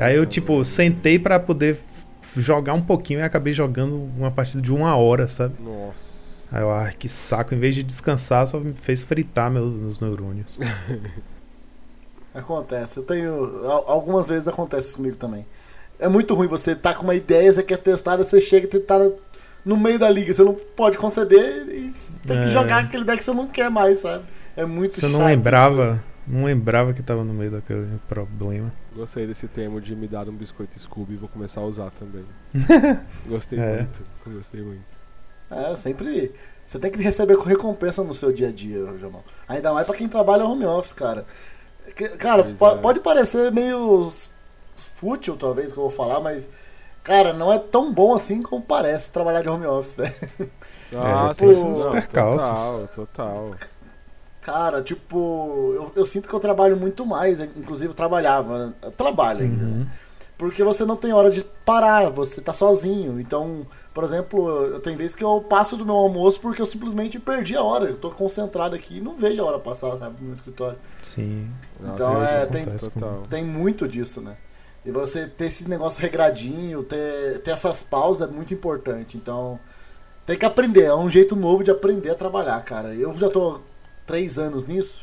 Aí 0.00 0.16
eu, 0.16 0.24
tipo, 0.24 0.64
sentei 0.64 1.18
pra 1.18 1.38
poder 1.38 1.76
jogar 2.38 2.72
um 2.72 2.80
pouquinho 2.80 3.20
e 3.20 3.22
acabei 3.22 3.52
jogando 3.52 4.08
uma 4.16 4.30
partida 4.30 4.62
de 4.62 4.72
uma 4.72 4.96
hora, 4.96 5.28
sabe? 5.28 5.54
Nossa. 5.62 6.11
Aí 6.52 6.60
eu, 6.62 6.70
ai, 6.70 6.92
que 6.92 7.08
saco. 7.08 7.54
Em 7.54 7.58
vez 7.58 7.74
de 7.74 7.82
descansar, 7.82 8.46
só 8.46 8.60
me 8.60 8.74
fez 8.74 9.02
fritar 9.02 9.50
meus, 9.50 9.74
meus 9.74 10.00
neurônios. 10.00 10.58
Acontece. 12.34 12.98
Eu 12.98 13.02
tenho. 13.04 13.66
al- 13.66 13.84
Algumas 13.88 14.28
vezes 14.28 14.48
acontece 14.48 14.88
isso 14.88 14.96
comigo 14.96 15.16
também. 15.16 15.46
É 15.98 16.08
muito 16.08 16.34
ruim 16.34 16.48
você 16.48 16.74
tá 16.74 16.94
com 16.94 17.04
uma 17.04 17.14
ideia, 17.14 17.52
você 17.52 17.62
quer 17.62 17.76
testar, 17.78 18.16
você 18.16 18.40
chega 18.40 18.66
e 18.76 18.80
tá 18.80 18.98
no 19.64 19.76
meio 19.76 19.98
da 19.98 20.08
liga. 20.10 20.32
Você 20.32 20.42
não 20.42 20.54
pode 20.54 20.98
conceder 20.98 21.68
e 21.68 21.92
tem 22.26 22.40
que 22.40 22.46
É. 22.46 22.48
jogar 22.48 22.84
aquele 22.84 23.04
deck 23.04 23.18
que 23.18 23.24
você 23.24 23.32
não 23.34 23.46
quer 23.46 23.70
mais, 23.70 24.00
sabe? 24.00 24.24
É 24.56 24.64
muito 24.64 24.94
Você 24.94 25.06
não 25.06 25.20
chato 25.20 25.26
lembrava, 25.28 26.02
não 26.26 26.44
lembrava 26.44 26.92
que 26.92 27.02
tava 27.02 27.22
no 27.22 27.32
meio 27.34 27.50
daquele 27.50 27.98
problema. 28.08 28.72
Gostei 28.94 29.26
desse 29.26 29.46
termo 29.46 29.80
de 29.80 29.94
me 29.94 30.08
dar 30.08 30.28
um 30.28 30.32
biscoito 30.32 30.78
Scooby, 30.78 31.16
vou 31.16 31.28
começar 31.28 31.60
a 31.60 31.64
usar 31.64 31.90
também. 31.92 32.24
Gostei 33.26 33.58
É. 33.58 33.76
muito, 33.76 34.02
gostei 34.26 34.62
muito. 34.62 35.01
É, 35.52 35.76
sempre. 35.76 36.32
Você 36.64 36.78
tem 36.78 36.90
que 36.90 37.02
receber 37.02 37.36
recompensa 37.38 38.02
no 38.02 38.14
seu 38.14 38.32
dia 38.32 38.48
a 38.48 38.52
dia, 38.52 38.86
Jamal. 38.98 39.24
Ainda 39.48 39.72
mais 39.72 39.86
pra 39.86 39.96
quem 39.96 40.08
trabalha 40.08 40.44
home 40.44 40.64
office, 40.64 40.92
cara. 40.92 41.26
Que- 41.94 42.08
Cara, 42.10 42.44
po- 42.58 42.68
é. 42.68 42.76
pode 42.78 43.00
parecer 43.00 43.52
meio 43.52 44.10
fútil, 44.76 45.36
talvez, 45.36 45.72
que 45.72 45.78
eu 45.78 45.82
vou 45.82 45.90
falar, 45.90 46.20
mas. 46.20 46.46
Cara, 47.02 47.32
não 47.32 47.52
é 47.52 47.58
tão 47.58 47.92
bom 47.92 48.14
assim 48.14 48.40
como 48.40 48.62
parece 48.62 49.10
trabalhar 49.10 49.42
de 49.42 49.48
home 49.48 49.66
office, 49.66 49.96
velho. 49.98 50.14
Ah, 50.96 51.32
tem 51.36 51.52
sim, 51.52 51.72
esses 51.72 51.84
não, 51.84 51.90
percalços. 51.90 52.48
Total, 52.48 52.88
total. 52.94 53.54
Cara, 54.40 54.82
tipo, 54.82 55.72
eu, 55.74 55.92
eu 55.96 56.06
sinto 56.06 56.28
que 56.28 56.34
eu 56.34 56.40
trabalho 56.40 56.76
muito 56.76 57.04
mais, 57.06 57.40
inclusive 57.40 57.90
eu 57.90 57.94
trabalhava, 57.94 58.66
né? 58.66 58.72
eu 58.82 58.90
trabalho 58.90 59.40
ainda, 59.40 59.64
Uhum. 59.64 59.78
né? 59.80 59.86
Porque 60.42 60.64
você 60.64 60.84
não 60.84 60.96
tem 60.96 61.12
hora 61.12 61.30
de 61.30 61.44
parar, 61.64 62.10
você 62.10 62.40
tá 62.40 62.52
sozinho. 62.52 63.20
Então, 63.20 63.64
por 63.94 64.02
exemplo, 64.02 64.48
eu 64.66 64.80
tenho 64.80 64.98
vezes 64.98 65.14
que 65.14 65.22
eu 65.22 65.40
passo 65.40 65.76
do 65.76 65.86
meu 65.86 65.94
almoço 65.94 66.40
porque 66.40 66.60
eu 66.60 66.66
simplesmente 66.66 67.16
perdi 67.20 67.54
a 67.54 67.62
hora. 67.62 67.84
Eu 67.84 67.96
tô 67.96 68.10
concentrado 68.10 68.74
aqui 68.74 68.96
e 68.96 69.00
não 69.00 69.14
vejo 69.14 69.40
a 69.40 69.46
hora 69.46 69.60
passar, 69.60 69.96
sabe, 69.98 70.16
no 70.20 70.32
escritório. 70.32 70.76
Sim. 71.00 71.48
Nossa, 71.78 71.94
Então, 71.94 72.14
isso 72.14 72.24
é, 72.24 72.46
tem-. 72.46 72.66
Tem 73.30 73.44
muito 73.44 73.86
disso, 73.86 74.20
né? 74.20 74.36
E 74.84 74.90
você 74.90 75.28
ter 75.28 75.44
esse 75.44 75.68
negócio 75.68 76.02
regradinho, 76.02 76.82
ter, 76.82 77.38
ter 77.42 77.52
essas 77.52 77.84
pausas 77.84 78.28
é 78.28 78.32
muito 78.32 78.52
importante. 78.52 79.16
Então, 79.16 79.60
tem 80.26 80.36
que 80.36 80.44
aprender. 80.44 80.86
É 80.86 80.94
um 80.96 81.08
jeito 81.08 81.36
novo 81.36 81.62
de 81.62 81.70
aprender 81.70 82.10
a 82.10 82.16
trabalhar, 82.16 82.60
cara. 82.64 82.92
Eu 82.92 83.14
já 83.14 83.30
tô 83.30 83.60
três 84.04 84.38
anos 84.38 84.66
nisso. 84.66 85.02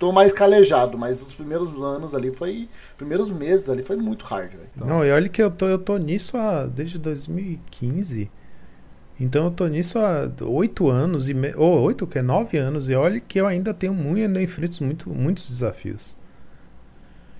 Tô 0.00 0.10
mais 0.10 0.32
calejado, 0.32 0.98
mas 0.98 1.22
os 1.22 1.32
primeiros 1.32 1.68
anos 1.80 2.12
ali 2.12 2.32
foi. 2.32 2.68
Primeiros 3.00 3.30
meses 3.30 3.70
ali 3.70 3.82
foi 3.82 3.96
muito 3.96 4.26
hard, 4.26 4.50
velho. 4.50 4.68
Então, 4.76 4.86
Não, 4.86 5.02
e 5.02 5.10
olha 5.10 5.26
que 5.26 5.42
eu 5.42 5.50
tô, 5.50 5.66
eu 5.66 5.78
tô 5.78 5.96
nisso 5.96 6.36
há, 6.36 6.66
desde 6.66 6.98
2015. 6.98 8.30
Então 9.18 9.46
eu 9.46 9.50
tô 9.50 9.66
nisso 9.68 9.98
há 9.98 10.30
oito 10.42 10.86
anos, 10.90 11.26
e 11.26 11.32
me... 11.32 11.54
ou 11.56 11.80
oito, 11.80 12.06
que 12.06 12.18
é 12.18 12.22
nove 12.22 12.58
anos, 12.58 12.90
e 12.90 12.94
olha 12.94 13.18
que 13.18 13.40
eu 13.40 13.46
ainda 13.46 13.72
tenho 13.72 13.94
muito, 13.94 14.26
ainda 14.26 14.42
enfrento 14.42 14.84
muito, 14.84 15.08
muitos 15.08 15.48
desafios. 15.48 16.14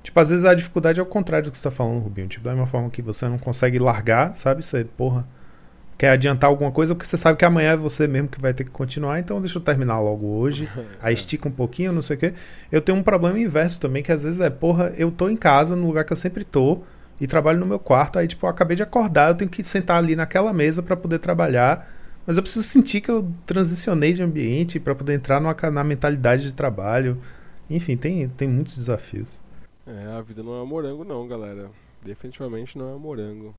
Tipo, 0.02 0.18
às 0.18 0.30
vezes 0.30 0.46
a 0.46 0.54
dificuldade 0.54 0.98
é 0.98 1.02
o 1.02 1.06
contrário 1.06 1.50
do 1.50 1.50
que 1.50 1.58
você 1.58 1.64
tá 1.64 1.70
falando, 1.70 2.02
Rubinho. 2.02 2.26
Tipo, 2.26 2.44
da 2.44 2.52
mesma 2.52 2.66
forma 2.66 2.88
que 2.88 3.02
você 3.02 3.28
não 3.28 3.38
consegue 3.38 3.78
largar, 3.78 4.34
sabe? 4.34 4.64
Você, 4.64 4.82
porra, 4.84 5.28
quer 6.00 6.12
adiantar 6.12 6.48
alguma 6.48 6.72
coisa 6.72 6.94
porque 6.94 7.06
você 7.06 7.18
sabe 7.18 7.36
que 7.36 7.44
amanhã 7.44 7.72
é 7.72 7.76
você 7.76 8.08
mesmo 8.08 8.26
que 8.26 8.40
vai 8.40 8.54
ter 8.54 8.64
que 8.64 8.70
continuar, 8.70 9.20
então 9.20 9.38
deixa 9.38 9.58
eu 9.58 9.62
terminar 9.62 10.00
logo 10.00 10.26
hoje. 10.26 10.66
Aí 10.98 11.12
estica 11.12 11.46
um 11.46 11.52
pouquinho, 11.52 11.92
não 11.92 12.00
sei 12.00 12.16
o 12.16 12.18
quê. 12.18 12.32
Eu 12.72 12.80
tenho 12.80 12.96
um 12.96 13.02
problema 13.02 13.38
inverso 13.38 13.78
também, 13.78 14.02
que 14.02 14.10
às 14.10 14.22
vezes 14.22 14.40
é, 14.40 14.48
porra, 14.48 14.94
eu 14.96 15.10
tô 15.10 15.28
em 15.28 15.36
casa, 15.36 15.76
no 15.76 15.86
lugar 15.86 16.04
que 16.04 16.12
eu 16.14 16.16
sempre 16.16 16.42
tô, 16.42 16.78
e 17.20 17.26
trabalho 17.26 17.60
no 17.60 17.66
meu 17.66 17.78
quarto, 17.78 18.18
aí 18.18 18.26
tipo, 18.26 18.46
eu 18.46 18.50
acabei 18.50 18.78
de 18.78 18.82
acordar, 18.82 19.28
eu 19.28 19.34
tenho 19.34 19.50
que 19.50 19.62
sentar 19.62 19.98
ali 19.98 20.16
naquela 20.16 20.54
mesa 20.54 20.82
pra 20.82 20.96
poder 20.96 21.18
trabalhar, 21.18 21.86
mas 22.26 22.38
eu 22.38 22.42
preciso 22.42 22.64
sentir 22.64 23.02
que 23.02 23.10
eu 23.10 23.30
transicionei 23.44 24.14
de 24.14 24.22
ambiente 24.22 24.80
pra 24.80 24.94
poder 24.94 25.12
entrar 25.12 25.38
numa, 25.38 25.54
na 25.70 25.84
mentalidade 25.84 26.44
de 26.44 26.54
trabalho. 26.54 27.18
Enfim, 27.68 27.98
tem, 27.98 28.26
tem 28.26 28.48
muitos 28.48 28.74
desafios. 28.74 29.38
É, 29.86 30.16
a 30.16 30.22
vida 30.22 30.42
não 30.42 30.54
é 30.54 30.62
um 30.62 30.66
morango 30.66 31.04
não, 31.04 31.28
galera. 31.28 31.68
Definitivamente 32.02 32.78
não 32.78 32.88
é 32.88 32.94
um 32.94 32.98
morango. 32.98 33.54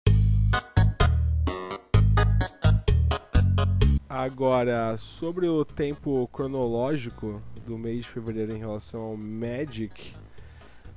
Agora, 4.13 4.97
sobre 4.97 5.47
o 5.47 5.63
tempo 5.63 6.27
cronológico 6.33 7.41
do 7.65 7.77
mês 7.77 7.99
de 7.99 8.09
fevereiro 8.09 8.51
em 8.51 8.57
relação 8.57 8.99
ao 8.99 9.15
Magic, 9.15 10.13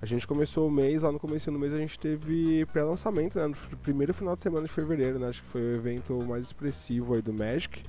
a 0.03 0.05
gente 0.05 0.27
começou 0.27 0.67
o 0.67 0.71
mês, 0.71 1.03
lá 1.03 1.13
no 1.13 1.21
começo 1.21 1.49
do 1.49 1.57
mês 1.57 1.73
a 1.73 1.79
gente 1.79 1.97
teve 1.97 2.67
pré-lançamento, 2.73 3.39
né, 3.39 3.47
no 3.47 3.77
primeiro 3.77 4.13
final 4.13 4.35
de 4.35 4.43
semana 4.43 4.67
de 4.67 4.73
fevereiro, 4.73 5.21
né, 5.21 5.29
acho 5.29 5.43
que 5.43 5.49
foi 5.49 5.61
o 5.61 5.75
evento 5.77 6.25
mais 6.25 6.45
expressivo 6.45 7.15
aí 7.15 7.23
do 7.23 7.33
Magic. 7.33 7.85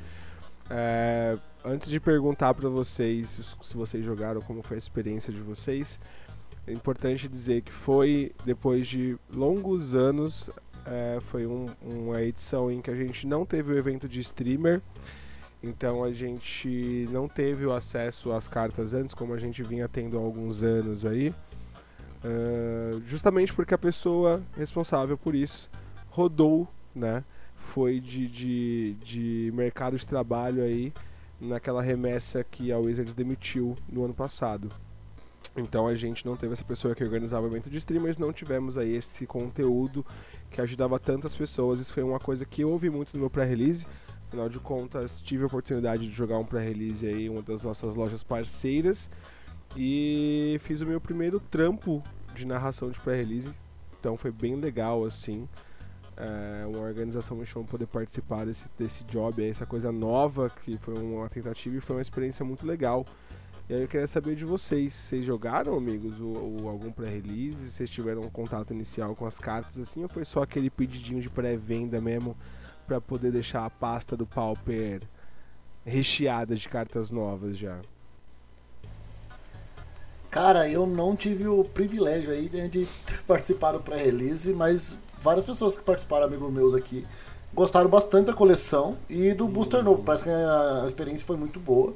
É, 0.70 1.40
antes 1.64 1.90
de 1.90 2.00
perguntar 2.00 2.54
para 2.54 2.70
vocês 2.70 3.56
se 3.64 3.76
vocês 3.76 4.06
jogaram, 4.06 4.42
como 4.42 4.62
foi 4.62 4.78
a 4.78 4.78
experiência 4.78 5.34
de 5.34 5.42
vocês, 5.42 6.00
é 6.68 6.72
importante 6.72 7.28
dizer 7.28 7.64
que 7.64 7.72
foi 7.72 8.32
depois 8.46 8.86
de 8.86 9.18
longos 9.34 9.96
anos, 9.96 10.52
é, 10.86 11.20
foi 11.20 11.46
um, 11.48 11.70
uma 11.82 12.22
edição 12.22 12.72
em 12.72 12.82
que 12.82 12.92
a 12.92 12.96
gente 12.96 13.26
não 13.26 13.46
teve 13.46 13.74
o 13.74 13.78
evento 13.78 14.08
de 14.08 14.20
streamer, 14.20 14.82
então 15.64 16.04
a 16.04 16.12
gente 16.12 17.08
não 17.12 17.28
teve 17.28 17.66
o 17.66 17.74
acesso 17.74 18.32
às 18.32 18.48
cartas 18.48 18.94
antes, 18.94 19.14
como 19.14 19.34
a 19.34 19.38
gente 19.38 19.64
vinha 19.64 19.88
tendo 19.88 20.18
há 20.18 20.22
alguns 20.22 20.62
anos 20.62 21.06
aí. 21.06 21.34
Uh, 22.24 23.02
justamente 23.06 23.54
porque 23.54 23.74
a 23.74 23.78
pessoa 23.78 24.42
responsável 24.58 25.18
por 25.18 25.36
isso 25.36 25.70
rodou, 26.10 26.68
né? 26.94 27.24
Foi 27.56 28.00
de, 28.00 28.28
de, 28.28 28.94
de 29.04 29.52
mercado 29.54 29.98
de 29.98 30.06
trabalho 30.06 30.64
aí 30.64 30.94
naquela 31.40 31.82
remessa 31.82 32.44
que 32.44 32.72
a 32.72 32.78
Wizards 32.78 33.14
demitiu 33.14 33.76
no 33.92 34.06
ano 34.06 34.14
passado. 34.14 34.72
Então 35.56 35.88
a 35.88 35.96
gente 35.96 36.26
não 36.26 36.36
teve 36.36 36.54
essa 36.54 36.64
pessoa 36.64 36.94
que 36.94 37.04
organizava 37.04 37.46
o 37.46 37.50
evento 37.50 37.70
de 37.70 37.78
streamers, 37.78 38.18
não 38.18 38.34
tivemos 38.34 38.78
aí 38.78 38.96
esse 38.96 39.26
conteúdo 39.26 40.06
que 40.50 40.62
ajudava 40.62 41.00
tantas 41.00 41.36
pessoas. 41.36 41.80
Isso 41.80 41.94
foi 41.94 42.04
uma 42.04 42.20
coisa 42.20 42.46
que 42.46 42.62
eu 42.62 42.70
ouvi 42.70 42.90
muito 42.90 43.14
no 43.14 43.20
meu 43.20 43.30
pré-release. 43.30 43.88
Afinal 44.28 44.50
de 44.50 44.60
contas, 44.60 45.22
tive 45.22 45.44
a 45.44 45.48
oportunidade 45.48 46.08
de 46.08 46.12
jogar 46.12 46.38
um 46.38 46.46
pré-release 46.46 47.06
aí 47.06 47.26
em 47.26 47.30
uma 47.30 47.42
das 47.42 47.64
nossas 47.64 47.96
lojas 47.96 48.24
parceiras 48.24 49.10
e 49.76 50.58
fiz 50.62 50.82
o 50.82 50.86
meu 50.86 51.00
primeiro 51.00 51.40
trampo 51.40 52.04
de 52.34 52.46
narração 52.46 52.90
de 52.90 53.00
pré-release. 53.00 53.54
Então 54.00 54.18
foi 54.18 54.32
bem 54.32 54.56
legal 54.56 55.04
assim. 55.04 55.48
É, 56.18 56.66
uma 56.66 56.80
organização 56.80 57.36
me 57.36 57.46
chamou 57.46 57.68
poder 57.68 57.88
participar 57.88 58.46
desse, 58.46 58.70
desse 58.78 59.04
job, 59.04 59.44
essa 59.46 59.66
coisa 59.66 59.92
nova 59.92 60.50
que 60.50 60.78
foi 60.78 60.98
uma 60.98 61.28
tentativa 61.28 61.76
e 61.76 61.82
foi 61.82 61.98
uma 61.98 62.02
experiência 62.02 62.46
muito 62.46 62.66
legal. 62.66 63.06
E 63.68 63.74
aí 63.74 63.82
eu 63.82 63.88
queria 63.88 64.06
saber 64.06 64.36
de 64.36 64.46
vocês, 64.46 64.94
vocês 64.94 65.26
jogaram, 65.26 65.76
amigos, 65.76 66.22
o, 66.22 66.68
algum 66.68 66.92
pré-release? 66.92 67.72
Vocês 67.72 67.90
tiveram 67.90 68.22
um 68.22 68.30
contato 68.30 68.72
inicial 68.72 69.16
com 69.16 69.26
as 69.26 69.40
cartas 69.40 69.80
assim, 69.80 70.04
ou 70.04 70.10
foi 70.10 70.24
só 70.24 70.44
aquele 70.44 70.70
pedidinho 70.70 71.20
de 71.20 71.32
pré-venda 71.32 72.00
mesmo 72.00 72.38
para 72.86 73.02
poder 73.02 73.32
deixar 73.32 73.66
a 73.66 73.70
pasta 73.72 74.16
do 74.16 74.28
Pauper 74.28 75.02
recheada 75.84 76.56
de 76.56 76.70
cartas 76.70 77.10
novas 77.10 77.58
já? 77.58 77.80
Cara, 80.30 80.70
eu 80.70 80.86
não 80.86 81.16
tive 81.16 81.48
o 81.48 81.64
privilégio 81.64 82.30
aí 82.30 82.48
de 82.70 82.88
participar 83.26 83.72
do 83.72 83.80
pré-release, 83.80 84.54
mas 84.54 84.96
várias 85.20 85.44
pessoas 85.44 85.76
que 85.76 85.84
participaram, 85.84 86.28
amigos 86.28 86.54
meus 86.54 86.76
aqui, 86.76 87.04
gostaram 87.52 87.90
bastante 87.90 88.28
da 88.28 88.34
coleção 88.34 88.96
e 89.10 89.34
do 89.34 89.48
Booster 89.48 89.84
novo. 89.84 90.04
Parece 90.04 90.26
que 90.26 90.30
a 90.30 90.84
experiência 90.86 91.26
foi 91.26 91.36
muito 91.36 91.60
boa. 91.60 91.96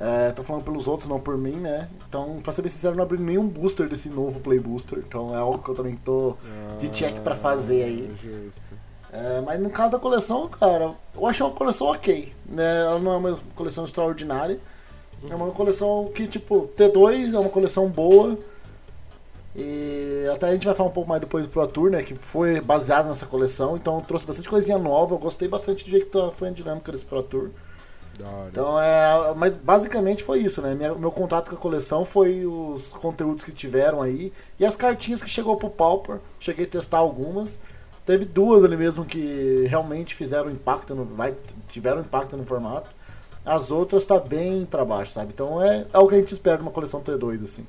É, 0.00 0.30
tô 0.30 0.44
falando 0.44 0.62
pelos 0.62 0.86
outros, 0.86 1.08
não 1.08 1.18
por 1.18 1.36
mim, 1.36 1.56
né? 1.56 1.88
Então, 2.08 2.38
pra 2.40 2.52
ser 2.52 2.62
bem 2.62 2.70
sincero, 2.70 2.94
não 2.94 3.02
abri 3.02 3.18
nenhum 3.18 3.48
booster 3.48 3.88
desse 3.88 4.08
novo 4.08 4.38
Play 4.38 4.60
Booster. 4.60 5.02
Então 5.04 5.34
é 5.34 5.38
algo 5.38 5.58
que 5.58 5.68
eu 5.68 5.74
também 5.74 5.96
tô 5.96 6.36
de 6.78 6.88
check 6.88 7.16
pra 7.20 7.34
fazer 7.34 7.82
aí. 7.82 8.14
É, 9.12 9.40
mas 9.40 9.60
no 9.60 9.70
caso 9.70 9.92
da 9.92 9.98
coleção, 9.98 10.48
cara, 10.48 10.94
eu 11.14 11.26
achei 11.26 11.44
uma 11.44 11.52
coleção 11.52 11.88
ok. 11.88 12.32
Né? 12.46 12.82
Ela 12.82 13.00
não 13.00 13.12
é 13.12 13.16
uma 13.16 13.38
coleção 13.56 13.84
extraordinária. 13.84 14.60
É 15.28 15.34
uma 15.34 15.50
coleção 15.50 16.10
que, 16.14 16.28
tipo, 16.28 16.70
T2 16.76 17.34
é 17.34 17.38
uma 17.38 17.50
coleção 17.50 17.88
boa. 17.88 18.38
E 19.56 20.28
até 20.32 20.48
a 20.48 20.52
gente 20.52 20.64
vai 20.64 20.76
falar 20.76 20.90
um 20.90 20.92
pouco 20.92 21.08
mais 21.08 21.20
depois 21.20 21.44
do 21.44 21.50
Pro 21.50 21.66
Tour, 21.66 21.90
né? 21.90 22.04
Que 22.04 22.14
foi 22.14 22.60
baseado 22.60 23.08
nessa 23.08 23.26
coleção. 23.26 23.76
Então 23.76 24.00
trouxe 24.00 24.24
bastante 24.24 24.48
coisinha 24.48 24.78
nova. 24.78 25.16
Eu 25.16 25.18
gostei 25.18 25.48
bastante 25.48 25.84
do 25.84 25.90
jeito 25.90 26.06
que 26.06 26.12
tá, 26.12 26.30
foi 26.30 26.48
a 26.48 26.52
dinâmica 26.52 26.92
desse 26.92 27.04
Pro 27.04 27.20
Tour. 27.20 27.50
Então 28.50 28.80
é. 28.80 29.34
Mas 29.36 29.56
basicamente 29.56 30.22
foi 30.22 30.40
isso, 30.40 30.60
né? 30.60 30.74
Minha, 30.74 30.94
meu 30.94 31.10
contato 31.10 31.50
com 31.50 31.56
a 31.56 31.58
coleção 31.58 32.04
foi 32.04 32.44
os 32.44 32.92
conteúdos 32.92 33.44
que 33.44 33.52
tiveram 33.52 34.02
aí 34.02 34.32
e 34.58 34.64
as 34.64 34.74
cartinhas 34.74 35.22
que 35.22 35.30
chegou 35.30 35.56
pro 35.56 35.70
Pauper. 35.70 36.18
Cheguei 36.38 36.64
a 36.64 36.68
testar 36.68 36.98
algumas. 36.98 37.60
Teve 38.04 38.24
duas 38.24 38.64
ali 38.64 38.76
mesmo 38.76 39.04
que 39.04 39.66
realmente 39.68 40.14
fizeram 40.14 40.50
impacto 40.50 40.94
no. 40.94 41.04
Vai, 41.04 41.34
tiveram 41.68 42.00
impacto 42.00 42.36
no 42.36 42.44
formato. 42.44 42.90
As 43.44 43.70
outras 43.70 44.04
tá 44.04 44.18
bem 44.18 44.66
para 44.66 44.84
baixo, 44.84 45.12
sabe? 45.12 45.32
Então 45.32 45.62
é, 45.62 45.86
é 45.92 45.98
o 45.98 46.06
que 46.06 46.14
a 46.14 46.18
gente 46.18 46.32
espera 46.32 46.56
de 46.56 46.62
uma 46.62 46.72
coleção 46.72 47.00
T2, 47.00 47.44
assim. 47.44 47.66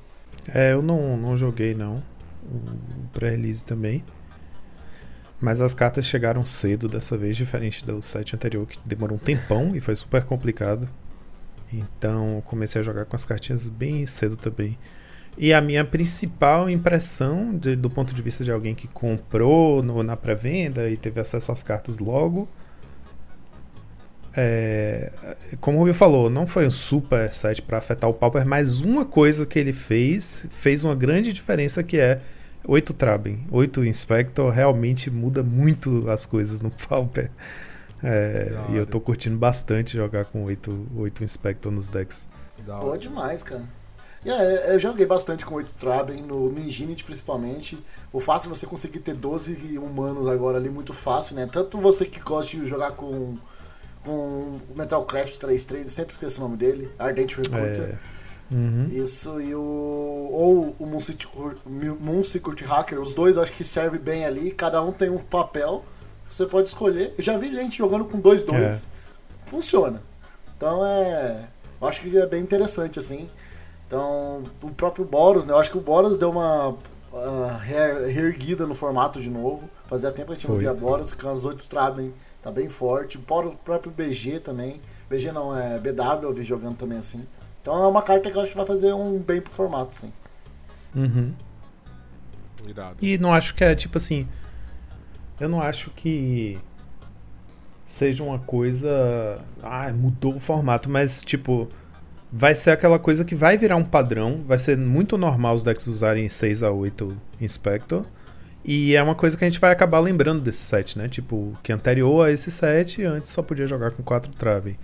É, 0.52 0.72
eu 0.72 0.82
não, 0.82 1.16
não 1.16 1.36
joguei 1.36 1.74
não. 1.74 2.02
O 2.42 3.08
pré-release 3.12 3.64
também. 3.64 4.04
Mas 5.40 5.60
as 5.60 5.72
cartas 5.72 6.04
chegaram 6.04 6.44
cedo 6.44 6.88
dessa 6.88 7.16
vez, 7.16 7.36
diferente 7.36 7.84
do 7.84 8.02
set 8.02 8.34
anterior, 8.36 8.66
que 8.66 8.78
demorou 8.84 9.16
um 9.16 9.20
tempão 9.20 9.74
e 9.74 9.80
foi 9.80 9.96
super 9.96 10.22
complicado. 10.24 10.88
Então 11.72 12.42
comecei 12.44 12.80
a 12.80 12.84
jogar 12.84 13.06
com 13.06 13.16
as 13.16 13.24
cartinhas 13.24 13.68
bem 13.68 14.04
cedo 14.06 14.36
também. 14.36 14.76
E 15.38 15.54
a 15.54 15.60
minha 15.60 15.84
principal 15.84 16.68
impressão, 16.68 17.56
de, 17.56 17.74
do 17.74 17.88
ponto 17.88 18.14
de 18.14 18.20
vista 18.20 18.44
de 18.44 18.52
alguém 18.52 18.74
que 18.74 18.86
comprou 18.88 19.82
no, 19.82 20.02
na 20.02 20.16
pré-venda 20.16 20.90
e 20.90 20.96
teve 20.96 21.20
acesso 21.20 21.50
às 21.52 21.62
cartas 21.62 21.98
logo, 21.98 22.48
é, 24.36 25.10
como 25.60 25.78
o 25.78 25.80
Rubio 25.80 25.94
falou, 25.94 26.30
não 26.30 26.46
foi 26.46 26.66
um 26.66 26.70
super 26.70 27.32
set 27.32 27.62
para 27.62 27.78
afetar 27.78 28.08
o 28.08 28.14
Pauper, 28.14 28.46
mas 28.46 28.80
uma 28.80 29.04
coisa 29.04 29.44
que 29.46 29.58
ele 29.58 29.72
fez 29.72 30.46
fez 30.50 30.84
uma 30.84 30.94
grande 30.94 31.32
diferença 31.32 31.82
que 31.82 31.98
é 31.98 32.20
8 32.64 32.92
Traben, 32.94 33.46
8 33.50 33.84
Inspector 33.84 34.50
realmente 34.50 35.10
muda 35.10 35.42
muito 35.42 36.10
as 36.10 36.26
coisas 36.26 36.60
no 36.60 36.70
Pauper. 36.88 37.30
É, 38.02 38.52
e 38.70 38.76
eu 38.76 38.86
tô 38.86 38.98
curtindo 38.98 39.36
bastante 39.36 39.96
jogar 39.96 40.24
com 40.24 40.44
8, 40.44 40.88
8 40.96 41.24
Inspector 41.24 41.70
nos 41.70 41.88
decks. 41.88 42.28
Boa 42.64 42.96
demais, 42.96 43.42
cara. 43.42 43.62
Yeah, 44.24 44.44
eu 44.72 44.78
joguei 44.78 45.06
bastante 45.06 45.46
com 45.46 45.54
8 45.54 45.74
Traben, 45.74 46.22
no 46.22 46.52
Ninjinity 46.52 47.04
principalmente. 47.04 47.78
O 48.12 48.20
fato 48.20 48.42
de 48.42 48.48
você 48.48 48.66
conseguir 48.66 48.98
ter 48.98 49.14
12 49.14 49.78
humanos 49.78 50.26
agora 50.28 50.58
ali 50.58 50.68
muito 50.68 50.92
fácil, 50.92 51.34
né? 51.36 51.48
Tanto 51.50 51.78
você 51.78 52.04
que 52.04 52.20
gosta 52.20 52.54
de 52.56 52.66
jogar 52.66 52.92
com, 52.92 53.38
com 54.04 54.60
o 54.68 54.74
Metalcraft 54.76 55.38
3.3, 55.38 55.82
eu 55.82 55.88
sempre 55.88 56.12
esqueço 56.12 56.38
o 56.38 56.44
nome 56.44 56.58
dele, 56.58 56.90
Ardent 56.98 57.34
Recruiter. 57.34 57.94
É. 57.94 58.19
Uhum. 58.50 58.88
Isso 58.90 59.40
e 59.40 59.54
o. 59.54 59.60
Ou 60.32 60.76
o 60.78 60.86
Moon 60.86 62.24
Secret 62.24 62.64
Hacker, 62.64 63.00
os 63.00 63.14
dois 63.14 63.38
acho 63.38 63.52
que 63.52 63.64
serve 63.64 63.98
bem 63.98 64.24
ali, 64.24 64.50
cada 64.50 64.82
um 64.82 64.90
tem 64.90 65.08
um 65.08 65.18
papel, 65.18 65.84
você 66.28 66.46
pode 66.46 66.68
escolher. 66.68 67.14
Eu 67.16 67.22
já 67.22 67.36
vi 67.38 67.50
gente 67.52 67.78
jogando 67.78 68.04
com 68.04 68.18
dois 68.18 68.42
dois. 68.42 68.62
É. 68.62 68.80
Funciona. 69.46 70.02
Então 70.56 70.84
é. 70.84 71.48
Eu 71.80 71.88
acho 71.88 72.00
que 72.02 72.16
é 72.18 72.26
bem 72.26 72.42
interessante, 72.42 72.98
assim. 72.98 73.28
Então, 73.86 74.44
o 74.62 74.70
próprio 74.70 75.04
Boros, 75.04 75.46
né? 75.46 75.52
Eu 75.52 75.58
acho 75.58 75.70
que 75.70 75.78
o 75.78 75.80
Boros 75.80 76.16
deu 76.18 76.30
uma 76.30 76.68
uh, 76.68 76.76
reerguida 77.58 78.66
no 78.66 78.74
formato 78.74 79.20
de 79.20 79.30
novo. 79.30 79.68
Fazia 79.86 80.12
tempo 80.12 80.28
que 80.28 80.32
a 80.32 80.36
gente 80.36 80.48
não 80.48 80.58
via 80.58 80.74
Boros, 80.74 81.12
com 81.12 81.28
as 81.28 81.44
oito 81.44 81.66
Traben 81.66 82.12
tá 82.42 82.50
bem 82.50 82.68
forte. 82.68 83.18
O 83.18 83.20
próprio 83.20 83.90
BG 83.90 84.40
também. 84.40 84.80
BG 85.08 85.32
não, 85.32 85.56
é 85.56 85.78
BW, 85.78 86.22
eu 86.22 86.32
vi 86.32 86.44
jogando 86.44 86.76
também 86.76 86.98
assim. 86.98 87.26
Então 87.60 87.84
é 87.84 87.86
uma 87.86 88.02
carta 88.02 88.30
que 88.30 88.36
eu 88.36 88.42
acho 88.42 88.52
que 88.52 88.56
vai 88.56 88.66
fazer 88.66 88.92
um 88.92 89.18
bem 89.18 89.40
pro 89.40 89.52
formato, 89.52 89.94
sim. 89.94 90.12
Uhum. 90.94 91.32
Irado. 92.66 92.96
E 93.00 93.18
não 93.18 93.32
acho 93.32 93.54
que 93.54 93.64
é 93.64 93.74
tipo 93.74 93.98
assim. 93.98 94.26
Eu 95.38 95.48
não 95.48 95.60
acho 95.62 95.90
que 95.90 96.58
seja 97.84 98.22
uma 98.22 98.38
coisa. 98.38 99.40
Ah, 99.62 99.92
mudou 99.92 100.36
o 100.36 100.40
formato, 100.40 100.88
mas 100.88 101.22
tipo. 101.22 101.68
Vai 102.32 102.54
ser 102.54 102.70
aquela 102.70 102.96
coisa 102.96 103.24
que 103.24 103.34
vai 103.34 103.58
virar 103.58 103.74
um 103.74 103.84
padrão. 103.84 104.44
Vai 104.46 104.58
ser 104.58 104.78
muito 104.78 105.18
normal 105.18 105.56
os 105.56 105.64
decks 105.64 105.88
usarem 105.88 106.28
6 106.28 106.62
a 106.62 106.70
8 106.70 107.16
Inspector. 107.40 108.04
E 108.64 108.94
é 108.94 109.02
uma 109.02 109.16
coisa 109.16 109.36
que 109.36 109.44
a 109.44 109.48
gente 109.48 109.58
vai 109.58 109.72
acabar 109.72 109.98
lembrando 109.98 110.40
desse 110.40 110.60
set, 110.60 110.96
né? 110.96 111.08
Tipo, 111.08 111.58
que 111.62 111.72
anterior 111.72 112.26
a 112.26 112.30
esse 112.30 112.50
set, 112.50 113.02
antes 113.02 113.30
só 113.30 113.42
podia 113.42 113.66
jogar 113.66 113.90
com 113.90 114.02
4 114.02 114.30
trave. 114.32 114.78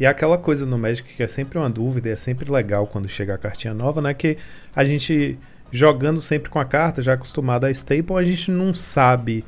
E 0.00 0.06
é 0.06 0.08
aquela 0.08 0.38
coisa 0.38 0.64
no 0.64 0.78
Magic 0.78 1.14
que 1.14 1.22
é 1.22 1.28
sempre 1.28 1.58
uma 1.58 1.68
dúvida, 1.68 2.08
é 2.08 2.16
sempre 2.16 2.50
legal 2.50 2.86
quando 2.86 3.06
chega 3.06 3.34
a 3.34 3.38
cartinha 3.38 3.74
nova, 3.74 4.00
né? 4.00 4.14
Que 4.14 4.38
a 4.74 4.82
gente 4.82 5.38
jogando 5.70 6.22
sempre 6.22 6.48
com 6.48 6.58
a 6.58 6.64
carta, 6.64 7.02
já 7.02 7.12
acostumado 7.12 7.66
a 7.66 7.70
Staple, 7.70 8.16
a 8.16 8.24
gente 8.24 8.50
não 8.50 8.72
sabe 8.72 9.44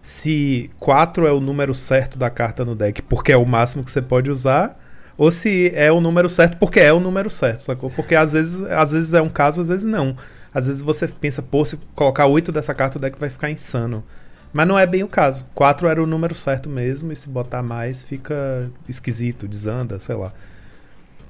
se 0.00 0.70
4 0.80 1.26
é 1.26 1.32
o 1.32 1.40
número 1.40 1.74
certo 1.74 2.18
da 2.18 2.30
carta 2.30 2.64
no 2.64 2.74
deck, 2.74 3.02
porque 3.02 3.32
é 3.32 3.36
o 3.36 3.44
máximo 3.44 3.84
que 3.84 3.90
você 3.90 4.00
pode 4.00 4.30
usar, 4.30 4.80
ou 5.14 5.30
se 5.30 5.70
é 5.74 5.92
o 5.92 6.00
número 6.00 6.30
certo 6.30 6.56
porque 6.56 6.80
é 6.80 6.90
o 6.90 6.98
número 6.98 7.28
certo, 7.28 7.60
sacou? 7.60 7.90
Porque 7.90 8.14
às 8.14 8.32
vezes, 8.32 8.62
às 8.62 8.92
vezes 8.92 9.12
é 9.12 9.20
um 9.20 9.28
caso, 9.28 9.60
às 9.60 9.68
vezes 9.68 9.84
não. 9.84 10.16
Às 10.54 10.68
vezes 10.68 10.80
você 10.80 11.06
pensa, 11.06 11.42
pô, 11.42 11.66
se 11.66 11.76
colocar 11.94 12.26
8 12.26 12.50
dessa 12.50 12.72
carta, 12.72 12.96
o 12.96 13.00
deck 13.00 13.20
vai 13.20 13.28
ficar 13.28 13.50
insano. 13.50 14.02
Mas 14.52 14.68
não 14.68 14.78
é 14.78 14.86
bem 14.86 15.02
o 15.02 15.08
caso. 15.08 15.46
4 15.54 15.88
era 15.88 16.02
o 16.02 16.06
número 16.06 16.34
certo 16.34 16.68
mesmo, 16.68 17.10
e 17.10 17.16
se 17.16 17.28
botar 17.28 17.62
mais 17.62 18.02
fica 18.02 18.70
esquisito, 18.88 19.48
desanda, 19.48 19.98
sei 19.98 20.14
lá. 20.14 20.32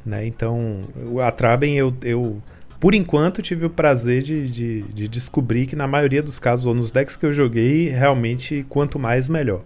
Né? 0.04 0.26
Então, 0.26 0.82
a 1.24 1.30
Traben 1.30 1.76
eu, 1.76 1.94
eu, 2.02 2.42
por 2.80 2.94
enquanto, 2.94 3.40
tive 3.40 3.64
o 3.64 3.70
prazer 3.70 4.22
de, 4.22 4.50
de, 4.50 4.82
de, 4.82 5.06
descobrir 5.06 5.66
que 5.66 5.76
na 5.76 5.86
maioria 5.86 6.22
dos 6.22 6.40
casos, 6.40 6.66
ou 6.66 6.74
nos 6.74 6.90
decks 6.90 7.16
que 7.16 7.24
eu 7.24 7.32
joguei, 7.32 7.88
realmente 7.88 8.66
quanto 8.68 8.98
mais 8.98 9.28
melhor. 9.28 9.62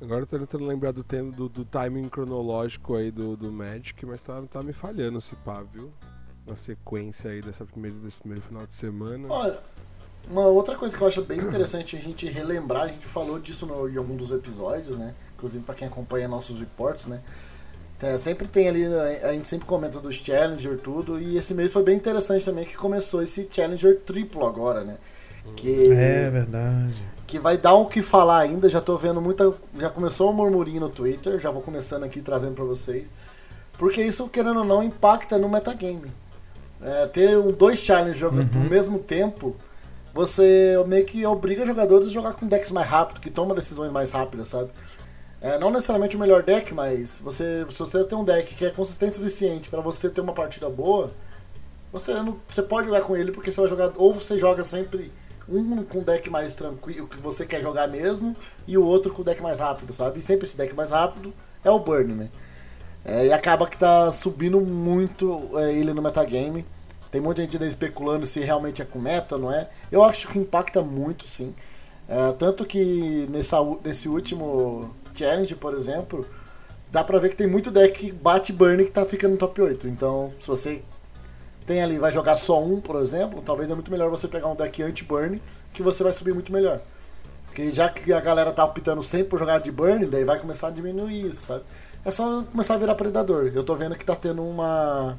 Agora 0.00 0.22
eu 0.22 0.26
tô 0.26 0.38
tentando 0.38 0.66
lembrar 0.66 0.92
do, 0.92 1.02
tempo, 1.02 1.32
do, 1.32 1.48
do 1.48 1.64
timing 1.64 2.08
cronológico 2.08 2.94
aí 2.94 3.10
do, 3.10 3.36
do 3.36 3.50
Magic, 3.50 4.06
mas 4.06 4.20
tá, 4.20 4.40
tá 4.42 4.62
me 4.62 4.72
falhando 4.72 5.18
esse 5.18 5.34
pá, 5.36 5.64
viu? 5.72 5.90
Na 6.46 6.54
sequência 6.54 7.30
aí 7.30 7.40
dessa 7.40 7.64
primeira, 7.64 7.96
desse 7.96 8.20
primeiro 8.20 8.44
final 8.46 8.66
de 8.66 8.74
semana. 8.74 9.26
Olha, 9.28 9.58
uma 10.28 10.46
outra 10.46 10.76
coisa 10.76 10.96
que 10.96 11.02
eu 11.02 11.08
acho 11.08 11.22
bem 11.22 11.38
interessante 11.38 11.96
a 11.96 12.00
gente 12.00 12.26
relembrar, 12.28 12.84
a 12.84 12.88
gente 12.88 13.06
falou 13.06 13.38
disso 13.38 13.66
no, 13.66 13.88
em 13.88 13.96
algum 13.96 14.16
dos 14.16 14.30
episódios, 14.30 14.96
né? 14.96 15.14
Inclusive 15.36 15.64
para 15.64 15.74
quem 15.74 15.88
acompanha 15.88 16.28
nossos 16.28 16.58
reports, 16.58 17.06
né? 17.06 17.20
É, 18.02 18.18
sempre 18.18 18.46
tem 18.46 18.68
ali, 18.68 18.84
a 19.22 19.32
gente 19.32 19.48
sempre 19.48 19.66
comenta 19.66 19.98
dos 19.98 20.16
Challenger 20.16 20.76
tudo, 20.78 21.18
e 21.18 21.38
esse 21.38 21.54
mês 21.54 21.72
foi 21.72 21.82
bem 21.82 21.96
interessante 21.96 22.44
também 22.44 22.66
que 22.66 22.76
começou 22.76 23.22
esse 23.22 23.48
Challenger 23.50 24.00
triplo 24.00 24.46
agora, 24.46 24.84
né? 24.84 24.96
Que, 25.56 25.90
é 25.92 26.30
verdade. 26.30 26.94
Que 27.26 27.38
vai 27.38 27.56
dar 27.56 27.74
o 27.74 27.86
que 27.86 28.02
falar 28.02 28.40
ainda, 28.40 28.68
já 28.68 28.80
tô 28.80 28.96
vendo 28.96 29.20
muita. 29.20 29.52
Já 29.78 29.90
começou 29.90 30.30
um 30.30 30.32
murmurinho 30.32 30.80
no 30.80 30.88
Twitter, 30.88 31.38
já 31.38 31.50
vou 31.50 31.62
começando 31.62 32.04
aqui 32.04 32.20
trazendo 32.20 32.54
para 32.54 32.64
vocês. 32.64 33.06
Porque 33.78 34.02
isso, 34.02 34.28
querendo 34.28 34.60
ou 34.60 34.64
não, 34.64 34.82
impacta 34.82 35.38
no 35.38 35.48
metagame. 35.48 36.12
É, 36.82 37.06
ter 37.06 37.38
um, 37.38 37.52
dois 37.52 37.78
challenges 37.78 38.18
jogando 38.18 38.54
uhum. 38.54 38.62
ao 38.64 38.68
mesmo 38.68 38.98
tempo 38.98 39.56
você 40.14 40.82
meio 40.86 41.04
que 41.04 41.26
obriga 41.26 41.66
jogadores 41.66 42.08
a 42.08 42.10
jogar 42.12 42.34
com 42.34 42.46
decks 42.46 42.70
mais 42.70 42.88
rápido, 42.88 43.20
que 43.20 43.28
toma 43.28 43.54
decisões 43.54 43.90
mais 43.90 44.12
rápidas, 44.12 44.48
sabe? 44.48 44.70
É, 45.40 45.58
não 45.58 45.70
necessariamente 45.70 46.16
o 46.16 46.20
melhor 46.20 46.42
deck, 46.42 46.72
mas 46.72 47.18
você, 47.18 47.66
se 47.68 47.78
você 47.78 48.04
tem 48.04 48.16
um 48.16 48.24
deck 48.24 48.54
que 48.54 48.64
é 48.64 48.70
consistente 48.70 49.12
o 49.12 49.14
suficiente 49.16 49.68
para 49.68 49.80
você 49.80 50.08
ter 50.08 50.20
uma 50.20 50.32
partida 50.32 50.70
boa, 50.70 51.12
você, 51.92 52.14
não, 52.14 52.38
você 52.48 52.62
pode 52.62 52.86
jogar 52.86 53.02
com 53.02 53.16
ele 53.16 53.32
porque 53.32 53.52
você 53.52 53.60
vai 53.60 53.68
jogar. 53.68 53.92
Ou 53.96 54.14
você 54.14 54.38
joga 54.38 54.64
sempre 54.64 55.12
um 55.48 55.82
com 55.84 56.02
deck 56.02 56.30
mais 56.30 56.54
tranquilo, 56.54 57.08
que 57.08 57.18
você 57.18 57.44
quer 57.44 57.60
jogar 57.60 57.88
mesmo, 57.88 58.36
e 58.66 58.78
o 58.78 58.84
outro 58.84 59.12
com 59.12 59.22
deck 59.22 59.42
mais 59.42 59.58
rápido, 59.58 59.92
sabe? 59.92 60.20
E 60.20 60.22
sempre 60.22 60.46
esse 60.46 60.56
deck 60.56 60.74
mais 60.74 60.90
rápido 60.90 61.34
é 61.62 61.70
o 61.70 61.78
Burn, 61.78 62.14
né? 62.14 62.30
É, 63.04 63.26
e 63.26 63.32
acaba 63.32 63.66
que 63.66 63.76
tá 63.76 64.10
subindo 64.12 64.60
muito 64.60 65.50
é, 65.58 65.72
ele 65.72 65.92
no 65.92 66.00
metagame. 66.00 66.64
Tem 67.14 67.20
muita 67.20 67.42
gente 67.42 67.54
ainda 67.54 67.68
especulando 67.68 68.26
se 68.26 68.40
realmente 68.40 68.82
é 68.82 68.84
com 68.84 68.98
meta 68.98 69.38
não 69.38 69.52
é. 69.52 69.68
Eu 69.92 70.02
acho 70.02 70.26
que 70.26 70.36
impacta 70.36 70.82
muito, 70.82 71.28
sim. 71.28 71.54
É, 72.08 72.32
tanto 72.32 72.66
que 72.66 73.24
nessa, 73.30 73.58
nesse 73.84 74.08
último 74.08 74.92
challenge, 75.14 75.54
por 75.54 75.74
exemplo, 75.74 76.26
dá 76.90 77.04
pra 77.04 77.20
ver 77.20 77.28
que 77.28 77.36
tem 77.36 77.46
muito 77.46 77.70
deck 77.70 78.06
que 78.06 78.10
bate 78.10 78.52
burn 78.52 78.84
que 78.84 78.90
tá 78.90 79.06
ficando 79.06 79.30
no 79.30 79.38
top 79.38 79.62
8. 79.62 79.86
Então, 79.86 80.32
se 80.40 80.48
você 80.48 80.82
tem 81.64 81.84
ali, 81.84 82.00
vai 82.00 82.10
jogar 82.10 82.36
só 82.36 82.60
um, 82.60 82.80
por 82.80 82.96
exemplo, 82.96 83.40
talvez 83.46 83.70
é 83.70 83.74
muito 83.74 83.92
melhor 83.92 84.10
você 84.10 84.26
pegar 84.26 84.48
um 84.48 84.56
deck 84.56 84.82
anti-burn, 84.82 85.40
que 85.72 85.84
você 85.84 86.02
vai 86.02 86.12
subir 86.12 86.34
muito 86.34 86.52
melhor. 86.52 86.80
Porque 87.46 87.70
já 87.70 87.88
que 87.88 88.12
a 88.12 88.18
galera 88.20 88.50
tá 88.50 88.64
optando 88.64 89.02
sempre 89.02 89.28
por 89.28 89.38
jogar 89.38 89.60
de 89.60 89.70
burn, 89.70 90.04
daí 90.06 90.24
vai 90.24 90.40
começar 90.40 90.66
a 90.66 90.70
diminuir 90.72 91.30
isso, 91.30 91.42
sabe? 91.42 91.62
É 92.04 92.10
só 92.10 92.42
começar 92.42 92.74
a 92.74 92.78
virar 92.78 92.96
predador. 92.96 93.52
Eu 93.54 93.62
tô 93.62 93.76
vendo 93.76 93.94
que 93.94 94.04
tá 94.04 94.16
tendo 94.16 94.42
uma 94.42 95.16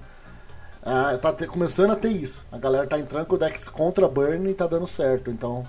ah, 0.86 1.18
tá 1.18 1.34
te, 1.34 1.48
começando 1.48 1.92
a 1.92 1.96
ter 1.96 2.10
isso. 2.10 2.46
A 2.52 2.60
galera 2.60 2.86
tá 2.86 3.00
entrando 3.00 3.26
com 3.26 3.38
decks 3.38 3.68
contra 3.68 4.08
burn 4.08 4.52
e 4.52 4.54
tá 4.54 4.68
dando 4.68 4.86
certo. 4.86 5.32
Então, 5.32 5.68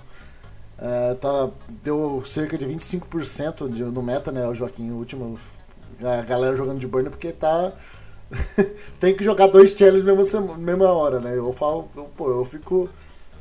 é, 0.77 1.15
tá, 1.15 1.49
deu 1.83 2.21
cerca 2.23 2.55
de 2.55 2.67
25% 2.67 3.67
de, 3.71 3.83
no 3.83 4.03
meta, 4.03 4.31
né, 4.31 4.47
o 4.47 4.53
Joaquim, 4.53 4.91
o 4.91 4.95
último. 4.97 5.39
A 6.03 6.21
galera 6.21 6.55
jogando 6.55 6.79
de 6.79 6.85
burn 6.85 7.09
porque 7.09 7.31
tá. 7.31 7.73
tem 8.99 9.15
que 9.15 9.23
jogar 9.23 9.47
dois 9.47 9.71
challenges 9.71 10.05
na 10.05 10.13
mesma, 10.13 10.57
mesma 10.57 10.91
hora, 10.91 11.19
né? 11.19 11.35
Eu 11.35 11.51
falo, 11.51 11.89
eu, 11.95 12.03
pô, 12.15 12.29
eu 12.29 12.45
fico 12.45 12.87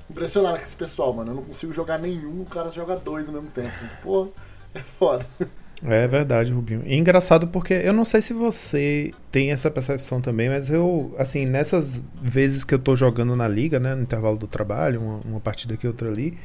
impressionado 0.08 0.58
com 0.58 0.64
esse 0.64 0.76
pessoal, 0.76 1.12
mano. 1.12 1.32
Eu 1.32 1.36
não 1.36 1.42
consigo 1.42 1.74
jogar 1.74 1.98
nenhum, 1.98 2.40
o 2.40 2.46
cara 2.46 2.70
joga 2.70 2.96
dois 2.96 3.28
ao 3.28 3.34
mesmo 3.34 3.50
tempo. 3.50 3.74
Pô, 4.02 4.28
é 4.74 4.80
foda. 4.80 5.26
É 5.84 6.06
verdade, 6.06 6.52
Rubinho. 6.52 6.82
E 6.86 6.96
engraçado 6.96 7.48
porque 7.48 7.74
eu 7.74 7.92
não 7.92 8.04
sei 8.04 8.22
se 8.22 8.32
você 8.32 9.10
tem 9.30 9.52
essa 9.52 9.70
percepção 9.70 10.20
também, 10.20 10.48
mas 10.48 10.70
eu, 10.70 11.14
assim, 11.18 11.44
nessas 11.44 12.02
vezes 12.20 12.64
que 12.64 12.74
eu 12.74 12.78
tô 12.78 12.96
jogando 12.96 13.36
na 13.36 13.46
liga, 13.46 13.78
né, 13.78 13.94
no 13.94 14.02
intervalo 14.02 14.38
do 14.38 14.46
trabalho, 14.46 15.00
uma, 15.00 15.20
uma 15.24 15.40
partida 15.40 15.74
aqui, 15.74 15.86
outra 15.86 16.08
ali, 16.08 16.36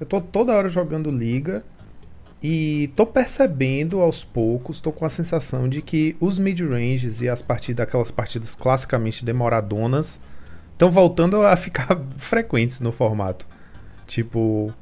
eu 0.00 0.06
tô 0.06 0.20
toda 0.20 0.52
hora 0.52 0.68
jogando 0.68 1.10
liga 1.10 1.64
e 2.42 2.90
tô 2.96 3.06
percebendo 3.06 4.00
aos 4.00 4.24
poucos, 4.24 4.80
tô 4.80 4.90
com 4.90 5.04
a 5.04 5.08
sensação 5.08 5.68
de 5.68 5.80
que 5.80 6.16
os 6.18 6.40
mid-ranges 6.40 7.22
e 7.22 7.28
as 7.28 7.40
partidas, 7.40 7.86
aquelas 7.86 8.10
partidas 8.10 8.56
classicamente 8.56 9.24
demoradonas, 9.24 10.20
estão 10.72 10.90
voltando 10.90 11.40
a 11.42 11.54
ficar 11.54 12.00
frequentes 12.18 12.80
no 12.80 12.90
formato. 12.90 13.46
Tipo, 14.08 14.74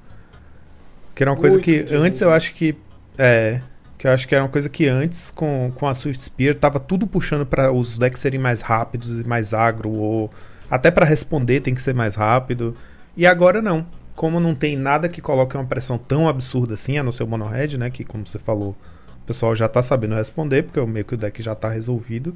que 1.15 1.23
era 1.23 1.31
uma 1.31 1.37
coisa 1.37 1.61
que 1.61 1.85
antes 1.91 2.19
eu 2.23 2.33
acho 2.33 2.55
que 2.55 2.75
é, 3.19 3.61
que 4.01 4.07
eu 4.07 4.13
acho 4.13 4.27
que 4.27 4.35
era 4.35 4.43
uma 4.43 4.49
coisa 4.49 4.67
que 4.71 4.89
antes, 4.89 5.31
com, 5.31 5.71
com 5.75 5.87
a 5.87 5.93
Swift 5.93 6.23
Spear, 6.23 6.55
tava 6.55 6.81
tudo 6.81 7.07
puxando 7.07 7.45
para 7.45 7.71
os 7.71 7.99
decks 7.99 8.19
serem 8.23 8.41
mais 8.41 8.63
rápidos 8.63 9.21
e 9.21 9.25
mais 9.25 9.53
agro, 9.53 9.91
ou 9.91 10.31
até 10.71 10.91
para 10.91 11.05
responder 11.05 11.61
tem 11.61 11.75
que 11.75 11.83
ser 11.83 11.95
mais 11.95 12.15
rápido. 12.15 12.75
E 13.15 13.27
agora 13.27 13.61
não. 13.61 13.87
Como 14.17 14.41
não 14.41 14.55
tem 14.55 14.75
nada 14.75 15.07
que 15.07 15.21
coloque 15.21 15.55
uma 15.55 15.67
pressão 15.67 15.99
tão 15.99 16.27
absurda 16.27 16.73
assim, 16.73 16.97
a 16.97 17.03
não 17.03 17.13
ser 17.13 17.25
o 17.25 17.27
Mono 17.27 17.47
Red, 17.47 17.77
né? 17.77 17.91
Que 17.91 18.03
como 18.03 18.27
você 18.27 18.39
falou, 18.39 18.75
o 19.23 19.27
pessoal 19.27 19.55
já 19.55 19.69
tá 19.69 19.83
sabendo 19.83 20.15
responder, 20.15 20.63
porque 20.63 20.81
meio 20.87 21.05
que 21.05 21.15
o 21.15 21.19
deck 21.19 21.43
já 21.43 21.55
tá 21.55 21.69
resolvido. 21.69 22.35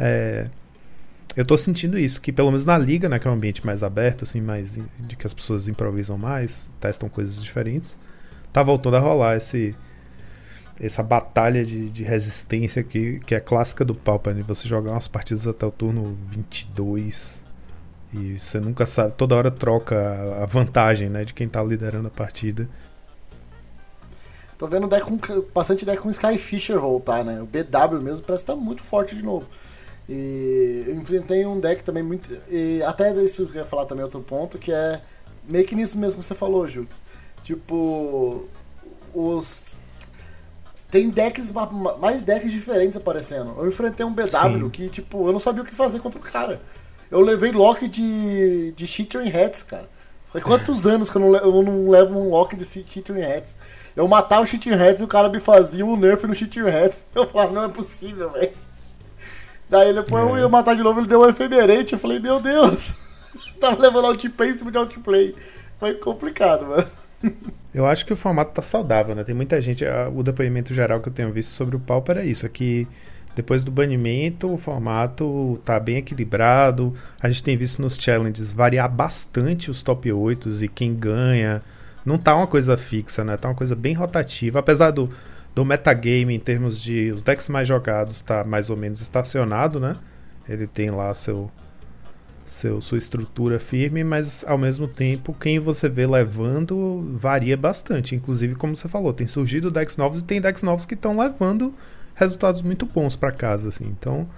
É, 0.00 0.48
eu 1.36 1.44
tô 1.44 1.56
sentindo 1.56 1.96
isso, 1.96 2.20
que 2.20 2.32
pelo 2.32 2.48
menos 2.48 2.66
na 2.66 2.76
liga, 2.76 3.08
né, 3.08 3.20
que 3.20 3.28
é 3.28 3.30
um 3.30 3.34
ambiente 3.34 3.64
mais 3.64 3.84
aberto, 3.84 4.24
assim, 4.24 4.40
mais 4.40 4.76
de 4.98 5.14
que 5.14 5.28
as 5.28 5.32
pessoas 5.32 5.68
improvisam 5.68 6.18
mais, 6.18 6.72
testam 6.80 7.08
coisas 7.08 7.40
diferentes, 7.40 7.96
tá 8.52 8.64
voltando 8.64 8.96
a 8.96 8.98
rolar 8.98 9.36
esse 9.36 9.76
essa 10.80 11.02
batalha 11.02 11.64
de, 11.64 11.90
de 11.90 12.04
resistência 12.04 12.82
que, 12.82 13.20
que 13.20 13.34
é 13.34 13.40
clássica 13.40 13.84
do 13.84 13.94
Pauper, 13.94 14.34
né? 14.34 14.44
Você 14.46 14.68
jogar 14.68 14.92
umas 14.92 15.08
partidas 15.08 15.46
até 15.46 15.66
o 15.66 15.70
turno 15.70 16.16
22 16.30 17.44
e 18.12 18.38
você 18.38 18.58
nunca 18.58 18.86
sabe, 18.86 19.12
toda 19.16 19.34
hora 19.34 19.50
troca 19.50 20.42
a 20.42 20.46
vantagem, 20.46 21.10
né, 21.10 21.24
de 21.24 21.34
quem 21.34 21.46
tá 21.46 21.62
liderando 21.62 22.08
a 22.08 22.10
partida. 22.10 22.68
Tô 24.56 24.66
vendo 24.66 24.88
deck 24.88 25.04
com, 25.04 25.18
bastante 25.54 25.84
deck 25.84 26.00
com 26.00 26.10
Skyfisher 26.10 26.80
voltar, 26.80 27.24
né? 27.24 27.40
O 27.40 27.46
BW 27.46 28.00
mesmo 28.02 28.22
parece 28.22 28.42
estar 28.42 28.54
tá 28.54 28.58
muito 28.58 28.82
forte 28.82 29.14
de 29.14 29.22
novo. 29.22 29.46
E 30.08 30.84
eu 30.88 30.96
enfrentei 30.96 31.46
um 31.46 31.60
deck 31.60 31.84
também 31.84 32.02
muito. 32.02 32.36
E 32.48 32.82
até 32.82 33.12
isso 33.22 33.46
que 33.46 33.58
eu 33.58 33.62
ia 33.62 33.66
falar 33.66 33.84
também 33.84 34.02
outro 34.02 34.20
ponto, 34.20 34.58
que 34.58 34.72
é 34.72 35.00
meio 35.46 35.64
que 35.64 35.76
nisso 35.76 35.96
mesmo 35.96 36.20
que 36.20 36.26
você 36.26 36.34
falou, 36.34 36.66
Jux. 36.66 37.00
Tipo, 37.44 38.48
os 39.14 39.80
tem 40.90 41.10
decks, 41.10 41.52
mais 41.98 42.24
decks 42.24 42.50
diferentes 42.50 42.96
aparecendo. 42.96 43.54
Eu 43.58 43.68
enfrentei 43.68 44.04
um 44.04 44.12
BW 44.12 44.26
Sim. 44.26 44.70
que, 44.70 44.88
tipo, 44.88 45.28
eu 45.28 45.32
não 45.32 45.38
sabia 45.38 45.62
o 45.62 45.64
que 45.64 45.74
fazer 45.74 46.00
contra 46.00 46.18
o 46.18 46.22
cara. 46.22 46.60
Eu 47.10 47.20
levei 47.20 47.52
lock 47.52 47.86
de, 47.88 48.72
de 48.72 48.86
Shittering 48.86 49.30
Hats, 49.30 49.62
cara. 49.62 49.88
Foi 50.30 50.40
quantos 50.40 50.84
anos 50.86 51.10
que 51.10 51.16
eu 51.16 51.20
não, 51.20 51.36
eu 51.36 51.62
não 51.62 51.90
levo 51.90 52.18
um 52.18 52.30
lock 52.30 52.56
de 52.56 52.64
Shittering 52.64 53.22
Hats? 53.22 53.56
Eu 53.94 54.08
matava 54.08 54.42
o 54.42 54.46
Shittering 54.46 54.80
Hats 54.82 55.00
e 55.00 55.04
o 55.04 55.08
cara 55.08 55.28
me 55.28 55.40
fazia 55.40 55.84
um 55.84 55.96
nerf 55.96 56.26
no 56.26 56.34
Shittering 56.34 56.70
Hats. 56.70 57.04
Eu 57.14 57.26
falava, 57.26 57.52
não 57.52 57.64
é 57.64 57.68
possível, 57.68 58.30
velho. 58.30 58.52
Daí 59.68 59.92
depois 59.92 60.24
é. 60.24 60.30
eu 60.30 60.38
ia 60.38 60.48
matar 60.48 60.74
de 60.74 60.82
novo, 60.82 61.00
ele 61.00 61.08
deu 61.08 61.20
um 61.20 61.28
efemerente. 61.28 61.92
Eu 61.92 61.98
falei, 61.98 62.18
meu 62.18 62.40
Deus. 62.40 62.94
Tava 63.60 63.82
levando 63.82 64.06
outplay 64.06 64.50
em 64.50 64.56
cima 64.56 64.70
de 64.70 64.78
outplay. 64.78 65.34
Foi 65.78 65.94
complicado, 65.94 66.64
mano. 66.64 66.88
Eu 67.72 67.86
acho 67.86 68.06
que 68.06 68.12
o 68.12 68.16
formato 68.16 68.52
tá 68.52 68.62
saudável, 68.62 69.14
né? 69.14 69.24
Tem 69.24 69.34
muita 69.34 69.60
gente. 69.60 69.84
O 70.14 70.22
depoimento 70.22 70.72
geral 70.72 71.00
que 71.00 71.08
eu 71.08 71.12
tenho 71.12 71.30
visto 71.30 71.50
sobre 71.50 71.76
o 71.76 71.80
Pauper 71.80 72.18
é 72.18 72.24
isso: 72.24 72.46
é 72.46 72.48
que 72.48 72.88
depois 73.38 73.62
do 73.62 73.70
banimento, 73.70 74.52
o 74.52 74.56
formato 74.56 75.60
tá 75.64 75.78
bem 75.78 75.98
equilibrado. 75.98 76.92
A 77.20 77.30
gente 77.30 77.44
tem 77.44 77.56
visto 77.56 77.80
nos 77.80 77.96
challenges 77.96 78.50
variar 78.50 78.90
bastante 78.90 79.70
os 79.70 79.82
top 79.82 80.12
8 80.12 80.64
e 80.64 80.68
quem 80.68 80.94
ganha. 80.94 81.62
Não 82.04 82.18
tá 82.18 82.34
uma 82.34 82.48
coisa 82.48 82.76
fixa, 82.76 83.22
né? 83.22 83.36
Tá 83.36 83.48
uma 83.48 83.54
coisa 83.54 83.76
bem 83.76 83.94
rotativa. 83.94 84.58
Apesar 84.58 84.90
do, 84.90 85.08
do 85.54 85.64
metagame 85.64 86.34
em 86.34 86.40
termos 86.40 86.80
de 86.82 87.12
os 87.12 87.22
decks 87.22 87.48
mais 87.48 87.68
jogados 87.68 88.22
tá 88.22 88.42
mais 88.42 88.70
ou 88.70 88.76
menos 88.76 89.00
estacionado, 89.00 89.78
né? 89.78 89.96
Ele 90.48 90.66
tem 90.66 90.90
lá 90.90 91.14
seu 91.14 91.50
seu, 92.50 92.80
sua 92.80 92.98
estrutura 92.98 93.58
firme, 93.58 94.02
mas 94.02 94.44
ao 94.46 94.58
mesmo 94.58 94.88
tempo 94.88 95.34
quem 95.38 95.58
você 95.58 95.88
vê 95.88 96.06
levando 96.06 97.10
varia 97.14 97.56
bastante. 97.56 98.14
Inclusive, 98.14 98.54
como 98.54 98.74
você 98.74 98.88
falou, 98.88 99.12
tem 99.12 99.26
surgido 99.26 99.70
decks 99.70 99.96
novos 99.96 100.20
e 100.20 100.24
tem 100.24 100.40
decks 100.40 100.62
novos 100.62 100.86
que 100.86 100.94
estão 100.94 101.18
levando 101.18 101.74
resultados 102.14 102.62
muito 102.62 102.84
bons 102.84 103.14
para 103.14 103.30
casa, 103.30 103.68
assim. 103.68 103.86
Então, 103.86 104.28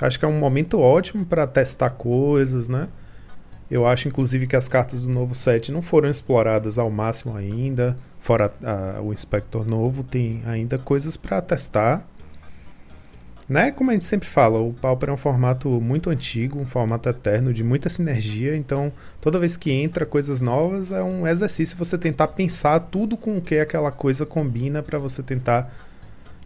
acho 0.00 0.18
que 0.18 0.24
é 0.24 0.28
um 0.28 0.38
momento 0.38 0.78
ótimo 0.78 1.26
para 1.26 1.46
testar 1.46 1.90
coisas, 1.90 2.68
né? 2.68 2.88
Eu 3.70 3.86
acho, 3.86 4.08
inclusive, 4.08 4.46
que 4.46 4.56
as 4.56 4.68
cartas 4.68 5.02
do 5.02 5.10
novo 5.10 5.34
set 5.34 5.70
não 5.70 5.82
foram 5.82 6.08
exploradas 6.08 6.78
ao 6.78 6.90
máximo 6.90 7.36
ainda. 7.36 7.96
Fora 8.18 8.52
a, 8.62 9.00
o 9.02 9.12
Inspector 9.12 9.66
novo, 9.68 10.02
tem 10.02 10.42
ainda 10.46 10.78
coisas 10.78 11.16
para 11.16 11.42
testar. 11.42 12.06
Né? 13.48 13.70
Como 13.70 13.90
a 13.90 13.94
gente 13.94 14.04
sempre 14.04 14.28
fala, 14.28 14.58
o 14.60 14.74
Pauper 14.74 15.08
é 15.08 15.12
um 15.12 15.16
formato 15.16 15.68
muito 15.80 16.10
antigo, 16.10 16.58
um 16.58 16.66
formato 16.66 17.08
eterno, 17.08 17.54
de 17.54 17.64
muita 17.64 17.88
sinergia. 17.88 18.54
Então, 18.54 18.92
toda 19.22 19.38
vez 19.38 19.56
que 19.56 19.72
entra 19.72 20.04
coisas 20.04 20.42
novas, 20.42 20.92
é 20.92 21.02
um 21.02 21.26
exercício 21.26 21.76
você 21.76 21.96
tentar 21.96 22.28
pensar 22.28 22.78
tudo 22.80 23.16
com 23.16 23.38
o 23.38 23.40
que 23.40 23.58
aquela 23.58 23.90
coisa 23.90 24.26
combina 24.26 24.82
para 24.82 24.98
você 24.98 25.22
tentar 25.22 25.72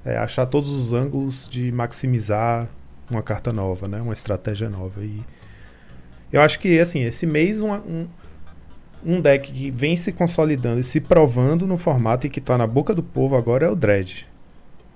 é, 0.05 0.17
achar 0.17 0.47
todos 0.47 0.71
os 0.71 0.93
ângulos 0.93 1.49
de 1.51 1.73
maximizar 1.73 2.69
uma 3.11 3.23
carta 3.23 3.53
nova, 3.53 3.89
né? 3.89 4.01
Uma 4.01 4.13
estratégia 4.13 4.71
nova. 4.71 5.03
E 5.05 5.25
eu 6.33 6.41
acho 6.41 6.61
que, 6.61 6.79
assim, 6.79 7.03
esse 7.03 7.27
mês 7.27 7.61
um, 7.61 7.73
um, 7.73 8.07
um 9.05 9.21
deck 9.21 9.51
que 9.51 9.73
vem 9.73 9.97
se 9.97 10.13
consolidando 10.13 10.79
e 10.79 10.85
se 10.85 11.01
provando 11.01 11.67
no 11.67 11.77
formato 11.77 12.29
e 12.29 12.31
que 12.31 12.39
está 12.39 12.57
na 12.57 12.67
boca 12.67 12.95
do 12.95 13.03
povo 13.03 13.37
agora 13.37 13.67
é 13.67 13.69
o 13.69 13.75
Dread. 13.75 14.32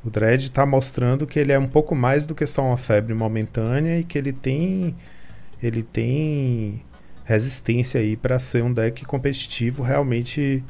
O 0.07 0.11
Dread 0.11 0.45
está 0.45 0.65
mostrando 0.65 1.27
que 1.27 1.37
ele 1.37 1.51
é 1.51 1.59
um 1.59 1.67
pouco 1.67 1.93
mais 1.93 2.27
do 2.27 2.35
que 2.35 2.47
só 2.47 2.63
uma 2.63 2.77
febre 2.77 3.13
momentânea 3.13 3.99
e 3.99 4.05
que 4.05 4.17
ele 4.17 4.33
tem 4.33 4.95
ele 5.61 5.83
tem 5.83 6.85
resistência 7.25 8.01
aí 8.01 8.17
para 8.17 8.39
ser 8.39 8.63
um 8.63 8.73
deck 8.73 9.05
competitivo 9.05 9.83
realmente 9.83 10.63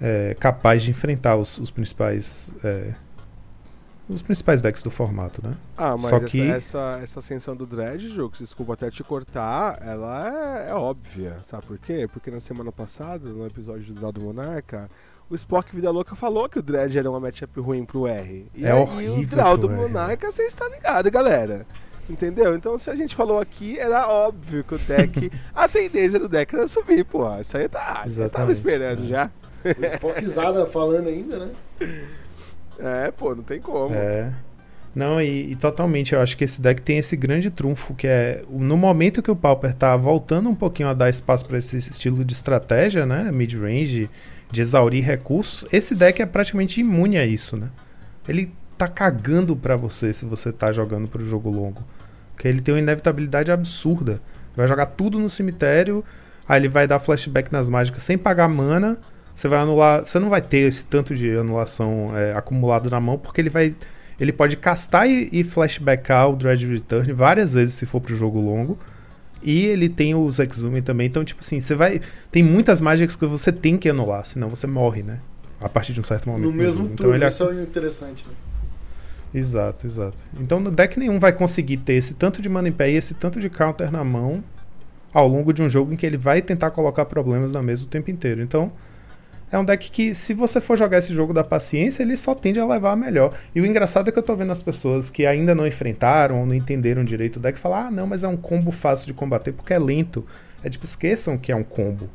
é, 0.00 0.34
capaz 0.40 0.82
de 0.82 0.90
enfrentar 0.90 1.36
os, 1.36 1.58
os 1.58 1.70
principais 1.70 2.52
é, 2.64 2.94
os 4.08 4.20
principais 4.20 4.60
decks 4.60 4.82
do 4.82 4.90
formato, 4.90 5.40
né? 5.46 5.56
Ah, 5.76 5.96
mas 5.96 6.10
Só 6.10 6.16
essa, 6.16 6.26
que... 6.26 6.40
essa, 6.42 6.98
essa 7.02 7.18
ascensão 7.20 7.56
do 7.56 7.64
Dread, 7.64 8.08
jogo, 8.08 8.34
desculpa 8.36 8.74
até 8.74 8.90
te 8.90 9.02
cortar, 9.02 9.78
ela 9.80 10.28
é, 10.28 10.70
é, 10.70 10.74
óbvia. 10.74 11.38
Sabe 11.42 11.64
por 11.64 11.78
quê? 11.78 12.06
Porque 12.12 12.30
na 12.30 12.40
semana 12.40 12.70
passada, 12.70 13.28
no 13.30 13.46
episódio 13.46 13.94
do 13.94 14.00
Dado 14.00 14.20
Monarca, 14.20 14.90
o 15.28 15.34
Spock 15.34 15.74
Vida 15.74 15.90
Louca 15.90 16.14
falou 16.14 16.48
que 16.48 16.58
o 16.58 16.62
Dread 16.62 16.96
era 16.98 17.10
uma 17.10 17.20
matchup 17.20 17.58
ruim 17.60 17.84
pro 17.84 18.06
R. 18.06 18.46
E 18.54 18.64
é 18.64 18.72
aí, 18.72 18.78
horrível. 18.78 19.14
o 19.14 19.26
Draw 19.26 19.56
do 19.56 19.70
Monarca, 19.70 20.30
você 20.30 20.42
está 20.42 20.68
ligado, 20.68 21.10
galera. 21.10 21.66
Entendeu? 22.08 22.54
Então, 22.54 22.78
se 22.78 22.90
a 22.90 22.94
gente 22.94 23.14
falou 23.14 23.40
aqui, 23.40 23.78
era 23.78 24.06
óbvio 24.06 24.62
que 24.62 24.74
o 24.74 24.78
deck. 24.78 25.32
a 25.54 25.66
tendência 25.66 26.18
do 26.18 26.28
deck 26.28 26.54
era 26.54 26.68
subir, 26.68 27.04
pô. 27.04 27.26
Isso 27.40 27.56
aí 27.56 27.68
tá. 27.68 28.02
Exatamente, 28.04 28.12
você 28.12 28.28
tava 28.28 28.52
esperando 28.52 29.04
é. 29.04 29.06
já. 29.06 29.30
O 29.64 29.84
Spockzada 29.86 30.66
falando 30.68 31.08
ainda, 31.08 31.46
né? 31.46 31.52
É, 32.78 33.10
pô, 33.10 33.34
não 33.34 33.42
tem 33.42 33.60
como. 33.60 33.94
É. 33.94 34.30
Não, 34.94 35.20
e, 35.20 35.52
e, 35.52 35.56
totalmente, 35.56 36.14
eu 36.14 36.20
acho 36.20 36.36
que 36.36 36.44
esse 36.44 36.60
deck 36.60 36.80
tem 36.80 36.98
esse 36.98 37.16
grande 37.16 37.50
trunfo, 37.50 37.94
que 37.94 38.06
é 38.06 38.44
no 38.48 38.76
momento 38.76 39.22
que 39.22 39.30
o 39.30 39.34
Pauper 39.34 39.74
tá 39.74 39.96
voltando 39.96 40.48
um 40.48 40.54
pouquinho 40.54 40.88
a 40.88 40.94
dar 40.94 41.08
espaço 41.08 41.44
para 41.46 41.58
esse 41.58 41.76
estilo 41.78 42.24
de 42.24 42.32
estratégia, 42.32 43.04
né, 43.04 43.32
mid-range, 43.32 44.08
de 44.50 44.62
exaurir 44.62 45.04
recursos, 45.04 45.66
esse 45.72 45.94
deck 45.94 46.22
é 46.22 46.26
praticamente 46.26 46.80
imune 46.80 47.18
a 47.18 47.26
isso, 47.26 47.56
né? 47.56 47.68
Ele 48.28 48.52
tá 48.76 48.88
cagando 48.88 49.56
para 49.56 49.76
você 49.76 50.12
se 50.12 50.24
você 50.24 50.52
tá 50.52 50.72
jogando 50.72 51.08
pro 51.08 51.24
jogo 51.24 51.50
longo. 51.50 51.82
Porque 52.34 52.48
ele 52.48 52.60
tem 52.60 52.74
uma 52.74 52.80
inevitabilidade 52.80 53.52
absurda. 53.52 54.20
Vai 54.54 54.66
jogar 54.68 54.86
tudo 54.86 55.18
no 55.18 55.28
cemitério, 55.28 56.04
aí 56.48 56.60
ele 56.60 56.68
vai 56.68 56.86
dar 56.86 56.98
flashback 56.98 57.52
nas 57.52 57.68
mágicas 57.68 58.02
sem 58.02 58.16
pagar 58.16 58.48
mana, 58.48 58.98
você 59.34 59.48
vai 59.48 59.58
anular. 59.58 60.04
Você 60.04 60.18
não 60.18 60.28
vai 60.28 60.40
ter 60.40 60.58
esse 60.58 60.86
tanto 60.86 61.14
de 61.14 61.36
anulação 61.36 62.16
é, 62.16 62.32
acumulado 62.32 62.88
na 62.88 63.00
mão, 63.00 63.18
porque 63.18 63.40
ele 63.40 63.50
vai. 63.50 63.74
Ele 64.18 64.32
pode 64.32 64.56
castar 64.56 65.08
e, 65.08 65.28
e 65.32 65.42
flashbackar 65.42 66.30
o 66.30 66.36
Dread 66.36 66.64
Return 66.66 67.12
várias 67.12 67.52
vezes 67.52 67.74
se 67.74 67.84
for 67.84 68.00
pro 68.00 68.14
jogo 68.14 68.40
longo. 68.40 68.78
E 69.44 69.66
ele 69.66 69.90
tem 69.90 70.14
os 70.14 70.38
Exhume 70.38 70.80
também. 70.80 71.06
Então, 71.06 71.22
tipo 71.22 71.40
assim, 71.40 71.60
você 71.60 71.74
vai. 71.74 72.00
Tem 72.32 72.42
muitas 72.42 72.80
mágicas 72.80 73.14
que 73.14 73.26
você 73.26 73.52
tem 73.52 73.76
que 73.76 73.88
anular, 73.90 74.24
senão 74.24 74.48
você 74.48 74.66
morre, 74.66 75.02
né? 75.02 75.20
A 75.60 75.68
partir 75.68 75.92
de 75.92 76.00
um 76.00 76.02
certo 76.02 76.28
momento. 76.28 76.44
No 76.44 76.52
mesmo 76.52 76.84
então, 76.84 76.96
turno, 76.96 77.14
ele... 77.14 77.28
isso 77.28 77.44
é 77.44 77.62
interessante, 77.62 78.26
né? 78.26 78.34
Exato, 79.34 79.86
exato. 79.86 80.22
Então 80.40 80.60
no 80.60 80.70
deck 80.70 80.98
nenhum 80.98 81.18
vai 81.18 81.32
conseguir 81.32 81.78
ter 81.78 81.94
esse 81.94 82.14
tanto 82.14 82.40
de 82.40 82.48
mana 82.48 82.68
em 82.68 82.72
pé 82.72 82.90
e 82.90 82.94
esse 82.94 83.14
tanto 83.14 83.40
de 83.40 83.50
counter 83.50 83.90
na 83.90 84.04
mão 84.04 84.44
ao 85.12 85.26
longo 85.26 85.52
de 85.52 85.60
um 85.60 85.68
jogo 85.68 85.92
em 85.92 85.96
que 85.96 86.06
ele 86.06 86.16
vai 86.16 86.40
tentar 86.40 86.70
colocar 86.70 87.04
problemas 87.04 87.50
na 87.52 87.60
mesa 87.60 87.84
o 87.84 87.88
tempo 87.88 88.10
inteiro. 88.10 88.40
Então, 88.40 88.72
é 89.54 89.58
um 89.58 89.64
deck 89.64 89.88
que, 89.88 90.14
se 90.14 90.34
você 90.34 90.60
for 90.60 90.76
jogar 90.76 90.98
esse 90.98 91.14
jogo 91.14 91.32
da 91.32 91.44
paciência, 91.44 92.02
ele 92.02 92.16
só 92.16 92.34
tende 92.34 92.58
a 92.58 92.66
levar 92.66 92.90
a 92.90 92.96
melhor. 92.96 93.32
E 93.54 93.60
o 93.60 93.66
engraçado 93.66 94.08
é 94.08 94.12
que 94.12 94.18
eu 94.18 94.22
tô 94.22 94.34
vendo 94.34 94.50
as 94.50 94.60
pessoas 94.60 95.10
que 95.10 95.24
ainda 95.24 95.54
não 95.54 95.64
enfrentaram 95.64 96.40
ou 96.40 96.46
não 96.46 96.54
entenderam 96.54 97.04
direito 97.04 97.36
o 97.36 97.40
deck 97.40 97.56
falar: 97.56 97.86
ah, 97.86 97.90
não, 97.90 98.04
mas 98.04 98.24
é 98.24 98.28
um 98.28 98.36
combo 98.36 98.72
fácil 98.72 99.06
de 99.06 99.14
combater 99.14 99.52
porque 99.52 99.72
é 99.72 99.78
lento. 99.78 100.26
É 100.62 100.68
tipo, 100.68 100.84
esqueçam 100.84 101.38
que 101.38 101.52
é 101.52 101.56
um 101.56 101.62
combo. 101.62 102.10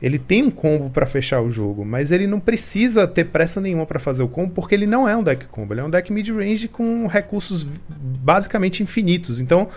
Ele 0.00 0.18
tem 0.18 0.44
um 0.44 0.50
combo 0.50 0.88
para 0.88 1.04
fechar 1.04 1.42
o 1.42 1.50
jogo, 1.50 1.84
mas 1.84 2.10
ele 2.10 2.26
não 2.26 2.40
precisa 2.40 3.06
ter 3.06 3.24
pressa 3.24 3.60
nenhuma 3.60 3.84
para 3.84 3.98
fazer 3.98 4.22
o 4.22 4.28
combo, 4.28 4.52
porque 4.54 4.74
ele 4.74 4.86
não 4.86 5.06
é 5.06 5.14
um 5.14 5.22
deck 5.22 5.46
combo, 5.46 5.74
ele 5.74 5.80
é 5.80 5.84
um 5.84 5.90
deck 5.90 6.10
mid-range 6.10 6.68
com 6.68 7.06
recursos 7.06 7.66
basicamente 7.88 8.82
infinitos. 8.82 9.40
Então, 9.40 9.68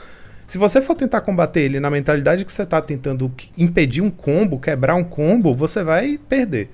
se 0.49 0.57
você 0.57 0.81
for 0.81 0.95
tentar 0.95 1.21
combater 1.21 1.61
ele 1.61 1.79
na 1.79 1.91
mentalidade 1.91 2.43
que 2.43 2.51
você 2.51 2.63
está 2.63 2.81
tentando 2.81 3.31
impedir 3.55 4.01
um 4.01 4.09
combo, 4.09 4.59
quebrar 4.59 4.95
um 4.95 5.03
combo, 5.03 5.53
você 5.53 5.83
vai 5.83 6.19
perder. 6.27 6.71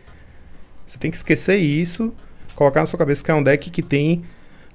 Você 0.87 0.97
tem 0.97 1.11
que 1.11 1.17
esquecer 1.17 1.57
isso, 1.57 2.13
colocar 2.55 2.79
na 2.79 2.85
sua 2.85 2.97
cabeça 2.97 3.21
que 3.21 3.29
é 3.29 3.33
um 3.33 3.43
deck 3.43 3.69
que 3.69 3.83
tem 3.83 4.23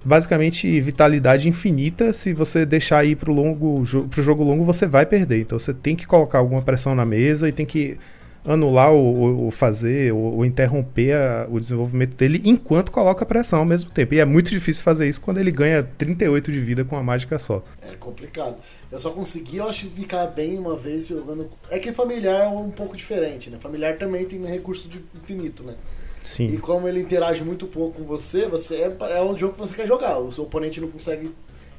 basicamente 0.04 0.78
vitalidade 0.82 1.48
infinita. 1.48 2.12
Se 2.12 2.34
você 2.34 2.66
deixar 2.66 3.02
ir 3.06 3.16
pro, 3.16 3.32
longo, 3.32 3.82
pro 4.10 4.22
jogo 4.22 4.44
longo, 4.44 4.66
você 4.66 4.86
vai 4.86 5.06
perder. 5.06 5.40
Então 5.40 5.58
você 5.58 5.72
tem 5.72 5.96
que 5.96 6.06
colocar 6.06 6.36
alguma 6.36 6.60
pressão 6.60 6.94
na 6.94 7.06
mesa 7.06 7.48
e 7.48 7.52
tem 7.52 7.64
que 7.64 7.96
anular 8.44 8.92
ou, 8.92 9.50
fazer 9.50 10.12
ou, 10.12 10.44
interromper 10.44 11.14
a, 11.14 11.46
o 11.50 11.60
desenvolvimento 11.60 12.14
dele 12.14 12.40
enquanto 12.44 12.90
coloca 12.90 13.24
pressão 13.26 13.60
ao 13.60 13.64
mesmo 13.64 13.90
tempo. 13.90 14.14
E 14.14 14.20
é 14.20 14.24
muito 14.24 14.50
difícil 14.50 14.82
fazer 14.82 15.08
isso 15.08 15.20
quando 15.20 15.38
ele 15.38 15.50
ganha 15.50 15.82
38 15.82 16.50
de 16.50 16.60
vida 16.60 16.84
com 16.84 16.96
a 16.96 17.02
mágica 17.02 17.38
só. 17.38 17.62
É 17.82 17.94
complicado. 17.96 18.56
Eu 18.90 19.00
só 19.00 19.10
consegui, 19.10 19.58
eu 19.58 19.68
acho, 19.68 19.88
ficar 19.90 20.26
bem 20.26 20.58
uma 20.58 20.76
vez 20.76 21.06
jogando. 21.06 21.50
É 21.70 21.78
que 21.78 21.92
familiar 21.92 22.44
é 22.44 22.48
um 22.48 22.70
pouco 22.70 22.96
diferente, 22.96 23.50
né? 23.50 23.58
Familiar 23.60 23.96
também 23.96 24.24
tem 24.24 24.44
recurso 24.46 24.88
de 24.88 25.00
infinito, 25.14 25.62
né? 25.62 25.74
Sim. 26.22 26.52
E 26.54 26.58
como 26.58 26.86
ele 26.86 27.00
interage 27.00 27.42
muito 27.42 27.66
pouco 27.66 27.98
com 27.98 28.04
você, 28.04 28.46
você 28.46 28.76
é, 28.76 28.96
é 29.16 29.22
um 29.22 29.36
jogo 29.36 29.54
que 29.54 29.60
você 29.60 29.74
quer 29.74 29.86
jogar. 29.86 30.18
O 30.18 30.30
seu 30.30 30.44
oponente 30.44 30.80
não 30.80 30.88
consegue 30.88 31.32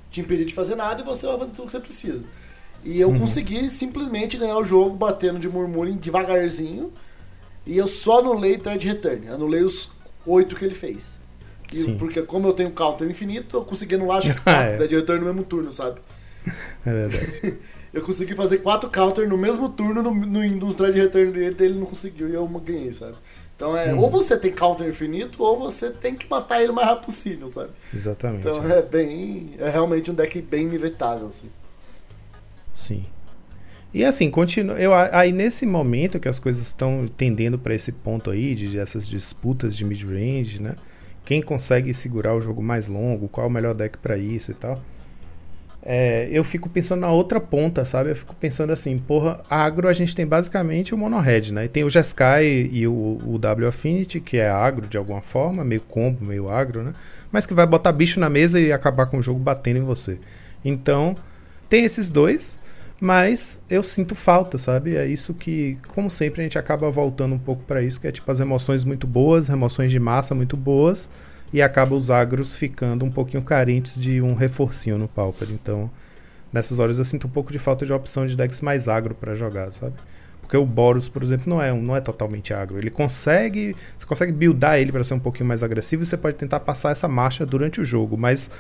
te 0.10 0.20
impedir 0.20 0.46
de 0.46 0.54
fazer 0.54 0.76
nada 0.76 1.02
e 1.02 1.06
você 1.06 1.26
vai 1.26 1.38
fazer 1.38 1.52
tudo 1.52 1.66
que 1.68 1.72
você 1.72 1.80
precisa. 1.80 2.24
E 2.84 3.00
eu 3.00 3.10
uhum. 3.10 3.20
consegui 3.20 3.70
simplesmente 3.70 4.38
ganhar 4.38 4.58
o 4.58 4.66
jogo 4.66 4.96
batendo 4.96 5.40
de 5.40 5.48
murmuring 5.48 5.98
devagarzinho. 5.98 6.92
E 7.66 7.78
eu 7.78 7.88
só 7.88 8.20
anulei 8.20 8.58
Thread 8.58 8.88
Return. 8.88 9.28
Anulei 9.30 9.64
os 9.64 9.92
oito 10.26 10.56
que 10.56 10.66
ele 10.66 10.74
fez. 10.74 11.20
E, 11.72 11.94
porque 11.94 12.22
como 12.22 12.48
eu 12.48 12.54
tenho 12.54 12.72
counter 12.72 13.10
infinito, 13.10 13.58
eu 13.58 13.64
consegui 13.64 13.96
anular 13.96 14.18
acho 14.18 14.34
que 14.34 14.42
ah, 14.50 14.64
é. 14.64 14.78
Return 14.78 15.20
no 15.20 15.28
mesmo 15.28 15.44
turno, 15.44 15.72
sabe? 15.72 16.00
É 16.84 17.08
verdade. 17.08 17.60
eu 17.94 18.02
consegui 18.02 18.34
fazer 18.34 18.58
quatro 18.58 18.90
counter 18.90 19.30
no 19.30 19.38
mesmo 19.38 19.70
turno 19.70 20.02
no, 20.02 20.14
no, 20.14 20.48
nos 20.56 20.76
Thread 20.76 21.00
Return 21.00 21.32
dele, 21.32 21.56
ele 21.60 21.80
não 21.80 21.86
conseguiu 21.86 22.30
e 22.30 22.34
eu 22.34 22.48
ganhei, 22.48 22.92
sabe? 22.92 23.16
Então 23.56 23.78
é, 23.78 23.94
hum. 23.94 24.00
ou 24.00 24.10
você 24.10 24.36
tem 24.36 24.52
counter 24.52 24.88
infinito, 24.88 25.44
ou 25.44 25.60
você 25.60 25.92
tem 25.92 26.16
que 26.16 26.28
matar 26.28 26.64
ele 26.64 26.72
o 26.72 26.76
mais 26.76 26.88
rápido 26.88 27.06
possível, 27.06 27.48
sabe? 27.48 27.70
Exatamente. 27.94 28.48
Então 28.48 28.66
é, 28.68 28.80
é 28.80 28.82
bem. 28.82 29.52
É 29.60 29.70
realmente 29.70 30.10
um 30.10 30.16
deck 30.16 30.42
bem 30.42 30.64
inevitável, 30.64 31.28
assim. 31.28 31.48
Sim. 32.74 33.06
E 33.94 34.06
assim, 34.06 34.30
continua. 34.30 34.80
Eu, 34.80 34.94
aí 34.94 35.32
nesse 35.32 35.66
momento 35.66 36.20
que 36.20 36.30
as 36.30 36.40
coisas 36.40 36.64
estão 36.64 37.06
tendendo 37.08 37.60
para 37.60 37.76
esse 37.76 37.92
ponto 37.92 38.30
aí, 38.32 38.56
de 38.56 38.78
essas 38.78 39.08
disputas 39.08 39.76
de 39.76 39.84
mid-range, 39.84 40.62
né? 40.62 40.76
Quem 41.26 41.42
consegue 41.42 41.94
segurar 41.94 42.34
o 42.34 42.42
jogo 42.42 42.64
mais 42.64 42.88
longo, 42.88 43.28
qual 43.28 43.46
é 43.46 43.50
o 43.50 43.52
melhor 43.52 43.74
deck 43.74 43.98
para 43.98 44.18
isso 44.18 44.52
e 44.52 44.54
tal. 44.54 44.82
É, 45.84 46.30
eu 46.32 46.44
fico 46.44 46.70
pensando 46.70 47.02
na 47.02 47.12
outra 47.12 47.40
ponta, 47.42 47.84
sabe? 47.84 48.12
Eu 48.12 48.16
fico 48.16 48.36
pensando 48.36 48.72
assim, 48.72 48.98
porra, 49.00 49.42
agro 49.50 49.88
a 49.88 49.94
gente 49.94 50.16
tem 50.16 50.26
basicamente 50.26 50.94
o 50.94 50.98
Monohead, 50.98 51.52
né? 51.52 51.66
E 51.66 51.68
tem 51.68 51.84
o 51.84 51.90
Jeskai 51.90 52.70
e 52.72 52.88
o, 52.88 53.20
o 53.26 53.38
W 53.40 53.68
Affinity, 53.68 54.20
que 54.20 54.38
é 54.38 54.50
agro 54.50 54.88
de 54.88 54.98
alguma 54.98 55.22
forma, 55.22 55.64
meio 55.64 55.82
combo, 55.82 56.24
meio 56.24 56.50
agro, 56.50 56.84
né? 56.84 56.94
Mas 57.32 57.46
que 57.46 57.54
vai 57.54 57.66
botar 57.66 57.92
bicho 57.92 58.20
na 58.20 58.30
mesa 58.30 58.60
e 58.60 58.72
acabar 58.72 59.08
com 59.08 59.18
o 59.18 59.24
jogo 59.24 59.40
batendo 59.40 59.78
em 59.78 59.84
você. 59.84 60.20
Então, 60.64 61.16
tem 61.72 61.86
esses 61.86 62.12
dois. 62.12 62.60
Mas 63.04 63.64
eu 63.68 63.82
sinto 63.82 64.14
falta, 64.14 64.60
sabe? 64.60 64.96
É 64.96 65.08
isso 65.08 65.34
que, 65.34 65.76
como 65.88 66.08
sempre, 66.08 66.42
a 66.42 66.44
gente 66.44 66.60
acaba 66.60 66.92
voltando 66.92 67.34
um 67.34 67.40
pouco 67.40 67.64
para 67.64 67.82
isso, 67.82 68.00
que 68.00 68.06
é 68.06 68.12
tipo 68.12 68.32
as 68.32 68.40
emoções 68.40 68.86
muito 68.86 69.08
boas, 69.08 69.50
emoções 69.50 69.92
de 69.92 70.00
massa 70.00 70.36
muito 70.36 70.56
boas, 70.56 71.10
e 71.52 71.64
acaba 71.64 71.96
os 71.96 72.12
agros 72.12 72.56
ficando 72.56 73.04
um 73.04 73.10
pouquinho 73.10 73.42
carentes 73.42 74.00
de 74.00 74.22
um 74.22 74.36
reforcinho 74.36 75.00
no 75.00 75.08
Pauper. 75.08 75.48
Então, 75.50 75.90
nessas 76.54 76.78
horas 76.78 77.00
eu 77.00 77.06
sinto 77.06 77.26
um 77.26 77.30
pouco 77.32 77.52
de 77.52 77.58
falta 77.58 77.88
de 77.88 77.92
opção 77.92 78.28
de 78.28 78.38
decks 78.38 78.62
mais 78.62 78.88
agro 78.88 79.16
para 79.16 79.34
jogar, 79.34 79.72
sabe? 79.72 79.96
Porque 80.40 80.56
o 80.56 80.66
Boros, 80.66 81.10
por 81.10 81.24
exemplo, 81.24 81.50
não 81.50 81.60
é, 81.60 81.74
não 81.74 81.96
é 81.96 82.02
totalmente 82.02 82.54
agro. 82.54 82.78
Ele 82.78 82.92
consegue. 82.92 83.76
Você 83.98 84.06
consegue 84.06 84.32
buildar 84.32 84.78
ele 84.78 84.92
para 84.92 85.04
ser 85.04 85.16
um 85.16 85.20
pouquinho 85.20 85.48
mais 85.48 85.64
agressivo 85.64 86.04
e 86.04 86.06
você 86.06 86.18
pode 86.18 86.36
tentar 86.36 86.60
passar 86.60 86.92
essa 86.92 87.08
marcha 87.08 87.48
durante 87.48 87.82
o 87.82 87.86
jogo, 87.86 88.16
mas 88.16 88.52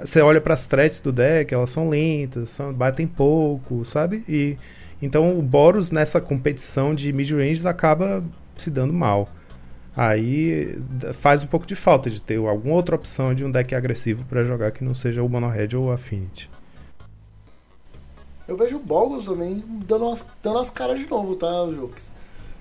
você 0.00 0.20
olha 0.20 0.40
para 0.40 0.54
as 0.54 0.66
threats 0.66 1.00
do 1.00 1.12
deck, 1.12 1.52
elas 1.52 1.70
são 1.70 1.88
lentas, 1.88 2.50
são, 2.50 2.72
batem 2.72 3.06
pouco, 3.06 3.84
sabe? 3.84 4.24
E, 4.28 4.56
Então 5.00 5.38
o 5.38 5.42
Boros 5.42 5.90
nessa 5.92 6.20
competição 6.20 6.94
de 6.94 7.12
mid-ranges 7.12 7.66
acaba 7.66 8.22
se 8.56 8.70
dando 8.70 8.92
mal. 8.92 9.28
Aí 9.96 10.78
faz 11.12 11.42
um 11.42 11.46
pouco 11.48 11.66
de 11.66 11.74
falta 11.74 12.08
de 12.08 12.20
ter 12.20 12.36
alguma 12.38 12.74
outra 12.74 12.94
opção 12.94 13.34
de 13.34 13.44
um 13.44 13.50
deck 13.50 13.74
agressivo 13.74 14.24
para 14.26 14.44
jogar 14.44 14.70
que 14.70 14.84
não 14.84 14.94
seja 14.94 15.22
o 15.22 15.28
Mono 15.28 15.48
Red 15.48 15.76
ou 15.76 15.86
o 15.86 15.92
Affinity. 15.92 16.48
Eu 18.46 18.56
vejo 18.56 18.76
o 18.76 18.80
Boggles 18.80 19.26
também 19.26 19.62
dando 19.86 20.08
as, 20.10 20.26
dando 20.42 20.58
as 20.58 20.70
caras 20.70 20.98
de 20.98 21.08
novo, 21.08 21.36
tá, 21.36 21.48
Jux? 21.70 22.10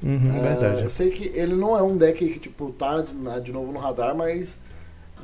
Uhum, 0.02 0.36
é, 0.36 0.40
verdade. 0.42 0.84
Eu 0.84 0.90
sei 0.90 1.10
que 1.10 1.28
ele 1.38 1.56
não 1.56 1.78
é 1.78 1.82
um 1.82 1.98
deck 1.98 2.28
que, 2.28 2.40
tipo, 2.40 2.72
tá 2.74 3.02
de, 3.02 3.14
de 3.42 3.52
novo 3.52 3.72
no 3.72 3.80
radar, 3.80 4.16
mas 4.16 4.60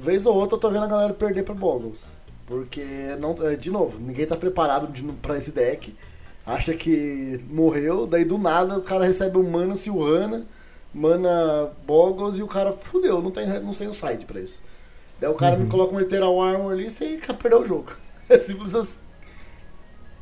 vez 0.03 0.25
ou 0.25 0.35
outra 0.35 0.55
eu 0.55 0.59
tô 0.59 0.69
vendo 0.69 0.83
a 0.83 0.87
galera 0.87 1.13
perder 1.13 1.43
pra 1.43 1.55
Boggles. 1.55 2.11
Porque, 2.45 2.83
não, 3.19 3.35
é, 3.47 3.55
de 3.55 3.71
novo, 3.71 3.97
ninguém 3.97 4.27
tá 4.27 4.35
preparado 4.35 4.91
de, 4.91 5.01
pra 5.13 5.37
esse 5.37 5.51
deck. 5.51 5.95
Acha 6.45 6.73
que 6.73 7.41
morreu, 7.49 8.05
daí 8.05 8.25
do 8.25 8.37
nada 8.37 8.77
o 8.77 8.81
cara 8.81 9.05
recebe 9.05 9.37
um 9.37 9.49
Mana 9.49 9.77
Silhana, 9.77 10.45
Mana 10.93 11.71
Boggles 11.87 12.37
e 12.37 12.43
o 12.43 12.47
cara 12.47 12.73
fudeu, 12.73 13.21
não 13.21 13.31
tem, 13.31 13.47
não 13.61 13.73
tem 13.73 13.87
o 13.87 13.93
side 13.93 14.25
pra 14.25 14.41
isso. 14.41 14.61
Daí 15.21 15.29
o 15.29 15.35
cara 15.35 15.55
uhum. 15.55 15.63
me 15.63 15.69
coloca 15.69 15.95
um 15.95 16.01
Eternal 16.01 16.41
Armor 16.41 16.73
ali 16.73 16.87
e 16.87 16.91
você 16.91 17.17
perdeu 17.41 17.61
o 17.61 17.65
jogo. 17.65 17.93
É 18.27 18.37
simples 18.39 18.75
assim. 18.75 18.99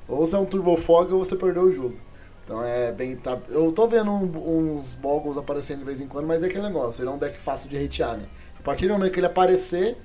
Ou 0.07 0.25
você 0.25 0.35
é 0.35 0.39
um 0.39 0.45
Turbo 0.45 0.77
Fog 0.77 1.11
ou 1.11 1.25
você 1.25 1.35
perdeu 1.35 1.63
o 1.63 1.71
jogo. 1.71 1.95
Então 2.43 2.63
é 2.63 2.91
bem. 2.91 3.15
Tá, 3.15 3.39
eu 3.49 3.71
tô 3.71 3.87
vendo 3.87 4.11
um, 4.11 4.77
uns 4.77 4.93
Boggles 4.93 5.37
aparecendo 5.37 5.79
de 5.79 5.85
vez 5.85 5.99
em 5.99 6.07
quando, 6.07 6.27
mas 6.27 6.43
é 6.43 6.47
aquele 6.47 6.63
negócio, 6.63 7.01
ele 7.01 7.09
é 7.09 7.13
um 7.13 7.17
deck 7.17 7.39
fácil 7.39 7.69
de 7.69 7.77
hatear, 7.77 8.17
né? 8.17 8.25
A 8.61 8.63
partir 8.63 8.87
do 8.87 8.93
momento 8.93 9.11
que 9.11 9.19
ele 9.19 9.25
aparecer, 9.25 9.97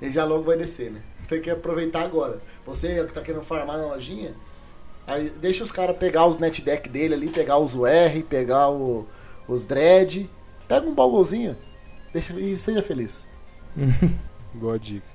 ele 0.00 0.10
já 0.10 0.24
logo 0.24 0.42
vai 0.42 0.56
descer, 0.56 0.90
né? 0.90 1.00
Tem 1.28 1.40
que 1.40 1.48
aproveitar 1.48 2.02
agora. 2.02 2.40
Você 2.66 3.04
que 3.04 3.12
tá 3.12 3.22
querendo 3.22 3.44
farmar 3.44 3.78
na 3.78 3.86
lojinha, 3.86 4.34
aí 5.06 5.30
deixa 5.30 5.62
os 5.62 5.70
caras 5.70 5.96
pegar 5.96 6.26
os 6.26 6.36
net 6.36 6.60
deck 6.60 6.88
dele 6.88 7.14
ali, 7.14 7.28
pegar 7.28 7.58
os 7.58 7.76
UR, 7.76 8.22
pegar 8.28 8.70
o, 8.70 9.06
os 9.46 9.66
dread. 9.66 10.28
Pega 10.66 10.84
um 10.84 10.94
Bogglezinho 10.94 11.56
deixa, 12.12 12.32
e 12.32 12.58
seja 12.58 12.82
feliz. 12.82 13.24
Boa 14.52 14.78
dica. 14.78 15.06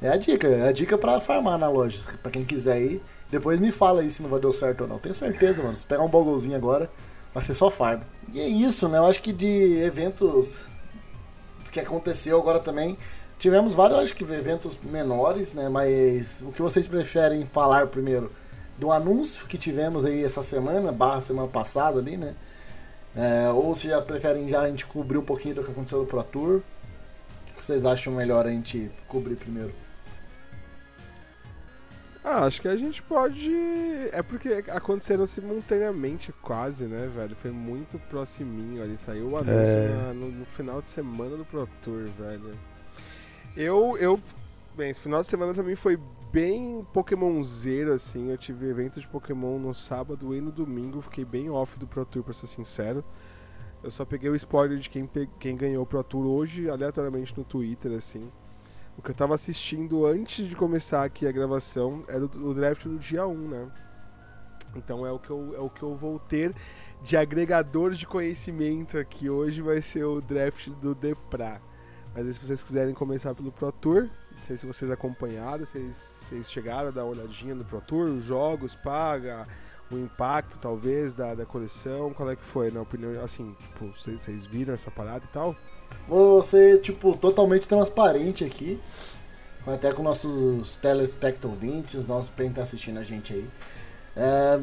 É 0.00 0.08
a 0.08 0.16
dica, 0.16 0.48
é 0.48 0.68
a 0.68 0.72
dica 0.72 0.96
pra 0.96 1.20
farmar 1.20 1.58
na 1.58 1.68
loja. 1.68 2.02
Pra 2.22 2.30
quem 2.32 2.44
quiser 2.44 2.80
ir. 2.80 3.02
Depois 3.30 3.60
me 3.60 3.70
fala 3.70 4.00
aí 4.00 4.10
se 4.10 4.22
não 4.22 4.30
vai 4.30 4.40
dar 4.40 4.52
certo 4.52 4.82
ou 4.82 4.88
não. 4.88 4.98
Tenho 4.98 5.14
certeza, 5.14 5.62
mano. 5.62 5.76
Se 5.76 5.86
pegar 5.86 6.02
um 6.02 6.08
Bogglezinho 6.08 6.56
agora, 6.56 6.90
vai 7.34 7.44
ser 7.44 7.54
só 7.54 7.70
farm. 7.70 8.00
E 8.32 8.40
é 8.40 8.48
isso, 8.48 8.88
né? 8.88 8.96
Eu 8.96 9.04
acho 9.04 9.20
que 9.20 9.32
de 9.32 9.78
eventos 9.78 10.64
que 11.74 11.80
aconteceu 11.80 12.38
agora 12.38 12.60
também. 12.60 12.96
Tivemos 13.36 13.74
vários, 13.74 13.98
acho 13.98 14.14
que, 14.14 14.22
eventos 14.22 14.78
menores, 14.82 15.52
né? 15.52 15.68
Mas 15.68 16.40
o 16.42 16.52
que 16.52 16.62
vocês 16.62 16.86
preferem 16.86 17.44
falar 17.44 17.88
primeiro? 17.88 18.30
Do 18.78 18.92
anúncio 18.92 19.46
que 19.46 19.58
tivemos 19.58 20.04
aí 20.04 20.24
essa 20.24 20.42
semana, 20.42 20.92
barra 20.92 21.20
semana 21.20 21.48
passada 21.48 21.98
ali, 21.98 22.16
né? 22.16 22.34
É, 23.16 23.48
ou 23.50 23.74
se 23.74 23.88
já 23.88 24.00
preferem 24.00 24.48
já 24.48 24.62
a 24.62 24.68
gente 24.68 24.86
cobrir 24.86 25.18
um 25.18 25.24
pouquinho 25.24 25.56
do 25.56 25.64
que 25.64 25.70
aconteceu 25.70 25.98
no 25.98 26.06
Pro 26.06 26.22
Tour? 26.22 26.62
O 27.50 27.56
que 27.56 27.64
vocês 27.64 27.84
acham 27.84 28.12
melhor 28.12 28.46
a 28.46 28.50
gente 28.50 28.90
cobrir 29.08 29.36
primeiro? 29.36 29.72
Ah, 32.26 32.46
acho 32.46 32.62
que 32.62 32.68
a 32.68 32.76
gente 32.76 33.02
pode. 33.02 33.52
É 34.10 34.22
porque 34.22 34.64
aconteceram 34.68 35.26
simultaneamente, 35.26 36.32
quase, 36.40 36.86
né, 36.86 37.06
velho? 37.14 37.36
Foi 37.36 37.50
muito 37.50 37.98
proximinho 38.08 38.82
ali. 38.82 38.96
Saiu 38.96 39.28
o 39.28 39.36
anúncio 39.36 39.52
é... 39.52 39.88
na, 39.88 40.14
no, 40.14 40.30
no, 40.30 40.46
final 40.46 40.80
de 40.80 40.88
semana 40.88 41.36
do 41.36 41.44
Pro 41.44 41.68
Tour, 41.82 42.08
velho. 42.18 42.58
Eu, 43.54 43.98
eu. 43.98 44.18
Bem, 44.74 44.88
esse 44.88 45.00
final 45.00 45.20
de 45.20 45.28
semana 45.28 45.52
pra 45.52 45.62
mim 45.62 45.76
foi 45.76 46.00
bem 46.32 46.84
Pokémonzeiro, 46.94 47.92
assim. 47.92 48.30
Eu 48.30 48.38
tive 48.38 48.70
evento 48.70 49.02
de 49.02 49.06
Pokémon 49.06 49.58
no 49.58 49.74
sábado 49.74 50.34
e 50.34 50.40
no 50.40 50.50
domingo. 50.50 51.02
Fiquei 51.02 51.26
bem 51.26 51.50
off 51.50 51.78
do 51.78 51.86
Pro 51.86 52.06
Tour, 52.06 52.24
pra 52.24 52.32
ser 52.32 52.46
sincero. 52.46 53.04
Eu 53.82 53.90
só 53.90 54.02
peguei 54.02 54.30
o 54.30 54.34
spoiler 54.34 54.78
de 54.78 54.88
quem, 54.88 55.06
pe... 55.06 55.28
quem 55.38 55.58
ganhou 55.58 55.82
o 55.82 55.86
Pro 55.86 56.02
Tour 56.02 56.24
hoje, 56.24 56.70
aleatoriamente 56.70 57.36
no 57.36 57.44
Twitter, 57.44 57.92
assim. 57.92 58.32
O 58.96 59.02
que 59.02 59.10
eu 59.10 59.14
tava 59.14 59.34
assistindo 59.34 60.06
antes 60.06 60.46
de 60.46 60.54
começar 60.54 61.04
aqui 61.04 61.26
a 61.26 61.32
gravação 61.32 62.04
era 62.08 62.24
o, 62.24 62.54
draft 62.54 62.84
do 62.84 62.98
dia 62.98 63.26
1, 63.26 63.48
né? 63.48 63.70
Então 64.76 65.06
é 65.06 65.12
o, 65.12 65.18
que 65.18 65.30
eu, 65.30 65.54
é 65.54 65.60
o 65.60 65.70
que 65.70 65.82
eu 65.82 65.94
vou 65.94 66.18
ter 66.18 66.54
de 67.02 67.16
agregador 67.16 67.92
de 67.92 68.06
conhecimento 68.06 68.96
aqui 68.96 69.28
hoje 69.28 69.60
vai 69.60 69.80
ser 69.82 70.04
o 70.04 70.20
draft 70.20 70.68
do 70.68 70.94
Depra. 70.94 71.60
Mas 72.14 72.26
aí, 72.26 72.32
se 72.32 72.40
vocês 72.40 72.62
quiserem 72.62 72.94
começar 72.94 73.34
pelo 73.34 73.50
Pro 73.50 73.72
Tour, 73.72 74.08
não 74.30 74.44
sei 74.46 74.56
se 74.56 74.64
vocês 74.64 74.90
acompanharam, 74.90 75.66
se 75.66 75.78
vocês 75.78 76.50
chegaram 76.50 76.88
a 76.88 76.90
dar 76.92 77.04
uma 77.04 77.12
olhadinha 77.12 77.54
no 77.54 77.64
Pro 77.64 77.80
Tour, 77.80 78.06
os 78.06 78.24
jogos, 78.24 78.74
paga, 78.76 79.48
o 79.90 79.96
impacto 79.96 80.58
talvez 80.58 81.12
da, 81.12 81.34
da 81.34 81.44
coleção, 81.44 82.14
qual 82.14 82.30
é 82.30 82.36
que 82.36 82.44
foi, 82.44 82.70
na 82.70 82.80
opinião, 82.80 83.22
assim, 83.22 83.54
tipo, 83.60 83.86
vocês, 83.88 84.22
vocês 84.22 84.46
viram 84.46 84.72
essa 84.72 84.90
parada 84.90 85.24
e 85.24 85.28
tal? 85.28 85.56
Vou 86.08 86.42
ser, 86.42 86.80
tipo, 86.80 87.16
totalmente 87.16 87.66
transparente 87.66 88.44
aqui. 88.44 88.78
Até 89.66 89.92
com 89.92 90.02
nossos 90.02 90.76
telespecto 90.76 91.48
ouvintes, 91.48 92.06
nossos 92.06 92.30
quem 92.36 92.52
tá 92.52 92.62
assistindo 92.62 92.98
a 92.98 93.02
gente 93.02 93.32
aí. 93.32 93.48
É, 94.14 94.60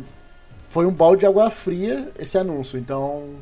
foi 0.69 0.86
um 0.86 0.91
balde 0.93 1.22
de 1.22 1.26
água 1.26 1.49
fria 1.49 2.11
esse 2.19 2.38
anúncio. 2.38 2.78
Então, 2.78 3.38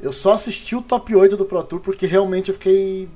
eu 0.00 0.12
só 0.12 0.34
assisti 0.34 0.76
o 0.76 0.82
top 0.82 1.14
8 1.14 1.36
do 1.36 1.44
Pro 1.44 1.64
Tour 1.64 1.80
porque 1.80 2.06
realmente 2.06 2.50
eu 2.50 2.54
fiquei, 2.54 3.08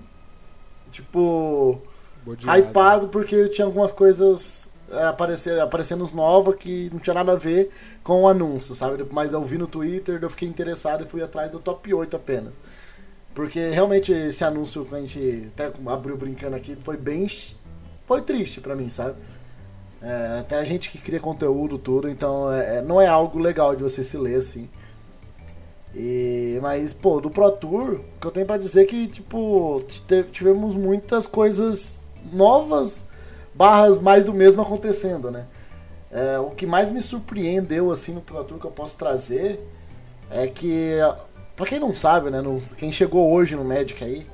tipo, 0.91 1.81
Bodeado. 2.25 2.59
hypado 2.59 3.09
porque 3.09 3.49
tinha 3.49 3.65
algumas 3.65 3.93
coisas 3.93 4.69
é, 4.91 5.05
aparecer, 5.05 5.61
aparecendo 5.61 6.05
novas 6.13 6.57
que 6.57 6.91
não 6.93 6.99
tinha 6.99 7.15
nada 7.15 7.33
a 7.33 7.37
ver 7.37 7.71
com 8.03 8.23
o 8.23 8.29
anúncio, 8.29 8.75
sabe? 8.75 9.07
Mas 9.11 9.33
eu 9.33 9.43
vi 9.43 9.57
no 9.57 9.67
Twitter, 9.67 10.19
eu 10.21 10.29
fiquei 10.29 10.49
interessado 10.49 11.05
e 11.05 11.09
fui 11.09 11.23
atrás 11.23 11.51
do 11.51 11.59
top 11.59 11.95
8 11.95 12.15
apenas. 12.17 12.53
Porque 13.35 13.71
realmente 13.71 14.13
esse 14.13 14.45
anúncio 14.45 14.85
que 14.85 14.95
a 14.95 15.01
gente 15.01 15.51
até 15.55 15.73
abriu 15.87 16.17
brincando 16.17 16.57
aqui 16.57 16.77
foi 16.83 16.97
bem. 16.97 17.27
Foi 18.07 18.21
triste 18.21 18.61
para 18.61 18.77
mim, 18.77 18.91
sabe? 18.91 19.17
É, 20.03 20.41
até 20.41 20.57
a 20.57 20.65
gente 20.65 20.91
que 20.91 20.99
cria 20.99 21.21
conteúdo 21.21 21.79
tudo, 21.79 22.09
então 22.09 22.53
é, 22.53 22.79
é, 22.79 22.83
não 22.83 23.01
é 23.01 23.07
algo 23.07 23.39
legal 23.39 23.77
de 23.77 23.83
você 23.83 24.03
se 24.03 24.17
ler 24.17 24.37
assim. 24.37 24.69
E, 25.95 26.59
mas, 26.61 26.93
pô, 26.93 27.21
do 27.21 27.31
Pro 27.31 27.51
Tour, 27.53 28.01
o 28.01 28.21
que 28.21 28.27
eu 28.27 28.31
tenho 28.31 28.47
para 28.47 28.57
dizer 28.57 28.83
é 28.83 28.85
que, 28.85 29.07
tipo, 29.07 29.83
tivemos 30.33 30.75
muitas 30.75 31.27
coisas 31.27 32.09
novas, 32.33 33.07
barras 33.55 33.99
mais 33.99 34.27
do 34.27 34.35
mesmo 34.35 34.63
acontecendo, 34.63 35.31
né? 35.31 35.47
É, 36.11 36.39
o 36.39 36.51
que 36.51 36.67
mais 36.67 36.91
me 36.91 37.01
surpreendeu, 37.01 37.93
assim, 37.93 38.13
no 38.13 38.21
Pro 38.21 38.43
Tour 38.43 38.59
que 38.59 38.67
eu 38.67 38.71
posso 38.71 38.97
trazer 38.97 39.61
é 40.31 40.47
que 40.47 40.95
Pra 41.57 41.67
quem 41.67 41.79
não 41.79 41.95
sabe, 41.95 42.31
né, 42.31 42.41
no, 42.41 42.61
quem 42.77 42.91
chegou 42.91 43.33
hoje 43.33 43.55
no 43.55 43.65
Magic 43.65 44.03
aí, 44.03 44.27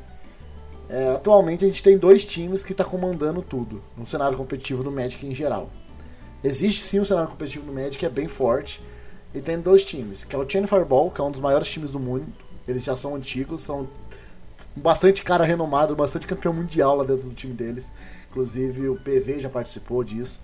é, 0.88 1.10
atualmente 1.10 1.64
a 1.64 1.68
gente 1.68 1.82
tem 1.82 1.98
dois 1.98 2.24
times 2.24 2.62
que 2.62 2.72
tá 2.72 2.84
comandando 2.84 3.42
tudo 3.42 3.82
no 3.96 4.06
cenário 4.06 4.38
competitivo 4.38 4.82
do 4.82 4.90
Magic 4.90 5.26
em 5.26 5.34
geral. 5.34 5.70
Existe 6.42 6.84
sim 6.84 7.00
um 7.00 7.04
cenário 7.04 7.30
competitivo 7.30 7.66
no 7.66 7.72
Magic 7.72 8.04
é 8.04 8.08
bem 8.08 8.28
forte, 8.28 8.80
e 9.34 9.40
tem 9.40 9.60
dois 9.60 9.84
times, 9.84 10.24
que 10.24 10.34
é 10.34 10.38
o 10.38 10.48
Chain 10.48 10.66
Fireball, 10.66 11.10
que 11.10 11.20
é 11.20 11.24
um 11.24 11.30
dos 11.30 11.40
maiores 11.40 11.68
times 11.68 11.90
do 11.90 12.00
mundo, 12.00 12.26
eles 12.66 12.84
já 12.84 12.96
são 12.96 13.14
antigos, 13.14 13.60
são 13.62 13.88
bastante 14.74 15.22
cara 15.22 15.44
renomado, 15.44 15.94
bastante 15.94 16.26
campeão 16.26 16.54
mundial 16.54 16.96
lá 16.96 17.04
dentro 17.04 17.28
do 17.28 17.34
time 17.34 17.52
deles. 17.52 17.92
Inclusive 18.30 18.88
o 18.88 18.96
PV 18.96 19.40
já 19.40 19.48
participou 19.48 20.02
disso. 20.02 20.40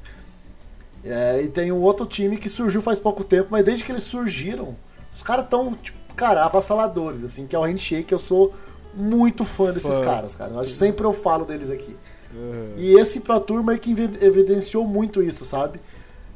É, 1.03 1.43
e 1.43 1.49
tem 1.49 1.71
um 1.71 1.83
outro 1.83 2.07
time 2.07 2.37
que 2.37 2.49
surgiu 2.49 2.81
faz 2.81 2.99
pouco 2.99 3.23
tempo, 3.25 3.49
mas 3.51 3.65
desde 3.65 3.85
que 3.85 3.93
eles 3.93 4.03
surgiram, 4.03 4.75
os 5.13 5.23
caras 5.23 5.45
estão 5.45 5.73
tipo, 5.75 5.99
cara, 6.17 6.45
avassaladores, 6.45 7.25
assim, 7.25 7.47
que 7.47 7.55
é 7.55 7.59
o 7.59 7.63
Handshake, 7.63 8.13
eu 8.13 8.19
sou 8.19 8.53
muito 8.95 9.45
fã 9.45 9.73
desses 9.73 9.97
fã. 9.99 10.05
caras, 10.05 10.35
cara. 10.35 10.53
Eu 10.53 10.65
sempre 10.65 11.05
eu 11.05 11.13
falo 11.13 11.45
deles 11.45 11.71
aqui. 11.71 11.97
Uhum. 12.35 12.75
E 12.77 12.99
esse 12.99 13.21
Pro 13.21 13.39
Tour 13.41 13.63
meio 13.63 13.79
que 13.79 13.91
evidenciou 13.91 14.87
muito 14.87 15.23
isso, 15.23 15.45
sabe? 15.45 15.81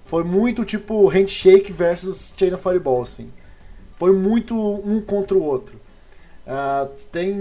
Foi 0.05 0.25
muito 0.25 0.65
tipo 0.65 1.07
Handshake 1.07 1.73
versus 1.73 2.33
Chain 2.37 2.55
of 2.55 2.63
Fireball, 2.63 3.03
assim. 3.03 3.31
Foi 3.97 4.13
muito 4.13 4.57
um 4.57 5.01
contra 5.01 5.37
o 5.37 5.43
outro. 5.43 5.79
Uh, 6.47 6.89
tem 7.13 7.37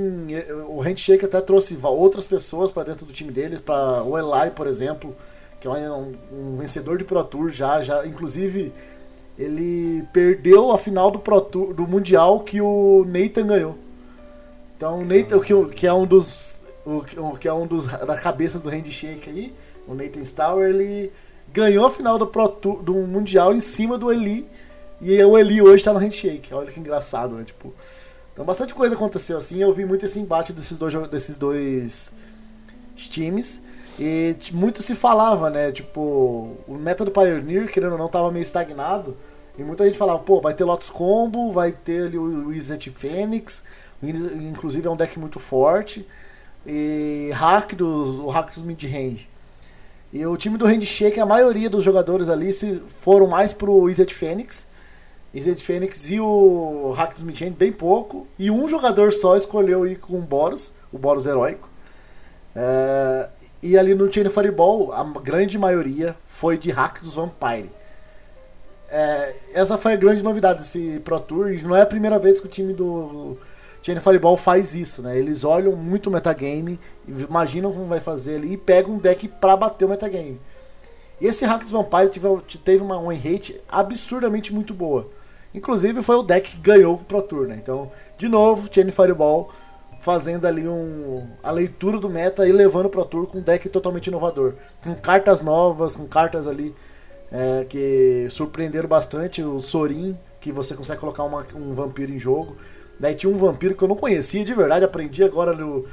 o 0.67 0.81
Handshake 0.81 1.23
até 1.23 1.39
trouxe 1.39 1.77
outras 1.81 2.27
pessoas 2.27 2.71
para 2.71 2.83
dentro 2.83 3.05
do 3.05 3.13
time 3.13 3.31
deles, 3.31 3.61
para 3.61 4.03
o 4.03 4.17
Eli, 4.17 4.51
por 4.51 4.67
exemplo, 4.67 5.15
que 5.61 5.67
é 5.67 5.71
um, 5.71 6.13
um, 6.29 6.57
vencedor 6.57 6.97
de 6.97 7.05
Pro 7.05 7.23
Tour 7.23 7.49
já, 7.49 7.81
já 7.81 8.05
inclusive 8.05 8.73
ele 9.37 10.03
perdeu 10.11 10.71
a 10.71 10.77
final 10.77 11.11
do, 11.11 11.19
Pro 11.19 11.39
Tour, 11.39 11.73
do 11.73 11.87
Mundial 11.87 12.39
que 12.39 12.59
o 12.59 13.05
Nathan 13.07 13.47
ganhou. 13.47 13.77
Então 14.75 14.99
o 14.99 15.05
Nathan, 15.05 15.39
que, 15.39 15.65
que 15.75 15.87
é 15.87 15.93
um 15.93 16.05
dos. 16.05 16.63
O, 16.85 17.01
que 17.37 17.47
é 17.47 17.53
um 17.53 17.67
dos. 17.67 17.87
da 17.87 18.17
cabeça 18.17 18.57
do 18.59 18.69
handshake 18.69 19.29
aí, 19.29 19.53
o 19.87 19.93
Nathan 19.93 20.23
Stower, 20.23 20.69
ele 20.69 21.11
ganhou 21.53 21.85
a 21.85 21.91
final 21.91 22.17
do, 22.17 22.25
Pro 22.25 22.49
Tour, 22.49 22.81
do 22.81 22.93
Mundial 22.93 23.53
em 23.53 23.59
cima 23.59 23.97
do 23.97 24.11
Eli. 24.11 24.47
E 24.99 25.23
o 25.23 25.37
Eli 25.37 25.61
hoje 25.61 25.83
tá 25.83 25.93
no 25.93 25.99
handshake. 25.99 26.53
Olha 26.53 26.71
que 26.71 26.79
engraçado, 26.79 27.35
né? 27.35 27.43
Tipo. 27.43 27.73
Então 28.33 28.45
bastante 28.45 28.73
coisa 28.73 28.95
aconteceu 28.95 29.37
assim. 29.37 29.61
Eu 29.61 29.73
vi 29.73 29.85
muito 29.85 30.05
esse 30.05 30.19
embate 30.19 30.53
desses 30.53 30.77
dois, 30.77 30.93
desses 31.09 31.37
dois 31.37 32.11
times. 32.95 33.61
E 33.99 34.35
muito 34.53 34.81
se 34.81 34.95
falava, 34.95 35.49
né? 35.49 35.71
Tipo, 35.71 36.55
o 36.67 36.75
método 36.75 37.09
Pioneer, 37.09 37.71
querendo 37.71 37.93
ou 37.93 37.97
não, 37.97 38.07
tava 38.07 38.31
meio 38.31 38.43
estagnado. 38.43 39.17
E 39.57 39.63
muita 39.63 39.85
gente 39.85 39.97
falava, 39.97 40.19
pô, 40.19 40.39
vai 40.39 40.53
ter 40.53 40.63
Lotus 40.63 40.89
Combo, 40.89 41.51
vai 41.51 41.71
ter 41.71 42.07
ali 42.07 42.17
o 42.17 42.47
Wizard 42.47 42.89
Fênix, 42.91 43.63
inclusive 44.01 44.87
é 44.87 44.89
um 44.89 44.95
deck 44.95 45.17
muito 45.17 45.39
forte. 45.39 46.07
E 46.65 47.31
hack 47.33 47.73
dos, 47.73 48.19
o 48.19 48.27
hack 48.27 48.53
dos 48.53 48.61
mid-range. 48.61 49.29
E 50.13 50.25
o 50.25 50.37
time 50.37 50.57
do 50.57 50.65
Handshake, 50.65 51.19
a 51.19 51.25
maioria 51.25 51.69
dos 51.69 51.83
jogadores 51.83 52.29
ali 52.29 52.53
se 52.53 52.81
foram 52.87 53.27
mais 53.27 53.53
pro 53.53 53.73
Wizard 53.73 54.13
Fênix. 54.13 54.67
Wizard 55.33 55.61
Fênix 55.61 56.09
e 56.09 56.19
o 56.19 56.91
hack 56.95 57.15
dos 57.15 57.23
mid-range 57.23 57.55
bem 57.55 57.71
pouco. 57.71 58.27
E 58.37 58.51
um 58.51 58.67
jogador 58.69 59.11
só 59.11 59.35
escolheu 59.35 59.87
ir 59.87 59.97
com 59.97 60.17
o 60.17 60.21
Boros, 60.21 60.73
o 60.91 60.97
Boros 60.97 61.25
heróico. 61.25 61.67
É, 62.55 63.29
e 63.61 63.77
ali 63.77 63.95
no 63.95 64.11
Chain 64.11 64.29
Fireball, 64.29 64.91
a 64.93 65.03
grande 65.19 65.57
maioria 65.57 66.15
foi 66.25 66.57
de 66.57 66.69
hack 66.71 67.01
dos 67.01 67.15
Vampire. 67.15 67.69
É, 68.89 69.35
essa 69.53 69.77
foi 69.77 69.93
a 69.93 69.95
grande 69.97 70.23
novidade 70.23 70.59
desse 70.59 71.01
Pro 71.03 71.19
Tour. 71.19 71.51
E 71.51 71.61
não 71.61 71.75
é 71.75 71.81
a 71.81 71.85
primeira 71.85 72.17
vez 72.17 72.39
que 72.39 72.45
o 72.45 72.49
time 72.49 72.73
do 72.73 73.37
Chain 73.81 73.99
Fireball 73.99 74.37
faz 74.37 74.73
isso, 74.75 75.01
né? 75.01 75.17
Eles 75.17 75.43
olham 75.43 75.75
muito 75.75 76.07
o 76.07 76.11
metagame, 76.11 76.79
imaginam 77.07 77.71
como 77.71 77.85
vai 77.85 77.99
fazer 77.99 78.35
ali 78.35 78.53
e 78.53 78.57
pegam 78.57 78.93
um 78.93 78.97
deck 78.97 79.27
pra 79.27 79.55
bater 79.55 79.85
o 79.85 79.89
metagame. 79.89 80.39
E 81.19 81.25
esse 81.25 81.45
hack 81.45 81.63
dos 81.63 81.71
Vampire 81.71 82.09
teve, 82.63 82.83
uma 82.83 82.99
win 82.99 83.17
rate 83.17 83.59
absurdamente 83.67 84.53
muito 84.53 84.73
boa. 84.73 85.09
Inclusive 85.53 86.03
foi 86.03 86.15
o 86.15 86.23
deck 86.23 86.51
que 86.51 86.57
ganhou 86.57 86.95
o 86.95 86.97
Pro 86.99 87.21
Tour, 87.21 87.47
né? 87.47 87.55
Então, 87.57 87.91
de 88.17 88.27
novo, 88.27 88.69
Chain 88.71 88.91
Fireball 88.91 89.51
fazendo 89.99 90.45
ali 90.45 90.67
um, 90.67 91.27
a 91.43 91.51
leitura 91.51 91.99
do 91.99 92.09
meta 92.09 92.47
e 92.47 92.51
levando 92.51 92.89
pro 92.89 93.03
tour 93.03 93.27
com 93.27 93.39
um 93.39 93.41
deck 93.41 93.67
totalmente 93.67 94.07
inovador. 94.07 94.53
Com 94.83 94.95
cartas 94.95 95.41
novas, 95.41 95.95
com 95.95 96.07
cartas 96.07 96.47
ali 96.47 96.73
é, 97.31 97.65
que 97.65 98.27
surpreenderam 98.29 98.87
bastante. 98.87 99.41
O 99.41 99.59
Sorin, 99.59 100.17
que 100.39 100.51
você 100.51 100.75
consegue 100.75 100.99
colocar 100.99 101.23
uma, 101.23 101.45
um 101.55 101.73
vampiro 101.73 102.11
em 102.11 102.19
jogo. 102.19 102.57
Daí 102.99 103.13
tinha 103.13 103.31
um 103.31 103.37
vampiro 103.37 103.75
que 103.75 103.83
eu 103.83 103.87
não 103.87 103.95
conhecia 103.95 104.43
de 104.43 104.53
verdade, 104.53 104.83
aprendi 104.83 105.23
agora 105.23 105.53
no, 105.53 105.85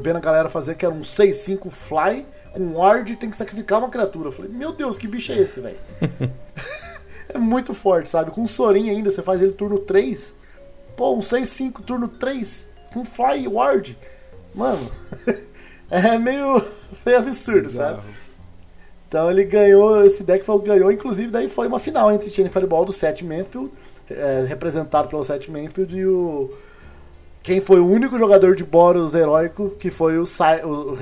vendo 0.00 0.16
a 0.16 0.20
galera 0.20 0.48
fazer, 0.48 0.74
que 0.74 0.84
era 0.84 0.94
um 0.94 1.00
6-5 1.00 1.70
fly 1.70 2.26
com 2.52 2.74
ward 2.74 3.12
e 3.12 3.16
tem 3.16 3.30
que 3.30 3.36
sacrificar 3.36 3.78
uma 3.78 3.88
criatura. 3.88 4.28
Eu 4.28 4.32
falei, 4.32 4.50
meu 4.50 4.72
Deus, 4.72 4.98
que 4.98 5.08
bicho 5.08 5.32
é 5.32 5.38
esse, 5.38 5.60
velho? 5.60 5.78
é 7.28 7.38
muito 7.38 7.72
forte, 7.72 8.08
sabe? 8.08 8.30
Com 8.30 8.42
o 8.42 8.48
Sorin 8.48 8.90
ainda, 8.90 9.10
você 9.10 9.22
faz 9.22 9.40
ele 9.40 9.52
turno 9.52 9.78
3. 9.78 10.34
Pô, 10.96 11.14
um 11.14 11.20
6-5 11.20 11.82
turno 11.82 12.08
3 12.08 12.68
com 12.92 13.04
Fly 13.04 13.48
Ward. 13.48 13.98
Mano, 14.54 14.88
é 15.90 16.16
meio, 16.18 16.62
meio 17.04 17.18
absurdo, 17.18 17.66
Exato. 17.66 18.02
sabe? 18.02 18.23
Então 19.14 19.30
ele 19.30 19.44
ganhou, 19.44 20.04
esse 20.04 20.24
deck 20.24 20.44
foi, 20.44 20.60
ganhou, 20.62 20.90
inclusive 20.90 21.30
daí 21.30 21.48
foi 21.48 21.68
uma 21.68 21.78
final 21.78 22.10
entre 22.10 22.28
Chain 22.28 22.48
Fireball 22.48 22.84
do 22.84 22.92
Seth 22.92 23.22
Manfield, 23.22 23.70
é, 24.10 24.44
representado 24.48 25.06
pelo 25.06 25.22
Seth 25.22 25.46
Manfield, 25.46 25.96
e 25.96 26.04
o. 26.04 26.52
Quem 27.40 27.60
foi 27.60 27.78
o 27.78 27.86
único 27.86 28.18
jogador 28.18 28.56
de 28.56 28.64
Boros 28.64 29.14
heróico, 29.14 29.70
que 29.78 29.88
foi 29.88 30.18
o, 30.18 30.26
Sa 30.26 30.66
o, 30.66 30.98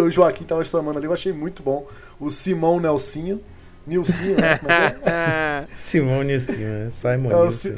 o, 0.00 0.10
Joaquim 0.12 0.44
tava 0.44 0.62
chamando 0.62 0.98
ali, 0.98 1.06
eu 1.06 1.12
achei 1.12 1.32
muito 1.32 1.60
bom. 1.60 1.88
O 2.20 2.30
Simão 2.30 2.78
Nelsinho. 2.78 3.40
Nilcinho, 3.84 4.36
né? 4.36 4.60
É? 5.04 5.66
Simão 5.74 6.22
Nilcinho, 6.22 6.68
né? 6.68 6.88
Simon 6.92 7.32
é 7.32 7.42
Nilson. 7.42 7.74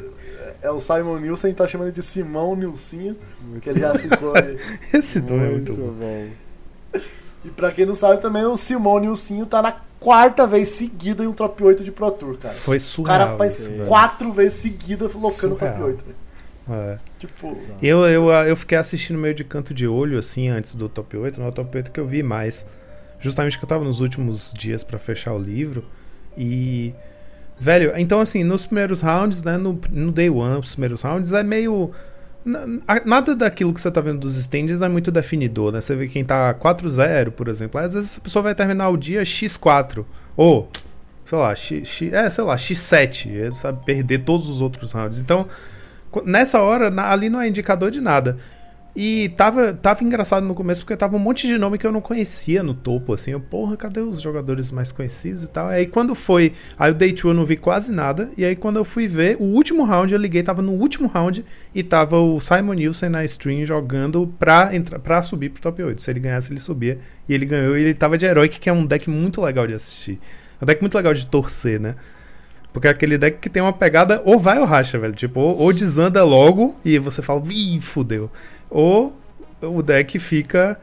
É 0.61 0.69
o 0.69 0.77
Simon 0.77 1.17
Nilson, 1.17 1.51
tá 1.53 1.65
chamando 1.65 1.91
de 1.91 2.03
Simão 2.03 2.55
Nilcinho, 2.55 3.17
que 3.59 3.67
ele 3.71 3.79
já 3.79 3.95
ficou 3.95 4.33
aí. 4.37 4.55
Esse 4.93 5.19
nome 5.19 5.45
é 5.45 5.49
muito 5.49 5.73
bom. 5.73 5.93
bom. 5.93 6.27
E 7.43 7.49
pra 7.49 7.71
quem 7.71 7.85
não 7.85 7.95
sabe 7.95 8.21
também, 8.21 8.43
o 8.43 8.57
Simão 8.57 8.99
Nilcinho 8.99 9.45
tá 9.45 9.61
na 9.61 9.71
quarta 9.99 10.45
vez 10.45 10.69
seguida 10.69 11.23
em 11.23 11.27
um 11.27 11.33
top 11.33 11.63
8 11.63 11.83
de 11.83 11.91
Pro 11.91 12.11
Tour, 12.11 12.37
cara. 12.37 12.53
Foi 12.53 12.79
surreal. 12.79 13.15
O 13.15 13.19
cara 13.19 13.37
faz 13.37 13.59
isso, 13.59 13.71
quatro 13.87 14.31
vezes 14.33 14.53
seguidas 14.55 15.11
colocando 15.11 15.53
o 15.53 15.57
top 15.57 15.81
8, 15.81 16.05
velho. 16.05 16.17
É. 16.71 16.99
Tipo, 17.17 17.57
eu, 17.81 18.05
eu, 18.05 18.29
eu 18.29 18.55
fiquei 18.55 18.77
assistindo 18.77 19.17
meio 19.17 19.33
de 19.33 19.43
canto 19.43 19.73
de 19.73 19.87
olho, 19.87 20.19
assim, 20.19 20.49
antes 20.49 20.75
do 20.75 20.87
top 20.87 21.17
8, 21.17 21.39
não 21.39 21.47
é 21.47 21.49
o 21.49 21.53
top 21.53 21.75
8 21.77 21.91
que 21.91 21.99
eu 21.99 22.05
vi 22.05 22.21
mais. 22.21 22.65
Justamente 23.19 23.57
que 23.57 23.63
eu 23.63 23.67
tava 23.67 23.83
nos 23.83 23.99
últimos 23.99 24.53
dias 24.53 24.83
para 24.83 24.99
fechar 24.99 25.33
o 25.33 25.39
livro. 25.39 25.83
E 26.37 26.93
Velho, 27.59 27.91
então 27.97 28.21
assim, 28.21 28.43
nos 28.43 28.65
primeiros 28.65 29.01
rounds, 29.01 29.43
né, 29.43 29.57
no, 29.57 29.79
no 29.91 30.11
day 30.13 30.29
one, 30.29 30.59
os 30.59 30.71
primeiros 30.71 31.01
rounds, 31.01 31.33
é 31.33 31.43
meio. 31.43 31.91
Nada 32.45 33.35
daquilo 33.35 33.73
que 33.73 33.81
você 33.81 33.91
tá 33.91 33.99
vendo 33.99 34.19
dos 34.19 34.35
stands 34.37 34.81
é 34.81 34.87
muito 34.87 35.11
definidor, 35.11 35.71
né? 35.71 35.81
Você 35.81 35.95
vê 35.95 36.07
quem 36.07 36.23
tá 36.23 36.53
4-0, 36.53 37.31
por 37.31 37.47
exemplo. 37.47 37.79
Às 37.79 37.93
vezes 37.93 38.17
a 38.17 38.21
pessoa 38.21 38.43
vai 38.43 38.55
terminar 38.55 38.89
o 38.89 38.97
dia 38.97 39.21
X4. 39.23 40.05
Ou, 40.37 40.69
sei 41.25 41.37
lá, 41.37 41.53
X, 41.53 41.87
X, 41.87 42.13
é, 42.13 42.29
sei 42.29 42.43
lá, 42.43 42.55
X7. 42.55 43.27
Ele 43.27 43.53
sabe 43.53 43.85
perder 43.85 44.19
todos 44.19 44.47
os 44.47 44.61
outros 44.61 44.91
rounds. 44.91 45.19
Então, 45.19 45.47
nessa 46.25 46.61
hora, 46.61 46.91
ali 47.11 47.29
não 47.29 47.41
é 47.41 47.47
indicador 47.47 47.91
de 47.91 47.99
nada. 47.99 48.37
E 48.95 49.29
tava, 49.29 49.71
tava 49.73 50.03
engraçado 50.03 50.45
no 50.45 50.55
começo 50.55 50.81
porque 50.81 50.97
tava 50.97 51.15
um 51.15 51.19
monte 51.19 51.45
de 51.47 51.57
nome 51.57 51.77
que 51.77 51.85
eu 51.85 51.91
não 51.91 52.01
conhecia 52.01 52.63
no 52.63 52.73
topo, 52.73 53.13
assim. 53.13 53.31
Eu, 53.31 53.39
porra, 53.39 53.77
cadê 53.77 53.99
os 53.99 54.19
jogadores 54.19 54.71
mais 54.71 54.91
conhecidos 54.91 55.43
e 55.43 55.47
tal? 55.47 55.67
Aí 55.67 55.85
quando 55.85 56.15
foi. 56.15 56.53
Aí 56.77 56.91
o 56.91 56.95
Day 56.95 57.11
2 57.11 57.23
eu 57.25 57.33
não 57.33 57.45
vi 57.45 57.55
quase 57.55 57.91
nada. 57.91 58.29
E 58.35 58.43
aí 58.43 58.55
quando 58.55 58.77
eu 58.77 58.83
fui 58.83 59.07
ver, 59.07 59.37
o 59.39 59.43
último 59.43 59.83
round 59.83 60.11
eu 60.11 60.19
liguei, 60.19 60.41
tava 60.41 60.61
no 60.61 60.71
último 60.71 61.07
round 61.07 61.45
e 61.73 61.83
tava 61.83 62.17
o 62.17 62.39
Simon 62.39 62.73
Nielsen 62.73 63.09
na 63.09 63.23
stream 63.25 63.63
jogando 63.63 64.33
pra, 64.39 64.75
entrar, 64.75 64.99
pra 64.99 65.21
subir 65.21 65.49
pro 65.49 65.61
top 65.61 65.83
8. 65.83 66.01
Se 66.01 66.09
ele 66.11 66.19
ganhasse, 66.19 66.51
ele 66.51 66.59
subia. 66.59 66.97
E 67.27 67.33
ele 67.33 67.45
ganhou 67.45 67.77
e 67.77 67.83
ele 67.83 67.93
tava 67.93 68.17
de 68.17 68.25
Heroic, 68.25 68.59
que 68.59 68.69
é 68.69 68.73
um 68.73 68.85
deck 68.85 69.09
muito 69.09 69.39
legal 69.39 69.67
de 69.67 69.75
assistir. 69.75 70.19
É 70.59 70.63
um 70.63 70.67
deck 70.67 70.81
muito 70.81 70.95
legal 70.95 71.13
de 71.13 71.27
torcer, 71.27 71.79
né? 71.79 71.95
Porque 72.73 72.87
é 72.87 72.91
aquele 72.91 73.17
deck 73.17 73.39
que 73.39 73.49
tem 73.49 73.61
uma 73.61 73.73
pegada 73.73 74.21
ou 74.25 74.39
vai 74.39 74.59
ou 74.59 74.65
racha, 74.65 74.97
velho. 74.97 75.13
Tipo, 75.13 75.39
ou, 75.39 75.57
ou 75.57 75.73
desanda 75.73 76.23
logo 76.23 76.77
e 76.83 76.97
você 76.99 77.21
fala, 77.21 77.41
ih, 77.49 77.79
fudeu 77.79 78.29
ou 78.69 79.15
o 79.61 79.81
deck 79.81 80.17
fica 80.19 80.79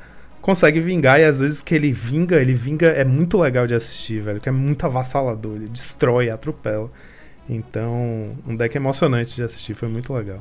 consegue 0.46 0.78
vingar 0.78 1.18
e 1.18 1.24
às 1.24 1.40
vezes 1.40 1.60
que 1.60 1.74
ele 1.74 1.92
vinga, 1.92 2.40
ele 2.40 2.54
vinga 2.54 2.86
é 2.86 3.04
muito 3.04 3.36
legal 3.36 3.66
de 3.66 3.74
assistir, 3.74 4.20
velho, 4.22 4.40
que 4.40 4.48
é 4.48 4.52
muito 4.52 4.86
avassalador, 4.86 5.56
ele 5.56 5.68
destrói, 5.68 6.30
atropela. 6.30 6.88
Então, 7.48 8.36
um 8.46 8.54
deck 8.54 8.76
emocionante 8.76 9.34
de 9.34 9.42
assistir, 9.42 9.74
foi 9.74 9.88
muito 9.88 10.12
legal. 10.12 10.40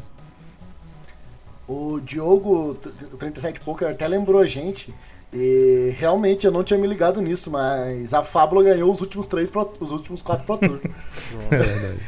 O 1.68 2.00
Diogo, 2.00 2.78
o 3.12 3.18
37 3.18 3.62
Poker, 3.62 3.90
até 3.90 4.08
lembrou 4.08 4.40
a 4.40 4.46
gente. 4.46 4.94
E 5.34 5.94
realmente 5.98 6.46
eu 6.46 6.52
não 6.52 6.64
tinha 6.64 6.80
me 6.80 6.88
ligado 6.88 7.20
nisso, 7.20 7.50
mas 7.50 8.14
a 8.14 8.24
Fábula 8.24 8.64
ganhou 8.64 8.92
os 8.92 9.02
últimos 9.02 9.26
três 9.26 9.50
pro, 9.50 9.74
os 9.80 9.92
últimos 9.92 10.22
quatro 10.22 10.46
Pro 10.46 10.58
Tour. 10.58 10.80
é 11.52 11.58
verdade. 11.58 12.00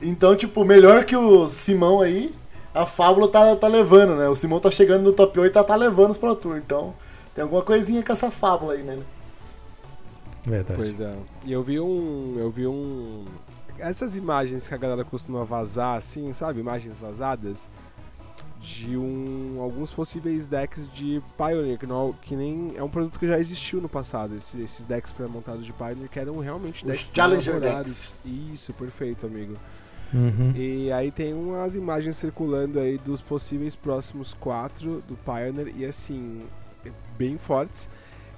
Então, 0.00 0.34
tipo, 0.36 0.64
melhor 0.64 1.04
que 1.04 1.16
o 1.16 1.48
Simão 1.48 2.00
aí, 2.00 2.32
a 2.74 2.86
fábula 2.86 3.28
tá, 3.28 3.54
tá 3.56 3.68
levando, 3.68 4.16
né? 4.16 4.28
O 4.28 4.34
Simão 4.34 4.60
tá 4.60 4.70
chegando 4.70 5.02
no 5.02 5.12
top 5.12 5.38
8 5.38 5.50
e 5.50 5.52
tá, 5.52 5.62
tá 5.62 5.76
levando 5.76 6.10
os 6.10 6.18
Pro 6.18 6.34
Tour. 6.34 6.56
Então, 6.56 6.94
tem 7.34 7.42
alguma 7.42 7.62
coisinha 7.62 8.02
com 8.02 8.12
essa 8.12 8.30
fábula 8.30 8.74
aí, 8.74 8.82
né? 8.82 8.98
Verdade. 10.44 10.76
Pois 10.76 11.00
é. 11.00 11.14
E 11.44 11.52
eu 11.52 11.62
vi 11.62 11.78
um. 11.78 12.36
Eu 12.38 12.50
vi 12.50 12.66
um. 12.66 13.24
Essas 13.78 14.16
imagens 14.16 14.66
que 14.66 14.74
a 14.74 14.76
galera 14.76 15.04
costuma 15.04 15.44
vazar, 15.44 15.96
assim, 15.96 16.32
sabe? 16.32 16.60
Imagens 16.60 16.98
vazadas 16.98 17.70
de 18.60 18.96
um, 18.96 19.58
alguns 19.60 19.90
possíveis 19.90 20.46
decks 20.46 20.88
de 20.92 21.20
Pioneer, 21.36 21.76
que, 21.76 21.86
não, 21.86 22.14
que 22.22 22.36
nem 22.36 22.72
é 22.76 22.82
um 22.82 22.88
produto 22.88 23.18
que 23.18 23.26
já 23.26 23.38
existiu 23.38 23.80
no 23.80 23.88
passado. 23.88 24.36
Esses, 24.36 24.58
esses 24.60 24.84
decks 24.84 25.12
pré-montados 25.12 25.66
de 25.66 25.72
Pioneer 25.72 26.08
que 26.08 26.18
eram 26.18 26.38
realmente 26.38 26.84
decks 26.84 27.02
Os 27.02 27.10
Challenger 27.12 27.60
decks. 27.60 28.16
Isso, 28.24 28.72
perfeito, 28.72 29.26
amigo. 29.26 29.56
Uhum. 30.12 30.52
E 30.54 30.92
aí 30.92 31.10
tem 31.10 31.32
umas 31.32 31.74
imagens 31.74 32.16
circulando 32.16 32.78
aí 32.78 32.98
dos 32.98 33.20
possíveis 33.20 33.74
próximos 33.74 34.34
quatro 34.34 35.02
do 35.08 35.16
Pioneer 35.16 35.72
e 35.76 35.84
assim, 35.84 36.42
bem 37.16 37.38
fortes. 37.38 37.88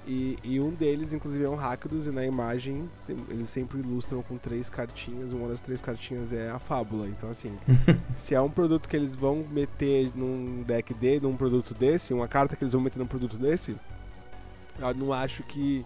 E, 0.07 0.37
e, 0.43 0.59
um 0.59 0.69
deles, 0.69 1.13
inclusive, 1.13 1.43
é 1.43 1.49
um 1.49 1.55
Rakdos, 1.55 2.05
e 2.05 2.11
na 2.11 2.23
imagem 2.23 2.87
eles 3.27 3.49
sempre 3.49 3.79
ilustram 3.79 4.21
com 4.21 4.37
três 4.37 4.69
cartinhas. 4.69 5.33
Uma 5.33 5.47
das 5.47 5.61
três 5.61 5.81
cartinhas 5.81 6.31
é 6.31 6.51
a 6.51 6.59
fábula. 6.59 7.07
Então, 7.07 7.27
assim, 7.27 7.51
se 8.15 8.35
é 8.35 8.41
um 8.41 8.49
produto 8.49 8.87
que 8.87 8.95
eles 8.95 9.15
vão 9.15 9.43
meter 9.49 10.11
num 10.13 10.63
deck 10.65 10.93
D, 10.93 11.19
num 11.19 11.35
produto 11.35 11.73
desse, 11.73 12.13
uma 12.13 12.27
carta 12.27 12.55
que 12.55 12.63
eles 12.63 12.73
vão 12.73 12.81
meter 12.81 12.99
num 12.99 13.07
produto 13.07 13.35
desse, 13.35 13.75
eu 14.77 14.93
não 14.93 15.11
acho 15.11 15.41
que 15.41 15.83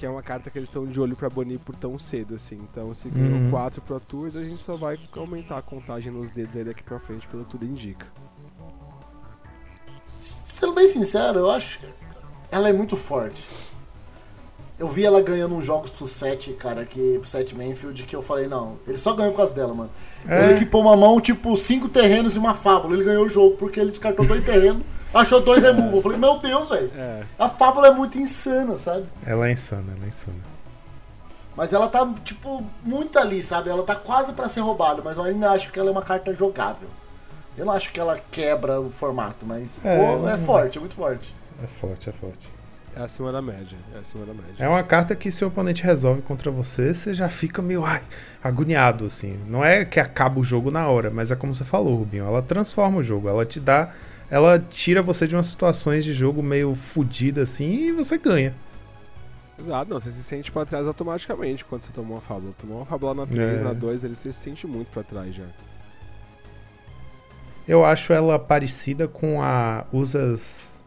que 0.00 0.06
é 0.06 0.08
uma 0.08 0.22
carta 0.22 0.48
que 0.48 0.56
eles 0.56 0.70
estão 0.70 0.86
de 0.86 0.98
olho 0.98 1.14
para 1.14 1.28
banir 1.28 1.60
por 1.60 1.76
tão 1.76 1.98
cedo, 1.98 2.34
assim. 2.34 2.56
Então, 2.56 2.94
se 2.94 3.10
ganhou 3.10 3.38
uhum. 3.38 3.50
4 3.50 3.82
Pro 3.82 4.00
Tours, 4.00 4.34
a 4.34 4.40
gente 4.40 4.62
só 4.62 4.74
vai 4.74 4.98
aumentar 5.14 5.58
a 5.58 5.62
contagem 5.62 6.10
nos 6.10 6.30
dedos 6.30 6.56
aí 6.56 6.64
daqui 6.64 6.82
pra 6.82 6.98
frente, 6.98 7.28
pelo 7.28 7.44
tudo 7.44 7.66
indica. 7.66 8.06
Sendo 10.18 10.72
bem 10.72 10.86
sincero, 10.86 11.40
eu 11.40 11.50
acho 11.50 11.80
ela 12.50 12.70
é 12.70 12.72
muito 12.72 12.96
forte. 12.96 13.46
Eu 14.78 14.88
vi 14.88 15.04
ela 15.04 15.20
ganhando 15.20 15.54
uns 15.54 15.66
jogos 15.66 15.90
pro 15.90 16.06
7, 16.06 16.54
cara, 16.54 16.86
que, 16.86 17.18
pro 17.18 17.28
7 17.28 17.54
Manfield, 17.54 18.02
que 18.04 18.16
eu 18.16 18.22
falei, 18.22 18.48
não, 18.48 18.78
ele 18.88 18.96
só 18.96 19.12
ganhou 19.12 19.32
por 19.32 19.36
causa 19.36 19.54
dela, 19.54 19.74
mano. 19.74 19.90
É. 20.26 20.44
Ele 20.44 20.54
equipou 20.54 20.80
uma 20.80 20.96
mão, 20.96 21.20
tipo, 21.20 21.54
cinco 21.58 21.90
terrenos 21.90 22.36
e 22.36 22.38
uma 22.38 22.54
fábula. 22.54 22.94
Ele 22.94 23.04
ganhou 23.04 23.26
o 23.26 23.28
jogo 23.28 23.58
porque 23.58 23.78
ele 23.78 23.90
descartou 23.90 24.24
dois 24.24 24.42
terrenos 24.46 24.82
achou 25.12 25.40
dois 25.40 25.62
removal. 25.62 25.96
Eu 25.96 26.02
falei, 26.02 26.18
meu 26.18 26.38
Deus, 26.38 26.68
velho. 26.68 26.90
É. 26.96 27.22
A 27.38 27.48
fábula 27.48 27.88
é 27.88 27.90
muito 27.90 28.18
insana, 28.18 28.76
sabe? 28.78 29.06
Ela 29.26 29.48
é 29.48 29.52
insana, 29.52 29.92
ela 29.96 30.04
é 30.04 30.08
insana. 30.08 30.38
Mas 31.56 31.72
ela 31.72 31.88
tá, 31.88 32.08
tipo, 32.24 32.64
muito 32.82 33.18
ali, 33.18 33.42
sabe? 33.42 33.68
Ela 33.70 33.82
tá 33.82 33.94
quase 33.94 34.32
pra 34.32 34.48
ser 34.48 34.60
roubada, 34.60 35.02
mas 35.04 35.16
eu 35.16 35.24
ainda 35.24 35.50
acho 35.50 35.70
que 35.70 35.78
ela 35.78 35.90
é 35.90 35.92
uma 35.92 36.02
carta 36.02 36.32
jogável. 36.34 36.88
Eu 37.56 37.66
não 37.66 37.72
acho 37.72 37.92
que 37.92 38.00
ela 38.00 38.18
quebra 38.30 38.80
o 38.80 38.90
formato, 38.90 39.44
mas, 39.44 39.78
É, 39.84 39.96
pô, 39.96 40.28
é 40.28 40.38
forte, 40.38 40.78
é 40.78 40.80
muito 40.80 40.94
forte. 40.94 41.34
É 41.62 41.66
forte, 41.66 42.08
é 42.08 42.12
forte. 42.12 42.48
É 42.96 43.02
acima 43.02 43.30
da 43.30 43.40
média. 43.40 43.76
É 43.94 43.98
acima 43.98 44.24
da 44.24 44.32
média. 44.32 44.54
É 44.58 44.68
uma 44.68 44.82
carta 44.82 45.14
que 45.14 45.30
se 45.30 45.44
o 45.44 45.48
oponente 45.48 45.84
resolve 45.84 46.22
contra 46.22 46.50
você, 46.50 46.92
você 46.92 47.14
já 47.14 47.28
fica 47.28 47.62
meio 47.62 47.84
ai, 47.84 48.02
agoniado, 48.42 49.06
assim. 49.06 49.38
Não 49.46 49.64
é 49.64 49.84
que 49.84 50.00
acaba 50.00 50.40
o 50.40 50.44
jogo 50.44 50.70
na 50.70 50.88
hora, 50.88 51.10
mas 51.10 51.30
é 51.30 51.36
como 51.36 51.54
você 51.54 51.64
falou, 51.64 51.96
Rubinho. 51.96 52.24
Ela 52.24 52.42
transforma 52.42 52.98
o 52.98 53.02
jogo, 53.02 53.28
ela 53.28 53.44
te 53.44 53.60
dá. 53.60 53.90
Ela 54.30 54.58
tira 54.58 55.02
você 55.02 55.26
de 55.26 55.34
umas 55.34 55.46
situações 55.46 56.04
de 56.04 56.12
jogo 56.12 56.42
meio 56.42 56.74
fodida 56.74 57.42
assim 57.42 57.88
e 57.88 57.92
você 57.92 58.16
ganha. 58.16 58.54
Exato, 59.58 59.90
não, 59.90 60.00
você 60.00 60.10
se 60.10 60.22
sente 60.22 60.50
pra 60.50 60.64
trás 60.64 60.86
automaticamente 60.86 61.64
quando 61.64 61.82
você 61.82 61.92
tomou 61.92 62.14
uma 62.16 62.22
fábula. 62.22 62.52
Tomou 62.58 62.78
uma 62.78 62.86
fábula 62.86 63.14
na 63.14 63.26
3, 63.26 63.60
É. 63.60 63.64
na 63.64 63.72
2, 63.72 64.04
ele 64.04 64.14
se 64.14 64.32
sente 64.32 64.66
muito 64.66 64.90
pra 64.90 65.02
trás 65.02 65.34
já. 65.34 65.44
Eu 67.68 67.84
acho 67.84 68.12
ela 68.12 68.38
parecida 68.38 69.06
com 69.06 69.42
a 69.42 69.84
Usas 69.92 70.80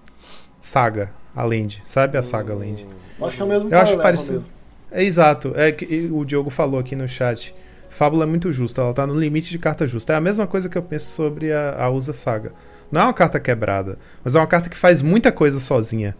Saga, 0.60 1.12
a 1.36 1.44
Land. 1.44 1.82
Sabe 1.86 2.18
a 2.18 2.24
Saga 2.24 2.54
Land? 2.54 2.88
Eu 3.20 3.26
acho 3.28 3.36
que 3.36 3.42
é 3.42 3.46
o 3.46 3.48
mesmo 3.48 3.70
Eu 3.70 3.80
acho 3.80 3.98
parecido. 3.98 4.40
mesmo. 4.40 4.54
É 4.92 5.04
exato. 5.04 5.54
É 5.56 5.72
que 5.72 6.10
o 6.12 6.26
Diogo 6.26 6.50
falou 6.50 6.80
aqui 6.80 6.96
no 6.96 7.08
chat. 7.08 7.54
Fábula 7.90 8.24
é 8.24 8.28
muito 8.28 8.52
justa, 8.52 8.82
ela 8.82 8.94
tá 8.94 9.06
no 9.06 9.14
limite 9.14 9.52
de 9.52 9.60
carta 9.60 9.86
justa. 9.86 10.14
É 10.14 10.16
a 10.16 10.22
mesma 10.22 10.48
coisa 10.48 10.68
que 10.68 10.78
eu 10.78 10.82
penso 10.82 11.12
sobre 11.12 11.54
a, 11.54 11.84
a 11.84 11.90
Usa 11.90 12.12
Saga. 12.12 12.52
Não 12.92 13.02
é 13.02 13.04
uma 13.06 13.14
carta 13.14 13.40
quebrada, 13.40 13.98
mas 14.24 14.36
é 14.36 14.40
uma 14.40 14.48
carta 14.48 14.70
que 14.70 14.78
faz 14.78 15.02
muita 15.02 15.32
coisa 15.32 15.60
sozinha. 15.60 16.16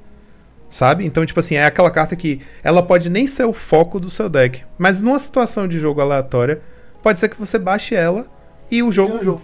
Sabe? 0.70 1.06
Então, 1.06 1.24
tipo 1.24 1.40
assim, 1.40 1.56
é 1.56 1.66
aquela 1.66 1.92
carta 1.92 2.16
que 2.16 2.42
ela 2.64 2.82
pode 2.82 3.08
nem 3.10 3.28
ser 3.28 3.44
o 3.44 3.54
foco 3.54 4.00
do 4.00 4.10
seu 4.10 4.28
deck, 4.28 4.64
mas 4.78 5.02
numa 5.04 5.20
situação 5.20 5.68
de 5.68 5.80
jogo 5.80 6.02
aleatória, 6.02 6.62
pode 7.04 7.20
ser 7.20 7.30
que 7.30 7.40
você 7.40 7.60
baixe 7.60 7.94
ela 7.94 8.26
e 8.72 8.82
o 8.82 8.92
jogo, 8.92 9.18
E 9.18 9.20
o 9.20 9.24
jogo. 9.24 9.42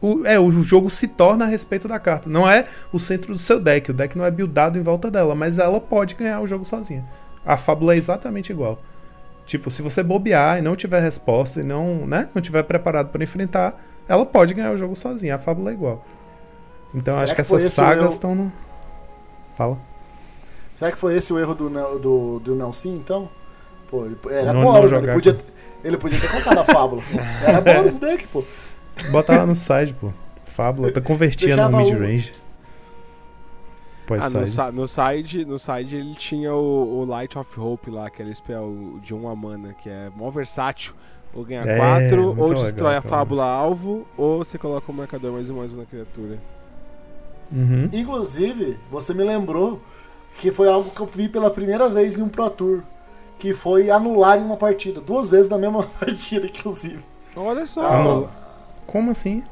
o, 0.00 0.26
é, 0.26 0.38
o 0.38 0.50
jogo 0.60 0.90
se 0.90 1.08
torna 1.08 1.46
a 1.46 1.48
respeito 1.48 1.88
da 1.88 1.98
carta. 1.98 2.28
Não 2.28 2.46
é 2.48 2.66
o 2.92 2.98
centro 2.98 3.32
do 3.32 3.38
seu 3.38 3.58
deck, 3.58 3.90
o 3.90 3.94
deck 3.94 4.18
não 4.18 4.26
é 4.26 4.30
buildado 4.30 4.78
em 4.78 4.82
volta 4.82 5.10
dela, 5.10 5.34
mas 5.34 5.58
ela 5.58 5.80
pode 5.80 6.14
ganhar 6.14 6.40
o 6.40 6.46
jogo 6.46 6.66
sozinha. 6.66 7.02
A 7.46 7.56
fábula 7.56 7.94
é 7.94 7.96
exatamente 7.96 8.52
igual. 8.52 8.82
Tipo, 9.46 9.70
se 9.70 9.80
você 9.80 10.02
bobear 10.02 10.58
e 10.58 10.60
não 10.60 10.76
tiver 10.76 11.00
resposta 11.00 11.60
e 11.60 11.62
não, 11.62 12.06
né, 12.06 12.28
não 12.34 12.42
tiver 12.42 12.62
preparado 12.64 13.08
para 13.08 13.24
enfrentar, 13.24 13.82
ela 14.06 14.26
pode 14.26 14.52
ganhar 14.52 14.72
o 14.72 14.76
jogo 14.76 14.94
sozinha. 14.94 15.36
A 15.36 15.38
fábula 15.38 15.70
é 15.70 15.72
igual. 15.72 16.04
Então 16.94 17.12
Será 17.14 17.24
acho 17.24 17.32
que 17.32 17.36
que 17.36 17.40
essas 17.42 17.64
o 17.64 17.68
sagas 17.70 18.04
erro? 18.04 18.12
estão 18.12 18.34
no. 18.34 18.52
Fala. 19.56 19.78
Será 20.74 20.92
que 20.92 20.98
foi 20.98 21.16
esse 21.16 21.32
o 21.32 21.38
erro 21.38 21.54
do, 21.54 21.68
do, 21.98 22.38
do 22.40 22.54
Nelson, 22.54 22.88
então? 22.90 23.28
Pô, 23.90 24.04
ele, 24.06 24.16
era 24.30 24.52
Não- 24.52 24.62
bônus, 24.64 24.90
não 24.92 25.00
né? 25.00 25.04
ele 25.04 25.12
jogar 25.12 25.14
podia, 25.14 25.38
ele 25.84 25.98
podia 25.98 26.20
ter 26.20 26.30
colocado 26.30 26.58
a 26.58 26.64
fábula. 26.64 27.02
pô. 27.02 27.18
Era 27.46 27.60
bônus 27.60 27.96
deck, 27.98 28.26
pô. 28.28 28.44
Bota 29.10 29.36
lá 29.36 29.46
no 29.46 29.54
side, 29.54 29.94
pô. 29.94 30.12
Fábula, 30.46 30.90
tá 30.92 31.00
convertia 31.00 31.56
no 31.68 31.76
mid-range. 31.76 32.32
Pode 34.06 34.24
Ah, 34.24 34.30
no, 34.30 34.38
side. 34.46 34.50
sa- 34.50 34.72
no 34.72 34.88
side, 34.88 35.44
no 35.44 35.58
side 35.58 35.96
ele 35.96 36.14
tinha 36.14 36.54
o, 36.54 37.00
o 37.00 37.04
Light 37.04 37.36
of 37.38 37.60
Hope 37.60 37.90
lá, 37.90 38.06
aquele 38.06 38.34
spell 38.34 38.98
de 39.02 39.12
uma 39.12 39.36
mana, 39.36 39.74
que 39.74 39.88
é 39.90 40.10
mó 40.16 40.30
versátil. 40.30 40.94
Ou 41.34 41.44
ganha 41.44 41.60
É, 41.62 41.76
4, 41.76 42.22
muito 42.22 42.40
ou 42.40 42.48
legal, 42.48 42.64
destrói 42.64 42.96
a 42.96 43.02
fábula 43.02 43.44
alvo, 43.44 44.06
ou 44.16 44.38
você 44.42 44.56
coloca 44.56 44.90
um 44.90 44.94
marcador 44.94 45.32
mais 45.32 45.50
um 45.50 45.56
mais 45.58 45.74
um 45.74 45.76
na 45.76 45.84
criatura. 45.84 46.38
Uhum. 47.50 47.88
Inclusive, 47.92 48.78
você 48.90 49.14
me 49.14 49.24
lembrou 49.24 49.80
que 50.38 50.52
foi 50.52 50.68
algo 50.68 50.90
que 50.90 51.00
eu 51.00 51.06
vi 51.06 51.28
pela 51.28 51.50
primeira 51.50 51.88
vez 51.88 52.18
em 52.18 52.22
um 52.22 52.28
Pro 52.28 52.48
Tour. 52.50 52.82
Que 53.38 53.54
foi 53.54 53.88
anular 53.88 54.36
em 54.38 54.42
uma 54.42 54.56
partida. 54.56 55.00
Duas 55.00 55.28
vezes 55.28 55.48
na 55.48 55.56
mesma 55.56 55.84
partida, 56.00 56.46
inclusive. 56.46 56.98
Olha 57.36 57.66
só. 57.66 57.82
Ah, 57.82 58.26
Como 58.86 59.12
assim? 59.12 59.44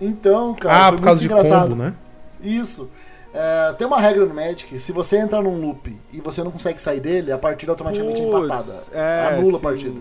Então, 0.00 0.54
cara. 0.54 0.86
ah, 0.86 0.88
foi 0.88 0.96
por 0.98 1.04
causa 1.04 1.20
muito 1.20 1.28
de 1.28 1.34
engraçado. 1.34 1.68
combo, 1.70 1.82
né? 1.82 1.94
Isso. 2.42 2.90
É, 3.34 3.74
tem 3.74 3.86
uma 3.86 4.00
regra 4.00 4.24
no 4.24 4.34
Magic, 4.34 4.78
se 4.80 4.92
você 4.92 5.18
entra 5.18 5.42
num 5.42 5.60
loop 5.60 5.94
e 6.10 6.20
você 6.22 6.42
não 6.42 6.50
consegue 6.50 6.80
sair 6.80 7.00
dele, 7.00 7.30
a 7.30 7.36
partida 7.36 7.72
automaticamente 7.72 8.22
é 8.22 8.24
empatada. 8.26 8.62
Puts, 8.64 8.90
é, 8.94 9.26
Anula 9.34 9.50
a 9.50 9.56
sim. 9.56 9.62
partida. 9.62 10.00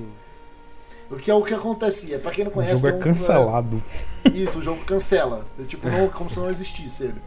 O 1.09 1.15
que 1.17 1.29
é 1.29 1.33
o 1.35 1.41
que 1.43 1.53
acontecia? 1.53 2.17
Pra 2.19 2.31
quem 2.31 2.43
não 2.43 2.51
O 2.51 2.53
conhece, 2.53 2.75
jogo 2.75 2.87
é 2.87 2.93
um- 2.93 2.99
cancelado. 2.99 3.83
Isso, 4.33 4.59
o 4.59 4.61
jogo 4.63 4.83
cancela. 4.85 5.45
É 5.59 5.63
tipo, 5.63 5.87
não- 5.89 6.07
como 6.09 6.29
se 6.29 6.37
não 6.39 6.49
existisse 6.49 7.03
ele. 7.03 7.21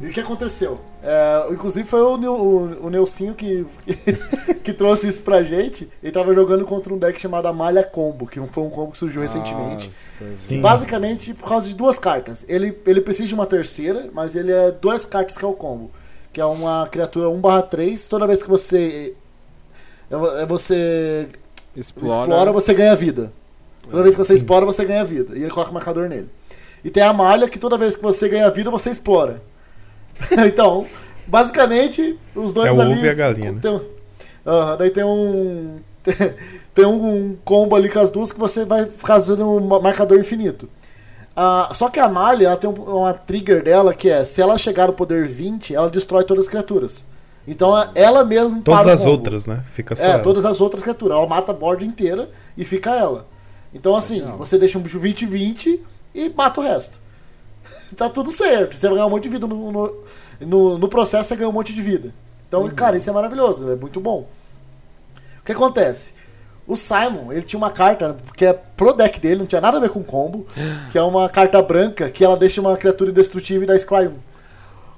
E 0.00 0.06
o 0.06 0.10
que 0.10 0.20
aconteceu? 0.20 0.80
É, 1.02 1.48
inclusive 1.50 1.86
foi 1.86 2.00
o, 2.00 2.14
o, 2.16 2.86
o 2.86 2.90
Nelsinho 2.90 3.34
que, 3.34 3.66
que, 3.82 4.54
que 4.64 4.72
trouxe 4.72 5.06
isso 5.06 5.22
pra 5.22 5.42
gente. 5.42 5.86
Ele 6.02 6.10
tava 6.10 6.32
jogando 6.32 6.64
contra 6.64 6.92
um 6.94 6.96
deck 6.98 7.20
chamado 7.20 7.46
Amalha 7.46 7.84
Combo, 7.84 8.26
que 8.26 8.40
foi 8.40 8.64
um 8.64 8.70
combo 8.70 8.92
que 8.92 8.98
surgiu 8.98 9.20
recentemente. 9.20 9.88
Nossa, 9.88 10.34
Sim. 10.34 10.62
Basicamente 10.62 11.34
por 11.34 11.46
causa 11.46 11.68
de 11.68 11.74
duas 11.74 11.98
cartas. 11.98 12.42
Ele, 12.48 12.74
ele 12.86 13.02
precisa 13.02 13.28
de 13.28 13.34
uma 13.34 13.44
terceira, 13.44 14.08
mas 14.14 14.34
ele 14.34 14.50
é 14.50 14.70
duas 14.70 15.04
cartas 15.04 15.36
que 15.36 15.44
é 15.44 15.48
o 15.48 15.52
combo. 15.52 15.90
Que 16.32 16.40
é 16.40 16.44
uma 16.46 16.88
criatura 16.90 17.28
1/3. 17.28 18.08
Toda 18.08 18.26
vez 18.26 18.42
que 18.42 18.48
você. 18.48 19.14
é 20.10 20.46
você 20.46 21.28
Explora. 21.76 22.20
explora, 22.22 22.52
você 22.52 22.74
ganha 22.74 22.94
vida. 22.96 23.32
Toda 23.90 24.02
vez 24.02 24.14
que 24.14 24.18
você 24.24 24.32
Sim. 24.36 24.42
explora, 24.42 24.64
você 24.66 24.84
ganha 24.84 25.04
vida. 25.04 25.36
E 25.36 25.42
ele 25.42 25.50
coloca 25.50 25.70
o 25.70 25.74
marcador 25.74 26.08
nele. 26.08 26.28
E 26.84 26.90
tem 26.90 27.02
a 27.02 27.12
malha 27.12 27.48
que 27.48 27.58
toda 27.58 27.76
vez 27.78 27.96
que 27.96 28.02
você 28.02 28.28
ganha 28.28 28.50
vida, 28.50 28.70
você 28.70 28.90
explora. 28.90 29.42
então, 30.46 30.86
basicamente, 31.26 32.18
os 32.34 32.52
dois 32.52 32.68
É 32.68 32.72
o 32.72 32.80
ali. 32.80 32.92
ovo 32.92 33.04
e 33.04 33.08
a 33.08 33.14
galinha, 33.14 33.52
né? 33.52 33.58
Tem, 33.60 33.80
Aham, 34.46 34.76
daí 34.76 34.90
tem 34.90 35.04
um. 35.04 35.80
Tem 36.74 36.84
um 36.86 37.36
combo 37.44 37.76
ali 37.76 37.88
com 37.88 38.00
as 38.00 38.10
duas 38.10 38.32
que 38.32 38.40
você 38.40 38.64
vai 38.64 38.86
fazendo 38.86 39.46
um 39.46 39.60
marcador 39.80 40.18
infinito. 40.18 40.68
Ah, 41.36 41.68
só 41.74 41.88
que 41.90 42.00
a 42.00 42.08
malha 42.08 42.46
ela 42.46 42.56
tem 42.56 42.68
um- 42.70 42.72
uma 42.98 43.12
trigger 43.12 43.62
dela 43.62 43.92
que 43.94 44.08
é: 44.08 44.24
se 44.24 44.40
ela 44.40 44.56
chegar 44.58 44.86
no 44.88 44.94
poder 44.94 45.28
20, 45.28 45.74
ela 45.74 45.90
destrói 45.90 46.24
todas 46.24 46.46
as 46.46 46.50
criaturas. 46.50 47.06
Então 47.46 47.72
ela 47.94 48.24
mesma 48.24 48.60
Todas 48.62 48.82
para 48.82 48.90
o 48.90 48.94
as 48.94 49.00
combo. 49.00 49.10
outras, 49.12 49.46
né? 49.46 49.62
Fica 49.64 49.96
só 49.96 50.04
É, 50.04 50.10
ela. 50.12 50.18
todas 50.22 50.44
as 50.44 50.60
outras 50.60 50.82
criaturas. 50.82 51.16
Ela 51.16 51.26
mata 51.26 51.50
a 51.50 51.54
board 51.54 51.84
inteira 51.84 52.30
e 52.56 52.64
fica 52.64 52.90
ela. 52.94 53.26
Então, 53.74 53.96
assim, 53.96 54.20
Legal. 54.20 54.36
você 54.38 54.58
deixa 54.58 54.78
um 54.78 54.82
bicho 54.82 55.00
20-20 55.00 55.80
e 56.14 56.28
mata 56.30 56.60
o 56.60 56.62
resto. 56.62 57.00
tá 57.96 58.08
tudo 58.08 58.30
certo. 58.30 58.76
Você 58.76 58.86
vai 58.86 58.96
ganhar 58.96 59.06
um 59.06 59.10
monte 59.10 59.24
de 59.24 59.28
vida 59.30 59.46
no, 59.46 59.72
no, 59.72 59.94
no, 60.40 60.78
no 60.78 60.88
processo, 60.88 61.28
você 61.28 61.36
ganha 61.36 61.48
um 61.48 61.52
monte 61.52 61.74
de 61.74 61.82
vida. 61.82 62.12
Então, 62.48 62.68
cara, 62.70 62.96
isso 62.96 63.08
é 63.08 63.12
maravilhoso, 63.12 63.70
é 63.70 63.74
muito 63.76 63.98
bom. 63.98 64.28
O 65.40 65.44
que 65.44 65.52
acontece? 65.52 66.12
O 66.66 66.76
Simon, 66.76 67.32
ele 67.32 67.42
tinha 67.42 67.58
uma 67.58 67.70
carta 67.70 68.16
que 68.36 68.44
é 68.44 68.52
pro 68.52 68.92
deck 68.92 69.18
dele, 69.18 69.40
não 69.40 69.46
tinha 69.46 69.60
nada 69.60 69.78
a 69.78 69.80
ver 69.80 69.88
com 69.90 70.02
combo, 70.04 70.46
que 70.92 70.98
é 70.98 71.02
uma 71.02 71.28
carta 71.28 71.60
branca 71.62 72.08
que 72.10 72.24
ela 72.24 72.36
deixa 72.36 72.60
uma 72.60 72.76
criatura 72.76 73.10
indestrutível 73.10 73.64
e 73.64 73.66
dá 73.66 73.74
Scry 73.76 74.06
1. 74.06 74.14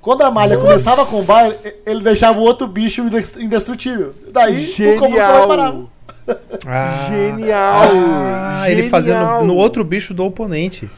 Quando 0.04 0.20
a 0.22 0.30
malha 0.30 0.54
Nossa. 0.56 0.66
começava 0.66 1.02
a 1.02 1.06
combar, 1.06 1.46
ele- 1.46 1.74
ele 1.86 2.00
deixava 2.00 2.38
o 2.38 2.42
outro 2.42 2.66
bicho 2.66 3.00
indes- 3.00 3.38
indestrutível. 3.38 4.12
Daí 4.30 4.62
o 4.94 4.98
combo 5.00 5.16
só 5.16 5.32
vai 5.32 5.46
parar. 5.46 5.70
Genial! 5.72 5.90
Ah, 6.66 7.06
Genial! 7.08 7.82
Ah, 8.60 8.70
ele 8.70 8.88
fazendo 8.90 9.16
Genial! 9.20 9.44
no 9.46 9.56
outro 9.56 9.82
bicho 9.82 10.12
do 10.12 10.22
oponente. 10.24 10.90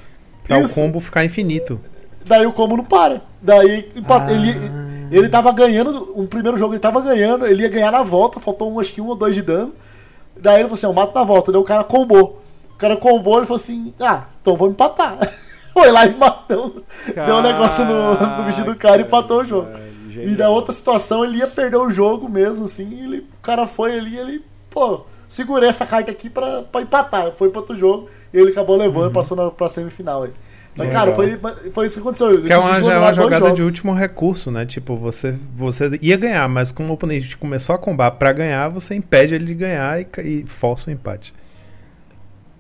Pra 0.43 0.59
Isso. 0.61 0.73
o 0.73 0.83
combo 0.83 0.99
ficar 0.99 1.25
infinito. 1.25 1.81
Daí 2.27 2.45
o 2.47 2.53
combo 2.53 2.77
não 2.77 2.85
para. 2.85 3.23
Daí 3.41 3.93
Ah. 4.09 4.31
ele, 4.33 4.55
ele 5.13 5.29
tava 5.29 5.53
ganhando, 5.53 6.13
um 6.17 6.27
primeiro 6.27 6.57
jogo 6.59 6.75
ele 6.75 6.81
tava 6.81 7.01
ganhando, 7.01 7.47
ele 7.47 7.63
ia 7.63 7.69
ganhar 7.69 7.93
na 7.93 8.03
volta, 8.03 8.41
faltou 8.41 8.73
um, 8.73 8.81
acho 8.81 8.93
que 8.93 9.01
um 9.01 9.07
ou 9.07 9.15
dois 9.15 9.37
de 9.37 9.43
dano. 9.43 9.73
Daí 10.37 10.55
ele 10.57 10.63
falou 10.65 10.75
assim, 10.75 10.87
eu 10.87 10.93
mato 10.93 11.15
na 11.15 11.23
volta. 11.23 11.53
Daí 11.53 11.61
o 11.61 11.65
cara 11.65 11.85
combou. 11.85 12.43
O 12.75 12.77
cara 12.77 12.97
combou, 12.97 13.37
ele 13.39 13.47
falou 13.47 13.61
assim, 13.61 13.95
ah, 14.01 14.25
então 14.43 14.57
vamos 14.57 14.75
empatar. 14.75 15.19
Foi 15.77 15.91
lá 15.91 16.07
e 16.07 16.17
matou. 16.17 16.83
Deu 17.15 17.37
um 17.37 17.43
negócio 17.43 17.85
no, 17.85 18.15
no 18.15 18.45
bicho 18.45 18.65
do 18.65 18.75
cara 18.75 19.03
e 19.03 19.05
empatou 19.05 19.43
o 19.43 19.45
jogo. 19.45 19.69
Velho, 20.07 20.31
E 20.31 20.35
na 20.35 20.49
outra 20.49 20.73
situação 20.73 21.23
ele 21.23 21.37
ia 21.37 21.47
perder 21.47 21.77
o 21.77 21.91
jogo 21.91 22.31
mesmo, 22.31 22.65
assim, 22.65 22.89
e 22.89 23.05
ele, 23.05 23.19
o 23.19 23.43
cara 23.43 23.67
foi 23.67 23.99
ali 23.99 24.15
e 24.15 24.19
ele, 24.19 24.45
pô, 24.71 25.05
segurei 25.29 25.69
essa 25.69 25.85
carta 25.85 26.11
aqui 26.11 26.31
pra, 26.31 26.63
pra 26.63 26.81
empatar. 26.81 27.31
Foi 27.33 27.51
pro 27.51 27.61
outro 27.61 27.77
jogo 27.77 28.09
e 28.33 28.39
ele 28.39 28.53
acabou 28.53 28.75
levando, 28.75 29.13
passou 29.13 29.37
na, 29.37 29.51
pra 29.51 29.69
semifinal 29.69 30.23
aí. 30.23 30.31
Mas, 30.75 30.89
cara, 30.91 31.15
foi, 31.15 31.39
foi 31.73 31.87
isso 31.87 31.97
que 31.97 32.01
aconteceu. 32.01 32.43
Que 32.43 32.53
é 32.53 32.57
uma, 32.57 32.77
é 32.79 32.99
uma 32.99 33.13
jogada 33.13 33.53
de 33.53 33.63
último 33.63 33.93
recurso, 33.93 34.51
né? 34.51 34.65
Tipo, 34.65 34.97
você, 34.97 35.33
você 35.55 35.91
ia 36.01 36.17
ganhar, 36.17 36.49
mas 36.49 36.73
como 36.73 36.89
o 36.89 36.93
oponente 36.95 37.37
começou 37.37 37.75
a 37.75 37.79
combar 37.79 38.13
pra 38.13 38.33
ganhar, 38.33 38.69
você 38.71 38.95
impede 38.95 39.35
ele 39.35 39.45
de 39.45 39.55
ganhar 39.55 40.01
e, 40.01 40.07
e 40.23 40.47
força 40.47 40.89
o 40.89 40.93
empate. 40.93 41.35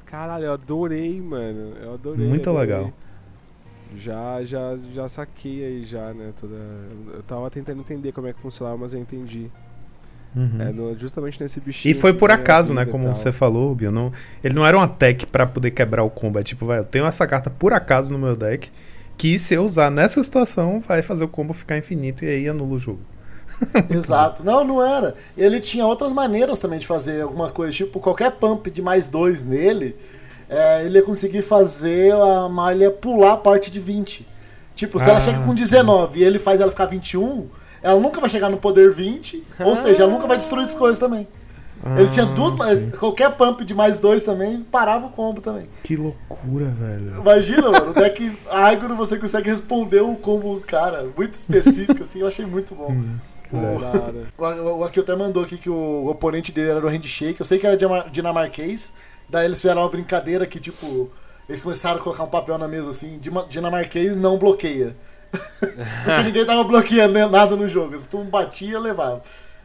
Caralho, 0.04 0.44
eu 0.44 0.52
adorei, 0.52 1.18
mano. 1.20 1.72
Eu 1.82 1.94
adorei. 1.94 2.26
Muito 2.26 2.48
adorei. 2.50 2.68
legal. 2.68 2.92
Já, 3.96 4.44
já, 4.44 4.76
já 4.92 5.08
saquei 5.08 5.64
aí 5.64 5.84
já, 5.84 6.12
né? 6.12 6.32
Toda... 6.40 6.54
Eu 7.14 7.22
tava 7.22 7.50
tentando 7.50 7.80
entender 7.80 8.12
como 8.12 8.26
é 8.26 8.32
que 8.32 8.40
funcionava, 8.40 8.76
mas 8.76 8.92
eu 8.94 9.00
entendi. 9.00 9.50
Uhum. 10.34 10.60
É 10.60 10.70
no- 10.70 10.98
justamente 10.98 11.40
nesse 11.40 11.58
bichinho. 11.60 11.90
E 11.90 11.94
foi 11.94 12.12
por 12.12 12.30
acaso, 12.30 12.74
né? 12.74 12.84
Como 12.84 13.08
você 13.08 13.32
falou, 13.32 13.68
Rubio. 13.70 13.90
Não, 13.90 14.12
ele 14.44 14.54
não 14.54 14.66
era 14.66 14.76
uma 14.76 14.86
tech 14.86 15.24
pra 15.26 15.46
poder 15.46 15.70
quebrar 15.70 16.02
o 16.04 16.10
combo. 16.10 16.38
É 16.38 16.42
tipo, 16.42 16.66
vai, 16.66 16.78
eu 16.78 16.84
tenho 16.84 17.06
essa 17.06 17.26
carta 17.26 17.48
por 17.48 17.72
acaso 17.72 18.12
no 18.12 18.18
meu 18.18 18.36
deck. 18.36 18.70
Que 19.16 19.38
se 19.38 19.54
eu 19.54 19.64
usar 19.64 19.90
nessa 19.90 20.22
situação, 20.22 20.78
vai 20.86 21.00
fazer 21.00 21.24
o 21.24 21.28
combo 21.28 21.54
ficar 21.54 21.78
infinito 21.78 22.22
e 22.22 22.28
aí 22.28 22.48
anula 22.48 22.74
o 22.74 22.78
jogo. 22.78 23.00
Exato. 23.88 24.44
Não, 24.44 24.62
não 24.62 24.84
era. 24.84 25.14
Ele 25.38 25.58
tinha 25.58 25.86
outras 25.86 26.12
maneiras 26.12 26.58
também 26.58 26.78
de 26.78 26.86
fazer 26.86 27.22
alguma 27.22 27.50
coisa. 27.50 27.72
Tipo, 27.72 27.98
qualquer 27.98 28.32
pump 28.32 28.70
de 28.70 28.82
mais 28.82 29.08
dois 29.08 29.42
nele, 29.42 29.96
é, 30.48 30.84
ele 30.84 30.98
ia 30.98 31.02
conseguir 31.04 31.42
fazer 31.42 32.12
a 32.14 32.48
malha 32.48 32.90
pular 32.90 33.32
a 33.32 33.36
parte 33.36 33.70
de 33.70 33.80
20. 33.80 34.26
Tipo, 34.74 35.00
se 35.00 35.08
ela 35.08 35.18
Ah, 35.18 35.20
chega 35.20 35.38
com 35.38 35.54
sim. 35.54 35.62
19 35.62 36.20
e 36.20 36.24
ele 36.24 36.38
faz 36.38 36.60
ela 36.60 36.70
ficar 36.70 36.84
21, 36.86 37.48
ela 37.82 37.98
nunca 38.00 38.20
vai 38.20 38.28
chegar 38.28 38.50
no 38.50 38.58
poder 38.58 38.92
20, 38.92 39.42
ou 39.60 39.74
seja, 39.74 40.02
ela 40.02 40.12
nunca 40.12 40.26
vai 40.26 40.36
destruir 40.36 40.64
as 40.64 40.74
coisas 40.74 40.98
também. 40.98 41.26
Ele 41.96 42.08
tinha 42.08 42.24
duas. 42.26 42.58
Ah, 42.60 42.74
sim. 42.74 42.90
Qualquer 42.90 43.30
pump 43.36 43.62
de 43.64 43.72
mais 43.74 43.98
dois 43.98 44.24
também 44.24 44.60
parava 44.62 45.06
o 45.06 45.10
combo 45.10 45.40
também. 45.40 45.68
Que 45.84 45.94
loucura, 45.94 46.66
velho. 46.66 47.16
Imagina, 47.20 47.70
mano, 47.70 47.90
o 47.90 47.94
deck 47.94 48.32
agro 48.50 48.96
você 48.96 49.16
consegue 49.18 49.50
responder 49.50 50.02
um 50.02 50.14
combo, 50.14 50.60
cara, 50.66 51.06
muito 51.16 51.34
específico, 51.34 52.02
assim, 52.02 52.20
eu 52.20 52.26
achei 52.26 52.44
muito 52.46 52.74
bom. 52.74 52.90
Hum, 52.92 53.16
O- 53.52 53.58
hora. 54.38 54.62
O, 54.64 54.78
o 54.78 54.84
Akil 54.84 55.02
até 55.02 55.14
mandou 55.14 55.42
aqui 55.44 55.56
que 55.58 55.70
o 55.70 56.06
oponente 56.08 56.50
dele 56.50 56.70
era 56.70 56.80
do 56.80 56.88
handshake. 56.88 57.38
Eu 57.40 57.46
sei 57.46 57.58
que 57.58 57.66
era 57.66 57.76
dina- 57.76 58.06
dinamarquês. 58.10 58.92
Daí 59.28 59.44
eles 59.46 59.60
fizeram 59.60 59.82
uma 59.82 59.88
brincadeira 59.90 60.46
que, 60.46 60.60
tipo, 60.60 61.10
eles 61.48 61.60
começaram 61.60 61.98
a 62.00 62.02
colocar 62.02 62.24
um 62.24 62.28
papel 62.28 62.56
na 62.58 62.68
mesa 62.68 62.90
assim: 62.90 63.18
"Dima- 63.18 63.46
dinamarquês 63.48 64.18
não 64.18 64.38
bloqueia. 64.38 64.96
Porque 65.32 66.22
ninguém 66.24 66.46
tava 66.46 66.64
bloqueando 66.64 67.12
né, 67.14 67.26
nada 67.26 67.56
no 67.56 67.66
jogo. 67.68 67.98
Se 67.98 68.08
tu 68.08 68.22
batia, 68.24 68.78
levava. 68.78 69.22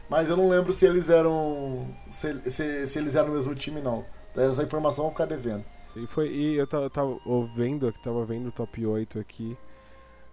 Mas 0.08 0.28
eu 0.28 0.36
não 0.36 0.48
lembro 0.48 0.72
se 0.72 0.84
eles 0.84 1.08
eram. 1.08 1.86
Se, 2.10 2.50
se, 2.50 2.86
se 2.86 2.98
eles 2.98 3.14
eram 3.14 3.30
o 3.30 3.34
mesmo 3.34 3.54
time, 3.54 3.80
não. 3.80 4.04
Essa 4.36 4.62
informação 4.62 5.04
eu 5.04 5.10
vou 5.10 5.12
ficar 5.12 5.24
devendo. 5.26 5.64
E, 5.96 6.06
foi, 6.06 6.28
e 6.28 6.56
eu 6.56 6.66
tava, 6.66 6.90
tava 6.90 7.16
ouvindo, 7.24 7.92
tava 8.02 8.24
vendo 8.24 8.48
o 8.48 8.52
top 8.52 8.84
8 8.84 9.18
aqui. 9.18 9.56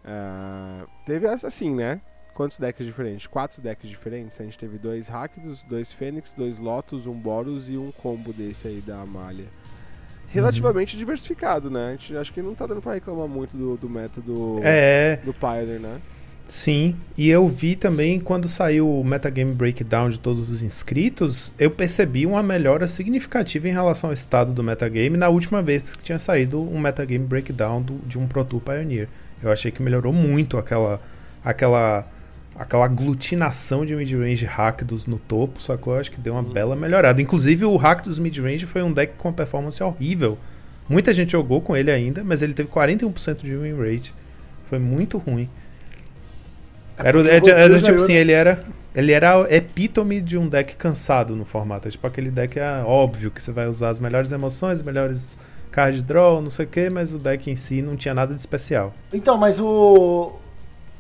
Ah, 0.04 0.86
teve 1.06 1.28
essa 1.28 1.48
assim, 1.48 1.74
né? 1.76 2.02
Quantos 2.40 2.58
decks 2.58 2.86
diferentes? 2.86 3.28
Quatro 3.28 3.62
decks 3.62 3.90
diferentes. 3.90 4.40
A 4.40 4.46
gente 4.46 4.58
teve 4.58 4.78
dois 4.78 5.10
Rakdos, 5.10 5.66
dois 5.66 5.92
Fênix, 5.92 6.34
dois 6.34 6.58
Lotus, 6.58 7.06
um 7.06 7.12
Boros 7.14 7.70
e 7.70 7.76
um 7.78 7.92
combo 7.92 8.32
desse 8.32 8.66
aí 8.66 8.80
da 8.80 9.02
Amália. 9.02 9.44
Relativamente 10.30 10.96
diversificado, 10.96 11.70
né? 11.70 11.88
A 11.88 11.92
gente 11.92 12.16
acho 12.16 12.32
que 12.32 12.42
não 12.42 12.56
tá 12.56 12.66
dando 12.66 12.82
pra 12.82 12.94
reclamar 12.94 13.28
muito 13.28 13.58
do, 13.58 13.76
do 13.76 13.90
método 13.90 14.62
É, 14.64 15.18
do 15.26 15.34
Pioneer, 15.34 15.82
né? 15.82 16.00
sim. 16.48 16.96
E 17.18 17.30
eu 17.30 17.46
vi 17.50 17.76
também 17.76 18.22
quando 18.22 18.48
saiu 18.48 18.90
o 18.90 19.04
Metagame 19.04 19.54
Breakdown 19.54 20.10
de 20.10 20.18
todos 20.18 20.50
os 20.50 20.62
inscritos, 20.62 21.54
eu 21.60 21.70
percebi 21.70 22.26
uma 22.26 22.42
melhora 22.42 22.88
significativa 22.88 23.68
em 23.68 23.74
relação 23.74 24.12
ao 24.12 24.14
estado 24.14 24.54
do 24.54 24.64
metagame 24.64 25.18
na 25.18 25.28
última 25.28 25.62
vez 25.62 25.94
que 25.94 26.02
tinha 26.04 26.18
saído 26.20 26.62
um 26.62 26.80
Metagame 26.80 27.26
Breakdown 27.26 27.82
do- 27.82 27.98
de 28.08 28.18
um 28.18 28.26
Pro 28.30 28.46
Tour 28.46 28.62
Pioneer. 28.62 29.10
Eu 29.44 29.52
achei 29.52 29.72
que 29.74 29.82
melhorou 29.84 30.14
muito 30.14 30.58
aquela 30.58 31.02
aquela 31.44 32.08
aquela 32.56 32.86
aglutinação 32.86 33.86
de 33.86 33.96
midrange 33.96 34.46
Rakdos 34.46 35.06
no 35.06 35.18
topo, 35.18 35.62
sacou? 35.62 35.98
Acho 35.98 36.12
que 36.12 36.20
deu 36.20 36.34
uma 36.34 36.44
bela 36.44 36.76
melhorada. 36.76 37.22
Inclusive 37.22 37.66
o 37.66 37.76
Rakdos 37.78 38.20
midrange 38.20 38.66
foi 38.66 38.82
um 38.84 38.92
deck 38.92 39.14
com 39.18 39.32
performance 39.32 39.82
horrível. 39.82 40.38
Muita 40.88 41.14
gente 41.14 41.32
jogou 41.32 41.62
com 41.62 41.76
ele 41.78 41.92
ainda, 41.92 42.24
mas 42.24 42.42
ele 42.42 42.54
teve 42.54 42.70
41% 42.70 43.42
de 43.42 43.56
win 43.56 43.76
rate. 43.78 44.14
Foi 44.66 44.80
muito 44.80 45.18
ruim. 45.18 45.48
Era, 46.98 47.18
o- 47.18 47.24
porque 47.24 47.30
era, 47.32 47.40
o 47.40 47.42
Goku 47.42 47.60
era 47.60 47.82
tipo 47.82 47.96
assim, 47.98 48.14
né? 48.14 48.20
ele 48.20 48.32
era 48.32 48.64
ele 48.96 49.12
era 49.14 49.56
epítome 49.56 50.20
de 50.20 50.38
um 50.38 50.48
deck 50.50 50.76
cansado 50.76 51.36
no 51.36 51.46
formato. 51.46 51.88
É 51.88 51.92
tipo 51.92 52.06
aquele 52.06 52.30
deck 52.32 52.60
é 52.60 52.82
óbvio 52.84 53.32
que 53.32 53.42
você 53.42 53.52
vai 53.52 53.68
usar 53.68 53.90
as 53.90 54.00
melhores 54.00 54.32
emoções, 54.32 54.80
as 54.80 54.82
melhores 54.84 55.38
card 55.72 56.02
draw, 56.02 56.42
não 56.42 56.50
sei 56.50 56.66
o 56.66 56.68
que, 56.68 56.90
mas 56.90 57.14
o 57.14 57.20
deck 57.20 57.50
em 57.50 57.56
si 57.56 57.82
não 57.82 57.96
tinha 57.96 58.14
nada 58.14 58.34
de 58.34 58.40
especial. 58.40 58.94
Então, 59.14 59.38
mas 59.38 59.60
o. 59.60 60.34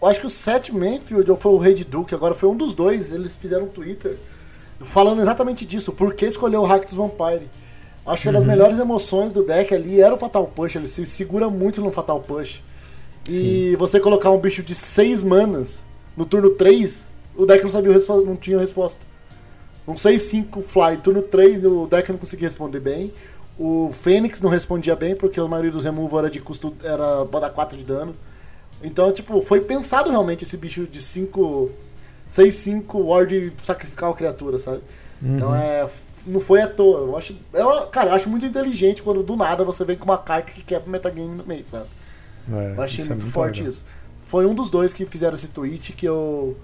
Eu 0.01 0.07
acho 0.07 0.19
que 0.21 0.27
o 0.27 0.29
Seth 0.29 0.69
Manfield 0.69 1.29
ou 1.29 1.35
foi 1.37 1.51
o 1.51 1.57
Red 1.57 1.83
Duke, 1.83 2.15
agora 2.15 2.33
foi 2.33 2.47
um 2.49 2.55
dos 2.55 2.73
dois, 2.73 3.11
eles 3.11 3.35
fizeram 3.35 3.65
um 3.65 3.69
Twitter 3.69 4.17
falando 4.81 5.21
exatamente 5.21 5.65
disso, 5.65 5.91
por 5.91 6.13
que 6.13 6.25
escolher 6.25 6.57
o 6.57 6.63
Rakdos 6.63 6.95
Vampire. 6.95 7.49
Acho 8.05 8.21
que 8.23 8.27
uma 8.29 8.33
das 8.33 8.43
Uhum. 8.43 8.51
melhores 8.51 8.79
emoções 8.79 9.33
do 9.33 9.43
deck 9.43 9.73
ali 9.73 10.01
era 10.01 10.13
o 10.15 10.17
Fatal 10.17 10.47
Push, 10.47 10.77
ele 10.77 10.87
se 10.87 11.05
segura 11.05 11.49
muito 11.49 11.81
no 11.81 11.91
Fatal 11.91 12.19
Push. 12.21 12.63
E 13.27 13.75
você 13.77 13.99
colocar 13.99 14.31
um 14.31 14.39
bicho 14.39 14.63
de 14.63 14.73
6 14.73 15.21
manas 15.21 15.83
no 16.15 16.25
turno 16.25 16.51
3, 16.51 17.07
o 17.35 17.45
deck 17.45 17.61
não 17.61 17.69
sabia 17.69 17.93
não 18.25 18.35
tinha 18.35 18.57
resposta. 18.57 19.05
Um 19.87 19.95
6-5 19.95 20.61
fly, 20.63 20.97
turno 20.97 21.21
3, 21.21 21.63
o 21.65 21.87
deck 21.87 22.11
não 22.11 22.17
conseguia 22.17 22.47
responder 22.47 22.79
bem. 22.79 23.13
O 23.57 23.91
Fênix 23.91 24.39
não 24.41 24.49
respondia 24.49 24.95
bem, 24.95 25.15
porque 25.15 25.39
a 25.39 25.45
maioria 25.47 25.71
dos 25.71 25.83
removal 25.83 26.19
era 26.19 26.29
de 26.29 26.39
custo. 26.39 26.73
era 26.83 27.25
pra 27.25 27.41
dar 27.41 27.49
4 27.49 27.77
de 27.77 27.83
dano. 27.83 28.15
Então, 28.83 29.11
tipo, 29.11 29.41
foi 29.41 29.61
pensado 29.61 30.09
realmente 30.09 30.43
esse 30.43 30.57
bicho 30.57 30.85
de 30.87 31.01
5. 31.01 31.69
6-5 32.29 32.83
Ward 33.05 33.53
sacrificar 33.63 34.09
uma 34.09 34.15
criatura, 34.15 34.59
sabe? 34.59 34.81
Então 35.21 35.53
é. 35.53 35.87
Não 36.25 36.39
foi 36.39 36.61
à 36.61 36.67
toa. 36.67 36.99
Eu 36.99 37.17
acho. 37.17 37.35
Eu, 37.53 37.87
cara, 37.87 38.11
eu 38.11 38.13
acho 38.13 38.29
muito 38.29 38.45
inteligente 38.45 39.01
quando 39.01 39.23
do 39.23 39.35
nada 39.35 39.63
você 39.63 39.83
vem 39.83 39.97
com 39.97 40.05
uma 40.05 40.17
carta 40.17 40.51
que 40.51 40.61
quebra 40.63 40.87
o 40.87 40.91
metagame 40.91 41.35
no 41.35 41.43
meio, 41.45 41.65
sabe? 41.65 41.87
É, 42.51 42.73
Eu 42.77 42.81
achei 42.81 43.01
isso 43.01 43.11
é 43.11 43.15
muito, 43.15 43.31
forte 43.31 43.57
legal. 43.57 43.69
isso. 43.69 43.85
Foi 44.25 44.45
um 44.45 44.53
dos 44.53 44.69
dois 44.69 44.93
que 44.93 45.05
fizeram 45.05 45.33
esse 45.33 45.47
tweet 45.47 45.93
que 45.93 46.05
eu, 46.05 46.55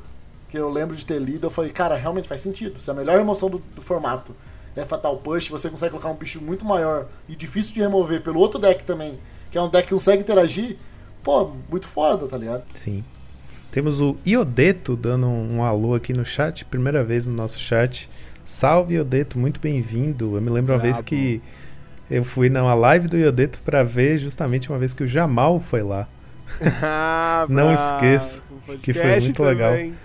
que 0.49 0.57
eu 0.57 0.69
lembro 0.69 0.95
de 0.95 1.03
ter 1.03 1.19
lido. 1.19 1.47
Eu 1.47 1.49
falei, 1.51 1.71
cara, 1.71 1.95
realmente 1.95 2.27
faz 2.27 2.41
sentido. 2.41 2.79
Se 2.79 2.91
a 2.91 2.93
melhor 2.93 3.19
emoção 3.19 3.49
do, 3.49 3.57
do 3.75 3.81
formato 3.81 4.35
é 4.75 4.85
Fatal 4.85 5.17
Push, 5.17 5.47
você 5.49 5.69
consegue 5.69 5.91
colocar 5.91 6.09
um 6.09 6.15
bicho 6.15 6.39
muito 6.39 6.63
maior 6.63 7.07
e 7.27 7.35
difícil 7.35 7.73
de 7.73 7.79
remover 7.79 8.21
pelo 8.21 8.39
outro 8.39 8.59
deck 8.59 8.83
também, 8.83 9.17
que 9.49 9.57
é 9.57 9.61
um 9.61 9.69
deck 9.69 9.87
que 9.87 9.93
consegue 9.93 10.21
interagir, 10.21 10.77
pô, 11.25 11.51
muito 11.69 11.87
foda, 11.87 12.27
tá 12.27 12.37
ligado? 12.37 12.63
Sim. 12.75 13.03
Temos 13.71 13.99
o 13.99 14.15
Iodeto 14.25 14.95
dando 14.95 15.27
um, 15.27 15.57
um 15.57 15.63
alô 15.63 15.93
aqui 15.95 16.13
no 16.13 16.23
chat, 16.23 16.63
primeira 16.63 17.03
vez 17.03 17.27
no 17.27 17.35
nosso 17.35 17.59
chat. 17.59 18.09
Salve 18.43 18.93
Iodeto, 18.93 19.37
muito 19.37 19.59
bem-vindo. 19.59 20.37
Eu 20.37 20.41
me 20.41 20.49
lembro 20.51 20.73
uma 20.73 20.79
vez 20.79 21.01
que 21.01 21.41
eu 22.09 22.23
fui 22.23 22.47
numa 22.47 22.73
live 22.75 23.07
do 23.07 23.17
Iodeto 23.17 23.59
pra 23.65 23.83
ver 23.83 24.17
justamente 24.19 24.69
uma 24.69 24.77
vez 24.77 24.93
que 24.93 25.03
o 25.03 25.07
Jamal 25.07 25.59
foi 25.59 25.81
lá 25.81 26.07
Ah, 26.81 27.45
Não 27.49 27.73
bravo. 27.73 27.95
esqueça 27.95 28.43
Um 28.69 28.77
que 28.77 28.93
foi 28.93 29.19
muito 29.19 29.43
legal. 29.43 29.71
também. 29.71 29.95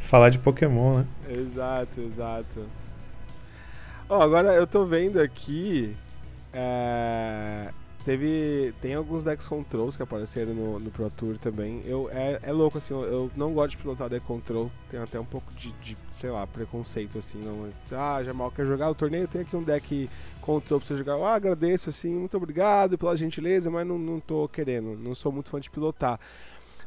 falar 0.00 0.30
de 0.30 0.38
Pokémon, 0.38 0.98
né? 1.00 1.06
Exato, 1.28 2.00
exato. 2.00 2.66
Ó, 4.08 4.20
agora 4.20 4.54
eu 4.54 4.66
tô 4.66 4.84
vendo 4.86 5.20
aqui. 5.20 5.94
é, 6.52 7.68
teve. 8.04 8.74
Tem 8.80 8.94
alguns 8.94 9.24
decks 9.24 9.46
controls 9.46 9.96
que 9.96 10.02
apareceram 10.02 10.54
no, 10.54 10.78
no 10.78 10.90
Pro 10.90 11.10
Tour 11.10 11.38
também. 11.38 11.82
Eu, 11.86 12.08
é, 12.10 12.38
é 12.42 12.52
louco, 12.52 12.78
assim, 12.78 12.92
eu, 12.92 13.02
eu 13.04 13.30
não 13.36 13.52
gosto 13.52 13.70
de 13.70 13.76
pilotar 13.78 14.08
deck 14.08 14.24
control. 14.24 14.70
Tenho 14.90 15.02
até 15.02 15.18
um 15.18 15.24
pouco 15.24 15.52
de, 15.54 15.72
de, 15.74 15.96
sei 16.12 16.30
lá, 16.30 16.46
preconceito, 16.46 17.18
assim. 17.18 17.38
Não, 17.38 17.68
ah, 17.92 18.22
Jamal 18.22 18.50
quer 18.50 18.66
jogar 18.66 18.90
o 18.90 18.94
torneio, 18.94 19.26
tem 19.26 19.42
aqui 19.42 19.56
um 19.56 19.62
deck 19.62 20.08
control 20.40 20.80
pra 20.80 20.86
você 20.86 20.96
jogar. 20.96 21.12
Eu 21.12 21.24
ah, 21.24 21.34
agradeço, 21.34 21.90
assim, 21.90 22.14
muito 22.14 22.36
obrigado 22.36 22.98
pela 22.98 23.16
gentileza, 23.16 23.70
mas 23.70 23.86
não, 23.86 23.98
não 23.98 24.20
tô 24.20 24.48
querendo. 24.48 24.96
Não 24.98 25.14
sou 25.14 25.32
muito 25.32 25.50
fã 25.50 25.58
de 25.58 25.70
pilotar. 25.70 26.20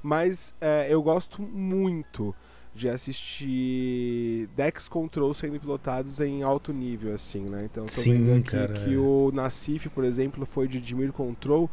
Mas 0.01 0.53
é, 0.61 0.87
eu 0.89 1.01
gosto 1.01 1.41
muito 1.41 2.33
de 2.77 2.87
assistir 2.87 4.47
decks 4.55 4.87
control 4.87 5.33
sendo 5.33 5.59
pilotados 5.59 6.19
em 6.19 6.43
alto 6.43 6.71
nível, 6.71 7.13
assim, 7.13 7.41
né? 7.41 7.63
Então, 7.65 7.85
tô 7.85 7.91
Sim, 7.91 8.17
vendo 8.25 8.39
aqui 8.39 8.51
cara, 8.51 8.73
que 8.73 8.93
é. 8.93 8.97
o 8.97 9.31
Nassif, 9.33 9.89
por 9.89 10.03
exemplo, 10.03 10.45
foi 10.45 10.67
de 10.67 10.79
Dimir 10.79 11.11
Control. 11.11 11.69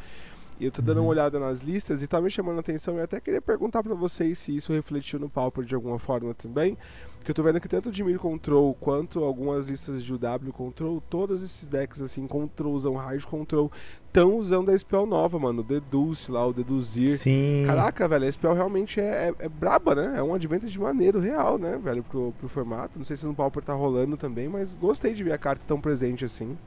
E 0.58 0.64
eu 0.66 0.70
tô 0.70 0.80
dando 0.80 0.98
Uhum. 0.98 1.04
uma 1.04 1.10
olhada 1.10 1.38
nas 1.40 1.60
listas 1.60 2.00
e 2.02 2.06
tá 2.06 2.20
me 2.20 2.30
chamando 2.30 2.58
a 2.58 2.60
atenção. 2.60 2.96
E 2.96 3.00
até 3.00 3.20
queria 3.20 3.42
perguntar 3.42 3.82
pra 3.82 3.94
vocês 3.94 4.38
se 4.38 4.54
isso 4.54 4.72
refletiu 4.72 5.18
no 5.18 5.28
Pauper 5.28 5.64
de 5.64 5.74
alguma 5.74 5.98
forma 5.98 6.32
também. 6.32 6.78
Que 7.24 7.30
eu 7.30 7.34
tô 7.34 7.42
vendo 7.42 7.58
que 7.58 7.68
tanto 7.68 7.88
o 7.88 7.92
Dimir 7.92 8.18
Control 8.18 8.74
quanto 8.74 9.24
algumas 9.24 9.70
listas 9.70 10.04
de 10.04 10.12
UW 10.12 10.52
Control, 10.52 11.02
todos 11.08 11.42
esses 11.42 11.66
decks, 11.68 12.02
assim, 12.02 12.26
Controlzão, 12.26 12.96
Raid 12.96 13.26
Control, 13.26 13.72
estão 14.06 14.36
usando 14.36 14.70
a 14.70 14.78
spell 14.78 15.06
nova, 15.06 15.38
mano. 15.38 15.62
O 15.62 15.64
Deduce 15.64 16.30
lá, 16.30 16.46
o 16.46 16.52
Deduzir. 16.52 17.16
Sim. 17.16 17.64
Caraca, 17.66 18.06
velho, 18.06 18.26
a 18.26 18.30
spell 18.30 18.52
realmente 18.52 19.00
é, 19.00 19.30
é, 19.40 19.46
é 19.46 19.48
braba, 19.48 19.94
né? 19.94 20.14
É 20.18 20.22
um 20.22 20.34
advantage 20.34 20.78
maneiro 20.78 21.18
real, 21.18 21.56
né, 21.56 21.78
velho, 21.82 22.02
pro, 22.02 22.32
pro 22.38 22.48
formato. 22.48 22.98
Não 22.98 23.06
sei 23.06 23.16
se 23.16 23.24
no 23.24 23.34
Pauper 23.34 23.62
tá 23.62 23.72
rolando 23.72 24.18
também, 24.18 24.46
mas 24.46 24.76
gostei 24.76 25.14
de 25.14 25.24
ver 25.24 25.32
a 25.32 25.38
carta 25.38 25.64
tão 25.66 25.80
presente 25.80 26.26
assim. 26.26 26.58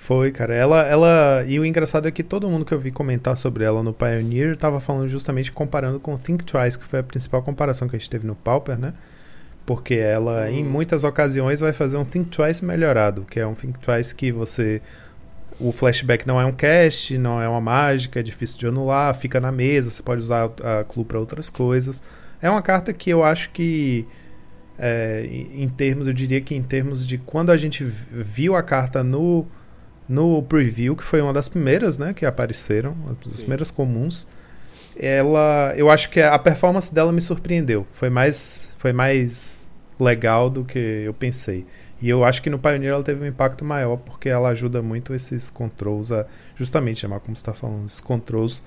Foi, 0.00 0.30
cara. 0.30 0.54
Ela, 0.54 0.82
ela. 0.86 1.44
E 1.46 1.58
o 1.58 1.66
engraçado 1.66 2.06
é 2.06 2.10
que 2.10 2.22
todo 2.22 2.48
mundo 2.48 2.64
que 2.64 2.72
eu 2.72 2.78
vi 2.78 2.90
comentar 2.90 3.36
sobre 3.36 3.64
ela 3.64 3.82
no 3.82 3.92
Pioneer 3.92 4.56
tava 4.56 4.80
falando 4.80 5.08
justamente 5.08 5.50
comparando 5.52 5.98
com 6.00 6.16
Think 6.16 6.44
Twice, 6.44 6.78
que 6.78 6.84
foi 6.86 7.00
a 7.00 7.02
principal 7.02 7.42
comparação 7.42 7.88
que 7.88 7.96
a 7.96 7.98
gente 7.98 8.08
teve 8.08 8.26
no 8.26 8.34
Pauper, 8.34 8.78
né? 8.78 8.94
Porque 9.66 9.94
ela, 9.94 10.50
em 10.50 10.64
Hum. 10.64 10.70
muitas 10.70 11.04
ocasiões, 11.04 11.60
vai 11.60 11.72
fazer 11.72 11.96
um 11.98 12.04
Think 12.04 12.30
Twice 12.30 12.64
melhorado, 12.64 13.26
que 13.28 13.38
é 13.40 13.46
um 13.46 13.54
Think 13.54 13.78
Twice 13.80 14.14
que 14.14 14.30
você. 14.32 14.80
O 15.60 15.72
flashback 15.72 16.26
não 16.26 16.40
é 16.40 16.44
um 16.46 16.52
cast, 16.52 17.18
não 17.18 17.42
é 17.42 17.48
uma 17.48 17.60
mágica, 17.60 18.20
é 18.20 18.22
difícil 18.22 18.58
de 18.60 18.66
anular, 18.68 19.12
fica 19.14 19.40
na 19.40 19.50
mesa, 19.50 19.90
você 19.90 20.02
pode 20.02 20.22
usar 20.22 20.44
a 20.62 20.84
clue 20.84 21.04
para 21.04 21.18
outras 21.18 21.50
coisas. 21.50 22.00
É 22.40 22.48
uma 22.48 22.62
carta 22.62 22.92
que 22.92 23.10
eu 23.10 23.24
acho 23.24 23.50
que. 23.50 24.06
é, 24.78 25.26
em 25.28 25.64
em 25.64 25.68
termos, 25.68 26.06
eu 26.06 26.12
diria 26.14 26.40
que 26.40 26.54
em 26.54 26.62
termos 26.62 27.04
de 27.06 27.18
quando 27.18 27.50
a 27.50 27.56
gente 27.56 27.82
viu 27.84 28.54
a 28.54 28.62
carta 28.62 29.02
no, 29.02 29.44
no 30.08 30.42
preview, 30.42 30.96
que 30.96 31.04
foi 31.04 31.20
uma 31.20 31.32
das 31.32 31.48
primeiras, 31.48 31.98
né, 31.98 32.14
que 32.14 32.24
apareceram, 32.24 32.92
uma 32.92 33.14
das 33.14 33.32
Sim. 33.32 33.38
primeiras 33.40 33.70
comuns, 33.70 34.26
ela, 34.98 35.72
eu 35.76 35.90
acho 35.90 36.10
que 36.10 36.20
a 36.20 36.38
performance 36.38 36.92
dela 36.92 37.12
me 37.12 37.20
surpreendeu. 37.20 37.86
Foi 37.92 38.10
mais, 38.10 38.74
foi 38.78 38.92
mais 38.92 39.70
legal 40.00 40.50
do 40.50 40.64
que 40.64 40.78
eu 40.78 41.14
pensei. 41.14 41.66
E 42.00 42.08
eu 42.08 42.24
acho 42.24 42.40
que 42.42 42.48
no 42.48 42.58
Pioneer 42.58 42.92
ela 42.92 43.02
teve 43.02 43.24
um 43.24 43.26
impacto 43.26 43.64
maior 43.64 43.96
porque 43.96 44.28
ela 44.28 44.48
ajuda 44.50 44.80
muito 44.80 45.14
esses 45.14 45.50
controls 45.50 46.12
a 46.12 46.26
justamente 46.56 47.00
chamar 47.00 47.20
como 47.20 47.34
está 47.34 47.52
falando, 47.52 47.86
esses 47.86 48.00
controls. 48.00 48.62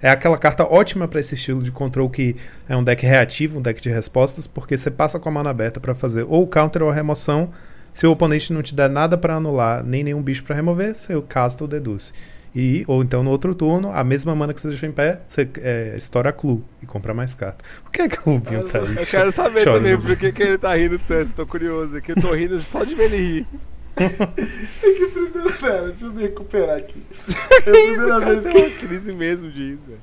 É 0.00 0.10
aquela 0.10 0.38
carta 0.38 0.64
ótima 0.64 1.08
para 1.08 1.18
esse 1.18 1.34
estilo 1.34 1.62
de 1.62 1.72
control 1.72 2.08
que 2.08 2.36
é 2.68 2.76
um 2.76 2.84
deck 2.84 3.04
reativo, 3.04 3.58
um 3.58 3.62
deck 3.62 3.80
de 3.80 3.90
respostas, 3.90 4.46
porque 4.46 4.76
você 4.76 4.90
passa 4.90 5.18
com 5.18 5.28
a 5.28 5.32
mão 5.32 5.46
aberta 5.46 5.80
para 5.80 5.94
fazer 5.94 6.24
ou 6.28 6.46
counter 6.46 6.82
ou 6.82 6.90
remoção. 6.90 7.50
Se 7.96 8.06
o 8.06 8.12
oponente 8.12 8.52
não 8.52 8.62
te 8.62 8.74
der 8.74 8.90
nada 8.90 9.16
para 9.16 9.36
anular, 9.36 9.82
nem 9.82 10.04
nenhum 10.04 10.20
bicho 10.20 10.44
para 10.44 10.54
remover, 10.54 10.94
você 10.94 11.18
casta 11.22 11.64
ou 11.64 11.68
deduz. 11.68 12.12
E, 12.54 12.84
ou 12.86 13.02
então 13.02 13.22
no 13.22 13.30
outro 13.30 13.54
turno, 13.54 13.90
a 13.90 14.04
mesma 14.04 14.34
mana 14.34 14.52
que 14.52 14.60
você 14.60 14.68
deixou 14.68 14.86
em 14.86 14.92
pé, 14.92 15.22
você 15.26 15.48
é, 15.62 15.94
estoura 15.96 16.28
a 16.28 16.32
clue 16.32 16.62
e 16.82 16.86
compra 16.86 17.14
mais 17.14 17.32
carta. 17.32 17.64
Por 17.82 17.90
que 17.90 18.02
é 18.02 18.08
que 18.10 18.18
o 18.28 18.38
Binho 18.38 18.64
tá 18.64 18.80
aí? 18.80 18.96
Eu 18.98 19.06
quero 19.06 19.32
saber 19.32 19.64
Chora 19.64 19.78
também 19.78 19.98
por 19.98 20.14
que, 20.14 20.30
que 20.30 20.42
ele 20.42 20.58
tá 20.58 20.76
rindo 20.76 20.98
tanto, 21.08 21.32
tô 21.32 21.46
curioso. 21.46 21.98
Que 22.02 22.12
eu 22.12 22.16
tô 22.16 22.34
rindo 22.34 22.60
só 22.60 22.84
de 22.84 22.94
ver 22.94 23.04
ele 23.04 23.16
rir. 23.16 23.46
é 23.96 24.92
que 24.92 25.06
primeiro, 25.06 25.52
pera, 25.58 25.88
deixa 25.88 26.04
eu 26.04 26.12
me 26.12 26.20
recuperar 26.20 26.76
aqui. 26.76 27.02
É 27.64 27.70
a 27.70 27.72
primeira 27.72 28.20
vez 28.20 28.44
que. 28.44 28.58
É 28.58 28.60
uma 28.60 28.70
crise 28.88 29.12
mesmo 29.14 29.50
disso, 29.50 29.80
velho. 29.86 30.00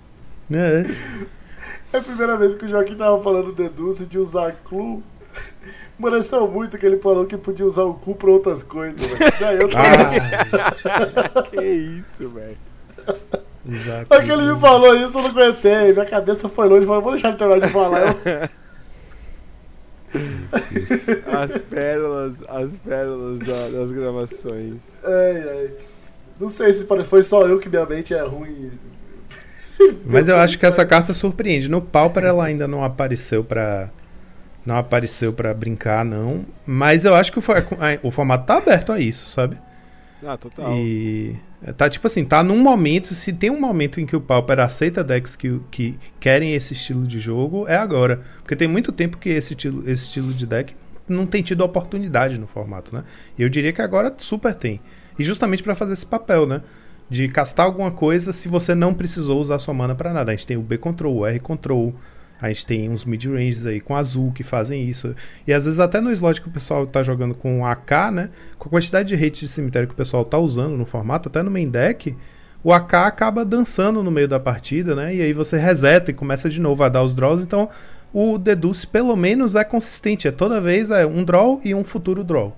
É. 0.51 0.85
é 1.93 1.97
a 1.99 2.01
primeira 2.01 2.37
vez 2.37 2.55
que 2.55 2.65
o 2.65 2.67
Joaquim 2.67 2.95
tava 2.95 3.21
falando 3.21 3.53
Deduce 3.53 4.07
de 4.07 4.17
usar 4.17 4.51
clue. 4.65 5.03
Pareceu 6.01 6.47
muito 6.47 6.77
que 6.77 6.85
ele 6.85 6.97
falou 6.97 7.25
que 7.25 7.37
podia 7.37 7.65
usar 7.65 7.83
o 7.83 7.93
cu 7.93 8.15
pra 8.15 8.29
outras 8.29 8.61
coisas, 8.61 9.05
velho. 9.05 9.61
eu 9.61 9.69
tô 9.69 9.77
ah. 9.77 11.43
Que 11.49 11.63
isso, 11.63 12.29
velho. 12.29 12.57
Exato. 13.69 14.07
Só 14.13 14.21
que 14.21 14.31
ele 14.31 14.53
me 14.53 14.59
falou 14.59 14.93
isso, 14.95 15.17
eu 15.17 15.23
não 15.23 15.29
aguentei. 15.29 15.93
Minha 15.93 16.05
cabeça 16.05 16.49
foi 16.49 16.67
longe, 16.67 16.85
falei, 16.85 17.01
vou 17.01 17.11
deixar 17.13 17.29
ele 17.29 17.37
terminar 17.37 17.65
de 17.65 17.73
falar. 17.73 18.15
as 21.43 21.57
pérolas, 21.57 22.43
as 22.47 22.75
pérolas 22.77 23.39
da, 23.39 23.79
das 23.79 23.91
gravações. 23.91 24.81
Ai, 25.03 25.49
ai. 25.49 25.71
Não 26.39 26.49
sei 26.49 26.73
se 26.73 26.85
foi 27.05 27.23
só 27.23 27.47
eu 27.47 27.59
que 27.59 27.69
minha 27.69 27.85
mente 27.85 28.13
é 28.13 28.21
ruim. 28.21 28.71
Mas 30.05 30.27
eu 30.27 30.37
acho 30.37 30.59
que 30.59 30.65
essa 30.65 30.85
carta 30.85 31.13
surpreende. 31.13 31.69
No 31.69 31.81
Pauper 31.81 32.23
ela 32.23 32.45
ainda 32.45 32.67
não 32.67 32.83
apareceu 32.83 33.43
pra 33.43 33.89
não 34.65 34.77
apareceu 34.77 35.33
para 35.33 35.53
brincar, 35.53 36.05
não. 36.05 36.45
Mas 36.65 37.05
eu 37.05 37.15
acho 37.15 37.31
que 37.31 37.39
o, 37.39 37.43
o, 38.01 38.11
formato 38.11 38.45
tá 38.45 38.57
aberto 38.57 38.91
a 38.91 38.99
isso, 38.99 39.25
sabe? 39.25 39.57
Ah, 40.25 40.37
total. 40.37 40.73
E 40.73 41.37
tá 41.77 41.89
tipo 41.89 42.07
assim, 42.07 42.23
tá 42.23 42.43
num 42.43 42.57
momento, 42.57 43.13
se 43.13 43.33
tem 43.33 43.49
um 43.49 43.59
momento 43.59 43.99
em 43.99 44.05
que 44.05 44.15
o 44.15 44.21
Pauper 44.21 44.59
aceita 44.59 45.03
decks 45.03 45.35
que, 45.35 45.59
que 45.69 45.99
querem 46.19 46.53
esse 46.53 46.73
estilo 46.73 47.05
de 47.05 47.19
jogo, 47.19 47.67
é 47.67 47.75
agora. 47.75 48.21
Porque 48.39 48.55
tem 48.55 48.67
muito 48.67 48.91
tempo 48.91 49.17
que 49.17 49.29
esse 49.29 49.53
estilo, 49.53 49.81
esse 49.81 50.05
estilo 50.05 50.33
de 50.33 50.45
deck 50.45 50.75
não 51.07 51.25
tem 51.25 51.43
tido 51.43 51.61
oportunidade 51.61 52.39
no 52.39 52.47
formato, 52.47 52.95
né? 52.95 53.03
E 53.37 53.41
eu 53.41 53.49
diria 53.49 53.73
que 53.73 53.81
agora 53.81 54.13
super 54.17 54.55
tem. 54.55 54.79
E 55.19 55.23
justamente 55.23 55.61
para 55.61 55.75
fazer 55.75 55.93
esse 55.93 56.05
papel, 56.05 56.45
né? 56.45 56.61
De 57.09 57.27
castar 57.27 57.65
alguma 57.65 57.91
coisa 57.91 58.31
se 58.31 58.47
você 58.47 58.73
não 58.73 58.93
precisou 58.93 59.39
usar 59.39 59.59
sua 59.59 59.73
mana 59.73 59.93
para 59.93 60.13
nada. 60.13 60.31
A 60.31 60.35
gente 60.35 60.47
tem 60.47 60.57
o 60.57 60.61
B 60.61 60.77
Control, 60.77 61.17
o 61.17 61.25
R 61.25 61.39
Control, 61.39 61.93
a 62.43 62.49
gente 62.49 62.65
tem 62.65 62.89
uns 62.89 63.05
mid-ranges 63.05 63.65
aí 63.65 63.79
com 63.79 63.95
azul 63.95 64.29
que 64.33 64.43
fazem 64.43 64.85
isso. 64.85 65.15
E 65.47 65.53
às 65.53 65.63
vezes 65.63 65.79
até 65.79 66.01
no 66.01 66.11
slot 66.11 66.41
que 66.41 66.49
o 66.49 66.51
pessoal 66.51 66.85
tá 66.85 67.01
jogando 67.01 67.33
com 67.33 67.65
AK, 67.65 68.11
né? 68.11 68.29
Com 68.59 68.67
a 68.67 68.71
quantidade 68.71 69.07
de 69.07 69.15
hate 69.15 69.45
de 69.45 69.47
cemitério 69.47 69.87
que 69.87 69.93
o 69.93 69.97
pessoal 69.97 70.25
tá 70.25 70.37
usando 70.37 70.75
no 70.75 70.85
formato, 70.85 71.29
até 71.29 71.41
no 71.41 71.49
main 71.49 71.69
deck, 71.69 72.13
o 72.61 72.73
AK 72.73 72.95
acaba 72.95 73.45
dançando 73.45 74.03
no 74.03 74.11
meio 74.11 74.27
da 74.27 74.41
partida, 74.41 74.93
né? 74.93 75.15
E 75.15 75.21
aí 75.21 75.31
você 75.31 75.57
reseta 75.57 76.11
e 76.11 76.13
começa 76.13 76.49
de 76.49 76.59
novo 76.59 76.83
a 76.83 76.89
dar 76.89 77.01
os 77.01 77.15
draws. 77.15 77.41
Então 77.41 77.69
o 78.11 78.37
Deduce 78.37 78.85
pelo 78.85 79.15
menos 79.15 79.55
é 79.55 79.63
consistente. 79.63 80.27
É 80.27 80.31
toda 80.31 80.59
vez 80.59 80.91
é 80.91 81.05
um 81.05 81.23
draw 81.23 81.61
e 81.63 81.73
um 81.73 81.85
futuro 81.85 82.25
draw. 82.25 82.53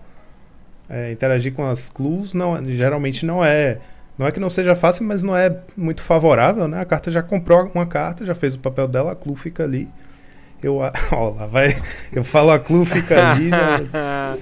É, 0.89 1.11
interagir 1.11 1.53
com 1.53 1.63
as 1.63 1.89
clues 1.89 2.33
não, 2.33 2.57
geralmente 2.65 3.23
não 3.23 3.45
é 3.45 3.77
não 4.17 4.25
é 4.25 4.31
que 4.31 4.39
não 4.39 4.49
seja 4.49 4.75
fácil, 4.75 5.05
mas 5.05 5.23
não 5.23 5.35
é 5.35 5.59
muito 5.75 6.01
favorável, 6.01 6.67
né? 6.67 6.79
A 6.79 6.85
carta 6.85 7.11
já 7.11 7.21
comprou 7.21 7.69
uma 7.73 7.85
carta, 7.85 8.25
já 8.25 8.33
fez 8.33 8.55
o 8.55 8.59
papel 8.59 8.87
dela, 8.87 9.11
a 9.11 9.15
Clu 9.15 9.35
fica 9.35 9.63
ali. 9.63 9.89
Eu, 10.63 10.77
ó, 11.11 11.29
lá 11.29 11.45
vai. 11.47 11.81
Eu 12.13 12.23
falo 12.23 12.51
a 12.51 12.59
Clu 12.59 12.85
fica 12.85 13.31
ali. 13.31 13.49
Já... 13.49 14.37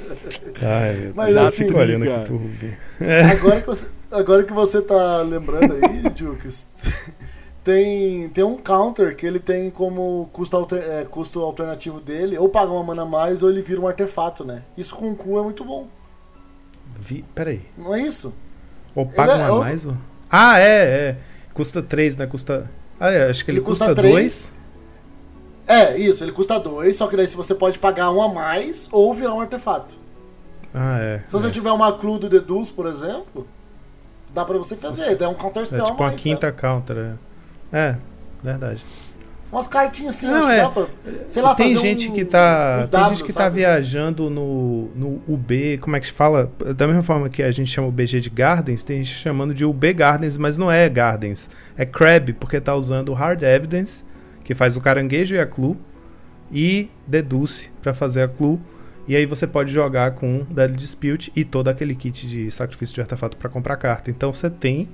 Ai, 0.61 1.11
mas 1.15 1.33
já 1.33 1.43
assim, 1.43 1.65
fico 1.65 1.77
olhando 1.77 2.03
aqui 2.03 2.25
pro 2.25 2.37
Rubi. 2.37 2.77
É. 3.01 3.21
Agora, 3.33 3.61
que 3.61 3.67
você, 3.67 3.87
agora 4.11 4.43
que 4.43 4.53
você 4.53 4.81
tá 4.81 5.21
lembrando 5.21 5.73
aí, 5.73 6.03
Jukes, 6.15 6.67
tem, 7.63 8.29
tem 8.29 8.43
um 8.43 8.57
counter 8.57 9.15
que 9.15 9.25
ele 9.25 9.39
tem 9.39 9.71
como 9.71 10.29
custo, 10.31 10.55
alter, 10.55 10.83
é, 10.83 11.03
custo 11.03 11.39
alternativo 11.39 11.99
dele, 11.99 12.37
ou 12.37 12.47
paga 12.47 12.71
uma 12.71 12.83
mana 12.83 13.01
a 13.01 13.05
mais, 13.05 13.41
ou 13.41 13.49
ele 13.49 13.63
vira 13.63 13.81
um 13.81 13.87
artefato, 13.87 14.45
né? 14.45 14.61
Isso 14.77 14.95
com 14.95 15.11
o 15.11 15.15
cu 15.15 15.39
é 15.39 15.41
muito 15.41 15.65
bom. 15.65 15.87
Vi, 16.99 17.25
peraí. 17.33 17.63
Não 17.75 17.95
é 17.95 18.01
isso? 18.01 18.33
Ou 18.95 19.05
paga 19.05 19.33
é, 19.33 19.51
mais? 19.51 19.85
Ou... 19.85 19.97
Ah, 20.29 20.59
é, 20.59 21.09
é. 21.09 21.17
Custa 21.53 21.81
3, 21.81 22.17
né? 22.17 22.27
Custa. 22.27 22.69
Ah, 22.99 23.11
é, 23.11 23.29
acho 23.29 23.43
que 23.43 23.51
ele, 23.51 23.59
ele 23.59 23.65
custa 23.65 23.93
2. 23.93 24.53
É, 25.67 25.97
isso, 25.97 26.23
ele 26.23 26.31
custa 26.31 26.59
2, 26.59 26.95
só 26.95 27.07
que 27.07 27.15
daí 27.15 27.27
se 27.27 27.35
você 27.35 27.55
pode 27.55 27.79
pagar 27.79 28.11
um 28.11 28.21
a 28.21 28.31
mais 28.31 28.87
ou 28.91 29.13
virar 29.13 29.33
um 29.33 29.39
artefato. 29.39 29.97
Ah, 30.73 30.99
é. 30.99 31.23
Se 31.25 31.31
você 31.31 31.47
é. 31.47 31.51
tiver 31.51 31.71
uma 31.71 31.93
clue 31.93 32.19
do 32.19 32.27
Deduz, 32.27 32.69
por 32.69 32.85
exemplo, 32.85 33.47
dá 34.33 34.43
pra 34.43 34.57
você 34.57 34.75
fazer, 34.75 35.15
dá 35.15 35.29
um 35.29 35.35
counter 35.35 35.65
spell 35.65 35.79
É 35.79 35.83
tipo 35.83 35.97
a 35.97 36.05
mais, 36.07 36.13
uma 36.13 36.19
quinta 36.19 36.47
sabe? 36.47 36.59
counter, 36.59 36.97
é. 36.97 37.13
É, 37.77 37.97
verdade. 38.41 38.85
Umas 39.53 39.67
cartinhas 39.67 40.15
assim, 40.15 40.25
não, 40.25 40.49
é, 40.49 40.67
pra, 40.67 40.87
sei 41.27 41.43
lá, 41.43 41.53
tem 41.53 41.77
gente 41.77 42.09
um, 42.09 42.13
que 42.13 42.25
tá, 42.25 42.85
um 42.85 42.87
tem 42.87 43.05
gente 43.09 43.23
que 43.23 43.31
tá 43.31 43.47
viajando 43.47 44.27
no, 44.27 44.89
no 44.95 45.21
UB, 45.27 45.77
como 45.77 45.95
é 45.95 45.99
que 45.99 46.07
se 46.07 46.11
fala? 46.11 46.51
Da 46.75 46.87
mesma 46.87 47.03
forma 47.03 47.29
que 47.29 47.43
a 47.43 47.51
gente 47.51 47.69
chama 47.69 47.87
o 47.87 47.91
BG 47.91 48.19
de 48.19 48.31
Gardens, 48.31 48.83
tem 48.83 49.03
gente 49.03 49.15
chamando 49.15 49.53
de 49.53 49.63
UB 49.63 49.93
Gardens, 49.93 50.37
mas 50.37 50.57
não 50.57 50.71
é 50.71 50.89
Gardens, 50.89 51.51
é 51.77 51.85
Crab, 51.85 52.33
porque 52.33 52.59
tá 52.59 52.73
usando 52.73 53.13
Hard 53.13 53.43
Evidence, 53.43 54.03
que 54.43 54.55
faz 54.55 54.75
o 54.75 54.81
caranguejo 54.81 55.35
e 55.35 55.39
a 55.39 55.45
clue, 55.45 55.77
e 56.51 56.89
Deduce 57.05 57.69
para 57.79 57.93
fazer 57.93 58.23
a 58.23 58.27
clue. 58.27 58.59
E 59.07 59.15
aí 59.15 59.27
você 59.27 59.45
pode 59.45 59.71
jogar 59.71 60.11
com 60.11 60.47
Deadly 60.49 60.77
Dispute 60.77 61.31
e 61.35 61.43
todo 61.43 61.67
aquele 61.67 61.93
kit 61.93 62.25
de 62.25 62.49
sacrifício 62.49 62.95
de 62.95 63.01
artefato 63.01 63.37
para 63.37 63.49
comprar 63.49 63.75
carta. 63.75 64.09
Então 64.09 64.33
você 64.33 64.49
tem 64.49 64.89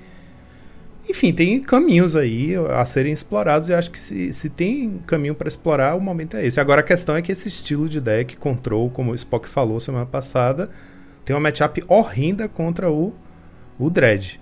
enfim, 1.10 1.34
tem 1.34 1.60
caminhos 1.60 2.16
aí 2.16 2.54
a 2.56 2.86
serem 2.86 3.12
explorados 3.12 3.68
e 3.68 3.74
acho 3.74 3.90
que 3.90 3.98
se, 3.98 4.32
se 4.32 4.50
tem 4.50 5.00
caminho 5.08 5.34
para 5.34 5.48
explorar, 5.48 5.96
o 5.96 6.00
momento 6.00 6.38
é 6.38 6.46
esse. 6.46 6.60
Agora 6.60 6.82
a 6.82 6.84
questão 6.84 7.16
é 7.16 7.22
que 7.22 7.32
esse 7.32 7.48
estilo 7.48 7.90
de 7.90 8.00
deck, 8.00 8.38
Control, 8.38 8.90
como 8.92 9.12
o 9.12 9.16
Spock 9.16 9.50
falou 9.50 9.80
semana 9.80 10.06
passada, 10.06 10.70
tem 11.26 11.36
uma 11.36 11.40
matchup 11.42 11.84
horrenda 11.88 12.48
contra 12.48 12.92
o, 12.92 13.14
o 13.80 13.90
Dread. 13.90 14.40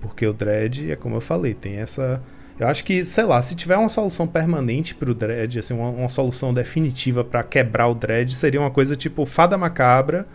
Porque 0.00 0.26
o 0.26 0.34
Dread, 0.34 0.92
é 0.92 0.96
como 0.96 1.16
eu 1.16 1.20
falei, 1.20 1.54
tem 1.54 1.76
essa. 1.76 2.22
Eu 2.58 2.68
acho 2.68 2.84
que, 2.84 3.02
sei 3.04 3.24
lá, 3.24 3.40
se 3.40 3.56
tiver 3.56 3.76
uma 3.76 3.88
solução 3.88 4.26
permanente 4.26 4.94
para 4.94 5.10
o 5.10 5.14
Dread, 5.14 5.58
assim, 5.58 5.72
uma, 5.72 5.88
uma 5.88 6.08
solução 6.10 6.52
definitiva 6.52 7.24
para 7.24 7.42
quebrar 7.42 7.88
o 7.88 7.94
Dread, 7.94 8.34
seria 8.34 8.60
uma 8.60 8.70
coisa 8.70 8.94
tipo 8.94 9.24
Fada 9.24 9.56
Macabra, 9.56 10.26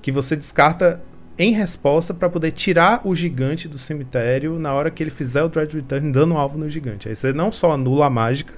que 0.00 0.12
você 0.12 0.36
descarta 0.36 1.02
em 1.38 1.52
resposta 1.52 2.12
para 2.12 2.28
poder 2.28 2.50
tirar 2.50 3.00
o 3.04 3.14
gigante 3.14 3.68
do 3.68 3.78
cemitério 3.78 4.58
na 4.58 4.74
hora 4.74 4.90
que 4.90 5.02
ele 5.02 5.10
fizer 5.10 5.42
o 5.42 5.48
Dread 5.48 5.72
Return 5.72 6.10
dando 6.10 6.34
um 6.34 6.38
alvo 6.38 6.58
no 6.58 6.68
gigante. 6.68 7.08
Aí 7.08 7.14
você 7.14 7.32
não 7.32 7.52
só 7.52 7.72
anula 7.72 8.06
a 8.06 8.10
mágica, 8.10 8.52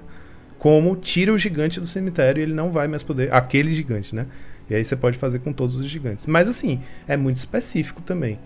como 0.58 0.96
tira 0.96 1.32
o 1.32 1.38
gigante 1.38 1.78
do 1.78 1.86
cemitério 1.86 2.40
e 2.40 2.42
ele 2.42 2.54
não 2.54 2.72
vai 2.72 2.88
mais 2.88 3.02
poder. 3.02 3.32
Aquele 3.32 3.72
gigante, 3.72 4.14
né? 4.14 4.26
E 4.68 4.74
aí 4.74 4.84
você 4.84 4.96
pode 4.96 5.18
fazer 5.18 5.40
com 5.40 5.52
todos 5.52 5.76
os 5.76 5.86
gigantes. 5.86 6.26
Mas 6.26 6.48
assim, 6.48 6.80
é 7.06 7.16
muito 7.16 7.36
específico 7.36 8.00
também. 8.00 8.38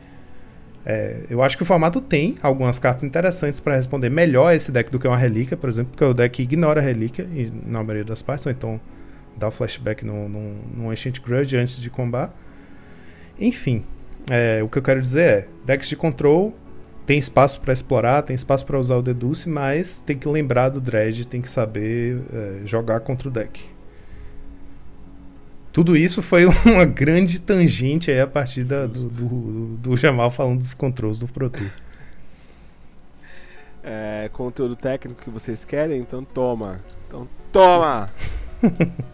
É, 0.86 1.20
eu 1.31 1.43
acho 1.43 1.56
que 1.56 1.62
o 1.62 1.66
formato 1.66 2.01
tem 2.01 2.36
algumas 2.43 2.78
cartas 2.78 3.05
interessantes 3.05 3.61
para 3.61 3.77
responder 3.77 4.11
melhor 4.11 4.52
esse 4.52 4.70
deck 4.70 4.90
do 4.90 4.98
que 4.98 5.06
uma 5.06 5.16
relíquia, 5.16 5.56
por 5.56 5.69
exemplo, 5.69 5.93
porque 5.93 6.05
o 6.05 6.12
deck 6.12 6.43
ignora 6.43 6.81
a 6.81 6.85
relíquia 6.85 7.27
e, 7.32 7.51
na 7.65 7.82
maioria 7.82 8.05
das 8.05 8.20
partes, 8.20 8.44
ou 8.44 8.52
então 8.52 8.81
dá 9.36 9.48
o 9.48 9.51
flashback 9.51 10.05
no, 10.05 10.28
no, 10.28 10.55
no 10.77 10.90
Ancient 10.90 11.20
Grudge 11.20 11.56
antes 11.56 11.81
de 11.81 11.89
combar. 11.89 12.35
Enfim, 13.39 13.82
é, 14.30 14.62
o 14.62 14.68
que 14.68 14.78
eu 14.78 14.82
quero 14.82 15.01
dizer 15.01 15.20
é, 15.20 15.48
decks 15.64 15.88
de 15.88 15.96
control 15.96 16.55
tem 17.06 17.18
espaço 17.18 17.60
para 17.60 17.72
explorar, 17.72 18.22
tem 18.22 18.34
espaço 18.34 18.64
para 18.64 18.78
usar 18.78 18.96
o 18.96 19.02
Deduce, 19.02 19.48
mas 19.48 20.01
tem 20.01 20.16
que 20.16 20.26
lembrar 20.26 20.70
do 20.70 20.80
Dredge, 20.80 21.26
tem 21.26 21.42
que 21.42 21.51
saber 21.51 22.22
é, 22.32 22.60
jogar 22.66 23.01
contra 23.01 23.28
o 23.28 23.30
deck. 23.30 23.62
Tudo 25.70 25.96
isso 25.96 26.22
foi 26.22 26.46
uma 26.64 26.84
grande 26.86 27.40
tangente 27.40 28.10
aí 28.10 28.20
a 28.20 28.26
partir 28.26 28.64
da, 28.64 28.86
do, 28.86 29.09
do, 29.09 29.76
do, 29.76 29.96
Jamal 29.96 30.30
falando 30.30 30.59
dos 30.59 30.72
controles 30.72 31.18
do 31.18 31.26
Pro 31.26 31.51
Tour. 31.51 31.68
É, 33.82 34.30
conteúdo 34.32 34.74
técnico 34.74 35.22
que 35.22 35.28
vocês 35.28 35.62
querem? 35.62 36.01
Então 36.01 36.24
toma. 36.24 36.80
Então 37.06 37.28
toma! 37.52 38.09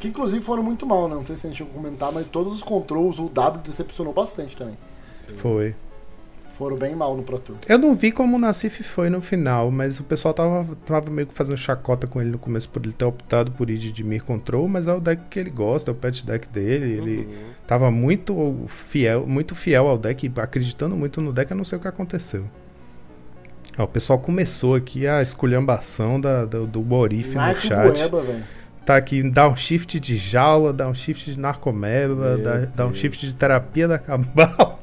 Que 0.00 0.08
inclusive 0.08 0.42
foram 0.44 0.62
muito 0.62 0.86
mal, 0.86 1.08
né? 1.08 1.14
Não 1.16 1.24
sei 1.24 1.36
se 1.36 1.46
a 1.46 1.50
gente 1.50 1.60
ia 1.60 1.66
comentar, 1.66 2.12
mas 2.12 2.26
todos 2.26 2.52
os 2.52 2.62
controls, 2.62 3.18
o 3.18 3.28
W 3.28 3.62
decepcionou 3.64 4.12
bastante 4.12 4.56
também. 4.56 4.76
Sim. 5.12 5.32
Foi. 5.32 5.74
foram 6.56 6.76
bem 6.76 6.94
mal 6.96 7.16
no 7.16 7.22
Pro 7.22 7.38
Tour. 7.38 7.56
Eu 7.68 7.78
não 7.78 7.94
vi 7.94 8.10
como 8.10 8.36
o 8.36 8.38
Nassif 8.38 8.82
foi 8.82 9.08
no 9.08 9.20
final, 9.20 9.70
mas 9.70 10.00
o 10.00 10.04
pessoal 10.04 10.34
tava, 10.34 10.76
tava 10.86 11.08
meio 11.10 11.26
que 11.28 11.34
fazendo 11.34 11.56
chacota 11.56 12.06
com 12.08 12.20
ele 12.20 12.30
no 12.30 12.38
começo 12.38 12.68
por 12.68 12.82
ele 12.84 12.92
ter 12.92 13.04
optado 13.04 13.52
por 13.52 13.70
ir 13.70 13.78
de 13.78 13.92
Dimir 13.92 14.24
Control, 14.24 14.66
mas 14.68 14.88
é 14.88 14.92
o 14.94 14.98
deck 15.00 15.22
que 15.30 15.38
ele 15.38 15.50
gosta, 15.50 15.90
é 15.90 15.92
o 15.92 15.94
pet 15.94 16.24
deck 16.26 16.48
dele. 16.48 16.92
Ele 16.96 17.16
Uhum. 17.26 17.50
tava 17.66 17.90
muito 17.92 18.56
fiel, 18.66 19.24
muito 19.26 19.54
fiel 19.54 19.86
ao 19.86 19.96
deck, 19.98 20.32
acreditando 20.36 20.96
muito 20.96 21.20
no 21.20 21.30
deck, 21.32 21.50
eu 21.50 21.56
não 21.56 21.64
sei 21.64 21.78
o 21.78 21.80
que 21.80 21.86
aconteceu. 21.88 22.44
Ó, 23.78 23.84
o 23.84 23.88
pessoal 23.88 24.18
começou 24.18 24.74
aqui 24.74 25.06
a 25.06 25.22
esculhambação 25.22 26.20
da, 26.20 26.44
do, 26.44 26.66
do 26.66 26.80
Borif 26.80 27.36
no 27.36 27.54
chat. 27.54 27.96
Velho. 28.10 28.44
Tá 28.88 28.96
aqui 28.96 29.22
downshift 29.22 30.00
de 30.00 30.16
jaula, 30.16 30.72
downshift 30.72 31.30
de 31.30 31.38
narcomeba, 31.38 32.36
Meu 32.36 32.42
da- 32.42 32.56
Deus. 32.60 32.72
downshift 32.72 33.26
de 33.26 33.34
terapia 33.34 33.86
da 33.86 33.98
cabala. 33.98 34.78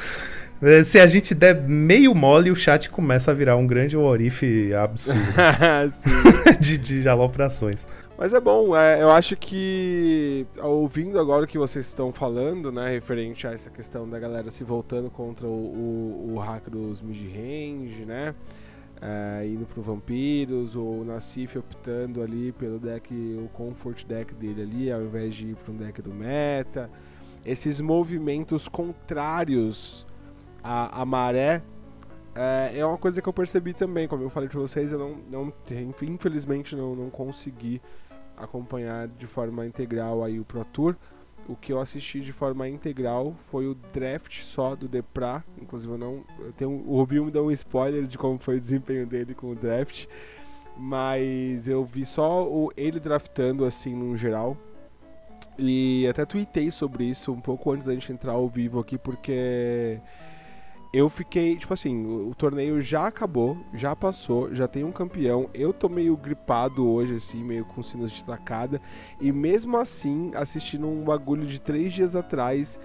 Se 0.82 0.98
a 0.98 1.06
gente 1.06 1.34
der 1.34 1.60
meio 1.68 2.14
mole, 2.14 2.50
o 2.50 2.56
chat 2.56 2.88
começa 2.88 3.32
a 3.32 3.34
virar 3.34 3.56
um 3.56 3.66
grande 3.66 3.98
orife 3.98 4.72
absurdo 4.72 5.20
de, 6.58 6.78
de 6.78 7.06
aloprações. 7.06 7.86
Mas 8.16 8.32
é 8.32 8.40
bom, 8.40 8.74
é, 8.74 9.02
eu 9.02 9.10
acho 9.10 9.36
que 9.36 10.46
ouvindo 10.62 11.20
agora 11.20 11.44
o 11.44 11.46
que 11.46 11.58
vocês 11.58 11.84
estão 11.86 12.10
falando, 12.10 12.72
né, 12.72 12.88
referente 12.88 13.46
a 13.46 13.52
essa 13.52 13.68
questão 13.68 14.08
da 14.08 14.18
galera 14.18 14.50
se 14.50 14.64
voltando 14.64 15.10
contra 15.10 15.46
o, 15.46 15.50
o, 15.50 16.32
o 16.32 16.38
hack 16.38 16.70
dos 16.70 17.02
mid-range, 17.02 18.06
né, 18.06 18.34
é, 19.00 19.46
indo 19.46 19.66
pro 19.66 19.82
Vampiros, 19.82 20.76
o 20.76 21.04
Nassif 21.04 21.58
optando 21.58 22.22
ali 22.22 22.52
pelo 22.52 22.78
deck, 22.78 23.12
o 23.12 23.48
comfort 23.48 24.04
deck 24.06 24.34
dele 24.34 24.62
ali, 24.62 24.92
ao 24.92 25.02
invés 25.02 25.34
de 25.34 25.48
ir 25.48 25.56
para 25.56 25.72
um 25.72 25.76
deck 25.76 26.00
do 26.00 26.12
meta, 26.12 26.90
esses 27.44 27.80
movimentos 27.80 28.68
contrários 28.68 30.06
à, 30.62 31.02
à 31.02 31.04
maré, 31.04 31.62
é, 32.34 32.78
é 32.78 32.86
uma 32.86 32.98
coisa 32.98 33.22
que 33.22 33.28
eu 33.28 33.32
percebi 33.32 33.74
também, 33.74 34.08
como 34.08 34.22
eu 34.22 34.30
falei 34.30 34.48
pra 34.48 34.60
vocês, 34.60 34.92
eu 34.92 34.98
não, 34.98 35.16
não 35.30 35.52
infelizmente 36.02 36.74
não, 36.74 36.96
não 36.96 37.10
consegui 37.10 37.80
acompanhar 38.36 39.06
de 39.06 39.26
forma 39.26 39.66
integral 39.66 40.24
aí 40.24 40.40
o 40.40 40.44
Pro 40.44 40.64
Tour. 40.64 40.96
O 41.48 41.54
que 41.54 41.72
eu 41.72 41.78
assisti 41.78 42.20
de 42.20 42.32
forma 42.32 42.68
integral 42.68 43.34
foi 43.50 43.66
o 43.66 43.74
draft 43.92 44.40
só 44.40 44.74
do 44.74 44.88
Depra. 44.88 45.44
Inclusive 45.60 45.92
eu 45.92 45.98
não. 45.98 46.24
Eu 46.38 46.52
tenho, 46.52 46.70
o 46.86 46.96
Rubinho 46.96 47.26
me 47.26 47.30
deu 47.30 47.46
um 47.46 47.50
spoiler 47.50 48.06
de 48.06 48.16
como 48.16 48.38
foi 48.38 48.56
o 48.56 48.60
desempenho 48.60 49.06
dele 49.06 49.34
com 49.34 49.50
o 49.50 49.54
draft. 49.54 50.06
Mas 50.76 51.68
eu 51.68 51.84
vi 51.84 52.04
só 52.04 52.48
o, 52.48 52.70
ele 52.76 52.98
draftando 52.98 53.64
assim 53.64 53.94
no 53.94 54.16
geral. 54.16 54.56
E 55.58 56.06
até 56.08 56.24
tuitei 56.24 56.70
sobre 56.70 57.04
isso 57.04 57.32
um 57.32 57.40
pouco 57.40 57.70
antes 57.70 57.86
da 57.86 57.92
gente 57.92 58.10
entrar 58.12 58.32
ao 58.32 58.48
vivo 58.48 58.80
aqui, 58.80 58.98
porque 58.98 60.00
eu 60.96 61.08
fiquei, 61.08 61.56
tipo 61.56 61.74
assim, 61.74 62.06
o, 62.06 62.28
o 62.28 62.34
torneio 62.34 62.80
já 62.80 63.08
acabou, 63.08 63.58
já 63.74 63.96
passou, 63.96 64.54
já 64.54 64.68
tem 64.68 64.84
um 64.84 64.92
campeão. 64.92 65.50
Eu 65.52 65.72
tô 65.72 65.88
meio 65.88 66.16
gripado 66.16 66.86
hoje, 66.88 67.16
assim, 67.16 67.42
meio 67.42 67.64
com 67.64 67.82
sinos 67.82 68.12
de 68.12 68.24
tacada. 68.24 68.80
E 69.20 69.32
mesmo 69.32 69.76
assim, 69.76 70.30
assistindo 70.36 70.86
um 70.86 71.02
bagulho 71.02 71.44
de 71.44 71.60
três 71.60 71.92
dias 71.92 72.14
atrás, 72.14 72.78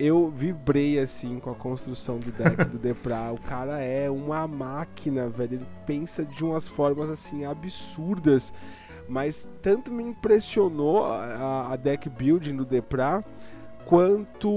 eu 0.00 0.28
vibrei, 0.28 0.98
assim, 0.98 1.38
com 1.38 1.50
a 1.50 1.54
construção 1.54 2.18
do 2.18 2.32
deck 2.32 2.64
do 2.64 2.76
Depra. 2.80 3.32
O 3.32 3.38
cara 3.40 3.78
é 3.78 4.10
uma 4.10 4.48
máquina, 4.48 5.28
velho. 5.28 5.54
Ele 5.54 5.66
pensa 5.86 6.24
de 6.24 6.44
umas 6.44 6.66
formas, 6.66 7.08
assim, 7.08 7.44
absurdas. 7.44 8.52
Mas 9.08 9.46
tanto 9.62 9.92
me 9.92 10.02
impressionou 10.02 11.04
a, 11.04 11.72
a- 11.72 11.76
deck 11.76 12.08
building 12.08 12.56
do 12.56 12.64
Depra 12.64 13.24
quanto 13.86 14.48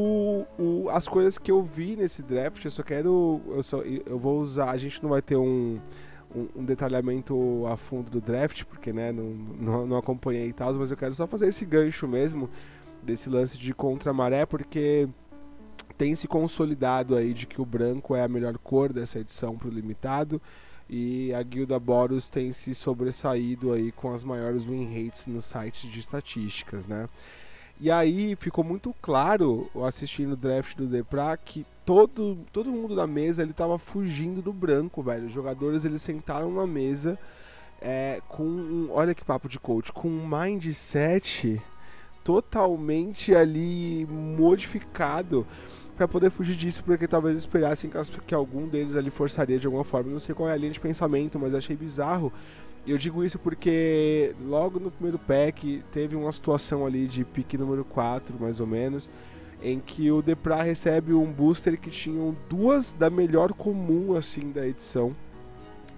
o- 0.58 0.88
as 0.90 1.08
coisas 1.08 1.38
que 1.38 1.52
eu 1.52 1.62
vi 1.64 1.95
nesse 1.95 2.22
draft. 2.24 2.64
Eu 2.64 2.72
só 2.72 2.84
quero. 2.84 3.41
Eu, 3.49 3.64
só, 3.64 3.82
eu 3.82 4.18
vou 4.18 4.40
usar. 4.40 4.70
A 4.72 4.78
gente 4.78 5.02
não 5.02 5.10
vai 5.10 5.22
ter 5.22 5.36
um, 5.36 5.80
um, 6.36 6.48
um 6.58 6.66
detalhamento 6.66 7.66
a 7.68 7.78
fundo 7.78 8.10
do 8.10 8.22
draft, 8.22 8.64
porque 8.66 8.91
né, 8.94 9.12
não, 9.12 9.26
não, 9.60 9.88
não 9.88 9.98
acompanhei 9.98 10.48
e 10.48 10.54
tal, 10.54 10.74
mas 10.76 10.91
eu 10.91 10.98
quero 10.98 11.16
só 11.16 11.28
fazer 11.28 11.48
esse 11.48 11.66
gancho 11.66 12.08
mesmo 12.08 12.49
desse 13.04 13.30
lance 13.30 13.58
de 13.58 13.74
contra 13.74 14.12
a 14.12 14.14
maré, 14.14 14.45
porque 14.45 15.08
tem 15.98 16.16
se 16.16 16.28
consolidado 16.28 17.16
aí 17.16 17.34
de 17.34 17.48
que 17.48 17.62
o 17.62 17.66
branco 17.66 18.16
é 18.16 18.24
a 18.24 18.28
melhor 18.28 18.58
cor 18.58 18.91
dessa 18.91 19.20
edição 19.20 19.58
pro 19.58 19.70
limitado. 19.70 20.41
E 20.90 21.34
a 21.34 21.44
Guilda 21.44 21.78
Boros 21.78 22.30
tem 22.30 22.54
se 22.54 22.74
sobressaído 22.74 23.74
aí 23.74 23.91
com 23.91 24.14
as 24.14 24.24
maiores 24.24 24.64
win 24.64 24.86
rates 24.86 25.28
nos 25.28 25.44
sites 25.45 25.91
de 25.91 25.99
estatísticas, 25.99 26.88
né? 26.88 27.10
E 27.80 27.91
aí 27.91 28.36
ficou 28.36 28.64
muito 28.64 28.94
claro, 29.02 29.70
assistindo 29.86 30.34
o 30.34 30.38
draft 30.38 30.76
do 30.76 30.88
Depra, 30.88 31.38
que 31.38 31.66
todo, 31.86 32.40
todo 32.52 32.72
mundo 32.72 32.95
da 32.95 33.06
mesa 33.06 33.44
ele 33.44 33.54
tava 33.54 33.78
fugindo 33.78 34.41
do 34.41 34.52
branco, 34.52 35.04
velho. 35.04 35.28
Os 35.28 35.32
jogadores 35.32 35.86
eles 35.86 36.02
sentaram 36.02 36.52
na 36.52 36.66
mesa 36.66 37.20
é, 37.82 38.20
com 38.28 38.44
um, 38.44 38.90
olha 38.91 39.14
que 39.14 39.24
papo 39.24 39.48
de 39.48 39.60
coach, 39.60 39.91
com 39.91 40.10
um 40.10 40.28
mindset 40.28 41.62
totalmente 42.24 43.34
ali 43.34 44.06
modificado 44.10 45.45
para 45.95 46.08
poder 46.08 46.30
fugir 46.30 46.56
disso, 46.56 46.84
porque 46.84 47.08
talvez 47.08 47.38
esperassem 47.38 47.90
que, 48.26 48.36
algum 48.36 48.68
deles 48.68 48.95
ali 48.95 49.10
forçaria 49.10 49.58
de 49.58 49.66
alguma 49.66 49.84
forma. 49.84 50.12
Não 50.12 50.20
sei 50.20 50.36
qual 50.36 50.49
é 50.49 50.54
a 50.54 50.58
linha 50.58 50.72
de 50.72 50.80
pensamento, 50.80 51.40
mas 51.40 51.54
achei 51.54 51.76
bizarro. 51.76 52.32
Eu 52.88 52.97
digo 52.97 53.22
isso 53.22 53.38
porque 53.38 54.34
logo 54.41 54.80
no 54.80 54.89
primeiro 54.89 55.19
pack 55.19 55.84
teve 55.91 56.15
uma 56.15 56.31
situação 56.31 56.85
ali 56.85 57.05
de 57.05 57.26
pique 57.26 57.57
número 57.57 57.84
4, 57.84 58.39
mais 58.39 58.61
ou 58.61 58.65
menos, 58.65 59.11
em 59.61 59.77
que 59.77 60.09
o 60.09 60.22
Depra 60.22 60.64
recebe 60.64 61.14
um 61.14 61.30
booster 61.30 61.77
que 61.77 61.89
tinham 61.89 62.34
duas 62.47 62.93
da 62.93 63.09
melhor 63.09 63.51
comum 63.51 64.15
assim 64.15 64.51
da 64.51 64.65
edição, 64.65 65.14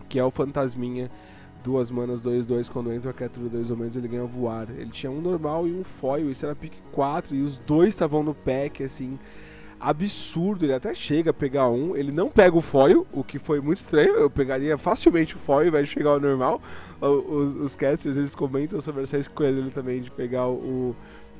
que 0.07 0.17
é 0.17 0.23
o 0.23 0.31
Fantasminha. 0.31 1.11
Duas 1.61 1.91
manas 1.91 2.23
2-2, 2.23 2.71
quando 2.71 2.91
entra 2.91 3.11
a 3.11 3.13
criatura 3.13 3.49
2 3.49 3.69
ou 3.69 3.77
menos, 3.77 3.95
ele 3.95 4.07
ganha 4.07 4.23
voar. 4.23 4.69
Ele 4.71 4.89
tinha 4.89 5.11
um 5.11 5.19
normal 5.19 5.67
e 5.67 5.73
um 5.73 5.83
foil, 5.83 6.31
isso 6.31 6.45
era 6.45 6.55
pick 6.55 6.73
4, 6.93 7.35
e 7.35 7.41
os 7.41 7.57
dois 7.57 7.89
estavam 7.89 8.23
no 8.23 8.33
pack, 8.33 8.81
assim, 8.81 9.19
absurdo. 9.79 10.65
Ele 10.65 10.73
até 10.73 10.93
chega 10.93 11.31
a 11.31 11.33
pegar 11.33 11.69
um, 11.69 11.95
ele 11.95 12.11
não 12.11 12.29
pega 12.29 12.55
o 12.55 12.61
foil, 12.61 13.05
o 13.11 13.23
que 13.23 13.39
foi 13.39 13.61
muito 13.61 13.77
estranho. 13.77 14.15
Eu 14.15 14.29
pegaria 14.29 14.77
facilmente 14.77 15.35
o 15.35 15.39
foil 15.39 15.59
ao 15.59 15.67
invés 15.67 15.87
de 15.87 15.93
chegar 15.93 16.11
ao 16.11 16.19
normal. 16.19 16.61
Os, 17.01 17.55
os 17.55 17.75
casters 17.75 18.17
eles 18.17 18.35
comentam 18.35 18.81
sobre 18.81 19.03
essa 19.03 19.17
escolha 19.17 19.53
dele 19.53 19.71
também 19.71 20.01
de 20.01 20.11
pegar 20.11 20.47
o, 20.47 20.95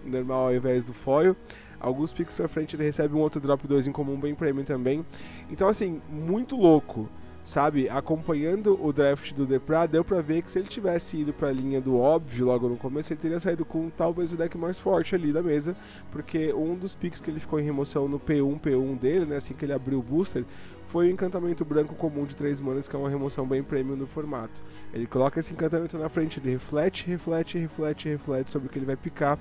normal 0.05 0.47
ao 0.47 0.55
invés 0.55 0.85
do 0.85 0.93
foil. 0.93 1.35
Alguns 1.79 2.11
picks 2.11 2.35
pra 2.35 2.47
frente 2.47 2.75
ele 2.75 2.83
recebe 2.83 3.15
um 3.15 3.19
outro 3.19 3.39
drop 3.39 3.65
2 3.65 3.87
em 3.87 3.91
comum 3.91 4.19
bem 4.19 4.35
premium 4.35 4.63
também. 4.63 5.05
Então, 5.49 5.67
assim, 5.67 6.01
muito 6.09 6.57
louco. 6.57 7.09
Sabe, 7.49 7.89
acompanhando 7.89 8.79
o 8.79 8.93
draft 8.93 9.33
do 9.33 9.43
Depra, 9.43 9.87
deu 9.87 10.05
pra 10.05 10.21
ver 10.21 10.43
que 10.43 10.51
se 10.51 10.59
ele 10.59 10.67
tivesse 10.67 11.17
ido 11.17 11.33
pra 11.33 11.51
linha 11.51 11.81
do 11.81 11.97
óbvio 11.97 12.45
logo 12.45 12.69
no 12.69 12.77
começo, 12.77 13.11
ele 13.11 13.19
teria 13.19 13.39
saído 13.39 13.65
com 13.65 13.89
talvez 13.89 14.31
o 14.31 14.37
deck 14.37 14.55
mais 14.55 14.77
forte 14.77 15.15
ali 15.15 15.33
da 15.33 15.41
mesa, 15.41 15.75
porque 16.11 16.53
um 16.53 16.75
dos 16.75 16.93
picks 16.93 17.19
que 17.19 17.31
ele 17.31 17.39
ficou 17.39 17.59
em 17.59 17.63
remoção 17.63 18.07
no 18.07 18.19
P1, 18.19 18.59
P1 18.59 18.99
dele, 18.99 19.25
né, 19.25 19.37
assim 19.37 19.55
que 19.55 19.65
ele 19.65 19.73
abriu 19.73 19.97
o 19.97 20.03
booster, 20.03 20.45
foi 20.85 21.07
o 21.07 21.11
encantamento 21.11 21.65
branco 21.65 21.95
comum 21.95 22.23
de 22.23 22.35
3 22.35 22.61
manas, 22.61 22.87
que 22.87 22.95
é 22.95 22.99
uma 22.99 23.09
remoção 23.09 23.47
bem 23.47 23.63
premium 23.63 23.95
no 23.95 24.05
formato. 24.05 24.61
Ele 24.93 25.07
coloca 25.07 25.39
esse 25.39 25.51
encantamento 25.51 25.97
na 25.97 26.07
frente, 26.07 26.39
ele 26.39 26.51
reflete, 26.51 27.07
reflete, 27.07 27.57
reflete, 27.57 28.09
reflete 28.09 28.51
sobre 28.51 28.67
o 28.67 28.71
que 28.71 28.77
ele 28.77 28.85
vai 28.85 28.95
picar. 28.95 29.39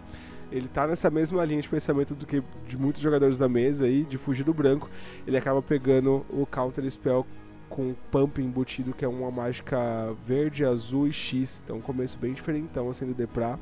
Ele 0.51 0.67
tá 0.67 0.87
nessa 0.87 1.11
mesma 1.11 1.45
linha 1.45 1.61
de 1.61 1.69
pensamento 1.69 2.15
do 2.15 2.25
que 2.25 2.43
de 2.67 2.79
muitos 2.79 3.03
jogadores 3.03 3.37
da 3.37 3.51
mesa 3.51 3.85
aí, 3.85 4.03
de 4.05 4.17
fugir 4.17 4.45
do 4.45 4.55
branco. 4.55 4.89
Ele 5.27 5.37
acaba 5.37 5.61
pegando 5.61 6.25
o 6.31 6.47
counter 6.47 6.91
spell 6.91 7.27
com 7.69 7.95
pump 8.11 8.39
embutido, 8.41 8.93
que 8.95 9.05
é 9.05 9.09
uma 9.09 9.31
mágica 9.31 9.79
verde, 10.27 10.65
azul 10.65 11.07
e 11.07 11.13
X. 11.13 11.63
Então 11.65 11.77
um 11.77 11.81
começo 11.81 12.19
bem 12.19 12.33
diferentão 12.33 12.89
assim 12.91 13.07
do 13.07 13.15
Depra. 13.15 13.59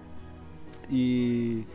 E, 0.91 1.67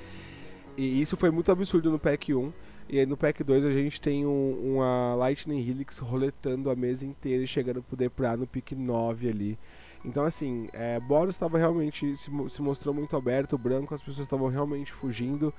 e 0.78 1.02
isso 1.02 1.18
foi 1.18 1.32
muito 1.32 1.52
absurdo 1.52 1.91
no 1.91 1.99
pack 1.99 2.34
1. 2.34 2.52
E 2.90 2.99
aí 2.99 3.06
no 3.06 3.16
pack 3.16 3.44
2 3.44 3.64
a 3.66 3.72
gente 3.72 4.02
tem 4.02 4.26
um- 4.26 4.76
uma 4.76 5.16
Lightning 5.16 5.60
Helix 5.60 5.98
roletando 5.98 6.70
a 6.70 6.76
mesa 6.76 7.06
inteira 7.06 7.44
e 7.44 7.48
chegando 7.48 7.82
pro 7.82 7.95
Depra 7.95 8.36
no 8.36 8.45
pick 8.48 8.72
9 8.74 9.30
ali. 9.30 9.58
Então 10.03 10.24
assim, 10.24 10.68
é, 10.74 10.99
Boros 10.99 11.36
estava 11.36 11.58
realmente, 11.58 12.16
se, 12.18 12.30
se 12.49 12.62
mostrou 12.62 12.94
muito 12.94 13.16
aberto, 13.16 13.58
branco, 13.58 13.94
as 13.94 14.02
pessoas 14.02 14.26
estavam 14.26 14.48
realmente 14.48 14.91
fugindo. 14.91 15.53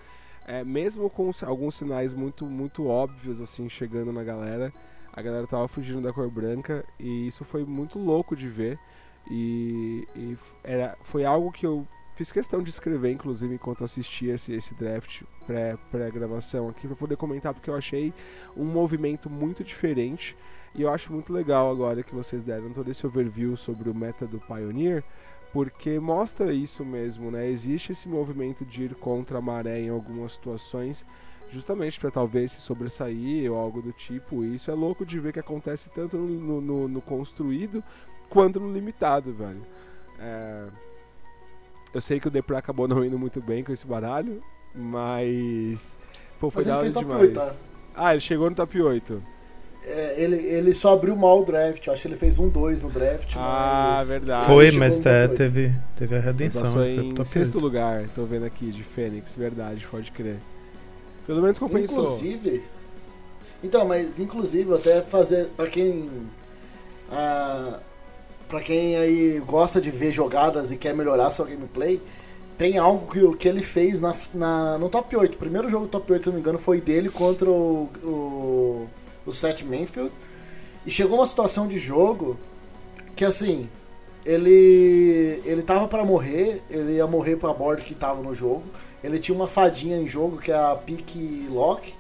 É, 0.47 0.65
mesmo 0.65 1.09
com 1.09 1.31
alguns 1.47 1.77
sinais 1.77 2.13
muito, 2.13 2.45
muito 2.45 2.87
óbvios 2.89 3.41
assim 3.41 3.69
chegando 3.69 4.13
na 4.13 4.25
galera, 4.25 4.73
a 5.13 5.23
galera 5.23 5.47
tava 5.47 5.69
fugindo 5.69 6.01
da 6.01 6.13
cor 6.13 6.31
branca 6.31 6.85
e 6.99 7.27
isso 7.27 7.45
foi 7.45 7.65
muito 7.65 7.99
louco 7.99 8.35
de 8.35 8.49
ver. 8.49 8.79
E, 9.31 10.07
e 10.17 10.37
era, 10.65 10.97
foi 11.03 11.25
algo 11.25 11.53
que 11.53 11.67
eu 11.67 11.87
fiz 12.17 12.33
questão 12.33 12.63
de 12.63 12.71
escrever, 12.71 13.13
inclusive, 13.13 13.55
enquanto 13.55 13.85
assistia 13.85 14.35
esse, 14.35 14.53
esse 14.53 14.75
draft 14.75 15.23
pré- 15.47 15.77
pré-gravação 15.91 16.69
aqui, 16.69 16.87
para 16.87 16.97
poder 16.97 17.17
comentar, 17.17 17.55
porque 17.55 17.71
eu 17.71 17.75
achei 17.75 18.13
um 18.57 18.65
movimento 18.65 19.31
muito 19.31 19.63
diferente. 19.63 20.37
E 20.75 20.83
eu 20.83 20.91
acho 20.91 21.13
muito 21.13 21.33
legal 21.33 21.71
agora 21.71 22.03
que 22.03 22.15
vocês 22.15 22.45
deram 22.45 22.73
todo 22.73 22.91
esse 22.91 23.07
overview 23.07 23.57
sobre 23.57 23.91
o 23.91 23.95
meta 23.95 24.27
do 24.27 24.41
Pioneer, 24.41 25.05
porque 25.53 26.01
mostra 26.01 26.53
isso 26.53 26.83
mesmo, 26.85 27.31
né? 27.31 27.49
Existe 27.49 27.93
esse 27.93 28.09
movimento 28.09 28.65
de 28.65 28.85
ir 28.85 28.95
contra 28.95 29.39
a 29.39 29.43
maré 29.43 29.81
em 29.81 29.91
algumas 29.91 30.33
situações, 30.33 31.05
justamente 31.53 32.01
para 32.01 32.11
talvez 32.11 32.53
se 32.53 32.61
sobressair 32.61 33.51
ou 33.53 33.59
algo 33.59 33.83
do 33.83 33.93
tipo. 33.93 34.45
E 34.45 34.55
isso 34.55 34.71
é 34.71 34.75
louco 34.75 35.05
de 35.05 35.21
ver 35.21 35.33
que 35.33 35.41
acontece 35.41 35.91
tanto 35.91 36.17
no, 36.17 36.61
no, 36.61 36.89
no 36.89 37.01
construído 37.01 37.83
quanto 38.29 38.59
no 38.59 38.73
limitado, 38.73 39.33
velho. 39.33 39.63
É... 40.19 40.67
Eu 41.95 42.01
sei 42.01 42.19
que 42.19 42.29
o 42.29 42.31
Depra 42.31 42.59
acabou 42.59 42.89
não 42.89 43.05
indo 43.05 43.19
muito 43.19 43.41
bem 43.43 43.63
com 43.63 43.71
esse 43.71 43.87
baralho, 43.87 44.41
mas. 44.75 45.99
Pô, 46.41 46.51
foi 46.51 46.65
Mas 46.65 46.67
da 46.67 46.81
ele 46.81 46.89
hora 46.89 46.99
demais. 46.99 47.21
8, 47.21 47.35
tá? 47.35 47.55
Ah, 47.95 48.13
ele 48.13 48.21
chegou 48.21 48.49
no 48.49 48.57
top 48.57 48.81
8. 48.81 49.23
É, 49.85 50.15
ele, 50.17 50.37
ele 50.37 50.73
só 50.73 50.95
abriu 50.95 51.15
mal 51.15 51.43
o 51.43 51.45
draft. 51.45 51.87
Acho 51.89 52.03
que 52.03 52.09
ele 52.09 52.17
fez 52.17 52.39
um 52.39 52.49
2 52.49 52.83
no 52.83 52.91
draft. 52.91 53.35
Ah, 53.37 53.97
mas... 53.99 54.09
verdade. 54.09 54.47
Foi, 54.47 54.71
mas 54.71 55.05
oito. 55.05 55.35
teve, 55.37 55.75
teve 55.97 56.17
a 56.17 56.21
redenção. 56.21 56.63
Passou 56.63 56.85
ele 56.85 57.03
foi 57.03 57.13
pro 57.13 57.23
em 57.23 57.25
sexto 57.25 57.57
8. 57.57 57.65
lugar, 57.65 58.09
tô 58.15 58.25
vendo 58.25 58.47
aqui, 58.47 58.71
de 58.71 58.83
Fênix, 58.83 59.35
verdade, 59.35 59.87
pode 59.91 60.11
crer. 60.13 60.39
Pelo 61.27 61.43
menos 61.43 61.59
compensou. 61.59 62.03
Inclusive. 62.03 62.63
Então, 63.63 63.87
mas 63.87 64.19
inclusive 64.19 64.75
até 64.75 65.03
fazer 65.03 65.47
pra 65.57 65.69
quem 65.69 66.11
ah, 67.11 67.79
para 68.49 68.61
quem 68.61 68.97
aí 68.97 69.41
gosta 69.47 69.81
de 69.81 69.91
ver 69.91 70.13
jogadas 70.13 70.71
e 70.71 70.77
quer 70.77 70.95
melhorar 70.95 71.31
sua 71.31 71.47
gameplay, 71.47 72.01
tem 72.59 72.77
algo 72.77 73.11
que, 73.11 73.37
que 73.37 73.49
ele 73.49 73.63
fez 73.63 74.01
na, 74.01 74.15
na- 74.35 74.79
no 74.79 74.89
top 74.89 75.17
8. 75.17 75.35
O 75.35 75.39
primeiro 75.39 75.71
jogo 75.71 75.87
do 75.87 75.91
top 75.91 76.13
8, 76.13 76.23
se 76.25 76.29
não 76.29 76.35
me 76.35 76.41
engano, 76.41 76.59
foi 76.59 76.81
dele 76.81 77.09
contra 77.09 77.49
o, 77.49 77.89
o, 78.05 78.87
o 79.27 79.33
Seth 79.33 79.63
Manfield. 79.63 80.13
E 80.85 80.91
chegou 80.91 81.19
uma 81.19 81.27
situação 81.27 81.67
de 81.69 81.79
jogo 81.79 82.37
que 83.17 83.25
assim, 83.25 83.69
ele 84.25 85.41
ele 85.45 85.63
tava 85.63 85.87
pra 85.89 86.05
morrer, 86.05 86.63
ele 86.69 86.95
ia 86.95 87.07
morrer 87.07 87.37
pra 87.37 87.53
board 87.53 87.83
que 87.83 87.95
tava 87.95 88.21
no 88.23 88.35
jogo. 88.35 88.65
Ele 89.03 89.19
tinha 89.19 89.35
uma 89.35 89.49
fadinha 89.49 89.97
em 89.97 90.07
jogo 90.07 90.39
que 90.39 90.53
é 90.53 90.57
a 90.57 90.77
Pick 90.77 91.17
Lock, 91.51 91.95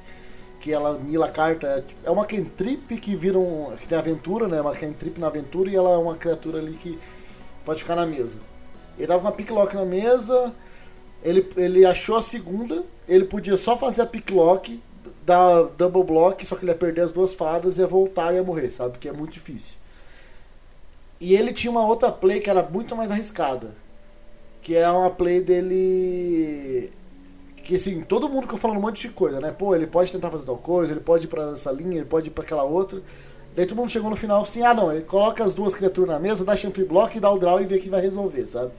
que 0.61 0.73
ela 0.73 0.99
mila 0.99 1.27
a 1.27 1.31
carta. 1.31 1.85
É 2.05 2.11
uma 2.11 2.24
cantrip 2.24 2.97
que 2.99 3.16
vira 3.16 3.39
um. 3.39 3.74
que 3.77 3.89
tem 3.89 3.99
aventura, 3.99 4.47
né? 4.47 4.61
Uma 4.61 4.73
cantrip 4.73 5.19
na 5.19 5.27
aventura 5.27 5.70
e 5.70 5.74
ela 5.74 5.91
é 5.91 5.97
uma 5.97 6.16
criatura 6.16 6.59
ali 6.59 6.74
que 6.74 6.99
pode 7.65 7.83
ficar 7.83 7.97
na 7.97 8.07
mesa. 8.07 8.39
Ele 8.97 9.07
tava 9.07 9.20
com 9.20 9.29
a 9.29 9.33
Pick 9.33 9.51
Lock 9.51 9.74
na 9.74 9.85
mesa, 9.85 10.55
ele, 11.23 11.49
ele 11.57 11.85
achou 11.85 12.16
a 12.16 12.23
segunda, 12.23 12.85
ele 13.09 13.24
podia 13.24 13.57
só 13.57 13.77
fazer 13.77 14.03
a 14.03 14.07
Pick 14.07 14.31
Lock, 14.31 14.81
dar 15.24 15.65
double 15.77 16.05
block, 16.05 16.45
só 16.47 16.57
que 16.57 16.65
ele 16.65 16.73
ia 16.73 16.77
perder 16.77 17.03
as 17.03 17.12
duas 17.12 17.33
fadas, 17.33 17.79
ia 17.79 17.87
voltar 17.87 18.33
e 18.33 18.37
ia 18.37 18.43
morrer, 18.43 18.70
sabe? 18.70 18.99
Que 18.99 19.09
é 19.09 19.12
muito 19.12 19.33
difícil. 19.33 19.77
E 21.20 21.35
ele 21.35 21.53
tinha 21.53 21.70
uma 21.70 21.87
outra 21.87 22.11
play 22.11 22.41
que 22.41 22.51
era 22.51 22.62
muito 22.62 22.95
mais 22.97 23.11
arriscada. 23.11 23.70
Que 24.62 24.76
é 24.76 24.89
uma 24.89 25.10
play 25.10 25.40
dele. 25.40 26.90
Que 27.56 27.76
assim, 27.76 28.01
todo 28.01 28.28
mundo 28.28 28.43
fica 28.43 28.56
falando 28.56 28.78
um 28.78 28.80
monte 28.80 29.09
de 29.09 29.14
coisa, 29.14 29.40
né? 29.40 29.51
Pô, 29.51 29.74
ele 29.74 29.86
pode 29.86 30.10
tentar 30.10 30.30
fazer 30.30 30.47
tal 30.47 30.56
coisa, 30.56 30.93
ele 30.93 31.01
pode 31.01 31.26
ir 31.26 31.28
pra 31.28 31.51
essa 31.51 31.70
linha, 31.70 31.98
ele 31.98 32.06
pode 32.06 32.28
ir 32.28 32.30
pra 32.30 32.43
aquela 32.43 32.62
outra. 32.62 33.02
Daí 33.55 33.66
todo 33.66 33.76
mundo 33.76 33.90
chegou 33.90 34.09
no 34.09 34.16
final 34.16 34.40
assim, 34.40 34.62
ah 34.62 34.72
não, 34.72 34.90
ele 34.90 35.02
coloca 35.02 35.44
as 35.44 35.55
duas 35.55 35.74
criaturas 35.74 36.10
na 36.10 36.18
mesa, 36.18 36.44
dá 36.44 36.56
champ 36.56 36.76
block, 36.78 37.20
dá 37.20 37.30
o 37.30 37.39
draw 37.39 37.60
e 37.60 37.66
vê 37.66 37.78
que 37.78 37.90
vai 37.90 38.01
resolver, 38.01 38.47
sabe? 38.47 38.72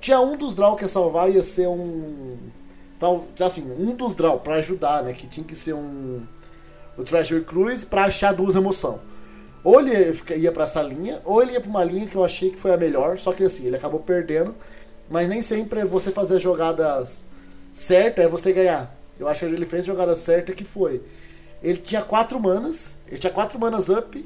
Tinha 0.00 0.20
um 0.20 0.36
dos 0.36 0.54
draw 0.54 0.74
que 0.76 0.84
ia 0.84 0.88
salvar, 0.88 1.30
ia 1.30 1.42
ser 1.42 1.68
um. 1.68 2.36
Tal, 2.98 3.26
assim, 3.40 3.70
um 3.78 3.94
dos 3.94 4.16
draw 4.16 4.40
pra 4.40 4.56
ajudar, 4.56 5.04
né? 5.04 5.12
Que 5.12 5.26
tinha 5.26 5.44
que 5.44 5.54
ser 5.54 5.74
um. 5.74 6.22
O 6.96 7.04
Treasure 7.04 7.44
Cruise 7.44 7.86
pra 7.86 8.04
achar 8.04 8.32
duas 8.32 8.56
emoção. 8.56 8.98
Ou 9.62 9.80
ele 9.80 10.18
ia 10.36 10.50
pra 10.50 10.64
essa 10.64 10.82
linha, 10.82 11.20
ou 11.24 11.42
ele 11.42 11.52
ia 11.52 11.60
pra 11.60 11.70
uma 11.70 11.84
linha 11.84 12.06
que 12.06 12.16
eu 12.16 12.24
achei 12.24 12.50
que 12.50 12.58
foi 12.58 12.72
a 12.72 12.76
melhor, 12.76 13.18
só 13.18 13.32
que 13.32 13.44
assim, 13.44 13.66
ele 13.66 13.76
acabou 13.76 14.00
perdendo. 14.00 14.54
Mas 15.10 15.28
nem 15.28 15.40
sempre 15.42 15.80
é 15.80 15.84
você 15.84 16.10
fazer 16.10 16.36
as 16.36 16.42
jogadas 16.42 17.24
certas 17.72 18.24
é 18.24 18.28
você 18.28 18.52
ganhar. 18.52 18.94
Eu 19.18 19.28
acho 19.28 19.46
que 19.46 19.52
ele 19.52 19.66
fez 19.66 19.82
a 19.82 19.86
jogada 19.86 20.14
certa 20.16 20.52
que 20.52 20.64
foi. 20.64 21.02
Ele 21.62 21.78
tinha 21.78 22.02
quatro 22.02 22.38
manas, 22.40 22.96
ele 23.06 23.18
tinha 23.18 23.32
quatro 23.32 23.58
manas 23.58 23.88
up, 23.88 24.24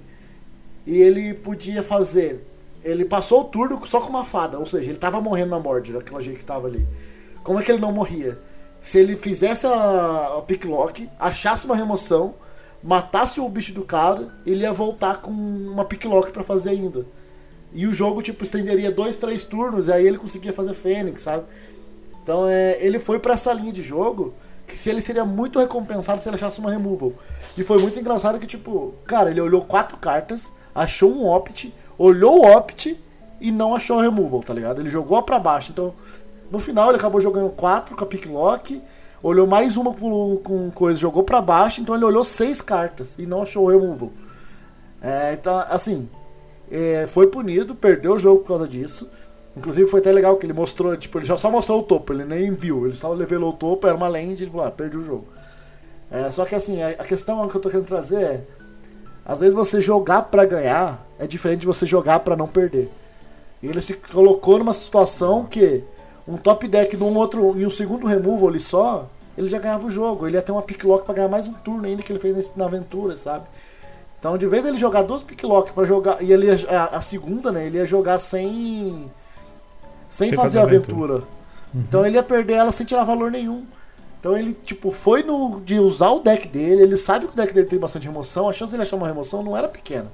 e 0.86 1.00
ele 1.00 1.34
podia 1.34 1.82
fazer. 1.82 2.46
Ele 2.84 3.04
passou 3.04 3.42
o 3.42 3.44
turno 3.44 3.84
só 3.86 4.00
com 4.00 4.10
uma 4.10 4.24
fada, 4.24 4.58
ou 4.58 4.66
seja, 4.66 4.90
ele 4.90 4.98
tava 4.98 5.20
morrendo 5.20 5.50
na 5.50 5.58
board, 5.58 5.92
daquela 5.92 6.20
jeito 6.20 6.40
que 6.40 6.44
tava 6.44 6.66
ali. 6.66 6.86
Como 7.42 7.58
é 7.58 7.62
que 7.62 7.70
ele 7.70 7.80
não 7.80 7.92
morria? 7.92 8.38
Se 8.82 8.98
ele 8.98 9.16
fizesse 9.16 9.66
a, 9.66 10.38
a 10.38 10.42
pick 10.42 10.64
lock, 10.64 11.08
achasse 11.18 11.64
uma 11.64 11.76
remoção, 11.76 12.34
matasse 12.82 13.40
o 13.40 13.48
bicho 13.48 13.72
do 13.72 13.84
cara, 13.84 14.34
ele 14.44 14.62
ia 14.62 14.72
voltar 14.72 15.22
com 15.22 15.30
uma 15.30 15.84
pick 15.84 16.04
lock 16.04 16.32
pra 16.32 16.42
fazer 16.42 16.70
ainda. 16.70 17.06
E 17.74 17.86
o 17.86 17.94
jogo, 17.94 18.22
tipo, 18.22 18.44
estenderia 18.44 18.90
dois, 18.90 19.16
três 19.16 19.44
turnos, 19.44 19.88
e 19.88 19.92
aí 19.92 20.06
ele 20.06 20.18
conseguia 20.18 20.52
fazer 20.52 20.74
Fênix, 20.74 21.22
sabe? 21.22 21.44
Então 22.22 22.46
é, 22.46 22.76
ele 22.80 22.98
foi 22.98 23.18
pra 23.18 23.34
essa 23.34 23.52
linha 23.52 23.72
de 23.72 23.82
jogo 23.82 24.34
que 24.66 24.78
se 24.78 24.88
ele 24.88 25.00
seria 25.00 25.24
muito 25.24 25.58
recompensado 25.58 26.20
se 26.20 26.28
ele 26.28 26.36
achasse 26.36 26.60
uma 26.60 26.70
removal. 26.70 27.12
E 27.56 27.62
foi 27.62 27.78
muito 27.78 27.98
engraçado 27.98 28.38
que, 28.38 28.46
tipo, 28.46 28.94
cara, 29.06 29.30
ele 29.30 29.40
olhou 29.40 29.62
quatro 29.62 29.96
cartas, 29.96 30.52
achou 30.74 31.10
um 31.10 31.26
opt, 31.26 31.74
olhou 31.98 32.40
o 32.40 32.46
opt 32.46 32.98
e 33.40 33.50
não 33.50 33.74
achou 33.74 33.98
a 33.98 34.02
removal, 34.02 34.40
tá 34.40 34.54
ligado? 34.54 34.80
Ele 34.80 34.88
jogou 34.88 35.20
pra 35.22 35.38
baixo. 35.38 35.72
Então, 35.72 35.94
no 36.50 36.58
final 36.58 36.88
ele 36.88 36.96
acabou 36.96 37.20
jogando 37.20 37.50
quatro 37.50 37.96
com 37.96 38.04
a 38.04 38.06
pick 38.06 38.26
lock, 38.26 38.80
olhou 39.22 39.46
mais 39.46 39.76
uma 39.76 39.92
com, 39.92 40.70
coisa, 40.74 40.98
jogou 40.98 41.22
pra 41.22 41.40
baixo, 41.40 41.80
então 41.80 41.94
ele 41.94 42.04
olhou 42.04 42.24
seis 42.24 42.60
cartas 42.62 43.16
e 43.18 43.26
não 43.26 43.42
achou 43.42 43.64
o 43.64 43.68
removal. 43.68 44.10
É, 45.02 45.32
então, 45.32 45.64
assim, 45.68 46.08
é, 46.72 47.06
foi 47.06 47.26
punido, 47.26 47.74
perdeu 47.74 48.14
o 48.14 48.18
jogo 48.18 48.40
por 48.40 48.48
causa 48.48 48.66
disso. 48.66 49.08
Inclusive 49.54 49.88
foi 49.88 50.00
até 50.00 50.10
legal 50.10 50.36
que 50.38 50.46
ele 50.46 50.54
mostrou, 50.54 50.96
tipo, 50.96 51.18
ele 51.18 51.26
já 51.26 51.36
só 51.36 51.50
mostrou 51.50 51.80
o 51.80 51.82
topo, 51.82 52.14
ele 52.14 52.24
nem 52.24 52.50
viu, 52.52 52.86
ele 52.86 52.96
só 52.96 53.12
levelou 53.12 53.50
o 53.50 53.52
topo, 53.52 53.86
era 53.86 53.94
uma 53.94 54.08
land 54.08 54.42
ele 54.42 54.50
falou, 54.50 54.66
ah, 54.66 54.70
perdi 54.70 54.96
o 54.96 55.02
jogo. 55.02 55.26
É, 56.10 56.30
só 56.30 56.46
que 56.46 56.54
assim, 56.54 56.82
a, 56.82 56.88
a 56.88 57.04
questão 57.04 57.46
que 57.46 57.54
eu 57.54 57.60
tô 57.60 57.68
querendo 57.68 57.86
trazer 57.86 58.22
é, 58.22 58.44
às 59.24 59.40
vezes 59.40 59.54
você 59.54 59.80
jogar 59.80 60.22
pra 60.22 60.46
ganhar 60.46 61.06
é 61.18 61.26
diferente 61.26 61.60
de 61.60 61.66
você 61.66 61.84
jogar 61.84 62.20
pra 62.20 62.34
não 62.34 62.48
perder. 62.48 62.90
E 63.62 63.66
ele 63.66 63.80
se 63.80 63.92
colocou 63.94 64.58
numa 64.58 64.72
situação 64.72 65.44
que 65.44 65.84
um 66.26 66.38
top 66.38 66.66
deck 66.66 66.96
num 66.96 67.14
outro, 67.16 67.58
em 67.58 67.66
um 67.66 67.70
segundo 67.70 68.06
removal 68.06 68.48
ali 68.48 68.60
só, 68.60 69.08
ele 69.36 69.48
já 69.48 69.58
ganhava 69.58 69.86
o 69.86 69.90
jogo, 69.90 70.26
ele 70.26 70.36
ia 70.36 70.42
ter 70.42 70.52
uma 70.52 70.62
pick 70.62 70.82
lock 70.84 71.04
pra 71.04 71.14
ganhar 71.14 71.28
mais 71.28 71.46
um 71.46 71.52
turno 71.52 71.84
ainda 71.84 72.02
que 72.02 72.12
ele 72.12 72.18
fez 72.18 72.54
na 72.56 72.64
aventura, 72.64 73.16
sabe? 73.16 73.46
Então, 74.22 74.38
de 74.38 74.46
vez 74.46 74.64
ele 74.64 74.76
jogar 74.76 75.02
duas 75.02 75.20
pick 75.20 75.42
lock 75.42 75.72
para 75.72 75.84
jogar 75.84 76.22
e 76.22 76.32
ele 76.32 76.46
ia- 76.46 76.70
a, 76.70 76.96
a 76.98 77.00
segunda, 77.00 77.50
né, 77.50 77.66
ele 77.66 77.78
ia 77.78 77.84
jogar 77.84 78.20
sem 78.20 79.10
sem, 80.08 80.28
Sem 80.28 80.36
fazer 80.36 80.60
aventura. 80.60 81.14
aventura. 81.14 81.28
Então 81.74 82.06
ele 82.06 82.14
ia 82.16 82.22
perder 82.22 82.52
ela 82.52 82.70
sem 82.70 82.86
tirar 82.86 83.02
valor 83.02 83.32
nenhum. 83.32 83.64
Então 84.20 84.36
ele, 84.36 84.52
tipo, 84.54 84.92
foi 84.92 85.24
no 85.24 85.60
de 85.62 85.80
usar 85.80 86.10
o 86.10 86.20
deck 86.20 86.46
dele, 86.46 86.82
ele 86.82 86.96
sabe 86.96 87.26
que 87.26 87.32
o 87.32 87.36
deck 87.36 87.52
dele 87.52 87.66
tem 87.66 87.78
bastante 87.80 88.06
remoção, 88.06 88.48
a 88.48 88.52
chance 88.52 88.70
dele 88.70 88.84
achar 88.84 88.94
uma 88.94 89.08
remoção 89.08 89.42
não 89.42 89.56
era 89.56 89.66
pequena. 89.66 90.06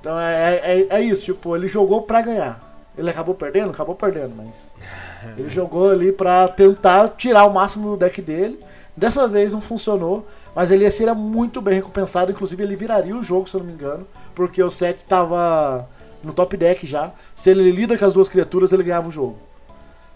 Então 0.00 0.18
é, 0.20 0.56
é, 0.56 0.86
é 0.90 1.00
isso, 1.00 1.24
tipo, 1.24 1.56
ele 1.56 1.68
jogou 1.68 2.02
pra 2.02 2.20
ganhar. 2.20 2.62
Ele 2.98 3.08
acabou 3.08 3.34
perdendo? 3.34 3.70
Acabou 3.70 3.94
perdendo, 3.94 4.32
mas. 4.36 4.74
Ele 5.36 5.48
jogou 5.50 5.90
ali 5.90 6.12
pra 6.12 6.48
tentar 6.48 7.08
tirar 7.10 7.44
o 7.44 7.52
máximo 7.52 7.90
do 7.90 7.96
deck 7.96 8.20
dele. 8.22 8.58
Dessa 8.96 9.28
vez 9.28 9.52
não 9.52 9.60
funcionou, 9.60 10.26
mas 10.54 10.70
ele 10.70 10.84
ia 10.84 10.90
ser 10.90 11.12
muito 11.14 11.60
bem 11.60 11.74
recompensado. 11.74 12.32
Inclusive, 12.32 12.62
ele 12.62 12.76
viraria 12.76 13.14
o 13.14 13.22
jogo, 13.22 13.48
se 13.48 13.54
eu 13.54 13.60
não 13.60 13.66
me 13.66 13.74
engano, 13.74 14.06
porque 14.34 14.62
o 14.62 14.70
set 14.70 15.04
tava 15.06 15.86
no 16.22 16.32
top 16.32 16.56
deck 16.56 16.86
já. 16.86 17.12
Se 17.34 17.50
ele 17.50 17.70
lida 17.70 17.98
com 17.98 18.04
as 18.04 18.14
duas 18.14 18.28
criaturas, 18.28 18.72
ele 18.72 18.82
ganhava 18.82 19.08
o 19.08 19.12
jogo. 19.12 19.36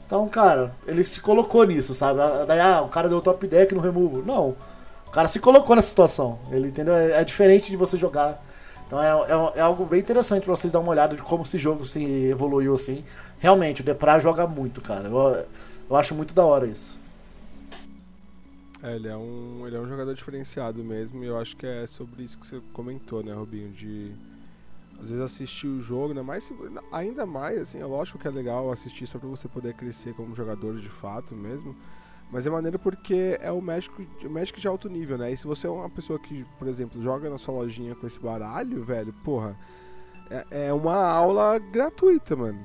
Então, 0.07 0.27
cara, 0.29 0.75
ele 0.87 1.05
se 1.05 1.21
colocou 1.21 1.63
nisso, 1.65 1.95
sabe? 1.95 2.21
Ah, 2.21 2.45
Daí, 2.47 2.59
ah, 2.59 2.81
o 2.81 2.89
cara 2.89 3.09
deu 3.09 3.21
top 3.21 3.47
deck 3.47 3.75
no 3.75 3.81
removal. 3.81 4.23
Não. 4.23 4.57
O 5.07 5.11
cara 5.11 5.29
se 5.29 5.39
colocou 5.39 5.77
nessa 5.77 5.89
situação. 5.89 6.39
Ele 6.51 6.69
entendeu? 6.69 6.95
É, 6.95 7.21
é 7.21 7.25
diferente 7.25 7.71
de 7.71 7.77
você 7.77 7.99
jogar. 7.99 8.43
Então 8.87 9.01
é, 9.01 9.09
é, 9.09 9.59
é 9.59 9.61
algo 9.61 9.85
bem 9.85 10.01
interessante 10.01 10.43
pra 10.43 10.57
vocês 10.57 10.73
dar 10.73 10.81
uma 10.81 10.91
olhada 10.91 11.15
de 11.15 11.23
como 11.23 11.45
esse 11.45 11.59
jogo 11.59 11.85
se 11.85 12.03
evoluiu 12.29 12.75
assim. 12.75 13.05
Realmente, 13.39 13.83
o 13.83 13.85
Depra 13.85 14.19
joga 14.19 14.49
muito, 14.49 14.81
cara. 14.81 15.09
Eu, 15.09 15.45
eu 15.89 15.97
acho 15.97 16.13
muito 16.15 16.35
da 16.35 16.45
hora 16.45 16.67
isso. 16.67 17.00
É, 18.83 18.97
ele 18.97 19.09
é, 19.09 19.17
um, 19.17 19.67
ele 19.67 19.77
é 19.77 19.81
um 19.81 19.89
jogador 19.89 20.15
diferenciado 20.15 20.83
mesmo, 20.83 21.23
e 21.23 21.27
eu 21.27 21.39
acho 21.39 21.57
que 21.57 21.67
é 21.67 21.87
sobre 21.87 22.23
isso 22.23 22.39
que 22.39 22.47
você 22.47 22.63
comentou, 22.73 23.23
né, 23.23 23.33
Robinho? 23.35 23.71
De 23.71 24.13
às 24.99 25.09
vezes 25.11 25.21
assistir 25.21 25.67
o 25.67 25.81
jogo, 25.81 26.13
né? 26.13 26.23
Mas 26.23 26.53
ainda 26.93 27.25
mais, 27.25 27.61
assim, 27.61 27.81
é 27.81 27.87
lógico 27.87 28.19
que 28.19 28.29
é 28.29 28.31
legal 28.31 28.71
assistir 28.71 29.07
só 29.07 29.19
pra 29.19 29.29
você 29.29 29.49
poder 29.49 29.75
crescer 29.75 30.15
como 30.15 30.35
jogador 30.35 30.77
de 30.77 30.89
fato 30.89 31.35
mesmo. 31.35 31.75
Mas 32.31 32.47
é 32.47 32.51
maneiro 32.51 32.79
porque 32.79 33.37
é 33.41 33.51
o 33.51 33.61
Magic, 33.61 33.93
o 34.25 34.31
Magic 34.31 34.61
de 34.61 34.69
alto 34.69 34.89
nível, 34.89 35.19
né? 35.19 35.33
E 35.33 35.37
se 35.37 35.47
você 35.47 35.67
é 35.67 35.71
uma 35.71 35.91
pessoa 35.91 36.19
que, 36.19 36.45
por 36.59 36.69
exemplo, 36.69 37.03
joga 37.03 37.29
na 37.29 37.39
sua 37.39 37.55
lojinha 37.55 37.95
com 37.95 38.07
esse 38.07 38.21
baralho, 38.21 38.85
velho, 38.85 39.13
porra, 39.25 39.57
é, 40.31 40.69
é 40.69 40.73
uma 40.73 40.95
aula 40.95 41.59
gratuita, 41.59 42.37
mano. 42.37 42.61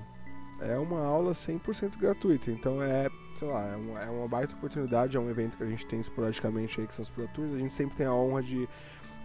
É 0.60 0.78
uma 0.78 1.02
aula 1.02 1.34
100% 1.34 1.98
gratuita. 1.98 2.50
Então 2.52 2.82
é, 2.82 3.10
sei 3.38 3.48
lá, 3.48 3.66
é 3.68 3.76
uma, 3.76 4.00
é 4.02 4.10
uma 4.10 4.28
baita 4.28 4.54
oportunidade. 4.56 5.18
É 5.18 5.20
um 5.20 5.30
evento 5.30 5.58
que 5.58 5.64
a 5.64 5.68
gente 5.68 5.86
tem 5.86 6.00
esporadicamente 6.00 6.80
aí, 6.80 6.88
que 6.88 6.94
são 6.96 7.04
os 7.04 7.10
Pro 7.10 7.28
Tours. 7.30 7.54
A 7.54 7.58
gente 7.58 7.74
sempre 7.74 7.98
tem 7.98 8.06
a 8.06 8.14
honra 8.14 8.42
de 8.42 8.68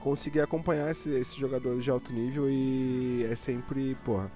conseguir 0.01 0.41
acompanhar 0.41 0.91
esse- 0.91 1.11
esses 1.11 1.35
jogadores 1.35 1.85
de 1.85 1.91
alto 1.91 2.13
nível 2.13 2.49
e 2.49 3.25
é 3.31 3.37
sempre, 3.37 3.95
porra, 4.05 4.31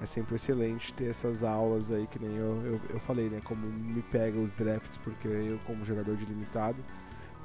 é 0.00 0.06
sempre 0.06 0.36
excelente 0.36 0.94
ter 0.94 1.10
essas 1.10 1.42
aulas 1.42 1.90
aí, 1.90 2.06
que 2.06 2.18
nem 2.18 2.36
eu, 2.36 2.62
eu, 2.64 2.80
eu 2.90 3.00
falei, 3.00 3.28
né? 3.28 3.40
Como 3.44 3.66
me 3.66 4.02
pega 4.02 4.38
os 4.38 4.52
drafts, 4.52 4.96
porque 4.98 5.26
eu, 5.28 5.58
como 5.66 5.84
jogador 5.84 6.16
de 6.16 6.24
limitado, 6.24 6.78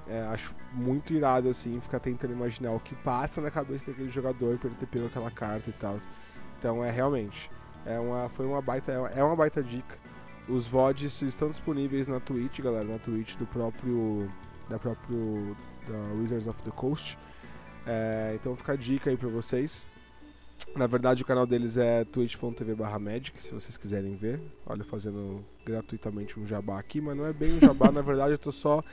é, 0.08 0.22
acho 0.28 0.56
muito 0.74 1.12
irado, 1.14 1.50
assim, 1.50 1.80
ficar 1.82 2.00
tentando 2.00 2.34
imaginar 2.34 2.72
o 2.72 2.80
que 2.80 2.94
passa 2.96 3.42
na 3.42 3.50
cabeça 3.50 3.88
daquele 3.88 4.10
jogador 4.10 4.58
pra 4.60 4.70
ele 4.70 4.78
ter 4.80 4.86
pego 4.86 5.08
aquela 5.08 5.32
carta 5.32 5.70
e 5.70 5.74
tal. 5.74 5.98
Então 6.60 6.84
é 6.84 6.92
realmente. 6.92 7.50
É 7.86 8.00
uma, 8.00 8.30
foi 8.30 8.46
uma 8.46 8.62
baita. 8.62 8.92
É 8.92 9.24
uma 9.24 9.36
baita 9.36 9.62
dica. 9.62 9.98
Os 10.48 10.68
VODs 10.68 11.22
estão 11.22 11.50
disponíveis 11.50 12.08
na 12.08 12.20
Twitch, 12.20 12.60
galera, 12.60 12.86
na 12.86 13.00
Twitch 13.00 13.36
do 13.36 13.46
próprio. 13.46 14.30
Da 14.70 14.80
próprio. 14.80 15.56
Da 15.88 16.14
Wizards 16.14 16.48
of 16.48 16.62
the 16.64 16.72
Coast. 16.72 17.18
É, 17.86 18.34
então 18.36 18.56
fica 18.56 18.74
a 18.74 18.76
dica 18.76 19.10
aí 19.10 19.18
pra 19.18 19.30
vocês. 19.30 19.88
Na 20.76 20.88
verdade, 20.88 21.22
o 21.22 21.26
canal 21.26 21.46
deles 21.46 21.78
é 21.78 22.04
twitch.tv 22.06 22.76
magic, 23.00 23.42
se 23.42 23.54
vocês 23.54 23.78
quiserem 23.78 24.16
ver. 24.16 24.42
Olha, 24.66 24.84
fazendo 24.84 25.44
gratuitamente 25.66 26.40
um 26.40 26.46
jabá 26.46 26.80
aqui, 26.80 27.00
mas 27.00 27.16
não 27.16 27.26
é 27.26 27.34
bem 27.34 27.54
um 27.54 27.60
jabá, 27.60 27.92
na 27.92 28.02
verdade 28.02 28.34
eu 28.34 28.38
tô 28.38 28.52
só 28.52 28.84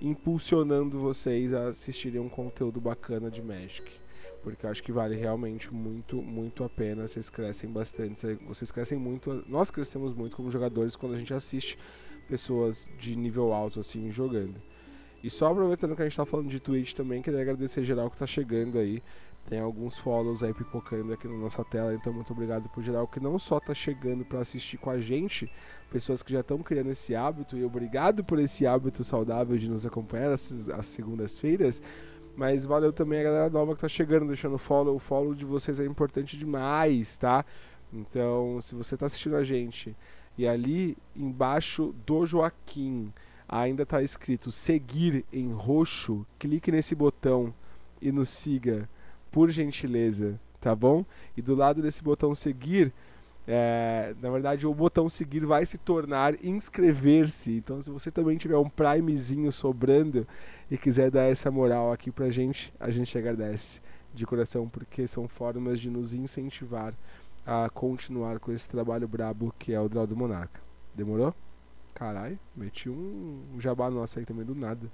impulsionando 0.00 0.98
vocês 0.98 1.52
a 1.52 1.68
assistirem 1.68 2.20
um 2.20 2.28
conteúdo 2.28 2.80
bacana 2.80 3.30
de 3.30 3.42
Magic. 3.42 3.99
Porque 4.42 4.66
acho 4.66 4.82
que 4.82 4.90
vale 4.90 5.16
realmente 5.16 5.72
muito, 5.72 6.22
muito 6.22 6.64
a 6.64 6.68
pena. 6.68 7.06
Vocês 7.06 7.28
crescem 7.28 7.70
bastante, 7.70 8.34
vocês 8.46 8.72
crescem 8.72 8.98
muito. 8.98 9.44
Nós 9.46 9.70
crescemos 9.70 10.14
muito 10.14 10.36
como 10.36 10.50
jogadores 10.50 10.96
quando 10.96 11.14
a 11.14 11.18
gente 11.18 11.34
assiste 11.34 11.78
pessoas 12.28 12.88
de 12.98 13.16
nível 13.16 13.52
alto 13.52 13.80
assim 13.80 14.10
jogando. 14.10 14.54
E 15.22 15.28
só 15.28 15.50
aproveitando 15.50 15.94
que 15.94 16.02
a 16.02 16.04
gente 16.06 16.16
tá 16.16 16.24
falando 16.24 16.48
de 16.48 16.58
Twitch 16.58 16.94
também, 16.94 17.20
queria 17.20 17.42
agradecer 17.42 17.82
geral 17.82 18.10
que 18.10 18.16
tá 18.16 18.26
chegando 18.26 18.78
aí. 18.78 19.02
Tem 19.48 19.58
alguns 19.58 19.98
follows 19.98 20.42
aí 20.42 20.54
pipocando 20.54 21.12
aqui 21.12 21.26
na 21.26 21.36
nossa 21.36 21.64
tela, 21.64 21.94
então 21.94 22.12
muito 22.12 22.32
obrigado 22.32 22.68
por 22.68 22.82
geral 22.82 23.08
que 23.08 23.18
não 23.18 23.38
só 23.38 23.58
tá 23.58 23.74
chegando 23.74 24.24
para 24.24 24.40
assistir 24.40 24.76
com 24.76 24.90
a 24.90 25.00
gente, 25.00 25.50
pessoas 25.90 26.22
que 26.22 26.32
já 26.32 26.40
estão 26.40 26.58
criando 26.58 26.90
esse 26.90 27.14
hábito, 27.14 27.56
e 27.56 27.64
obrigado 27.64 28.22
por 28.22 28.38
esse 28.38 28.66
hábito 28.66 29.02
saudável 29.02 29.56
de 29.58 29.68
nos 29.68 29.84
acompanhar 29.84 30.30
às 30.30 30.86
segundas-feiras, 30.86 31.82
mas 32.40 32.64
valeu 32.64 32.90
também 32.90 33.20
a 33.20 33.24
galera 33.24 33.50
nova 33.50 33.74
que 33.74 33.82
tá 33.82 33.88
chegando, 33.88 34.28
deixando 34.28 34.56
follow. 34.56 34.96
O 34.96 34.98
follow 34.98 35.34
de 35.34 35.44
vocês 35.44 35.78
é 35.78 35.84
importante 35.84 36.38
demais, 36.38 37.18
tá? 37.18 37.44
Então, 37.92 38.58
se 38.62 38.74
você 38.74 38.96
tá 38.96 39.04
assistindo 39.04 39.36
a 39.36 39.44
gente 39.44 39.94
e 40.38 40.48
ali 40.48 40.96
embaixo 41.14 41.94
do 42.06 42.24
Joaquim 42.24 43.12
ainda 43.46 43.84
tá 43.84 44.02
escrito 44.02 44.50
seguir 44.50 45.22
em 45.30 45.52
roxo, 45.52 46.26
clique 46.38 46.72
nesse 46.72 46.94
botão 46.94 47.52
e 48.00 48.10
nos 48.10 48.30
siga 48.30 48.88
por 49.30 49.50
gentileza, 49.50 50.40
tá 50.62 50.74
bom? 50.74 51.04
E 51.36 51.42
do 51.42 51.54
lado 51.54 51.82
desse 51.82 52.02
botão 52.02 52.34
seguir, 52.34 52.90
é, 53.52 54.14
na 54.22 54.30
verdade, 54.30 54.64
o 54.64 54.72
botão 54.72 55.08
seguir 55.08 55.44
vai 55.44 55.66
se 55.66 55.76
tornar 55.76 56.44
inscrever-se. 56.44 57.56
Então, 57.56 57.82
se 57.82 57.90
você 57.90 58.08
também 58.08 58.38
tiver 58.38 58.56
um 58.56 58.68
primezinho 58.68 59.50
sobrando 59.50 60.24
e 60.70 60.78
quiser 60.78 61.10
dar 61.10 61.24
essa 61.24 61.50
moral 61.50 61.92
aqui 61.92 62.12
pra 62.12 62.30
gente, 62.30 62.72
a 62.78 62.90
gente 62.90 63.18
agradece 63.18 63.80
de 64.14 64.24
coração, 64.24 64.68
porque 64.68 65.04
são 65.08 65.26
formas 65.26 65.80
de 65.80 65.90
nos 65.90 66.14
incentivar 66.14 66.94
a 67.44 67.68
continuar 67.68 68.38
com 68.38 68.52
esse 68.52 68.68
trabalho 68.68 69.08
brabo 69.08 69.52
que 69.58 69.72
é 69.72 69.80
o 69.80 69.88
Draw 69.88 70.06
do 70.06 70.16
Monarca. 70.16 70.60
Demorou? 70.94 71.34
Caralho, 71.92 72.38
meti 72.54 72.88
um, 72.88 73.42
jabá 73.58 73.90
nosso 73.90 74.20
aí 74.20 74.24
também 74.24 74.44
do 74.44 74.54
nada. 74.54 74.88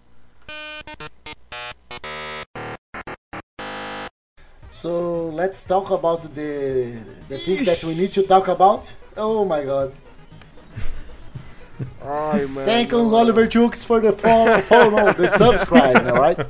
So 4.77 5.31
let's 5.31 5.65
talk 5.65 5.90
about 5.90 6.20
the 6.35 6.98
the 7.31 7.39
things 7.39 7.65
that 7.65 7.82
we 7.82 7.94
need 7.94 8.12
to 8.12 8.23
talk 8.24 8.48
about. 8.48 8.93
Oh 9.16 9.43
my 9.43 9.65
god. 9.65 9.94
Ai, 12.05 12.44
mano. 12.44 12.66
Thank 12.66 12.93
you, 12.93 12.98
Oliver 12.98 13.47
Chooks, 13.47 13.86
for 13.86 14.03
the 14.03 14.12
follow, 14.12 14.61
follow 14.61 15.15
the 15.15 15.28
subscribe, 15.43 16.07
alright? 16.07 16.36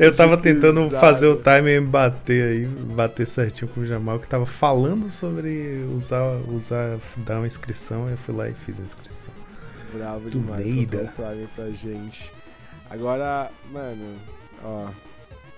Eu 0.00 0.16
tava 0.16 0.38
tentando 0.38 0.88
fazer 0.88 1.26
o 1.26 1.36
time 1.36 1.82
bater 1.82 2.44
aí, 2.44 2.64
bater 2.64 3.26
certinho 3.26 3.70
com 3.70 3.82
o 3.82 3.84
Jamal, 3.84 4.18
que 4.18 4.26
tava 4.26 4.46
falando 4.46 5.10
sobre 5.10 5.84
usar, 5.94 6.40
usar, 6.48 6.98
dar 7.16 7.36
uma 7.38 7.46
inscrição, 7.46 8.08
eu 8.08 8.16
fui 8.16 8.34
lá 8.34 8.48
e 8.48 8.54
fiz 8.54 8.78
a 8.78 8.82
inscrição. 8.84 9.34
Bravo 9.92 10.30
demais, 10.30 10.64
Neida. 10.64 11.12
Prime 11.16 11.48
pra 11.54 11.68
gente. 11.70 12.32
Agora, 12.88 13.50
mano, 13.70 14.16
ó, 14.64 14.88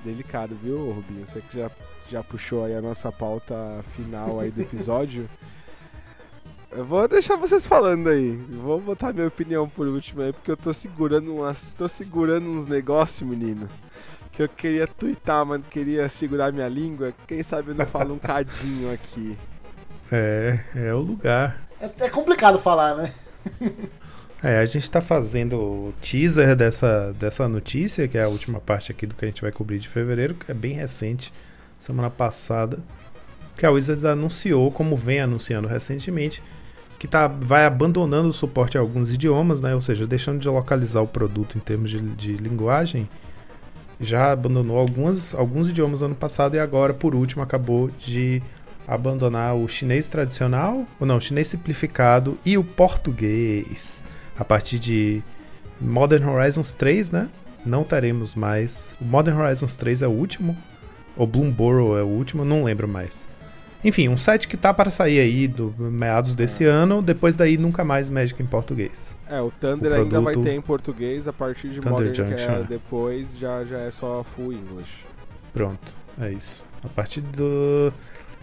delicado, 0.05 0.57
viu, 0.63 0.93
Rubinho? 0.93 1.27
Você 1.27 1.41
que 1.41 1.59
já, 1.59 1.71
já 2.09 2.23
puxou 2.23 2.65
aí 2.65 2.75
a 2.75 2.83
nossa 2.83 3.11
pauta 3.11 3.55
final 3.95 4.41
aí 4.41 4.51
do 4.51 4.61
episódio. 4.61 5.29
Eu 6.73 6.85
vou 6.85 7.07
deixar 7.09 7.35
vocês 7.35 7.67
falando 7.67 8.09
aí. 8.09 8.37
Vou 8.37 8.81
botar 8.81 9.13
minha 9.13 9.27
opinião 9.27 9.69
por 9.69 9.89
último 9.89 10.23
aí, 10.23 10.33
porque 10.33 10.53
eu 10.53 10.57
tô 10.57 10.73
segurando 10.73 11.35
umas. 11.35 11.73
tô 11.73 11.89
segurando 11.89 12.49
uns 12.49 12.65
negócios, 12.65 13.29
menino. 13.29 13.69
Que 14.31 14.45
eu 14.45 14.49
queria 14.49 14.87
twittar, 14.87 15.45
mas 15.45 15.67
queria 15.67 16.09
segurar 16.09 16.53
minha 16.53 16.69
língua. 16.69 17.13
Quem 17.27 17.43
sabe 17.43 17.71
eu 17.71 17.75
não 17.75 17.87
falo 17.87 18.15
um 18.15 18.19
cadinho 18.21 18.93
aqui. 18.95 19.37
É, 20.13 20.61
é 20.77 20.95
o 20.95 21.01
lugar. 21.01 21.61
É, 21.81 21.91
é 22.05 22.09
complicado 22.09 22.57
falar, 22.57 22.95
né? 22.95 23.13
É, 24.43 24.59
a 24.59 24.65
gente 24.65 24.85
está 24.85 25.03
fazendo 25.03 25.57
o 25.57 25.95
teaser 26.01 26.57
dessa, 26.57 27.15
dessa 27.19 27.47
notícia, 27.47 28.09
que 28.09 28.17
é 28.17 28.23
a 28.23 28.29
última 28.29 28.59
parte 28.59 28.91
aqui 28.91 29.07
do 29.07 29.15
que 29.15 29.27
a 29.27 29.29
gente 29.29 29.43
vai 29.43 29.53
cobrir 29.53 29.79
de 29.79 29.87
fevereiro, 29.87 30.35
que 30.35 30.51
é 30.51 30.55
bem 30.55 30.73
recente, 30.73 31.31
semana 31.79 32.09
passada, 32.09 32.79
que 33.59 33.67
a 33.67 33.71
Wizards 33.71 34.07
anunciou, 34.07 34.71
como 34.73 34.97
vem 34.97 35.21
anunciando 35.21 35.69
recentemente, 35.69 36.43
que 36.99 37.07
tá, 37.07 37.29
vai 37.29 37.67
abandonando 37.67 38.31
o 38.31 38.33
suporte 38.33 38.79
a 38.79 38.81
alguns 38.81 39.13
idiomas, 39.13 39.61
né? 39.61 39.75
ou 39.75 39.81
seja, 39.81 40.07
deixando 40.07 40.41
de 40.41 40.49
localizar 40.49 41.03
o 41.03 41.07
produto 41.07 41.59
em 41.59 41.61
termos 41.61 41.91
de, 41.91 42.01
de 42.01 42.33
linguagem. 42.37 43.07
Já 44.01 44.33
abandonou 44.33 44.79
algumas, 44.79 45.35
alguns 45.35 45.69
idiomas 45.69 46.03
ano 46.03 46.15
passado 46.15 46.57
e 46.57 46.59
agora, 46.59 46.95
por 46.95 47.15
último, 47.15 47.43
acabou 47.43 47.91
de 47.91 48.43
abandonar 48.89 49.55
o 49.55 49.69
chinês 49.69 50.09
tradicional, 50.09 50.87
ou 50.99 51.07
não, 51.07 51.19
o 51.19 51.21
chinês 51.21 51.49
simplificado 51.49 52.39
e 52.43 52.57
o 52.57 52.65
português 52.65 54.03
a 54.41 54.45
partir 54.45 54.79
de 54.79 55.23
Modern 55.79 56.27
Horizons 56.27 56.73
3, 56.73 57.11
né? 57.11 57.29
Não 57.65 57.85
teremos 57.85 58.35
mais. 58.35 58.97
O 58.99 59.05
Modern 59.05 59.39
Horizons 59.39 59.77
3 59.77 60.01
é 60.01 60.09
o 60.09 60.11
último. 60.11 60.57
Ou 61.15 61.27
Bloomborough 61.27 61.99
é 61.99 62.03
o 62.03 62.07
último, 62.07 62.43
não 62.43 62.65
lembro 62.65 62.89
mais. 62.89 63.29
Enfim, 63.85 64.09
um 64.09 64.17
site 64.17 64.49
que 64.49 64.57
tá 64.57 64.73
para 64.73 64.91
sair 64.91 65.21
aí 65.21 65.47
do 65.47 65.75
meados 65.79 66.35
desse 66.35 66.65
é. 66.65 66.69
ano, 66.69 67.03
depois 67.03 67.37
daí 67.37 67.59
nunca 67.59 67.85
mais 67.85 68.09
Magic 68.09 68.43
em 68.43 68.47
português. 68.47 69.15
É, 69.29 69.43
o 69.43 69.51
Thunder 69.51 69.93
o 69.93 69.95
ainda 69.95 70.21
vai 70.23 70.35
ter 70.35 70.55
em 70.55 70.61
português, 70.63 71.29
a 71.29 71.33
partir 71.35 71.69
de 71.69 71.81
Thunder 71.81 71.93
Modern 71.93 72.15
Junction, 72.15 72.37
que 72.37 72.61
é, 72.61 72.61
é. 72.61 72.65
depois 72.65 73.39
já, 73.39 73.63
já 73.65 73.79
é 73.79 73.91
só 73.91 74.25
full 74.35 74.55
English. 74.55 75.05
Pronto, 75.53 75.95
é 76.19 76.31
isso. 76.33 76.65
A 76.83 76.89
partir 76.89 77.21
do 77.21 77.93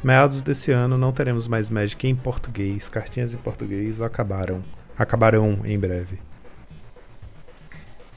meados 0.03 0.43
desse 0.43 0.71
ano 0.71 0.95
não 0.95 1.11
teremos 1.11 1.47
mais 1.47 1.71
Magic 1.71 2.07
em 2.07 2.15
português, 2.15 2.87
cartinhas 2.87 3.33
em 3.33 3.37
português 3.37 3.99
acabaram 3.99 4.61
acabarão 4.97 5.59
em 5.63 5.77
breve. 5.77 6.19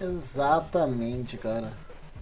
Exatamente, 0.01 1.37
cara. 1.37 1.73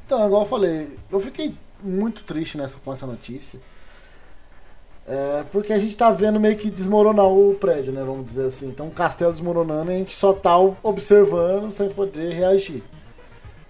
Então, 0.05 0.27
igual 0.27 0.43
eu 0.43 0.49
falei, 0.49 0.99
eu 1.11 1.21
fiquei 1.21 1.55
muito 1.83 2.25
triste 2.25 2.59
nessa, 2.59 2.77
com 2.79 2.93
essa 2.93 3.07
notícia. 3.07 3.61
É, 5.07 5.45
porque 5.53 5.73
a 5.73 5.79
gente 5.79 5.97
tá 5.97 6.11
vendo 6.11 6.39
meio 6.39 6.57
que 6.57 6.71
desmoronar 6.71 7.27
o 7.27 7.55
prédio, 7.55 7.93
né? 7.93 8.03
Vamos 8.05 8.27
dizer 8.27 8.47
assim. 8.47 8.69
Então, 8.69 8.89
o 8.89 8.91
castelo 8.91 9.33
desmoronando 9.33 9.91
e 9.91 9.95
a 9.95 9.99
gente 9.99 10.15
só 10.15 10.33
tá 10.33 10.59
observando 10.59 11.71
sem 11.71 11.89
poder 11.89 12.33
reagir. 12.33 12.83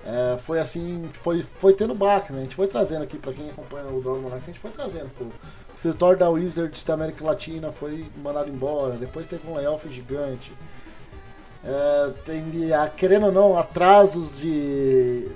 É, 0.05 0.39
foi 0.39 0.59
assim, 0.59 1.09
foi, 1.13 1.43
foi 1.59 1.75
tendo 1.75 1.95
baque, 1.95 2.33
né? 2.33 2.39
A 2.39 2.43
gente 2.43 2.57
foi 2.57 2.67
trazendo 2.67 3.03
aqui, 3.03 3.19
pra 3.19 3.33
quem 3.33 3.51
acompanha 3.51 3.87
o 3.89 4.01
Drone 4.01 4.23
Monarch, 4.23 4.43
a 4.43 4.47
gente 4.47 4.59
foi 4.59 4.71
trazendo. 4.71 5.11
O 5.21 5.81
setor 5.81 6.17
da 6.17 6.29
Wizards 6.31 6.83
da 6.83 6.95
América 6.95 7.25
Latina 7.25 7.71
foi 7.71 8.07
mandado 8.17 8.49
embora, 8.49 8.95
depois 8.95 9.29
teve 9.29 9.47
um 9.47 9.55
layoff 9.55 9.89
gigante. 9.91 10.53
É, 11.65 12.13
tem, 12.25 12.45
querendo 12.97 13.27
ou 13.27 13.33
não, 13.33 13.59
atrasos 13.59 14.39
de, 14.39 15.29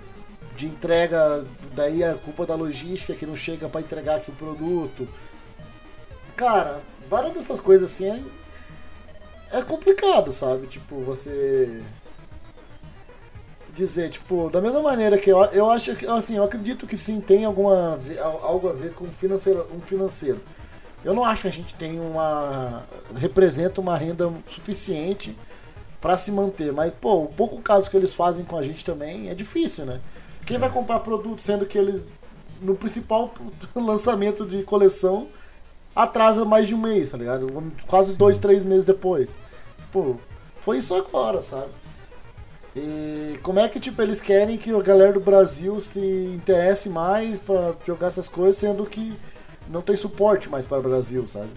de 0.57 0.67
entrega, 0.67 1.45
daí 1.75 2.05
a 2.05 2.15
culpa 2.15 2.47
da 2.47 2.55
logística 2.55 3.15
que 3.15 3.27
não 3.27 3.37
chega 3.37 3.69
para 3.69 3.81
entregar 3.81 4.17
aqui 4.17 4.31
o 4.31 4.35
produto. 4.35 5.09
Cara, 6.37 6.81
várias 7.09 7.35
dessas 7.35 7.61
coisas 7.61 7.91
assim 7.91 8.07
é, 8.07 9.59
é 9.59 9.63
complicado, 9.63 10.33
sabe? 10.33 10.67
Tipo, 10.67 11.01
você 11.01 11.83
dizer, 13.75 14.11
tipo, 14.11 14.51
da 14.51 14.61
mesma 14.61 14.83
maneira 14.83 15.19
que 15.19 15.31
eu, 15.31 15.43
eu 15.47 15.71
acho 15.71 15.97
que, 15.97 16.07
assim, 16.07 16.37
eu 16.37 16.45
acredito 16.45 16.87
que 16.87 16.97
sim, 16.97 17.21
tem 17.21 17.45
alguma, 17.45 17.99
algo 18.43 18.69
a 18.69 18.73
ver 18.73 18.93
com 18.93 19.07
financeiro, 19.07 19.67
um 19.75 19.81
financeiro. 19.81 20.41
Eu 21.05 21.15
não 21.15 21.25
acho 21.25 21.43
que 21.43 21.49
a 21.49 21.53
gente 21.53 21.75
tem 21.75 21.99
uma. 21.99 22.85
representa 23.17 23.81
uma 23.81 23.97
renda 23.97 24.33
suficiente 24.47 25.37
para 26.03 26.19
se 26.19 26.31
manter. 26.33 26.73
Mas, 26.73 26.93
pô, 26.93 27.23
o 27.23 27.29
pouco 27.29 27.63
caso 27.63 27.89
que 27.89 27.97
eles 27.97 28.13
fazem 28.13 28.45
com 28.45 28.59
a 28.59 28.63
gente 28.63 28.85
também 28.85 29.31
é 29.31 29.35
difícil, 29.35 29.87
né? 29.87 30.01
Quem 30.45 30.59
vai 30.59 30.69
comprar 30.69 31.01
produto 31.01 31.41
sendo 31.41 31.65
que 31.65 31.79
eles, 31.79 32.05
no 32.61 32.75
principal 32.75 33.33
lançamento 33.75 34.45
de 34.45 34.65
coleção, 34.65 35.29
atrasa 35.95 36.45
mais 36.45 36.67
de 36.67 36.75
um 36.75 36.79
mês, 36.79 37.13
tá 37.13 37.17
ligado? 37.17 37.47
Quase 37.87 38.13
Sim. 38.13 38.19
dois, 38.19 38.37
três 38.37 38.65
meses 38.65 38.85
depois. 38.85 39.39
Pô, 39.93 40.17
foi 40.61 40.79
isso 40.79 40.95
agora, 40.95 41.41
sabe? 41.41 41.71
E 42.75 43.39
como 43.43 43.61
é 43.61 43.69
que 43.69 43.79
tipo 43.79 44.01
eles 44.01 44.21
querem 44.21 44.57
que 44.57 44.75
a 44.75 44.81
galera 44.81 45.13
do 45.13 45.21
Brasil 45.21 45.79
se 45.81 46.01
interesse 46.35 46.89
mais 46.89 47.39
pra 47.39 47.75
jogar 47.87 48.07
essas 48.09 48.29
coisas, 48.29 48.57
sendo 48.57 48.85
que 48.87 49.15
não 49.69 49.83
tem 49.83 49.95
suporte 49.95 50.49
mais 50.49 50.65
para 50.67 50.79
o 50.79 50.83
Brasil, 50.83 51.29
sabe? 51.29 51.51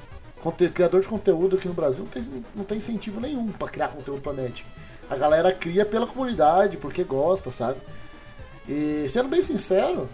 Criador 0.52 1.02
de 1.02 1.08
conteúdo 1.08 1.56
aqui 1.56 1.68
no 1.68 1.74
Brasil 1.74 2.04
não 2.04 2.12
tem, 2.12 2.44
não 2.56 2.64
tem 2.64 2.78
incentivo 2.78 3.20
nenhum 3.20 3.52
pra 3.52 3.68
criar 3.68 3.88
conteúdo 3.90 4.22
pra 4.22 4.34
Magic. 4.34 4.66
A 5.10 5.16
galera 5.16 5.52
cria 5.52 5.86
pela 5.86 6.08
comunidade, 6.08 6.78
porque 6.78 7.04
gosta, 7.04 7.52
sabe? 7.52 7.80
E 8.68 9.06
sendo 9.10 9.30
bem 9.30 9.42
sincero, 9.42 10.10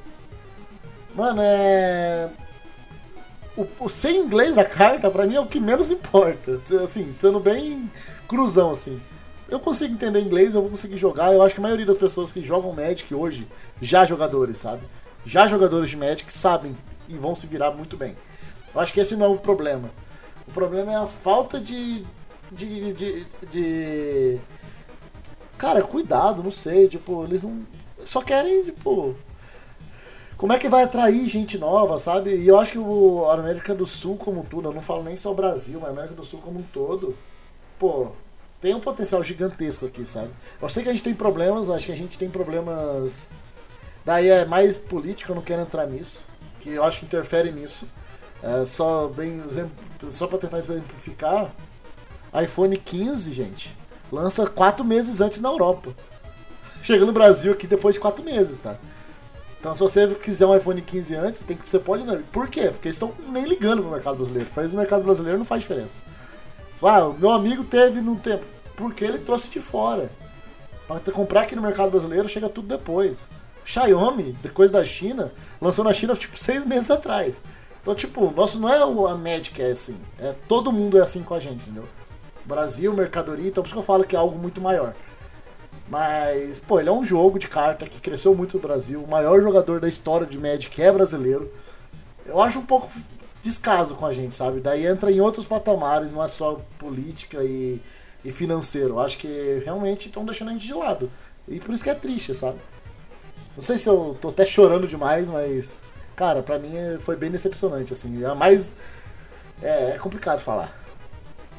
mano, 1.15 1.41
é. 1.43 2.29
O, 3.57 3.67
o 3.79 3.89
ser 3.89 4.11
inglês 4.11 4.55
da 4.55 4.63
carta, 4.63 5.09
pra 5.09 5.25
mim, 5.25 5.35
é 5.35 5.39
o 5.39 5.45
que 5.45 5.59
menos 5.59 5.91
importa. 5.91 6.53
Assim, 6.83 7.11
sendo 7.11 7.39
bem 7.39 7.89
cruzão, 8.27 8.71
assim. 8.71 8.99
Eu 9.49 9.59
consigo 9.59 9.93
entender 9.93 10.21
inglês, 10.21 10.55
eu 10.55 10.61
vou 10.61 10.69
conseguir 10.69 10.95
jogar. 10.95 11.33
Eu 11.33 11.41
acho 11.41 11.53
que 11.53 11.59
a 11.59 11.63
maioria 11.63 11.85
das 11.85 11.97
pessoas 11.97 12.31
que 12.31 12.41
jogam 12.41 12.71
Magic 12.71 13.13
hoje, 13.13 13.45
já 13.81 14.05
jogadores, 14.05 14.59
sabe? 14.59 14.83
Já 15.25 15.47
jogadores 15.47 15.89
de 15.89 15.97
Magic 15.97 16.31
sabem 16.31 16.75
e 17.09 17.15
vão 17.15 17.35
se 17.35 17.45
virar 17.47 17.71
muito 17.71 17.97
bem. 17.97 18.15
Eu 18.73 18.79
acho 18.79 18.93
que 18.93 19.01
esse 19.01 19.15
não 19.15 19.25
é 19.25 19.29
o 19.29 19.37
problema. 19.37 19.89
O 20.51 20.53
problema 20.53 20.91
é 20.91 20.95
a 20.95 21.07
falta 21.07 21.61
de. 21.61 22.05
de. 22.51 22.93
de. 22.93 23.25
de... 23.49 24.39
Cara, 25.57 25.81
cuidado, 25.81 26.43
não 26.43 26.51
sei. 26.51 26.89
Tipo, 26.89 27.23
eles 27.23 27.41
não. 27.41 27.65
Só 28.03 28.21
querem, 28.21 28.65
tipo. 28.65 29.15
Como 30.35 30.51
é 30.51 30.59
que 30.59 30.67
vai 30.67 30.83
atrair 30.83 31.29
gente 31.29 31.57
nova, 31.57 31.97
sabe? 31.99 32.35
E 32.35 32.47
eu 32.47 32.59
acho 32.59 32.73
que 32.73 32.79
o, 32.79 33.25
a 33.29 33.35
América 33.35 33.73
do 33.73 33.85
Sul 33.85 34.17
como 34.17 34.41
um 34.41 34.43
todo, 34.43 34.67
eu 34.67 34.73
não 34.73 34.81
falo 34.81 35.03
nem 35.03 35.15
só 35.15 35.31
o 35.31 35.35
Brasil, 35.35 35.79
mas 35.79 35.89
a 35.89 35.93
América 35.93 36.15
do 36.15 36.25
Sul 36.25 36.41
como 36.41 36.59
um 36.59 36.63
todo, 36.63 37.15
pô, 37.79 38.07
tem 38.59 38.73
um 38.73 38.79
potencial 38.79 39.23
gigantesco 39.23 39.85
aqui, 39.85 40.03
sabe? 40.03 40.31
Eu 40.61 40.67
sei 40.67 40.83
que 40.83 40.89
a 40.89 40.91
gente 40.91 41.03
tem 41.03 41.13
problemas, 41.13 41.67
eu 41.67 41.75
acho 41.75 41.85
que 41.85 41.91
a 41.91 41.95
gente 41.95 42.17
tem 42.17 42.27
problemas. 42.27 43.27
Daí 44.03 44.29
é 44.29 44.43
mais 44.43 44.75
político, 44.75 45.31
eu 45.31 45.35
não 45.35 45.43
quero 45.43 45.61
entrar 45.61 45.85
nisso, 45.85 46.21
que 46.59 46.71
eu 46.71 46.83
acho 46.83 46.99
que 46.99 47.05
interfere 47.05 47.51
nisso. 47.51 47.87
É, 48.43 48.65
só 48.65 49.07
bem 49.07 49.39
só 50.09 50.27
para 50.27 50.39
tentar 50.39 50.59
exemplificar, 50.59 51.51
iPhone 52.41 52.75
15, 52.75 53.31
gente, 53.31 53.77
lança 54.11 54.47
quatro 54.47 54.85
meses 54.85 55.21
antes 55.21 55.39
na 55.39 55.49
Europa. 55.49 55.93
Chega 56.81 57.05
no 57.05 57.11
Brasil 57.11 57.51
aqui 57.51 57.67
depois 57.67 57.95
de 57.95 58.01
quatro 58.01 58.23
meses, 58.23 58.59
tá? 58.59 58.77
Então, 59.61 59.75
se 59.75 59.81
você 59.81 60.07
quiser 60.15 60.47
um 60.47 60.57
iPhone 60.57 60.81
15 60.81 61.15
antes, 61.15 61.39
tem 61.41 61.55
que, 61.55 61.69
você 61.69 61.77
pode. 61.77 62.03
Não. 62.03 62.19
Por 62.23 62.49
quê? 62.49 62.69
Porque 62.71 62.87
eles 62.87 62.95
estão 62.95 63.13
nem 63.29 63.45
ligando 63.45 63.83
pro 63.83 63.91
mercado 63.91 64.15
brasileiro. 64.15 64.49
Para 64.49 64.63
eles, 64.63 64.73
o 64.73 64.77
mercado 64.77 65.03
brasileiro 65.03 65.37
não 65.37 65.45
faz 65.45 65.61
diferença. 65.61 66.03
Ah, 66.81 67.05
o 67.05 67.13
meu 67.13 67.29
amigo 67.29 67.63
teve 67.63 68.01
num 68.01 68.15
tempo. 68.15 68.43
Porque 68.75 69.05
ele 69.05 69.19
trouxe 69.19 69.49
de 69.49 69.59
fora. 69.59 70.09
Para 70.87 70.99
comprar 71.11 71.41
aqui 71.41 71.55
no 71.55 71.61
mercado 71.61 71.91
brasileiro, 71.91 72.27
chega 72.27 72.49
tudo 72.49 72.67
depois. 72.67 73.27
Xiaomi, 73.63 74.35
depois 74.41 74.71
da 74.71 74.83
China, 74.83 75.31
lançou 75.61 75.85
na 75.85 75.93
China 75.93 76.15
tipo 76.15 76.35
seis 76.39 76.65
meses 76.65 76.89
atrás. 76.89 77.39
Então, 77.81 77.95
tipo, 77.95 78.31
nosso 78.31 78.59
não 78.59 78.69
é 78.69 78.77
a 78.81 79.15
Magic 79.15 79.51
que 79.51 79.61
é 79.61 79.71
assim. 79.71 79.97
É, 80.19 80.35
todo 80.47 80.71
mundo 80.71 80.97
é 80.97 81.01
assim 81.01 81.23
com 81.23 81.33
a 81.33 81.39
gente, 81.39 81.63
entendeu? 81.63 81.85
Brasil, 82.45 82.93
mercadoria, 82.93 83.47
então 83.47 83.63
por 83.63 83.67
isso 83.67 83.75
que 83.75 83.79
eu 83.79 83.83
falo 83.83 84.03
que 84.03 84.15
é 84.15 84.19
algo 84.19 84.37
muito 84.37 84.61
maior. 84.61 84.93
Mas, 85.89 86.59
pô, 86.59 86.79
ele 86.79 86.89
é 86.89 86.91
um 86.91 87.03
jogo 87.03 87.37
de 87.37 87.47
carta 87.47 87.85
que 87.85 87.99
cresceu 87.99 88.33
muito 88.33 88.55
no 88.55 88.63
Brasil. 88.63 89.03
O 89.03 89.09
maior 89.09 89.41
jogador 89.41 89.79
da 89.79 89.89
história 89.89 90.25
de 90.25 90.37
Magic 90.37 90.81
é 90.81 90.91
brasileiro. 90.91 91.51
Eu 92.25 92.39
acho 92.39 92.59
um 92.59 92.65
pouco 92.65 92.89
descaso 93.41 93.95
com 93.95 94.05
a 94.05 94.13
gente, 94.13 94.33
sabe? 94.33 94.59
Daí 94.61 94.85
entra 94.85 95.11
em 95.11 95.19
outros 95.19 95.45
patamares, 95.45 96.13
não 96.13 96.23
é 96.23 96.27
só 96.27 96.61
política 96.77 97.43
e, 97.43 97.81
e 98.23 98.31
financeiro. 98.31 98.89
Eu 98.89 98.99
acho 98.99 99.17
que 99.17 99.61
realmente 99.65 100.07
estão 100.07 100.23
deixando 100.23 100.49
a 100.49 100.53
gente 100.53 100.65
de 100.65 100.73
lado. 100.73 101.11
E 101.47 101.59
por 101.59 101.73
isso 101.73 101.83
que 101.83 101.89
é 101.89 101.95
triste, 101.95 102.33
sabe? 102.33 102.59
Não 103.55 103.61
sei 103.61 103.77
se 103.77 103.89
eu 103.89 104.17
tô 104.21 104.29
até 104.29 104.45
chorando 104.45 104.87
demais, 104.87 105.29
mas. 105.29 105.75
Cara, 106.21 106.43
pra 106.43 106.59
mim 106.59 106.77
é- 106.77 106.99
foi 106.99 107.15
bem 107.15 107.31
decepcionante, 107.31 107.93
assim. 107.93 108.23
É 108.23 108.31
mais. 108.35 108.75
É, 109.59 109.95
é 109.95 109.97
complicado 109.97 110.39
falar. 110.39 110.71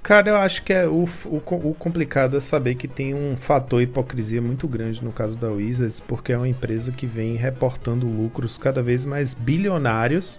Cara, 0.00 0.28
eu 0.30 0.36
acho 0.36 0.62
que 0.62 0.72
é 0.72 0.86
o, 0.86 1.02
o, 1.24 1.36
o 1.70 1.74
complicado 1.76 2.36
é 2.36 2.40
saber 2.40 2.76
que 2.76 2.86
tem 2.86 3.12
um 3.12 3.36
fator 3.36 3.82
hipocrisia 3.82 4.40
muito 4.40 4.68
grande 4.68 5.04
no 5.04 5.10
caso 5.10 5.36
da 5.36 5.48
Wizards, 5.50 5.98
porque 5.98 6.32
é 6.32 6.36
uma 6.36 6.46
empresa 6.46 6.92
que 6.92 7.08
vem 7.08 7.34
reportando 7.34 8.06
lucros 8.06 8.56
cada 8.56 8.80
vez 8.80 9.04
mais 9.04 9.34
bilionários, 9.34 10.38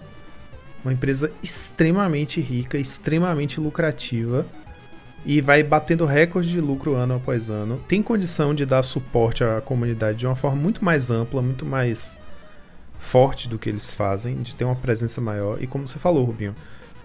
uma 0.86 0.94
empresa 0.94 1.30
extremamente 1.44 2.40
rica, 2.40 2.78
extremamente 2.78 3.60
lucrativa 3.60 4.46
e 5.26 5.42
vai 5.42 5.62
batendo 5.64 6.06
recorde 6.06 6.50
de 6.50 6.62
lucro 6.62 6.94
ano 6.96 7.16
após 7.16 7.50
ano. 7.50 7.78
Tem 7.90 8.02
condição 8.02 8.56
de 8.56 8.66
dar 8.66 8.84
suporte 8.84 9.44
à 9.44 9.60
comunidade 9.60 10.20
de 10.20 10.26
uma 10.26 10.36
forma 10.36 10.62
muito 10.62 10.84
mais 10.84 11.12
ampla, 11.12 11.42
muito 11.42 11.66
mais 11.66 12.23
forte 13.04 13.50
do 13.50 13.60
que 13.60 13.70
eles 13.70 13.92
fazem, 13.92 14.42
de 14.42 14.56
ter 14.56 14.64
uma 14.64 14.76
presença 14.76 15.20
maior. 15.20 15.62
E 15.62 15.68
como 15.68 15.88
você 15.88 16.00
falou, 16.00 16.24
Rubinho, 16.24 16.56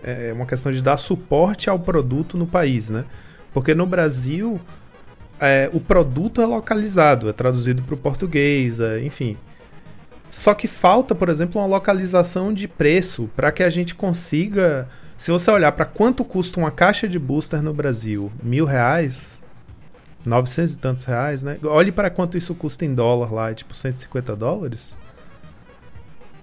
é 0.03 0.33
uma 0.33 0.47
questão 0.47 0.71
de 0.71 0.83
dar 0.83 0.97
suporte 0.97 1.69
ao 1.69 1.79
produto 1.79 2.39
no 2.39 2.47
país, 2.47 2.89
né? 2.89 3.05
Porque 3.53 3.75
no 3.75 3.85
Brasil 3.85 4.61
é, 5.41 5.69
o 5.73 5.81
produto 5.81 6.41
é 6.41 6.47
localizado, 6.47 7.29
é 7.29 7.33
traduzido 7.33 7.83
para 7.83 7.95
o 7.95 7.99
português, 7.99 8.79
é, 8.81 9.03
enfim. 9.03 9.37
Só 10.31 10.55
que 10.55 10.69
falta, 10.69 11.15
por 11.15 11.29
exemplo, 11.29 11.61
uma 11.61 11.67
localização 11.67 12.53
de 12.53 12.69
preço 12.69 13.29
para 13.35 13.51
que 13.51 13.63
a 13.63 13.71
gente 13.71 13.95
consiga. 13.95 14.89
Se 15.17 15.33
você 15.33 15.51
olhar 15.51 15.73
para 15.73 15.85
quanto 15.85 16.25
custa 16.25 16.61
uma 16.61 16.71
caixa 16.71 17.09
de 17.09 17.19
booster 17.19 17.61
no 17.61 17.75
Brasil, 17.75 18.31
mil 18.41 18.65
reais, 18.65 19.43
900 20.25 20.73
e 20.73 20.79
tantos 20.79 21.05
reais, 21.05 21.43
né? 21.43 21.59
Olhe 21.65 21.91
para 21.91 22.09
quanto 22.09 22.39
isso 22.39 22.55
custa 22.55 22.85
em 22.85 22.95
dólar 22.95 23.33
lá, 23.33 23.51
é 23.51 23.55
tipo 23.55 23.75
150 23.75 24.37
dólares. 24.37 24.97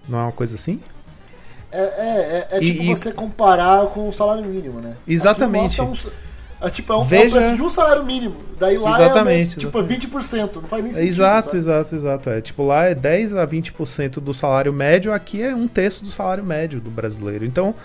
Não 0.07 0.19
é 0.19 0.21
uma 0.23 0.31
coisa 0.31 0.55
assim? 0.55 0.79
É, 1.71 1.77
é, 1.79 2.47
é, 2.51 2.57
é 2.57 2.59
tipo 2.59 2.83
e- 2.83 2.87
você 2.87 3.11
comparar 3.11 3.87
com 3.87 4.07
o 4.07 4.13
salário 4.13 4.45
mínimo, 4.45 4.79
né? 4.79 4.95
Exatamente. 5.07 5.81
Aqui, 5.81 5.89
nossa, 5.89 6.07
é, 6.07 6.63
um, 6.63 6.67
é 6.67 6.69
tipo, 6.69 6.93
é 6.93 6.95
um, 6.95 6.99
é 6.99 7.01
um 7.03 7.05
Veja- 7.05 7.37
preço 7.39 7.55
de 7.55 7.61
um 7.61 7.69
salário 7.69 8.05
mínimo. 8.05 8.35
Daí 8.57 8.77
lá 8.77 8.91
Exatamente, 8.91 9.57
é 9.57 9.59
tipo, 9.59 9.83
20%. 9.83 10.55
Não 10.61 10.69
faz 10.69 10.81
nem 10.83 10.91
É, 10.91 10.93
sentido. 10.95 11.09
Exato, 11.09 11.45
sabe? 11.47 11.57
exato, 11.57 11.95
exato. 11.95 12.29
É 12.29 12.39
tipo 12.41 12.63
lá 12.65 12.85
é 12.85 12.95
10 12.95 13.35
a 13.35 13.45
20% 13.45 14.19
do 14.21 14.33
salário 14.33 14.71
médio, 14.71 15.11
aqui 15.11 15.41
é 15.41 15.53
um 15.53 15.67
terço 15.67 16.03
do 16.03 16.09
salário 16.11 16.43
médio 16.43 16.79
do 16.79 16.89
brasileiro. 16.89 17.43
Então, 17.45 17.75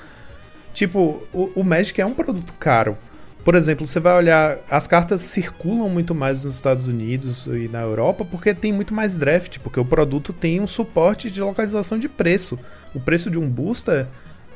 tipo, 0.72 1.22
o, 1.32 1.50
o 1.56 1.64
Magic 1.64 2.00
é 2.00 2.06
um 2.06 2.14
produto 2.14 2.52
caro. 2.60 2.96
Por 3.44 3.54
exemplo, 3.54 3.86
você 3.86 3.98
vai 3.98 4.14
olhar, 4.14 4.58
as 4.70 4.86
cartas 4.86 5.22
circulam 5.22 5.88
muito 5.88 6.14
mais 6.14 6.44
nos 6.44 6.56
Estados 6.56 6.86
Unidos 6.86 7.46
e 7.46 7.68
na 7.68 7.80
Europa 7.80 8.24
porque 8.24 8.52
tem 8.52 8.72
muito 8.72 8.92
mais 8.92 9.16
draft, 9.16 9.58
porque 9.60 9.80
o 9.80 9.84
produto 9.84 10.32
tem 10.32 10.60
um 10.60 10.66
suporte 10.66 11.30
de 11.30 11.40
localização 11.40 11.98
de 11.98 12.08
preço. 12.08 12.58
O 12.94 13.00
preço 13.00 13.30
de 13.30 13.38
um 13.38 13.48
booster 13.48 14.06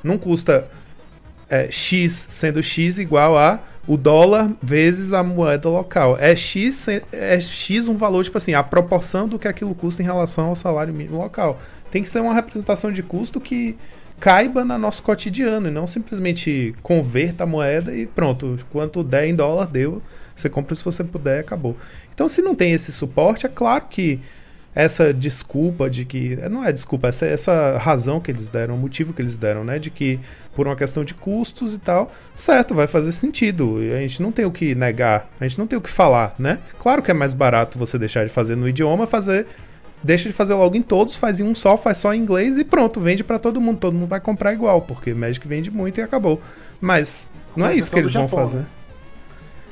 não 0.03 0.19
custa 0.19 0.69
é, 1.49 1.71
X, 1.71 2.13
sendo 2.13 2.63
X 2.63 2.99
igual 2.99 3.39
a 3.39 3.61
o 3.87 3.97
dólar 3.97 4.51
vezes 4.63 5.13
a 5.13 5.23
moeda 5.23 5.69
local. 5.69 6.17
É 6.19 6.35
X, 6.35 6.89
é 6.89 7.41
X 7.41 7.89
um 7.89 7.97
valor, 7.97 8.25
tipo 8.25 8.39
assim, 8.39 8.55
a 8.55 8.63
proporção 8.63 9.29
do 9.29 9.39
que 9.39 9.47
aquilo 9.47 9.75
custa 9.75 10.03
em 10.03 10.05
relação 10.05 10.47
ao 10.47 10.55
salário 10.55 10.93
mínimo 10.93 11.19
local. 11.19 11.59
Tem 11.91 12.03
que 12.03 12.09
ser 12.09 12.21
uma 12.21 12.35
representação 12.35 12.91
de 12.91 13.03
custo 13.03 13.41
que 13.41 13.77
caiba 14.21 14.65
no 14.65 14.79
nosso 14.79 15.03
cotidiano 15.03 15.69
e 15.69 15.71
não 15.71 15.87
simplesmente 15.87 16.75
converta 16.83 17.45
a 17.45 17.47
moeda 17.47 17.95
e 17.95 18.07
pronto, 18.07 18.59
quanto 18.71 19.03
der 19.03 19.27
em 19.27 19.35
dólar 19.35 19.67
deu, 19.67 20.03
você 20.35 20.49
compra 20.49 20.75
se 20.75 20.85
você 20.85 21.05
puder, 21.05 21.41
acabou. 21.41 21.77
Então, 22.13 22.29
se 22.29 22.41
não 22.41 22.55
tem 22.55 22.73
esse 22.73 22.93
suporte, 22.93 23.47
é 23.47 23.49
claro 23.49 23.87
que 23.91 24.21
essa 24.75 25.15
desculpa 25.15 25.89
de 25.89 26.05
que. 26.05 26.37
Não 26.51 26.65
é 26.65 26.73
desculpa, 26.73 27.09
essa, 27.09 27.27
essa 27.27 27.79
razão 27.79 28.21
que 28.21 28.31
eles 28.31 28.49
deram, 28.49 28.75
o 28.75 28.79
motivo 28.79 29.13
que 29.13 29.23
eles 29.23 29.39
deram, 29.39 29.63
né? 29.63 29.79
De 29.79 29.91
que 29.91 30.19
por 30.55 30.67
uma 30.67 30.75
questão 30.75 31.05
de 31.05 31.15
custos 31.15 31.75
e 31.75 31.79
tal, 31.79 32.13
certo, 32.35 32.75
vai 32.75 32.87
fazer 32.87 33.13
sentido. 33.13 33.79
A 33.95 34.01
gente 34.01 34.21
não 34.21 34.33
tem 34.33 34.45
o 34.45 34.51
que 34.51 34.75
negar, 34.75 35.31
a 35.39 35.47
gente 35.47 35.59
não 35.59 35.67
tem 35.67 35.79
o 35.79 35.83
que 35.83 35.91
falar, 35.91 36.35
né? 36.39 36.59
Claro 36.79 37.03
que 37.03 37.11
é 37.11 37.15
mais 37.15 37.35
barato 37.35 37.79
você 37.79 37.99
deixar 37.99 38.25
de 38.25 38.33
fazer 38.33 38.57
no 38.57 38.69
idioma, 38.69 39.07
fazer. 39.07 39.47
Deixa 40.05 40.29
de 40.29 40.35
fazer 40.35 40.53
logo 40.53 40.77
em 40.77 40.83
todos, 40.83 41.17
faz 41.17 41.41
em 41.41 41.45
um 41.45 41.55
só, 41.55 41.79
faz 41.79 41.97
só 41.97 42.13
em 42.13 42.21
inglês 42.21 42.59
e 42.59 42.65
pronto, 42.65 43.01
vende 43.01 43.25
pra 43.25 43.39
todo 43.39 43.59
mundo. 43.61 43.79
Todo 43.79 43.95
mundo 43.95 44.07
vai 44.07 44.21
comprar 44.21 44.53
igual, 44.53 44.83
porque 44.83 45.15
Magic 45.15 45.49
vende 45.49 45.71
muito 45.71 45.99
e 45.99 46.03
acabou. 46.03 46.41
Mas 46.79 47.31
não 47.57 47.67
Com 47.67 47.73
é 47.73 47.75
isso 47.75 47.91
que 47.91 47.99
eles 47.99 48.13
do 48.13 48.19
vão 48.19 48.29
Japão, 48.29 48.45
fazer. 48.47 48.59
né? 48.59 48.67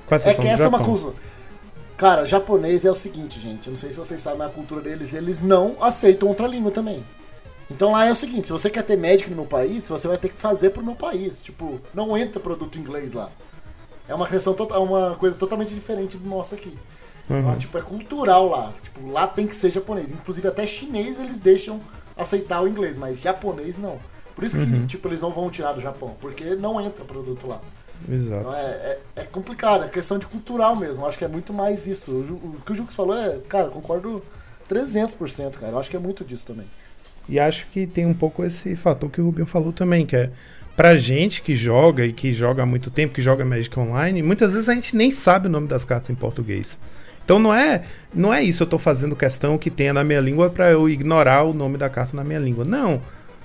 Com 0.06 0.14
É 0.14 0.18
que 0.18 0.48
essa 0.48 0.64
é 0.64 0.68
uma 0.68 0.78
Japão. 0.78 0.96
coisa. 0.96 1.14
Cara, 1.98 2.24
japonês 2.24 2.84
é 2.84 2.90
o 2.90 2.94
seguinte, 2.94 3.38
gente. 3.38 3.66
Eu 3.66 3.72
não 3.72 3.76
sei 3.78 3.92
se 3.92 3.98
vocês 3.98 4.20
sabem 4.20 4.44
a 4.44 4.48
cultura 4.48 4.80
deles. 4.80 5.12
Eles 5.14 5.42
não 5.42 5.76
aceitam 5.80 6.28
outra 6.28 6.46
língua 6.46 6.70
também. 6.70 7.04
Então 7.70 7.92
lá 7.92 8.06
é 8.06 8.10
o 8.10 8.14
seguinte: 8.14 8.46
se 8.46 8.52
você 8.52 8.70
quer 8.70 8.82
ter 8.84 8.96
médico 8.96 9.30
no 9.30 9.36
meu 9.36 9.44
país, 9.44 9.88
você 9.88 10.08
vai 10.08 10.16
ter 10.18 10.30
que 10.30 10.38
fazer 10.40 10.70
pro 10.70 10.82
meu 10.84 10.94
país. 10.94 11.42
Tipo, 11.42 11.78
não 11.94 12.16
entra 12.16 12.40
produto 12.40 12.78
inglês 12.78 13.12
lá. 13.12 13.30
É 14.08 14.14
uma 14.14 14.26
questão, 14.26 14.52
to- 14.54 14.74
é 14.74 14.78
uma 14.78 15.14
coisa 15.16 15.36
totalmente 15.36 15.74
diferente 15.74 16.16
do 16.16 16.28
nosso 16.28 16.54
aqui. 16.54 16.76
Uhum. 17.30 17.38
Então, 17.40 17.56
tipo, 17.56 17.78
é 17.78 17.82
cultural 17.82 18.48
lá. 18.48 18.72
Tipo, 18.82 19.08
lá 19.10 19.26
tem 19.26 19.46
que 19.46 19.54
ser 19.56 19.70
japonês. 19.70 20.10
Inclusive 20.10 20.46
até 20.48 20.66
chinês 20.66 21.18
eles 21.20 21.40
deixam 21.40 21.80
aceitar 22.16 22.62
o 22.62 22.68
inglês, 22.68 22.98
mas 22.98 23.20
japonês 23.20 23.78
não. 23.78 23.98
Por 24.34 24.44
isso 24.44 24.56
que, 24.56 24.64
Uhum. 24.64 24.86
tipo, 24.86 25.08
eles 25.08 25.20
não 25.20 25.30
vão 25.30 25.50
tirar 25.50 25.72
do 25.72 25.80
Japão, 25.80 26.16
porque 26.20 26.54
não 26.56 26.80
entra 26.80 27.04
produto 27.04 27.46
lá. 27.46 27.60
Exato. 28.10 28.40
Então 28.40 28.54
é, 28.54 28.60
é, 28.60 28.98
é 29.16 29.22
complicado, 29.24 29.84
é 29.84 29.88
questão 29.88 30.18
de 30.18 30.26
cultural 30.26 30.74
mesmo. 30.74 31.06
Acho 31.06 31.16
que 31.18 31.24
é 31.24 31.28
muito 31.28 31.52
mais 31.52 31.86
isso. 31.86 32.10
O, 32.10 32.56
o 32.56 32.60
que 32.64 32.72
o 32.72 32.74
Jux 32.74 32.94
falou 32.94 33.16
é, 33.16 33.38
cara, 33.48 33.68
concordo 33.68 34.22
300%, 34.68 35.58
cara. 35.58 35.72
Eu 35.72 35.78
acho 35.78 35.90
que 35.90 35.96
é 35.96 36.00
muito 36.00 36.24
disso 36.24 36.46
também. 36.46 36.66
E 37.28 37.38
acho 37.38 37.66
que 37.68 37.86
tem 37.86 38.04
um 38.06 38.14
pouco 38.14 38.42
esse 38.44 38.74
fator 38.74 39.08
que 39.10 39.20
o 39.20 39.24
Rubinho 39.26 39.46
falou 39.46 39.72
também, 39.72 40.04
que 40.04 40.16
é 40.16 40.30
pra 40.76 40.96
gente 40.96 41.42
que 41.42 41.54
joga 41.54 42.04
e 42.04 42.12
que 42.12 42.32
joga 42.32 42.62
há 42.62 42.66
muito 42.66 42.90
tempo, 42.90 43.14
que 43.14 43.22
joga 43.22 43.44
Magic 43.44 43.78
Online, 43.78 44.22
muitas 44.22 44.54
vezes 44.54 44.68
a 44.68 44.74
gente 44.74 44.96
nem 44.96 45.10
sabe 45.10 45.46
o 45.46 45.50
nome 45.50 45.68
das 45.68 45.84
cartas 45.84 46.10
em 46.10 46.14
português. 46.14 46.80
Então 47.24 47.38
não 47.38 47.54
é, 47.54 47.82
não 48.12 48.32
é 48.32 48.42
isso 48.42 48.62
eu 48.62 48.66
tô 48.66 48.78
fazendo 48.78 49.14
questão 49.16 49.56
que 49.56 49.70
tenha 49.70 49.92
na 49.92 50.04
minha 50.04 50.20
língua 50.20 50.50
para 50.50 50.70
eu 50.70 50.88
ignorar 50.88 51.44
o 51.44 51.54
nome 51.54 51.78
da 51.78 51.88
carta 51.88 52.16
na 52.16 52.24
minha 52.24 52.38
língua. 52.38 52.64
Não. 52.64 53.00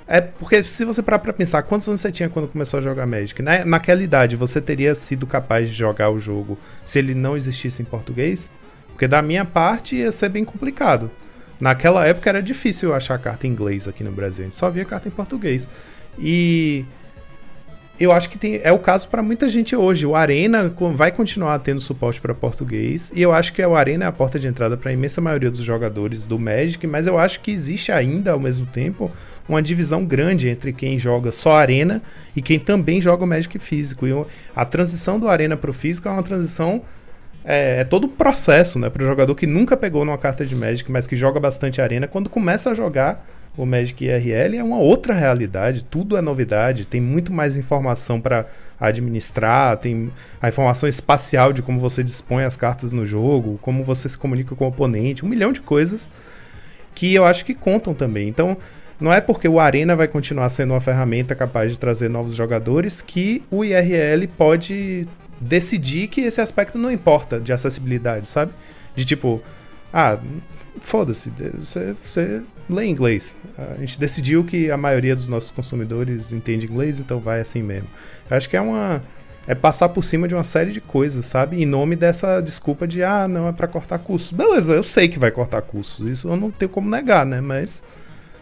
É 0.07 0.21
porque 0.21 0.63
se 0.63 0.85
você 0.85 1.03
parar 1.03 1.19
pra 1.19 1.33
pensar, 1.33 1.61
quantos 1.63 1.87
anos 1.87 1.99
você 1.99 2.11
tinha 2.11 2.29
quando 2.29 2.47
começou 2.47 2.77
a 2.77 2.81
jogar 2.81 3.05
Magic? 3.05 3.41
Na, 3.41 3.65
naquela 3.65 4.01
idade, 4.01 4.37
você 4.37 4.61
teria 4.61 4.95
sido 4.95 5.27
capaz 5.27 5.67
de 5.69 5.75
jogar 5.75 6.09
o 6.09 6.17
jogo 6.19 6.57
se 6.85 6.97
ele 6.97 7.13
não 7.13 7.35
existisse 7.35 7.81
em 7.81 7.85
português? 7.85 8.49
Porque 8.89 9.07
da 9.07 9.21
minha 9.21 9.43
parte 9.43 9.97
ia 9.97 10.11
ser 10.11 10.29
bem 10.29 10.45
complicado. 10.45 11.11
Naquela 11.59 12.05
época 12.05 12.29
era 12.29 12.41
difícil 12.41 12.93
achar 12.93 13.19
carta 13.19 13.45
em 13.45 13.49
inglês 13.49 13.87
aqui 13.87 14.03
no 14.03 14.11
Brasil, 14.11 14.43
a 14.43 14.45
gente 14.45 14.55
só 14.55 14.69
via 14.69 14.85
carta 14.85 15.09
em 15.09 15.11
português. 15.11 15.69
E 16.17 16.85
eu 17.99 18.11
acho 18.11 18.29
que 18.29 18.37
tem, 18.37 18.59
é 18.63 18.71
o 18.71 18.79
caso 18.79 19.07
para 19.07 19.23
muita 19.23 19.47
gente 19.47 19.75
hoje. 19.75 20.05
O 20.05 20.15
Arena 20.15 20.73
vai 20.93 21.11
continuar 21.11 21.57
tendo 21.59 21.81
suporte 21.81 22.21
para 22.21 22.33
português 22.33 23.11
e 23.15 23.21
eu 23.21 23.31
acho 23.31 23.53
que 23.53 23.65
o 23.65 23.75
Arena 23.75 24.05
é 24.05 24.07
a 24.07 24.11
porta 24.11 24.39
de 24.39 24.47
entrada 24.47 24.77
para 24.77 24.91
a 24.91 24.93
imensa 24.93 25.19
maioria 25.19 25.49
dos 25.49 25.63
jogadores 25.63 26.25
do 26.25 26.37
Magic, 26.37 26.85
mas 26.85 27.07
eu 27.07 27.17
acho 27.17 27.39
que 27.39 27.51
existe 27.51 27.91
ainda 27.91 28.31
ao 28.31 28.39
mesmo 28.39 28.65
tempo 28.67 29.11
uma 29.49 29.61
divisão 29.61 30.05
grande 30.05 30.49
entre 30.49 30.73
quem 30.73 30.99
joga 30.99 31.31
só 31.31 31.53
Arena 31.53 32.01
e 32.35 32.41
quem 32.41 32.59
também 32.59 33.01
joga 33.01 33.23
o 33.23 33.27
Magic 33.27 33.57
físico. 33.59 34.05
E 34.05 34.11
a 34.55 34.65
transição 34.65 35.19
do 35.19 35.27
Arena 35.27 35.55
para 35.55 35.71
o 35.71 35.73
físico 35.73 36.07
é 36.07 36.11
uma 36.11 36.23
transição 36.23 36.81
é, 37.43 37.79
é, 37.79 37.83
todo 37.85 38.07
um 38.07 38.09
processo, 38.09 38.77
né, 38.77 38.89
para 38.89 39.01
o 39.01 39.05
jogador 39.05 39.33
que 39.33 39.47
nunca 39.47 39.77
pegou 39.77 40.03
numa 40.03 40.17
carta 40.17 40.45
de 40.45 40.53
Magic, 40.53 40.91
mas 40.91 41.07
que 41.07 41.15
joga 41.15 41.39
bastante 41.39 41.81
Arena, 41.81 42.05
quando 42.05 42.29
começa 42.29 42.71
a 42.71 42.73
jogar 42.73 43.25
o 43.57 43.65
Magic 43.65 44.05
IRL 44.05 44.55
é 44.55 44.63
uma 44.63 44.77
outra 44.77 45.13
realidade, 45.13 45.83
tudo 45.83 46.15
é 46.15 46.21
novidade, 46.21 46.85
tem 46.85 47.01
muito 47.01 47.33
mais 47.33 47.57
informação 47.57 48.21
para 48.21 48.45
administrar, 48.79 49.75
tem 49.77 50.11
a 50.39 50.47
informação 50.47 50.87
espacial 50.87 51.51
de 51.51 51.63
como 51.63 51.79
você 51.79 52.03
dispõe 52.03 52.43
as 52.43 52.55
cartas 52.55 52.93
no 52.93 53.05
jogo, 53.05 53.57
como 53.61 53.83
você 53.83 54.07
se 54.07 54.17
comunica 54.17 54.55
com 54.55 54.65
o 54.65 54.67
oponente, 54.67 55.25
um 55.25 55.27
milhão 55.27 55.51
de 55.51 55.61
coisas 55.61 56.09
que 56.93 57.13
eu 57.13 57.25
acho 57.25 57.43
que 57.43 57.55
contam 57.55 57.93
também. 57.93 58.27
Então, 58.27 58.55
não 58.99 59.11
é 59.11 59.21
porque 59.21 59.47
o 59.47 59.59
Arena 59.59 59.95
vai 59.95 60.07
continuar 60.07 60.49
sendo 60.49 60.73
uma 60.73 60.79
ferramenta 60.79 61.35
capaz 61.35 61.71
de 61.71 61.79
trazer 61.79 62.09
novos 62.09 62.35
jogadores 62.35 63.01
que 63.01 63.43
o 63.49 63.63
IRL 63.65 64.27
pode 64.37 65.07
decidir 65.39 66.07
que 66.07 66.21
esse 66.21 66.41
aspecto 66.41 66.77
não 66.77 66.91
importa 66.91 67.39
de 67.39 67.53
acessibilidade, 67.53 68.27
sabe? 68.27 68.51
De 68.95 69.05
tipo, 69.05 69.41
ah, 69.99 70.19
foda-se, 70.79 71.31
você, 71.57 71.95
você 72.03 72.43
lê 72.69 72.85
inglês. 72.85 73.35
A 73.57 73.79
gente 73.79 73.99
decidiu 73.99 74.43
que 74.43 74.69
a 74.69 74.77
maioria 74.77 75.15
dos 75.15 75.27
nossos 75.27 75.49
consumidores 75.49 76.31
entende 76.31 76.67
inglês, 76.67 76.99
então 76.99 77.19
vai 77.19 77.39
assim 77.41 77.63
mesmo. 77.63 77.89
Eu 78.29 78.37
acho 78.37 78.47
que 78.47 78.55
é 78.55 78.61
uma. 78.61 79.01
É 79.47 79.55
passar 79.55 79.89
por 79.89 80.03
cima 80.03 80.27
de 80.27 80.35
uma 80.35 80.43
série 80.43 80.71
de 80.71 80.79
coisas, 80.79 81.25
sabe? 81.25 81.63
Em 81.63 81.65
nome 81.65 81.95
dessa 81.95 82.39
desculpa 82.41 82.87
de, 82.87 83.01
ah, 83.01 83.27
não, 83.27 83.47
é 83.47 83.51
para 83.51 83.67
cortar 83.67 83.97
custos. 83.97 84.33
Beleza, 84.33 84.73
eu 84.73 84.83
sei 84.83 85.07
que 85.07 85.17
vai 85.17 85.31
cortar 85.31 85.63
custos. 85.63 86.07
Isso 86.07 86.27
eu 86.27 86.35
não 86.35 86.51
tenho 86.51 86.69
como 86.69 86.87
negar, 86.87 87.25
né? 87.25 87.41
Mas 87.41 87.81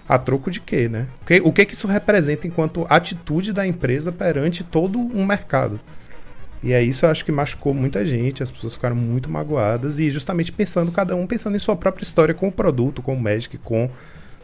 a 0.10 0.18
troco 0.18 0.52
de 0.52 0.60
quê, 0.60 0.90
né? 0.90 1.08
O 1.22 1.26
que, 1.26 1.42
o 1.42 1.54
que, 1.54 1.66
que 1.66 1.74
isso 1.74 1.88
representa 1.88 2.46
enquanto 2.46 2.86
atitude 2.90 3.54
da 3.54 3.66
empresa 3.66 4.12
perante 4.12 4.62
todo 4.62 5.00
um 5.00 5.26
mercado? 5.26 5.80
E 6.64 6.74
é 6.74 6.82
isso 6.82 7.06
eu 7.06 7.10
acho 7.10 7.24
que 7.24 7.32
machucou 7.32 7.74
muita 7.74 8.06
gente, 8.06 8.42
as 8.42 8.50
pessoas 8.50 8.74
ficaram 8.74 8.96
muito 8.96 9.30
magoadas 9.30 10.00
e 10.00 10.10
justamente 10.10 10.52
pensando, 10.52 10.92
cada 10.92 11.16
um 11.16 11.28
pensando 11.28 11.56
em 11.56 11.60
sua 11.60 11.76
própria 11.76 12.04
história 12.04 12.34
com 12.34 12.48
o 12.48 12.52
produto, 12.52 13.02
com 13.04 13.14
o 13.14 13.20
Magic, 13.20 13.58
com 13.60 13.90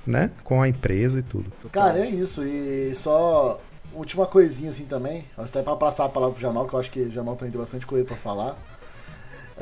né? 0.05 0.31
Com 0.43 0.61
a 0.61 0.67
empresa 0.67 1.19
e 1.19 1.23
tudo. 1.23 1.51
Cara, 1.71 1.99
é 1.99 2.09
isso. 2.09 2.43
E 2.43 2.93
só 2.95 3.59
última 3.93 4.25
coisinha 4.25 4.69
assim 4.69 4.85
também, 4.85 5.25
até 5.37 5.61
para 5.61 5.75
passar 5.75 6.05
a 6.05 6.09
palavra 6.09 6.33
pro 6.33 6.41
Jamal, 6.41 6.67
que 6.67 6.73
eu 6.73 6.79
acho 6.79 6.91
que 6.91 7.01
o 7.01 7.11
Jamal 7.11 7.35
também 7.35 7.51
tem 7.51 7.59
bastante 7.59 7.85
coisa 7.85 8.05
para 8.05 8.15
falar. 8.15 8.57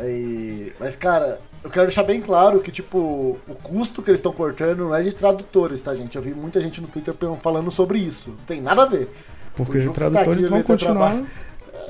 E... 0.02 0.72
Mas, 0.80 0.96
cara, 0.96 1.42
eu 1.64 1.70
quero 1.70 1.88
deixar 1.88 2.04
bem 2.04 2.22
claro 2.22 2.62
que, 2.62 2.72
tipo, 2.72 3.38
o 3.48 3.56
custo 3.56 4.02
que 4.02 4.10
eles 4.10 4.20
estão 4.20 4.32
cortando 4.32 4.80
não 4.80 4.96
é 4.96 5.02
de 5.02 5.14
tradutores, 5.14 5.82
tá, 5.82 5.94
gente? 5.94 6.16
Eu 6.16 6.22
vi 6.22 6.34
muita 6.34 6.62
gente 6.62 6.80
no 6.80 6.88
Twitter 6.88 7.14
falando 7.42 7.70
sobre 7.70 8.00
isso. 8.00 8.30
Não 8.30 8.46
tem 8.46 8.62
nada 8.62 8.84
a 8.84 8.86
ver. 8.86 9.10
Porque 9.56 9.80
os 9.80 9.94
tradutores 9.94 10.48
vão 10.48 10.64
continuar. 10.64 11.22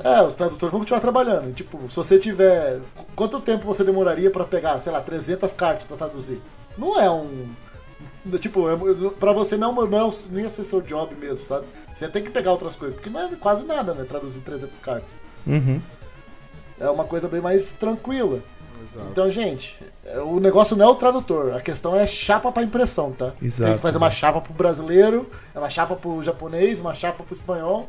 É, 0.04 0.22
os 0.22 0.34
tradutores 0.34 0.72
vão 0.72 0.80
continuar 0.80 1.00
trabalhando. 1.00 1.52
Tipo, 1.54 1.88
se 1.88 1.96
você 1.96 2.18
tiver. 2.18 2.80
Quanto 3.14 3.40
tempo 3.40 3.66
você 3.66 3.84
demoraria 3.84 4.30
para 4.30 4.44
pegar, 4.44 4.80
sei 4.80 4.92
lá, 4.92 5.00
300 5.00 5.52
cartas 5.54 5.84
para 5.84 5.96
traduzir? 5.96 6.40
Não 6.78 6.98
é 6.98 7.10
um 7.10 7.48
Tipo, 8.38 8.68
é, 8.68 8.76
pra 9.18 9.32
você 9.32 9.56
não, 9.56 9.74
não, 9.74 10.08
é 10.08 10.12
não 10.30 10.40
ia 10.40 10.48
ser 10.50 10.64
seu 10.64 10.82
job 10.82 11.14
mesmo, 11.14 11.44
sabe? 11.44 11.66
Você 11.92 12.04
ia 12.04 12.10
ter 12.10 12.20
que 12.20 12.30
pegar 12.30 12.52
outras 12.52 12.76
coisas, 12.76 12.94
porque 12.94 13.08
não 13.08 13.20
é 13.20 13.28
quase 13.36 13.64
nada, 13.64 13.94
né? 13.94 14.04
Traduzir 14.04 14.40
300 14.40 14.78
cartas. 14.78 15.18
Uhum. 15.46 15.80
É 16.78 16.90
uma 16.90 17.04
coisa 17.04 17.28
bem 17.28 17.40
mais 17.40 17.72
tranquila. 17.72 18.42
Exato. 18.84 19.06
Então, 19.10 19.30
gente, 19.30 19.78
é, 20.04 20.20
o 20.20 20.38
negócio 20.38 20.76
não 20.76 20.86
é 20.86 20.88
o 20.88 20.94
tradutor, 20.94 21.54
a 21.54 21.60
questão 21.60 21.96
é 21.96 22.06
chapa 22.06 22.52
para 22.52 22.62
impressão, 22.62 23.12
tá? 23.12 23.32
Exato, 23.42 23.70
Tem 23.70 23.76
que 23.76 23.82
fazer 23.82 23.98
uma 23.98 24.10
chapa 24.10 24.40
pro 24.40 24.52
brasileiro, 24.52 25.28
é 25.54 25.58
uma 25.58 25.70
chapa 25.70 25.94
pro 25.96 26.22
japonês, 26.22 26.80
uma 26.80 26.94
chapa 26.94 27.22
pro 27.22 27.34
espanhol. 27.34 27.88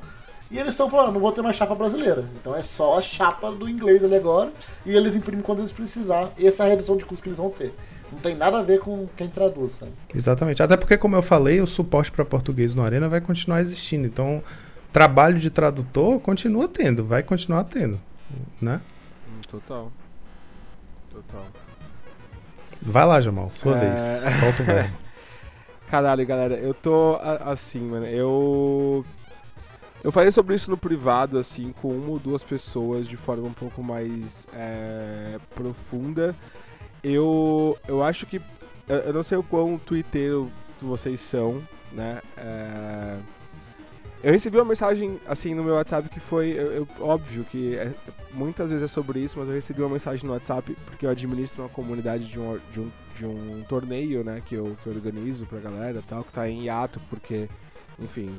E 0.52 0.60
eles 0.60 0.74
estão 0.74 0.90
falando, 0.90 1.14
não 1.14 1.22
vou 1.22 1.32
ter 1.32 1.42
mais 1.42 1.56
chapa 1.56 1.74
brasileira. 1.74 2.26
Então 2.40 2.54
é 2.54 2.62
só 2.62 2.98
a 2.98 3.02
chapa 3.02 3.52
do 3.52 3.70
inglês 3.70 4.04
ali 4.04 4.16
agora. 4.16 4.52
E 4.86 4.94
eles 4.94 5.16
imprimem 5.16 5.42
quando 5.42 5.60
eles 5.60 5.72
precisar. 5.72 6.30
E 6.38 6.46
essa 6.46 6.64
é 6.64 6.66
a 6.66 6.70
redução 6.70 6.98
de 6.98 7.06
custo 7.06 7.24
que 7.24 7.30
eles 7.30 7.40
vão 7.40 7.50
ter. 7.50 7.74
Não 8.12 8.20
tem 8.20 8.36
nada 8.36 8.60
a 8.60 8.62
ver 8.62 8.80
com 8.80 9.08
quem 9.16 9.30
traduz, 9.30 9.74
sabe? 9.74 9.94
Exatamente. 10.14 10.62
Até 10.62 10.76
porque, 10.76 10.98
como 10.98 11.16
eu 11.16 11.22
falei, 11.22 11.62
o 11.62 11.68
suporte 11.68 12.12
para 12.12 12.26
português 12.26 12.76
no 12.76 12.84
Arena 12.84 13.08
vai 13.08 13.22
continuar 13.22 13.62
existindo. 13.62 14.06
Então, 14.06 14.44
trabalho 14.92 15.40
de 15.40 15.50
tradutor 15.50 16.20
continua 16.20 16.68
tendo, 16.68 17.06
vai 17.06 17.24
continuar 17.24 17.64
tendo, 17.64 17.98
né? 18.62 18.82
Total. 19.50 19.90
Total. 21.10 21.46
Vai 22.82 23.06
lá, 23.06 23.22
Jamal, 23.22 23.50
sua 23.52 23.78
é... 23.78 23.90
vez. 23.90 24.02
Solta 24.02 24.64
o 24.64 24.66
verbo. 24.66 24.98
Caralho, 25.90 26.26
galera, 26.26 26.56
eu 26.56 26.74
tô 26.74 27.18
assim, 27.22 27.82
mano. 27.82 28.06
Eu. 28.06 29.06
Eu 30.04 30.12
falei 30.12 30.32
sobre 30.32 30.56
isso 30.56 30.72
no 30.72 30.78
privado, 30.78 31.38
assim, 31.38 31.74
com 31.82 31.90
uma 31.90 32.10
ou 32.10 32.20
duas 32.20 32.44
pessoas 32.44 33.08
de 33.08 33.18
forma 33.18 33.48
um 33.48 33.54
pouco 33.54 33.84
mais 33.84 34.48
é, 34.54 35.38
profunda. 35.54 36.36
Eu, 37.04 37.78
eu 37.88 38.04
acho 38.04 38.26
que. 38.26 38.42
Eu 38.88 39.14
não 39.14 39.24
sei 39.24 39.38
o 39.38 39.44
quão 39.44 39.78
twitter 39.78 40.44
vocês 40.82 41.20
são, 41.20 41.62
né? 41.92 42.22
É, 42.36 43.18
eu 44.24 44.32
recebi 44.32 44.58
uma 44.58 44.66
mensagem 44.66 45.20
assim 45.26 45.56
no 45.56 45.64
meu 45.64 45.74
WhatsApp 45.74 46.08
que 46.08 46.20
foi. 46.20 46.52
Eu, 46.52 46.72
eu, 46.72 46.88
óbvio 47.00 47.44
que 47.44 47.76
é, 47.76 47.92
muitas 48.32 48.70
vezes 48.70 48.86
é 48.86 48.88
sobre 48.88 49.20
isso, 49.20 49.40
mas 49.40 49.48
eu 49.48 49.56
recebi 49.56 49.82
uma 49.82 49.90
mensagem 49.90 50.26
no 50.28 50.34
WhatsApp 50.34 50.78
porque 50.86 51.08
eu 51.08 51.10
administro 51.10 51.64
uma 51.64 51.70
comunidade 51.70 52.26
de 52.26 52.40
um, 52.40 52.60
de 52.72 52.80
um, 52.80 52.92
de 53.16 53.26
um 53.26 53.64
torneio, 53.68 54.24
né? 54.24 54.42
Que 54.46 54.54
eu, 54.56 54.78
que 54.84 54.88
eu 54.88 54.94
organizo 54.94 55.48
pra 55.48 55.60
galera 55.60 56.04
tal, 56.08 56.24
que 56.24 56.32
tá 56.32 56.48
em 56.48 56.66
hiato 56.66 57.00
porque, 57.10 57.50
enfim, 58.00 58.30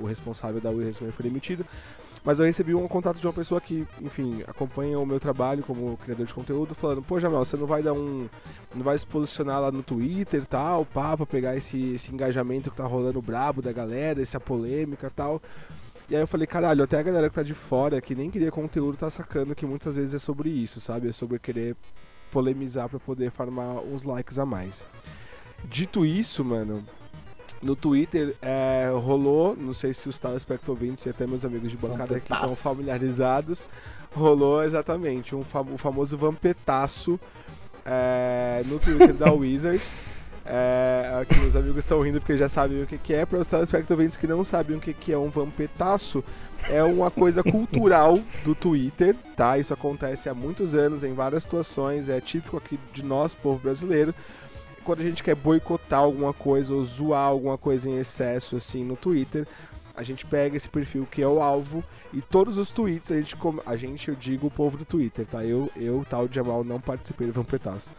o, 0.00 0.06
responsável 0.06 0.60
da 0.60 0.70
Wizards 0.70 1.14
foi 1.14 1.22
demitido. 1.22 1.64
Mas 2.24 2.38
eu 2.38 2.46
recebi 2.46 2.74
um 2.74 2.88
contato 2.88 3.20
de 3.20 3.26
uma 3.26 3.32
pessoa 3.34 3.60
que, 3.60 3.86
enfim, 4.00 4.42
acompanha 4.46 4.98
o 4.98 5.04
meu 5.04 5.20
trabalho 5.20 5.62
como 5.62 5.96
criador 5.98 6.24
de 6.24 6.32
conteúdo, 6.32 6.74
falando, 6.74 7.02
pô, 7.02 7.20
Jamel, 7.20 7.44
você 7.44 7.56
não 7.56 7.66
vai 7.66 7.82
dar 7.82 7.92
um. 7.92 8.26
não 8.74 8.82
vai 8.82 8.98
se 8.98 9.06
posicionar 9.06 9.60
lá 9.60 9.70
no 9.70 9.82
Twitter 9.82 10.42
e 10.42 10.46
tal, 10.46 10.86
pá, 10.86 11.16
pra 11.16 11.26
pegar 11.26 11.54
esse, 11.54 11.92
esse 11.92 12.12
engajamento 12.12 12.70
que 12.70 12.76
tá 12.76 12.84
rolando 12.84 13.20
brabo 13.20 13.60
da 13.60 13.72
galera, 13.72 14.22
essa 14.22 14.40
polêmica 14.40 15.08
e 15.08 15.10
tal. 15.10 15.42
E 16.08 16.14
aí 16.14 16.22
eu 16.22 16.26
falei, 16.26 16.46
caralho, 16.46 16.82
até 16.82 16.98
a 16.98 17.02
galera 17.02 17.28
que 17.28 17.34
tá 17.34 17.42
de 17.42 17.54
fora, 17.54 18.00
que 18.00 18.14
nem 18.14 18.30
queria 18.30 18.50
conteúdo, 18.50 18.96
tá 18.96 19.10
sacando 19.10 19.54
que 19.54 19.66
muitas 19.66 19.96
vezes 19.96 20.14
é 20.14 20.18
sobre 20.18 20.48
isso, 20.48 20.80
sabe? 20.80 21.08
É 21.08 21.12
sobre 21.12 21.38
querer 21.38 21.76
polemizar 22.30 22.88
para 22.88 22.98
poder 22.98 23.30
farmar 23.30 23.76
uns 23.78 24.02
likes 24.02 24.38
a 24.38 24.46
mais. 24.46 24.84
Dito 25.64 26.04
isso, 26.04 26.44
mano, 26.44 26.84
no 27.64 27.74
Twitter 27.74 28.36
é, 28.42 28.90
rolou, 28.92 29.56
não 29.56 29.72
sei 29.72 29.94
se 29.94 30.08
os 30.08 30.18
telespectadores 30.18 30.68
ouvintes 30.68 31.06
e 31.06 31.08
até 31.08 31.26
meus 31.26 31.44
amigos 31.44 31.70
de 31.70 31.76
bancada 31.76 32.16
aqui 32.16 32.32
estão 32.32 32.54
familiarizados, 32.54 33.68
rolou 34.14 34.62
exatamente 34.62 35.34
um 35.34 35.42
fam 35.42 35.62
o 35.72 35.78
famoso 35.78 36.16
vampetaço 36.16 37.18
é, 37.84 38.62
no 38.66 38.78
Twitter 38.78 39.14
da 39.14 39.32
Wizards. 39.32 39.98
É, 40.46 41.20
aqui 41.22 41.38
os 41.40 41.56
amigos 41.56 41.78
estão 41.78 42.02
rindo 42.02 42.20
porque 42.20 42.36
já 42.36 42.50
sabem 42.50 42.82
o 42.82 42.86
que, 42.86 42.98
que 42.98 43.14
é. 43.14 43.24
Para 43.24 43.40
os 43.40 43.48
telespectadores 43.48 44.14
que 44.14 44.26
não 44.26 44.44
sabem 44.44 44.76
o 44.76 44.80
que, 44.80 44.92
que 44.92 45.10
é 45.10 45.16
um 45.16 45.30
vampetaço, 45.30 46.22
é 46.68 46.82
uma 46.82 47.10
coisa 47.10 47.42
cultural 47.42 48.18
do 48.44 48.54
Twitter, 48.54 49.16
tá? 49.34 49.56
Isso 49.56 49.72
acontece 49.72 50.28
há 50.28 50.34
muitos 50.34 50.74
anos 50.74 51.02
em 51.02 51.14
várias 51.14 51.44
situações, 51.44 52.10
é 52.10 52.20
típico 52.20 52.58
aqui 52.58 52.78
de 52.92 53.02
nós, 53.02 53.34
povo 53.34 53.58
brasileiro 53.58 54.14
quando 54.84 55.00
a 55.00 55.02
gente 55.02 55.22
quer 55.22 55.34
boicotar 55.34 56.00
alguma 56.00 56.32
coisa 56.32 56.74
ou 56.74 56.84
zoar 56.84 57.26
alguma 57.26 57.58
coisa 57.58 57.88
em 57.88 57.96
excesso 57.96 58.56
assim 58.56 58.84
no 58.84 58.96
Twitter, 58.96 59.46
a 59.96 60.02
gente 60.02 60.26
pega 60.26 60.56
esse 60.56 60.68
perfil 60.68 61.06
que 61.10 61.22
é 61.22 61.26
o 61.26 61.40
alvo 61.40 61.82
e 62.12 62.20
todos 62.20 62.58
os 62.58 62.70
tweets 62.70 63.10
a 63.10 63.16
gente, 63.16 63.36
a 63.64 63.76
gente 63.76 64.08
eu 64.08 64.14
digo 64.14 64.48
o 64.48 64.50
povo 64.50 64.76
do 64.76 64.84
Twitter, 64.84 65.26
tá? 65.26 65.44
Eu, 65.44 65.70
eu 65.76 66.04
tal 66.08 66.28
de 66.28 66.34
Jamal, 66.34 66.62
não 66.62 66.80
participei 66.80 67.26
do 67.26 67.32
Vampetaço. 67.32 67.92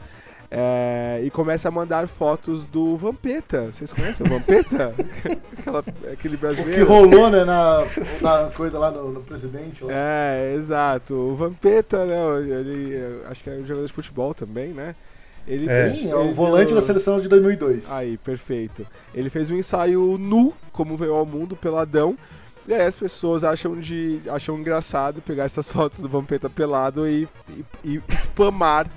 É, 0.52 1.22
e 1.24 1.30
começa 1.32 1.68
a 1.68 1.72
mandar 1.72 2.08
fotos 2.08 2.66
do 2.66 2.96
Vampeta. 2.96 3.72
Vocês 3.72 3.92
conhecem 3.92 4.26
o 4.26 4.30
Vampeta? 4.30 4.94
Aquela, 5.58 5.84
aquele 6.14 6.38
brasileiro. 6.38 6.84
O 6.84 6.86
que 6.86 6.92
rolou, 6.92 7.30
né, 7.30 7.44
na, 7.44 7.82
na 8.22 8.52
coisa 8.52 8.78
lá 8.78 8.92
no, 8.92 9.12
no 9.12 9.22
presidente. 9.22 9.84
Lá. 9.84 9.92
É, 9.92 10.54
exato. 10.56 11.16
O 11.16 11.36
Vampeta, 11.36 12.06
né? 12.06 12.16
Ele, 12.60 13.24
acho 13.26 13.44
que 13.44 13.50
é 13.50 13.54
um 13.54 13.66
jogador 13.66 13.88
de 13.88 13.94
futebol 13.94 14.34
também, 14.34 14.70
né? 14.70 14.96
Ele, 15.48 15.70
é. 15.70 15.92
Sim, 15.92 16.10
é 16.10 16.16
o 16.16 16.34
volante 16.34 16.68
deu... 16.68 16.76
da 16.76 16.82
seleção 16.82 17.20
de 17.20 17.28
2002. 17.30 17.92
Aí, 17.92 18.18
perfeito. 18.18 18.86
Ele 19.14 19.30
fez 19.30 19.52
um 19.52 19.56
ensaio 19.56 20.18
nu, 20.18 20.54
como 20.72 20.98
veio 20.98 21.14
ao 21.14 21.26
mundo, 21.26 21.56
peladão. 21.56 22.18
E 22.68 22.74
aí 22.74 22.82
as 22.82 22.96
pessoas 22.96 23.44
acham, 23.44 23.80
de, 23.80 24.20
acham 24.28 24.58
engraçado 24.58 25.22
pegar 25.22 25.44
essas 25.44 25.68
fotos 25.70 26.00
do 26.00 26.10
Vampeta 26.10 26.50
pelado 26.50 27.08
e, 27.08 27.28
e, 27.84 28.02
e 28.10 28.18
spamar 28.18 28.88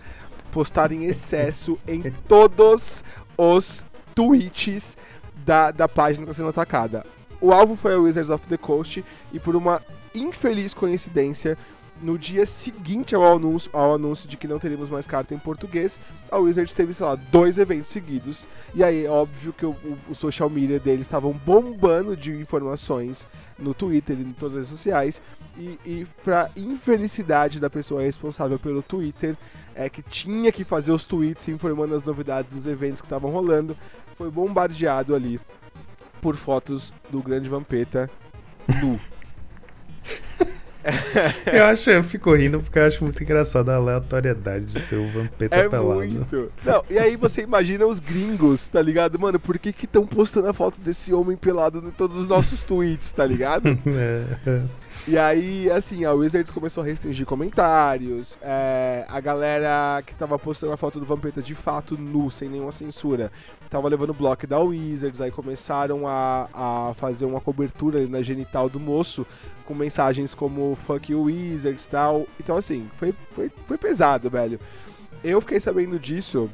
postar 0.51 0.93
em 0.93 1.05
excesso 1.05 1.79
em 1.87 2.03
todos 2.27 3.05
os 3.37 3.85
tweets 4.15 4.97
da, 5.45 5.71
da 5.71 5.87
página 5.87 6.25
que 6.25 6.31
está 6.31 6.43
sendo 6.43 6.51
atacada. 6.51 7.05
O 7.41 7.53
alvo 7.53 7.77
foi 7.77 7.95
a 7.95 7.99
Wizards 7.99 8.31
of 8.31 8.49
the 8.49 8.57
Coast 8.57 9.05
e 9.33 9.39
por 9.39 9.55
uma 9.55 9.81
infeliz 10.15 10.75
coincidência, 10.75 11.57
no 12.03 12.19
dia 12.19 12.47
seguinte 12.47 13.15
ao 13.15 13.37
anúncio, 13.37 13.71
ao 13.73 13.95
anúncio 13.95 14.29
de 14.29 14.37
que 14.37 14.49
não 14.49 14.59
teríamos 14.59 14.89
mais 14.91 15.07
carta 15.07 15.35
em 15.35 15.39
português, 15.39 16.01
a 16.31 16.39
Wizards 16.39 16.73
teve, 16.73 16.95
sei 16.95 17.07
lá, 17.07 17.15
dois 17.15 17.59
eventos 17.59 17.91
seguidos. 17.91 18.47
E 18.75 18.83
aí, 18.85 19.07
óbvio 19.07 19.53
que 19.53 19.67
o, 19.67 19.77
o, 20.09 20.15
social 20.15 20.49
media 20.49 20.79
deles 20.79 21.07
estavam 21.07 21.33
bombando 21.33 22.17
de 22.17 22.33
informações 22.33 23.27
no 23.59 23.75
Twitter 23.75 24.19
e 24.19 24.23
em 24.23 24.33
todas 24.33 24.55
as 24.55 24.61
redes 24.63 24.79
sociais. 24.79 25.23
E, 25.57 25.79
e 25.85 26.07
para 26.23 26.51
infelicidade 26.57 27.59
da 27.61 27.69
pessoa 27.69 28.03
responsável 28.03 28.59
pelo 28.59 28.83
Twitter, 28.83 29.37
é 29.75 29.89
que 29.89 30.03
tinha 30.03 30.51
que 30.53 30.65
fazer 30.65 30.93
os 30.93 31.05
tweets 31.05 31.49
informando 31.49 31.95
as 31.95 32.05
novidades 32.05 32.55
dos 32.55 32.67
eventos 32.67 33.01
que 33.01 33.07
estavam 33.07 33.31
rolando, 33.31 33.77
foi 34.17 34.31
bombardeado 34.31 35.15
ali 35.15 35.41
por 36.21 36.37
fotos 36.37 36.93
do 37.11 37.23
grande 37.23 37.49
Vampeta 37.49 38.11
nu. 38.83 38.99
eu 41.53 41.65
acho, 41.65 41.91
eu 41.91 42.03
fico 42.03 42.35
rindo 42.35 42.61
porque 42.61 42.79
eu 42.79 42.85
acho 42.85 43.03
muito 43.03 43.23
engraçado 43.23 43.69
a 43.71 43.77
aleatoriedade 43.77 44.67
de 44.67 44.81
ser 44.81 44.97
o 44.97 45.07
Vampeta 45.09 45.57
é 45.57 45.69
pelado. 45.69 46.01
Muito. 46.01 46.53
Não, 46.65 46.83
e 46.91 46.99
aí 46.99 47.17
você 47.17 47.43
imagina 47.43 47.87
os 47.87 48.01
gringos, 48.01 48.69
tá 48.69 48.81
ligado? 48.81 49.19
Mano, 49.19 49.39
por 49.39 49.59
que 49.59 49.73
que 49.73 49.85
estão 49.85 50.07
postando 50.07 50.49
a 50.49 50.53
foto 50.53 50.81
desse 50.81 51.13
homem 51.13 51.37
pelado 51.37 51.85
em 51.87 51.91
todos 51.91 52.17
os 52.17 52.29
nossos 52.29 52.63
tweets, 52.65 53.13
tá 53.13 53.25
ligado? 53.25 53.79
é. 53.87 54.63
E 55.11 55.17
aí, 55.17 55.71
assim, 55.71 56.05
a 56.05 56.13
Wizards 56.13 56.51
começou 56.51 56.83
a 56.83 56.87
restringir 56.87 57.25
comentários. 57.25 58.39
É, 58.43 59.07
a 59.09 59.19
galera 59.21 60.03
que 60.05 60.15
tava 60.15 60.39
postando 60.39 60.75
a 60.75 60.77
foto 60.77 61.01
do 61.01 61.07
Vampeta 61.07 61.41
de 61.41 61.55
fato 61.55 61.97
nu, 61.97 62.31
sem 62.31 62.47
nenhuma 62.47 62.73
censura, 62.73 63.33
tava 63.71 63.89
levando 63.89 64.13
bloco 64.13 64.47
da 64.47 64.59
Wizards. 64.61 65.23
Aí 65.23 65.31
começaram 65.31 66.07
a, 66.07 66.51
a 66.53 66.95
fazer 66.95 67.25
uma 67.25 67.41
cobertura 67.41 68.07
na 68.07 68.21
genital 68.21 68.69
do 68.69 68.79
moço 68.79 69.27
com 69.65 69.73
mensagens 69.75 70.35
como 70.35 70.77
Fuck 70.87 71.11
you 71.11 71.23
Wizards 71.23 71.87
e 71.87 71.89
tal. 71.89 72.27
Então, 72.39 72.59
assim, 72.59 72.87
foi, 72.99 73.15
foi, 73.31 73.51
foi 73.67 73.79
pesado, 73.79 74.29
velho. 74.29 74.61
Eu 75.25 75.41
fiquei 75.41 75.59
sabendo 75.59 75.99
disso 75.99 76.51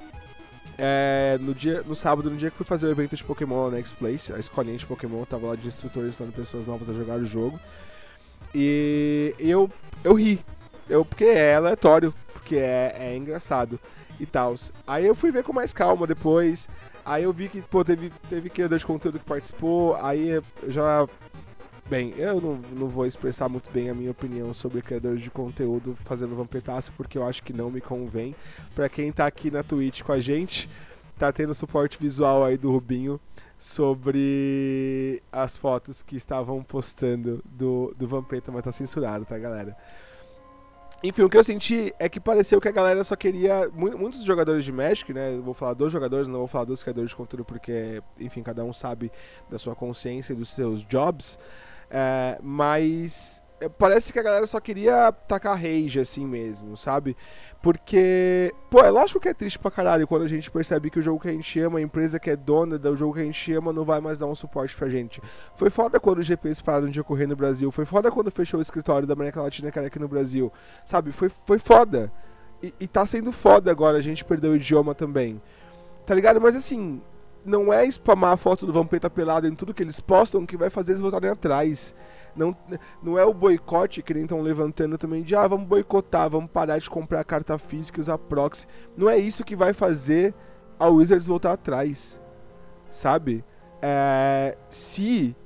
é, 0.78 1.38
no, 1.40 1.52
dia, 1.52 1.82
no 1.82 1.96
sábado, 1.96 2.30
no 2.30 2.36
dia 2.36 2.52
que 2.52 2.56
fui 2.56 2.66
fazer 2.66 2.86
o 2.86 2.90
evento 2.90 3.16
de 3.16 3.24
Pokémon 3.24 3.68
na 3.68 3.78
Next 3.78 3.96
Place, 3.96 4.32
a 4.32 4.38
escolinha 4.38 4.78
de 4.78 4.86
Pokémon, 4.86 5.24
tava 5.24 5.48
lá 5.48 5.56
de 5.56 5.66
instrutores 5.66 6.10
ensinando 6.10 6.32
pessoas 6.32 6.66
novas 6.66 6.88
a 6.88 6.92
jogar 6.92 7.18
o 7.18 7.24
jogo. 7.24 7.58
E 8.54 9.34
eu, 9.38 9.68
eu 10.04 10.14
ri. 10.14 10.40
Eu, 10.88 11.04
porque 11.04 11.24
é 11.24 11.56
aleatório, 11.56 12.14
porque 12.32 12.56
é, 12.56 12.94
é 12.98 13.16
engraçado 13.16 13.80
e 14.20 14.26
tal. 14.26 14.54
Aí 14.86 15.06
eu 15.06 15.14
fui 15.14 15.30
ver 15.30 15.42
com 15.42 15.52
mais 15.52 15.72
calma 15.72 16.06
depois. 16.06 16.68
Aí 17.04 17.24
eu 17.24 17.32
vi 17.32 17.48
que, 17.48 17.60
pô, 17.60 17.84
teve, 17.84 18.12
teve 18.30 18.48
criador 18.48 18.78
de 18.78 18.86
conteúdo 18.86 19.18
que 19.18 19.24
participou. 19.24 19.96
Aí 19.96 20.40
já. 20.68 21.06
Bem, 21.86 22.14
eu 22.16 22.40
não, 22.40 22.54
não 22.72 22.88
vou 22.88 23.04
expressar 23.04 23.46
muito 23.46 23.70
bem 23.70 23.90
a 23.90 23.94
minha 23.94 24.10
opinião 24.10 24.54
sobre 24.54 24.80
criadores 24.80 25.20
de 25.20 25.30
conteúdo 25.30 25.94
fazendo 26.04 26.34
vampetaço, 26.34 26.90
porque 26.96 27.18
eu 27.18 27.26
acho 27.26 27.42
que 27.42 27.52
não 27.52 27.70
me 27.70 27.80
convém. 27.80 28.34
Pra 28.74 28.88
quem 28.88 29.12
tá 29.12 29.26
aqui 29.26 29.50
na 29.50 29.62
Twitch 29.62 30.00
com 30.00 30.12
a 30.12 30.18
gente, 30.18 30.66
tá 31.18 31.30
tendo 31.30 31.52
suporte 31.52 31.98
visual 32.00 32.42
aí 32.42 32.56
do 32.56 32.70
Rubinho 32.70 33.20
sobre 33.58 35.22
as 35.32 35.56
fotos 35.56 36.02
que 36.02 36.16
estavam 36.16 36.62
postando 36.62 37.42
do, 37.44 37.94
do 37.96 38.06
Vampeta, 38.06 38.52
mas 38.52 38.62
tá 38.62 38.72
censurado, 38.72 39.24
tá, 39.24 39.38
galera? 39.38 39.76
Enfim, 41.02 41.20
o 41.20 41.28
que 41.28 41.36
eu 41.36 41.44
senti 41.44 41.94
é 41.98 42.08
que 42.08 42.18
pareceu 42.18 42.58
que 42.58 42.68
a 42.68 42.72
galera 42.72 43.04
só 43.04 43.14
queria. 43.14 43.68
Muitos 43.74 44.24
jogadores 44.24 44.64
de 44.64 44.72
Magic, 44.72 45.12
né? 45.12 45.34
Eu 45.34 45.42
vou 45.42 45.52
falar 45.52 45.74
dos 45.74 45.92
jogadores, 45.92 46.26
não 46.26 46.38
vou 46.38 46.48
falar 46.48 46.64
dos 46.64 46.82
criadores 46.82 47.10
de 47.10 47.16
conteúdo, 47.16 47.44
porque, 47.44 48.02
enfim, 48.18 48.42
cada 48.42 48.64
um 48.64 48.72
sabe 48.72 49.12
da 49.50 49.58
sua 49.58 49.74
consciência 49.74 50.32
e 50.32 50.36
dos 50.36 50.48
seus 50.48 50.82
jobs. 50.82 51.38
É, 51.90 52.38
mas 52.42 53.42
parece 53.78 54.12
que 54.12 54.18
a 54.18 54.22
galera 54.22 54.46
só 54.46 54.60
queria 54.60 55.12
tacar 55.12 55.56
rage 55.56 55.98
assim 56.00 56.26
mesmo, 56.26 56.76
sabe? 56.76 57.16
Porque, 57.62 58.52
pô, 58.70 58.80
é 58.80 58.90
lógico 58.90 59.20
que 59.20 59.28
é 59.28 59.34
triste 59.34 59.58
pra 59.58 59.70
caralho 59.70 60.06
quando 60.06 60.22
a 60.22 60.28
gente 60.28 60.50
percebe 60.50 60.90
que 60.90 60.98
o 60.98 61.02
jogo 61.02 61.20
que 61.20 61.28
a 61.28 61.32
gente 61.32 61.58
ama, 61.60 61.78
a 61.78 61.82
empresa 61.82 62.18
que 62.18 62.28
é 62.28 62.36
dona 62.36 62.78
do 62.78 62.96
jogo 62.96 63.14
que 63.14 63.20
a 63.20 63.24
gente 63.24 63.52
ama, 63.52 63.72
não 63.72 63.84
vai 63.84 64.00
mais 64.00 64.18
dar 64.18 64.26
um 64.26 64.34
suporte 64.34 64.76
pra 64.76 64.88
gente. 64.88 65.20
Foi 65.56 65.70
foda 65.70 65.98
quando 65.98 66.18
os 66.18 66.26
GPs 66.26 66.60
pararam 66.60 66.88
de 66.88 67.00
ocorrer 67.00 67.26
no 67.26 67.36
Brasil, 67.36 67.70
foi 67.70 67.84
foda 67.84 68.10
quando 68.10 68.30
fechou 68.30 68.58
o 68.58 68.62
escritório 68.62 69.06
da 69.06 69.14
América 69.14 69.40
Latina 69.40 69.70
que 69.70 69.78
era 69.78 69.88
aqui 69.88 69.98
no 69.98 70.08
Brasil, 70.08 70.52
sabe? 70.84 71.12
Foi, 71.12 71.28
foi 71.28 71.58
foda. 71.58 72.12
E, 72.62 72.74
e 72.80 72.86
tá 72.86 73.06
sendo 73.06 73.32
foda 73.32 73.70
agora 73.70 73.98
a 73.98 74.02
gente 74.02 74.24
perder 74.24 74.48
o 74.48 74.56
idioma 74.56 74.94
também. 74.94 75.40
Tá 76.04 76.14
ligado? 76.14 76.40
Mas 76.40 76.54
assim, 76.56 77.00
não 77.44 77.72
é 77.72 77.86
spamar 77.86 78.32
a 78.32 78.36
foto 78.36 78.66
do 78.66 78.72
Vampeta 78.72 79.08
pelado 79.08 79.46
em 79.46 79.54
tudo 79.54 79.74
que 79.74 79.82
eles 79.82 80.00
postam 80.00 80.44
que 80.44 80.56
vai 80.56 80.70
fazer 80.70 80.92
eles 80.92 81.00
voltarem 81.00 81.30
atrás. 81.30 81.94
Não, 82.36 82.56
não 83.02 83.18
é 83.18 83.24
o 83.24 83.32
boicote 83.32 84.02
que 84.02 84.12
nem 84.12 84.24
estão 84.24 84.40
levantando 84.40 84.98
também 84.98 85.22
de 85.22 85.36
ah, 85.36 85.46
vamos 85.46 85.68
boicotar, 85.68 86.28
vamos 86.28 86.50
parar 86.50 86.78
de 86.78 86.90
comprar 86.90 87.22
carta 87.24 87.56
física 87.58 87.98
e 87.98 88.02
usar 88.02 88.18
proxy. 88.18 88.66
Não 88.96 89.08
é 89.08 89.16
isso 89.16 89.44
que 89.44 89.54
vai 89.54 89.72
fazer 89.72 90.34
a 90.78 90.88
Wizards 90.88 91.26
voltar 91.26 91.52
atrás. 91.52 92.20
Sabe? 92.90 93.44
É, 93.80 94.56
se. 94.68 95.36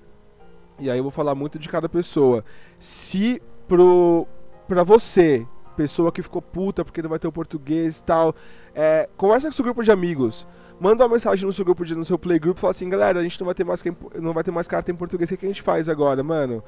E 0.79 0.91
aí 0.91 0.99
eu 0.99 1.03
vou 1.03 1.13
falar 1.13 1.35
muito 1.35 1.59
de 1.59 1.69
cada 1.69 1.89
pessoa. 1.89 2.45
Se 2.79 3.43
pro, 3.67 4.27
pra 4.67 4.85
você, 4.85 5.47
pessoa 5.77 6.11
que 6.11 6.23
ficou 6.23 6.41
puta 6.41 6.85
porque 6.85 7.03
não 7.03 7.11
vai 7.11 7.19
ter 7.19 7.29
o 7.29 7.33
português 7.33 7.99
e 7.99 8.05
tal, 8.05 8.35
é, 8.75 9.09
conversa 9.17 9.49
com 9.49 9.53
seu 9.53 9.65
grupo 9.65 9.83
de 9.83 9.91
amigos 9.91 10.47
manda 10.81 11.05
uma 11.05 11.15
mensagem 11.15 11.47
no 11.47 11.53
seu 11.53 11.65
grupo 11.65 11.85
de, 11.85 11.95
no 11.95 12.05
seu 12.05 12.19
playgroup 12.19 12.59
fala 12.59 12.71
assim, 12.71 12.89
galera, 12.89 13.21
a 13.21 13.23
gente 13.23 13.39
não 13.41 13.47
vai 13.47 13.55
ter 13.55 13.65
mais 13.65 13.83
não 14.21 14.33
vai 14.33 14.45
ter 14.45 14.51
mais 14.51 14.69
carta 14.69 14.91
em 14.91 14.95
português, 14.95 15.31
o 15.31 15.37
que 15.37 15.47
a 15.47 15.49
gente 15.49 15.63
faz 15.63 15.89
agora, 15.89 16.23
mano? 16.23 16.63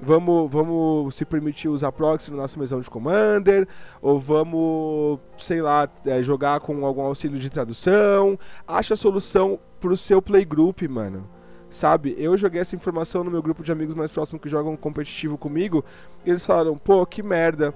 Vamos, 0.00 0.50
vamos 0.50 1.14
se 1.16 1.24
permitir 1.24 1.68
usar 1.68 1.90
proxy 1.90 2.30
no 2.30 2.36
nosso 2.36 2.56
mesão 2.58 2.80
de 2.80 2.88
commander, 2.88 3.66
ou 4.00 4.18
vamos, 4.18 5.18
sei 5.36 5.60
lá, 5.60 5.88
é, 6.06 6.22
jogar 6.22 6.60
com 6.60 6.86
algum 6.86 7.02
auxílio 7.02 7.36
de 7.36 7.50
tradução. 7.50 8.38
Acha 8.66 8.94
a 8.94 8.96
solução 8.96 9.58
pro 9.80 9.96
seu 9.96 10.22
playgroup, 10.22 10.82
mano. 10.88 11.28
Sabe? 11.68 12.14
Eu 12.16 12.38
joguei 12.38 12.60
essa 12.60 12.76
informação 12.76 13.24
no 13.24 13.30
meu 13.30 13.42
grupo 13.42 13.64
de 13.64 13.72
amigos 13.72 13.94
mais 13.94 14.12
próximo 14.12 14.38
que 14.38 14.48
jogam 14.48 14.76
competitivo 14.76 15.36
comigo, 15.36 15.84
e 16.24 16.30
eles 16.30 16.46
falaram, 16.46 16.78
pô, 16.78 17.04
que 17.04 17.22
merda. 17.22 17.74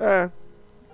É. 0.00 0.30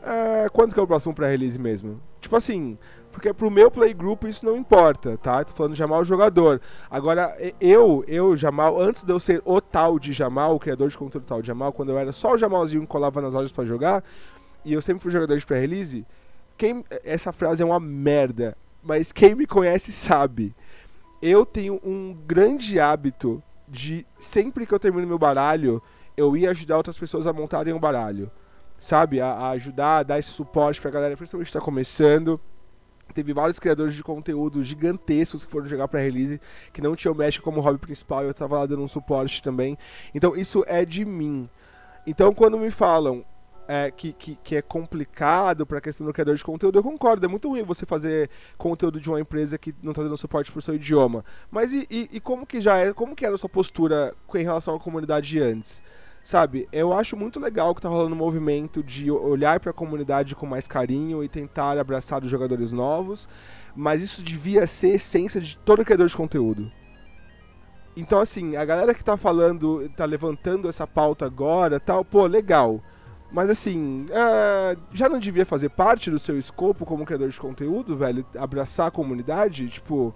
É, 0.03 0.49
quando 0.51 0.75
que 0.75 0.81
é 0.81 0.83
o 0.83 0.87
próximo 0.87 1.15
pré-release 1.15 1.59
mesmo? 1.59 2.01
Tipo 2.21 2.37
assim, 2.37 2.77
porque 3.15 3.33
pro 3.33 3.49
meu 3.49 3.71
playgroup 3.71 4.25
isso 4.25 4.45
não 4.45 4.57
importa, 4.57 5.17
tá? 5.17 5.45
Tô 5.45 5.53
falando 5.55 5.77
Jamal 5.77 6.05
jogador. 6.05 6.61
Agora, 6.91 7.33
eu, 7.61 8.05
eu, 8.09 8.37
Jamal, 8.37 8.79
antes 8.81 9.05
de 9.05 9.13
eu 9.13 9.21
ser 9.21 9.41
o 9.45 9.61
tal 9.61 10.01
de 10.01 10.13
Jamal, 10.13 10.57
o 10.57 10.59
criador 10.59 10.89
de 10.89 10.99
conteúdo 10.99 11.25
tal 11.25 11.41
de 11.41 11.47
Jamal, 11.47 11.73
quando 11.73 11.91
eu 11.91 11.99
era 11.99 12.11
só 12.11 12.33
o 12.33 12.37
Jamalzinho 12.39 12.83
que 12.83 12.89
colava 12.89 13.23
nas 13.23 13.33
lojas 13.33 13.53
para 13.53 13.65
jogar, 13.65 14.03
e 14.65 14.73
eu 14.73 14.83
sempre 14.83 15.01
fui 15.01 15.13
jogador 15.13 15.39
de 15.39 15.47
pré-release, 15.47 16.05
quem 16.59 16.85
essa 17.05 17.33
frase 17.33 17.63
é 17.63 17.65
uma 17.65 17.79
merda, 17.79 18.57
mas 18.83 19.13
quem 19.13 19.37
me 19.37 19.47
conhece 19.47 19.93
sabe. 19.93 20.53
Eu 21.23 21.47
tenho 21.47 21.81
um 21.85 22.13
grande 22.27 22.81
hábito 22.81 23.41
de 23.69 24.05
sempre 24.19 24.67
que 24.67 24.75
eu 24.75 24.81
termino 24.81 25.07
meu 25.07 25.21
baralho, 25.21 25.81
eu 26.17 26.37
ia 26.37 26.51
ajudar 26.51 26.79
outras 26.79 26.99
pessoas 26.99 27.29
a 27.29 27.33
montarem 27.33 27.73
o 27.73 27.77
um 27.77 27.81
baralho. 27.81 28.29
Sabe? 28.77 29.21
A, 29.21 29.29
a, 29.29 29.51
ajudar, 29.51 29.99
a 29.99 30.03
dar 30.03 30.19
esse 30.19 30.31
suporte 30.31 30.81
pra 30.81 30.91
galera, 30.91 31.17
principalmente 31.17 31.47
que 31.47 31.53
tá 31.53 31.61
começando. 31.61 32.41
Teve 33.13 33.33
vários 33.33 33.59
criadores 33.59 33.95
de 33.95 34.03
conteúdo 34.03 34.63
gigantescos 34.63 35.45
que 35.45 35.51
foram 35.51 35.69
jogar 35.69 35.89
para 35.89 36.01
release, 36.01 36.41
que 36.73 36.81
não 36.81 36.97
tinham 36.97 37.15
Mesh 37.15 37.39
como 37.39 37.61
hobby 37.61 37.79
principal, 37.79 38.25
e 38.25 38.29
eu 38.29 38.35
tava 38.35 38.59
lá 38.59 38.67
dando 38.67 38.83
um 38.83 38.89
suporte 38.89 39.43
também. 39.43 39.77
Então 40.15 40.37
isso 40.37 40.65
é 40.67 40.85
de 40.85 41.05
mim. 41.05 41.49
Então 42.07 42.35
quando 42.35 42.59
me 42.59 42.71
falam, 42.71 43.25
é, 43.69 43.91
que, 43.91 44.13
que, 44.13 44.39
que, 44.43 44.57
é 44.57 44.63
complicado 44.63 45.67
para 45.67 45.79
a 45.79 45.81
questão 45.81 46.07
do 46.07 46.13
criador 46.13 46.37
de 46.37 46.45
conteúdo, 46.45 46.79
eu 46.79 46.83
concordo. 46.83 47.25
É 47.25 47.29
muito 47.29 47.49
ruim 47.49 47.63
você 47.63 47.87
fazer 47.87 48.31
conteúdo 48.57 49.01
de 49.01 49.09
uma 49.09 49.21
empresa 49.21 49.59
que 49.59 49.75
não 49.83 49.93
está 49.93 50.03
dando 50.03 50.17
suporte 50.17 50.51
para 50.51 50.59
o 50.59 50.63
seu 50.63 50.75
idioma. 50.75 51.25
Mas 51.51 51.73
e, 51.73 51.87
e, 51.91 52.09
e, 52.13 52.21
como 52.21 52.47
que 52.47 52.61
já 52.61 52.77
é, 52.77 52.93
como 52.93 53.15
que 53.17 53.25
era 53.25 53.35
a 53.35 53.39
sua 53.39 53.49
postura 53.49 54.15
em 54.35 54.43
relação 54.43 54.75
à 54.75 54.81
comunidade 54.81 55.41
antes? 55.41 55.83
Sabe, 56.25 56.67
eu 56.73 56.95
acho 56.95 57.19
muito 57.19 57.39
legal 57.39 57.75
que 57.75 57.83
tá 57.83 57.89
rolando 57.91 58.15
um 58.15 58.19
movimento 58.19 58.83
de 58.83 59.11
olhar 59.11 59.61
para 59.61 59.73
a 59.73 59.75
comunidade 59.75 60.35
com 60.35 60.47
mais 60.47 60.67
carinho 60.67 61.23
e 61.23 61.29
tentar 61.29 61.79
abraçar 61.79 62.25
os 62.25 62.31
jogadores 62.31 62.73
novos, 62.73 63.29
mas 63.77 64.01
isso 64.01 64.23
devia 64.23 64.67
ser 64.67 64.95
essência 64.95 65.39
de 65.39 65.55
todo 65.59 65.85
criador 65.85 66.09
de 66.09 66.17
conteúdo. 66.17 66.73
Então, 67.95 68.21
assim, 68.21 68.57
a 68.57 68.65
galera 68.65 68.95
que 68.95 69.05
tá 69.05 69.19
falando, 69.19 69.87
tá 69.95 70.07
levantando 70.07 70.67
essa 70.67 70.87
pauta 70.87 71.27
agora, 71.27 71.79
tal, 71.79 72.03
pô, 72.03 72.25
legal. 72.27 72.83
Mas 73.31 73.51
assim, 73.51 74.07
uh, 74.07 74.81
já 74.93 75.11
não 75.11 75.19
devia 75.19 75.45
fazer 75.45 75.69
parte 75.69 76.11
do 76.11 76.19
seu 76.19 76.39
escopo 76.39 76.87
como 76.87 77.05
criador 77.05 77.29
de 77.29 77.39
conteúdo, 77.39 77.99
velho? 77.99 78.25
Abraçar 78.39 78.87
a 78.87 78.91
comunidade? 78.91 79.69
Tipo, 79.69 80.15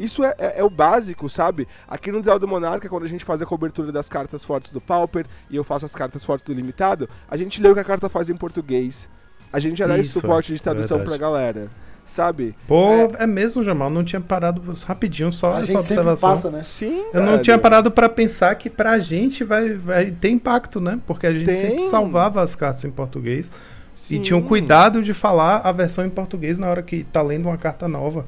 isso 0.00 0.24
é, 0.24 0.34
é, 0.38 0.60
é, 0.60 0.64
o 0.64 0.70
básico, 0.70 1.28
sabe? 1.28 1.68
Aqui 1.86 2.10
no 2.10 2.22
Duel 2.22 2.38
do 2.38 2.48
Monarca, 2.48 2.88
quando 2.88 3.04
a 3.04 3.08
gente 3.08 3.24
faz 3.24 3.42
a 3.42 3.46
cobertura 3.46 3.92
das 3.92 4.08
cartas 4.08 4.42
fortes 4.42 4.72
do 4.72 4.80
Pauper 4.80 5.26
e 5.50 5.56
eu 5.56 5.62
faço 5.62 5.84
as 5.84 5.94
cartas 5.94 6.24
fortes 6.24 6.46
do 6.46 6.54
Limitado, 6.54 7.08
a 7.30 7.36
gente 7.36 7.60
lê 7.60 7.68
o 7.68 7.74
que 7.74 7.80
a 7.80 7.84
carta 7.84 8.08
faz 8.08 8.30
em 8.30 8.36
português. 8.36 9.08
A 9.52 9.60
gente 9.60 9.78
já 9.78 9.86
dá 9.86 9.98
esse 9.98 10.10
suporte 10.10 10.54
de 10.54 10.62
tradução 10.62 11.00
é 11.00 11.04
pra 11.04 11.16
galera 11.16 11.68
sabe? 12.10 12.56
Pô, 12.66 12.90
é, 12.92 13.08
é 13.20 13.26
mesmo, 13.26 13.62
Jamal, 13.62 13.88
não 13.88 14.02
tinha 14.02 14.20
parado 14.20 14.60
rapidinho 14.84 15.32
só 15.32 15.54
a 15.54 15.60
essa 15.60 15.74
observação. 15.74 16.30
Passa, 16.30 16.50
né? 16.50 16.62
Sim. 16.62 17.04
Eu 17.12 17.20
velho. 17.20 17.26
não 17.26 17.38
tinha 17.38 17.56
parado 17.56 17.90
para 17.90 18.08
pensar 18.08 18.54
que 18.56 18.68
pra 18.68 18.98
gente 18.98 19.44
vai, 19.44 19.74
vai 19.74 20.10
ter 20.10 20.30
impacto, 20.30 20.80
né? 20.80 20.98
Porque 21.06 21.26
a 21.26 21.32
gente 21.32 21.46
Tem. 21.46 21.54
sempre 21.54 21.82
salvava 21.84 22.42
as 22.42 22.56
cartas 22.56 22.84
em 22.84 22.90
português 22.90 23.52
Sim. 23.94 24.16
e 24.16 24.18
tinha 24.20 24.36
um 24.36 24.42
cuidado 24.42 25.02
de 25.02 25.14
falar 25.14 25.58
a 25.58 25.70
versão 25.70 26.04
em 26.04 26.10
português 26.10 26.58
na 26.58 26.68
hora 26.68 26.82
que 26.82 27.04
tá 27.04 27.22
lendo 27.22 27.46
uma 27.46 27.56
carta 27.56 27.86
nova. 27.86 28.26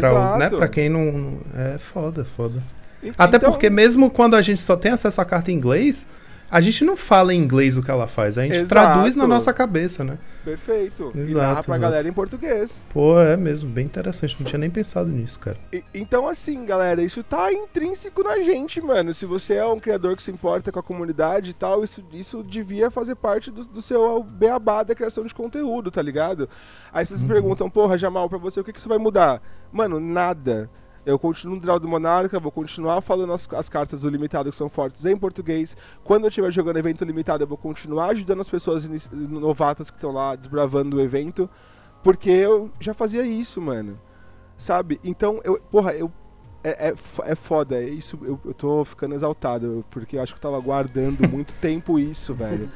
Pra, 0.00 0.38
né? 0.38 0.50
pra 0.50 0.68
quem 0.68 0.88
não. 0.88 1.38
É 1.56 1.78
foda, 1.78 2.24
foda. 2.24 2.62
Até 3.18 3.36
então... 3.36 3.50
porque 3.50 3.68
mesmo 3.68 4.10
quando 4.10 4.34
a 4.34 4.42
gente 4.42 4.60
só 4.60 4.76
tem 4.76 4.92
acesso 4.92 5.20
à 5.20 5.24
carta 5.24 5.50
em 5.50 5.54
inglês, 5.54 6.06
a 6.50 6.60
gente 6.60 6.84
não 6.84 6.96
fala 6.96 7.34
em 7.34 7.38
inglês 7.38 7.76
o 7.76 7.82
que 7.82 7.90
ela 7.90 8.06
faz, 8.06 8.38
a 8.38 8.42
gente 8.42 8.56
exato. 8.56 8.68
traduz 8.68 9.16
na 9.16 9.26
nossa 9.26 9.52
cabeça, 9.52 10.04
né? 10.04 10.18
Perfeito. 10.44 11.12
Exato, 11.14 11.30
e 11.30 11.34
narra 11.34 11.54
pra 11.54 11.60
exato. 11.60 11.80
galera 11.80 12.08
em 12.08 12.12
português. 12.12 12.82
Pô, 12.90 13.18
é 13.18 13.36
mesmo, 13.36 13.70
bem 13.70 13.84
interessante. 13.84 14.36
Não 14.38 14.46
tinha 14.46 14.58
nem 14.58 14.70
pensado 14.70 15.08
nisso, 15.08 15.40
cara. 15.40 15.56
E, 15.72 15.82
então, 15.94 16.28
assim, 16.28 16.64
galera, 16.64 17.02
isso 17.02 17.22
tá 17.22 17.52
intrínseco 17.52 18.22
na 18.22 18.40
gente, 18.40 18.80
mano. 18.80 19.14
Se 19.14 19.26
você 19.26 19.54
é 19.54 19.66
um 19.66 19.80
criador 19.80 20.16
que 20.16 20.22
se 20.22 20.30
importa 20.30 20.70
com 20.70 20.78
a 20.78 20.82
comunidade 20.82 21.50
e 21.50 21.54
tal, 21.54 21.82
isso, 21.82 22.04
isso 22.12 22.42
devia 22.42 22.90
fazer 22.90 23.14
parte 23.14 23.50
do, 23.50 23.64
do 23.64 23.82
seu 23.82 24.22
beabá 24.22 24.82
da 24.82 24.94
criação 24.94 25.24
de 25.24 25.34
conteúdo, 25.34 25.90
tá 25.90 26.02
ligado? 26.02 26.48
Aí 26.92 27.04
vocês 27.06 27.20
uhum. 27.20 27.28
perguntam, 27.28 27.70
porra, 27.70 27.98
Jamal, 27.98 28.28
pra 28.28 28.38
você, 28.38 28.60
o 28.60 28.64
que, 28.64 28.72
que 28.72 28.78
isso 28.78 28.88
vai 28.88 28.98
mudar? 28.98 29.42
Mano, 29.72 29.98
nada. 29.98 30.70
Eu 31.06 31.18
continuo 31.18 31.56
no 31.56 31.60
Draw 31.60 31.78
do 31.78 31.86
Monarca, 31.86 32.40
vou 32.40 32.50
continuar 32.50 33.00
falando 33.02 33.32
as, 33.32 33.46
as, 33.52 33.68
cartas 33.68 34.02
do 34.02 34.08
limitado 34.08 34.50
que 34.50 34.56
são 34.56 34.70
fortes 34.70 35.04
em 35.04 35.16
português. 35.16 35.76
Quando 36.02 36.24
eu 36.24 36.28
estiver 36.28 36.50
jogando 36.50 36.78
evento 36.78 37.04
limitado, 37.04 37.42
eu 37.42 37.46
vou 37.46 37.58
continuar 37.58 38.06
ajudando 38.06 38.40
as 38.40 38.48
pessoas 38.48 38.88
novatas 39.12 39.90
que 39.90 39.96
estão 39.96 40.12
lá 40.12 40.34
desbravando 40.34 40.96
o 40.96 41.00
evento. 41.00 41.48
Porque 42.02 42.30
eu 42.30 42.70
já 42.80 42.94
fazia 42.94 43.22
isso, 43.22 43.60
mano. 43.60 44.00
Sabe? 44.56 44.98
Então, 45.04 45.40
eu, 45.44 45.60
porra, 45.70 45.92
eu. 45.92 46.10
É, 46.62 46.88
é, 46.88 46.94
é 47.24 47.34
foda, 47.34 47.76
é 47.76 47.86
isso, 47.86 48.18
eu, 48.22 48.40
eu 48.42 48.54
tô 48.54 48.82
ficando 48.86 49.14
exaltado, 49.14 49.84
porque 49.90 50.16
eu 50.16 50.22
acho 50.22 50.32
que 50.32 50.38
eu 50.38 50.50
tava 50.50 50.58
guardando 50.58 51.28
muito 51.28 51.52
tempo 51.60 51.98
isso, 51.98 52.32
velho. 52.32 52.70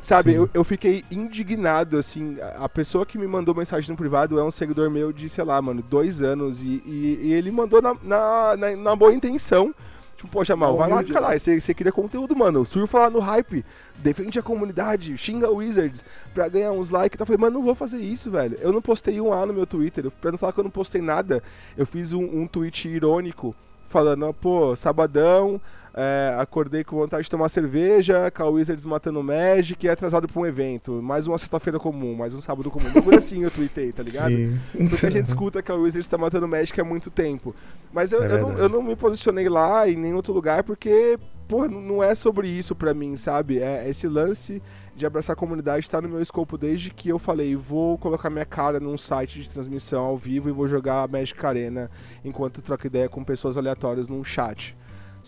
Sabe, 0.00 0.32
eu, 0.32 0.48
eu, 0.54 0.62
fiquei 0.62 1.04
indignado, 1.10 1.98
assim. 1.98 2.36
A 2.56 2.68
pessoa 2.68 3.04
que 3.04 3.18
me 3.18 3.26
mandou 3.26 3.54
mensagem 3.54 3.90
no 3.90 3.96
privado 3.96 4.38
é 4.38 4.44
um 4.44 4.50
seguidor 4.50 4.88
meu 4.88 5.12
de, 5.12 5.28
sei 5.28 5.44
lá, 5.44 5.60
mano, 5.60 5.82
dois 5.82 6.22
anos. 6.22 6.62
E, 6.62 6.82
e, 6.86 7.18
e 7.22 7.32
ele 7.32 7.50
mandou 7.50 7.82
na, 7.82 7.96
na, 8.02 8.56
na, 8.56 8.76
na, 8.76 8.96
boa 8.96 9.12
intenção. 9.12 9.74
Tipo, 10.16 10.28
poxa, 10.30 10.54
mal, 10.56 10.76
vai 10.76 10.88
lá, 10.88 11.02
caralho. 11.02 11.38
Você, 11.38 11.60
você 11.60 11.74
queria 11.74 11.92
conteúdo, 11.92 12.34
mano. 12.36 12.64
Surfa 12.64 13.00
lá 13.00 13.10
no 13.10 13.18
hype. 13.18 13.64
Defende 13.96 14.38
a 14.38 14.42
comunidade. 14.42 15.18
Xinga 15.18 15.50
Wizards 15.50 16.04
pra 16.32 16.48
ganhar 16.48 16.72
uns 16.72 16.90
likes. 16.90 17.18
Eu 17.18 17.26
falei, 17.26 17.40
mano, 17.40 17.58
não 17.58 17.64
vou 17.64 17.74
fazer 17.74 17.98
isso, 17.98 18.30
velho. 18.30 18.56
Eu 18.60 18.72
não 18.72 18.80
postei 18.80 19.20
um 19.20 19.32
A 19.32 19.44
no 19.46 19.52
meu 19.52 19.66
Twitter. 19.66 20.10
Pra 20.10 20.30
não 20.30 20.38
falar 20.38 20.52
que 20.52 20.60
eu 20.60 20.64
não 20.64 20.70
postei 20.70 21.02
nada, 21.02 21.42
eu 21.76 21.84
fiz 21.84 22.12
um, 22.12 22.22
um 22.22 22.46
tweet 22.46 22.88
irônico 22.88 23.54
falando, 23.88 24.32
pô, 24.34 24.76
sabadão, 24.76 25.60
é, 25.94 26.36
acordei 26.38 26.84
com 26.84 26.96
vontade 26.96 27.24
de 27.24 27.30
tomar 27.30 27.48
cerveja, 27.48 28.30
com 28.30 28.42
a 28.42 28.48
Wizards 28.48 28.84
matando 28.84 29.20
o 29.20 29.24
Magic 29.24 29.84
e 29.84 29.88
é 29.88 29.92
atrasado 29.92 30.28
pra 30.28 30.40
um 30.40 30.46
evento. 30.46 31.02
Mais 31.02 31.26
uma 31.26 31.38
sexta-feira 31.38 31.78
comum, 31.78 32.14
mais 32.14 32.34
um 32.34 32.40
sábado 32.40 32.70
comum. 32.70 32.90
Coisa 33.02 33.18
assim 33.18 33.42
eu 33.42 33.50
tuitei, 33.50 33.92
tá 33.92 34.02
ligado? 34.02 34.30
Sim. 34.30 34.58
Porque 34.88 35.06
a 35.06 35.10
gente 35.10 35.26
escuta 35.26 35.62
que 35.62 35.72
a 35.72 35.74
Wizards 35.74 36.06
tá 36.06 36.18
matando 36.18 36.46
o 36.46 36.48
Magic 36.48 36.80
há 36.80 36.84
muito 36.84 37.10
tempo. 37.10 37.54
Mas 37.92 38.12
eu, 38.12 38.22
é 38.22 38.32
eu, 38.32 38.38
não, 38.38 38.52
eu 38.58 38.68
não 38.68 38.82
me 38.82 38.96
posicionei 38.96 39.48
lá 39.48 39.88
em 39.88 39.96
nenhum 39.96 40.16
outro 40.16 40.32
lugar 40.32 40.62
porque, 40.62 41.18
pô, 41.46 41.66
não 41.68 42.02
é 42.02 42.14
sobre 42.14 42.48
isso 42.48 42.74
pra 42.74 42.94
mim, 42.94 43.16
sabe? 43.16 43.58
É 43.58 43.88
esse 43.88 44.06
lance 44.06 44.62
de 44.98 45.06
abraçar 45.06 45.34
a 45.34 45.36
comunidade 45.36 45.86
está 45.86 46.00
no 46.02 46.08
meu 46.08 46.20
escopo 46.20 46.58
desde 46.58 46.90
que 46.90 47.08
eu 47.08 47.20
falei, 47.20 47.54
vou 47.54 47.96
colocar 47.96 48.28
minha 48.28 48.44
cara 48.44 48.80
num 48.80 48.98
site 48.98 49.40
de 49.40 49.48
transmissão 49.48 50.04
ao 50.04 50.16
vivo 50.16 50.48
e 50.48 50.52
vou 50.52 50.66
jogar 50.66 51.08
Magic 51.08 51.46
Arena 51.46 51.88
enquanto 52.24 52.60
troco 52.60 52.84
ideia 52.84 53.08
com 53.08 53.22
pessoas 53.22 53.56
aleatórias 53.56 54.08
num 54.08 54.24
chat, 54.24 54.76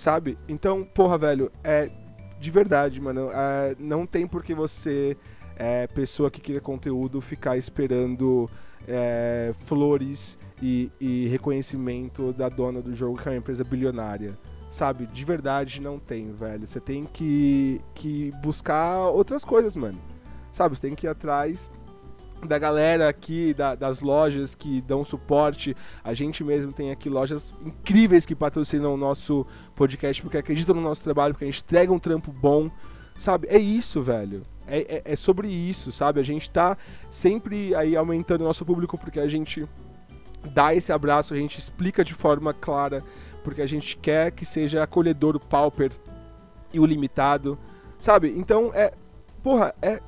sabe? 0.01 0.39
Então, 0.48 0.82
porra, 0.82 1.18
velho, 1.18 1.52
é 1.62 1.90
de 2.39 2.51
verdade, 2.51 2.98
mano, 3.02 3.28
é, 3.31 3.77
não 3.78 4.06
tem 4.06 4.27
por 4.27 4.43
que 4.43 4.55
você, 4.55 5.14
é, 5.56 5.86
pessoa 5.86 6.31
que 6.31 6.40
cria 6.40 6.59
conteúdo, 6.59 7.20
ficar 7.20 7.59
esperando 7.59 8.48
é, 8.89 9.52
flores 9.66 10.39
e, 10.62 10.90
e 10.98 11.27
reconhecimento 11.27 12.32
da 12.32 12.48
dona 12.48 12.81
do 12.81 12.94
jogo, 12.94 13.20
que 13.20 13.28
é 13.28 13.32
uma 13.32 13.39
empresa 13.39 13.62
bilionária 13.62 14.39
sabe? 14.70 15.05
De 15.09 15.24
verdade 15.24 15.82
não 15.82 15.98
tem, 15.98 16.32
velho. 16.32 16.64
Você 16.64 16.78
tem 16.78 17.05
que, 17.05 17.81
que 17.93 18.32
buscar 18.40 19.09
outras 19.09 19.44
coisas, 19.44 19.74
mano. 19.74 20.01
Sabe? 20.52 20.77
Você 20.77 20.82
tem 20.82 20.94
que 20.94 21.06
ir 21.06 21.10
atrás 21.10 21.68
da 22.47 22.59
galera 22.59 23.09
aqui, 23.09 23.55
da, 23.55 23.75
das 23.75 24.01
lojas 24.01 24.55
que 24.55 24.81
dão 24.81 25.05
suporte. 25.05 25.77
A 26.03 26.15
gente 26.15 26.43
mesmo 26.43 26.73
tem 26.73 26.91
aqui 26.91 27.09
lojas 27.09 27.55
incríveis 27.65 28.27
que 28.27 28.35
patrocinam 28.35 28.95
o 28.95 28.97
nosso 28.97 29.47
podcast 29.75 30.23
porque 30.23 30.39
acreditam 30.39 30.75
no 30.75 30.81
nosso 30.81 31.03
trabalho, 31.03 31.35
porque 31.35 31.45
a 31.45 31.51
gente 31.51 31.62
entrega 31.62 31.93
um 31.93 31.99
trampo 31.99 32.33
bom. 32.33 32.71
Sabe? 33.17 33.49
É 33.51 33.59
isso, 33.59 34.03
velho. 34.03 34.43
É, 34.67 34.79
é, 34.79 35.03
é 35.12 35.17
sobre 35.17 35.49
isso, 35.49 35.93
sabe? 35.93 36.21
A 36.21 36.23
gente 36.23 36.49
tá 36.49 36.77
sempre 37.11 37.75
aí 37.75 37.97
aumentando 37.97 38.43
o 38.43 38.45
nosso 38.45 38.65
público 38.65 38.97
porque 38.97 39.21
a 39.21 39.29
gente 39.29 39.69
dá 40.55 40.75
esse 40.75 40.91
abraço, 40.93 41.35
a 41.35 41.37
gente 41.37 41.59
explica 41.59 42.05
de 42.05 42.15
forma 42.15 42.55
clara 42.55 43.05
porque 43.43 43.61
a 43.61 43.67
gente 43.67 43.97
quer 43.97 44.31
que 44.31 44.45
seja 44.45 44.83
acolhedor 44.83 45.37
o 45.37 45.41
pauper 45.41 45.93
e 46.73 46.81
o 46.81 46.87
limitado, 46.87 47.59
sabe? 47.99 48.33
Então 48.37 48.71
é. 48.73 48.93
Porra, 49.43 49.75
é. 49.81 50.01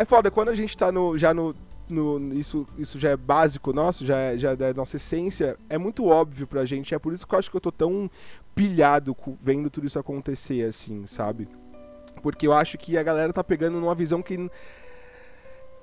É 0.00 0.04
foda, 0.06 0.30
quando 0.30 0.48
a 0.48 0.54
gente 0.54 0.74
tá 0.74 0.90
no, 0.90 1.18
já 1.18 1.34
no, 1.34 1.54
no, 1.86 2.32
isso, 2.32 2.66
isso 2.78 2.98
já 2.98 3.10
é 3.10 3.16
básico 3.18 3.70
nosso, 3.70 4.06
já 4.06 4.16
é, 4.16 4.38
já 4.38 4.52
é 4.52 4.56
da 4.56 4.72
nossa 4.72 4.96
essência, 4.96 5.58
é 5.68 5.76
muito 5.76 6.06
óbvio 6.06 6.46
pra 6.46 6.64
gente. 6.64 6.94
É 6.94 6.98
por 6.98 7.12
isso 7.12 7.26
que 7.26 7.34
eu 7.34 7.38
acho 7.38 7.50
que 7.50 7.56
eu 7.58 7.60
tô 7.60 7.70
tão 7.70 8.10
pilhado 8.54 9.14
vendo 9.42 9.68
tudo 9.68 9.86
isso 9.86 9.98
acontecer, 9.98 10.66
assim, 10.66 11.06
sabe? 11.06 11.46
Porque 12.22 12.46
eu 12.46 12.54
acho 12.54 12.78
que 12.78 12.96
a 12.96 13.02
galera 13.02 13.30
tá 13.30 13.44
pegando 13.44 13.78
numa 13.78 13.94
visão 13.94 14.22
que. 14.22 14.50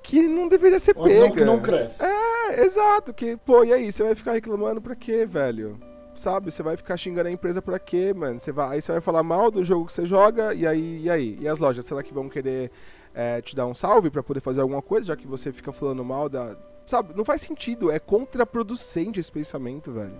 que 0.02 0.26
não 0.26 0.48
deveria 0.48 0.80
ser 0.80 0.96
Uma 0.96 1.04
pega. 1.04 1.14
Visão 1.14 1.36
que 1.36 1.44
não 1.44 1.60
cresce. 1.60 2.02
É, 2.04 2.64
exato. 2.64 3.14
Que, 3.14 3.36
pô, 3.36 3.62
e 3.62 3.72
aí? 3.72 3.92
Você 3.92 4.02
vai 4.02 4.16
ficar 4.16 4.32
reclamando 4.32 4.80
pra 4.80 4.96
quê, 4.96 5.24
velho? 5.24 5.78
Sabe? 6.18 6.50
Você 6.50 6.62
vai 6.62 6.76
ficar 6.76 6.96
xingando 6.96 7.28
a 7.28 7.32
empresa 7.32 7.62
pra 7.62 7.78
quê, 7.78 8.12
mano? 8.14 8.38
Você 8.40 8.52
vai, 8.52 8.76
aí 8.76 8.82
você 8.82 8.92
vai 8.92 9.00
falar 9.00 9.22
mal 9.22 9.50
do 9.50 9.62
jogo 9.64 9.86
que 9.86 9.92
você 9.92 10.06
joga, 10.06 10.54
e 10.54 10.66
aí, 10.66 11.02
e 11.02 11.10
aí? 11.10 11.38
E 11.40 11.48
as 11.48 11.58
lojas, 11.58 11.84
será 11.84 12.02
que 12.02 12.12
vão 12.12 12.28
querer 12.28 12.70
é, 13.14 13.40
te 13.40 13.56
dar 13.56 13.66
um 13.66 13.74
salve 13.74 14.10
para 14.10 14.22
poder 14.22 14.40
fazer 14.40 14.60
alguma 14.60 14.82
coisa, 14.82 15.08
já 15.08 15.16
que 15.16 15.26
você 15.26 15.52
fica 15.52 15.72
falando 15.72 16.04
mal 16.04 16.28
da. 16.28 16.56
Sabe? 16.86 17.12
Não 17.16 17.24
faz 17.24 17.42
sentido, 17.42 17.90
é 17.90 17.98
contraproducente 17.98 19.20
esse 19.20 19.30
pensamento, 19.30 19.92
velho. 19.92 20.14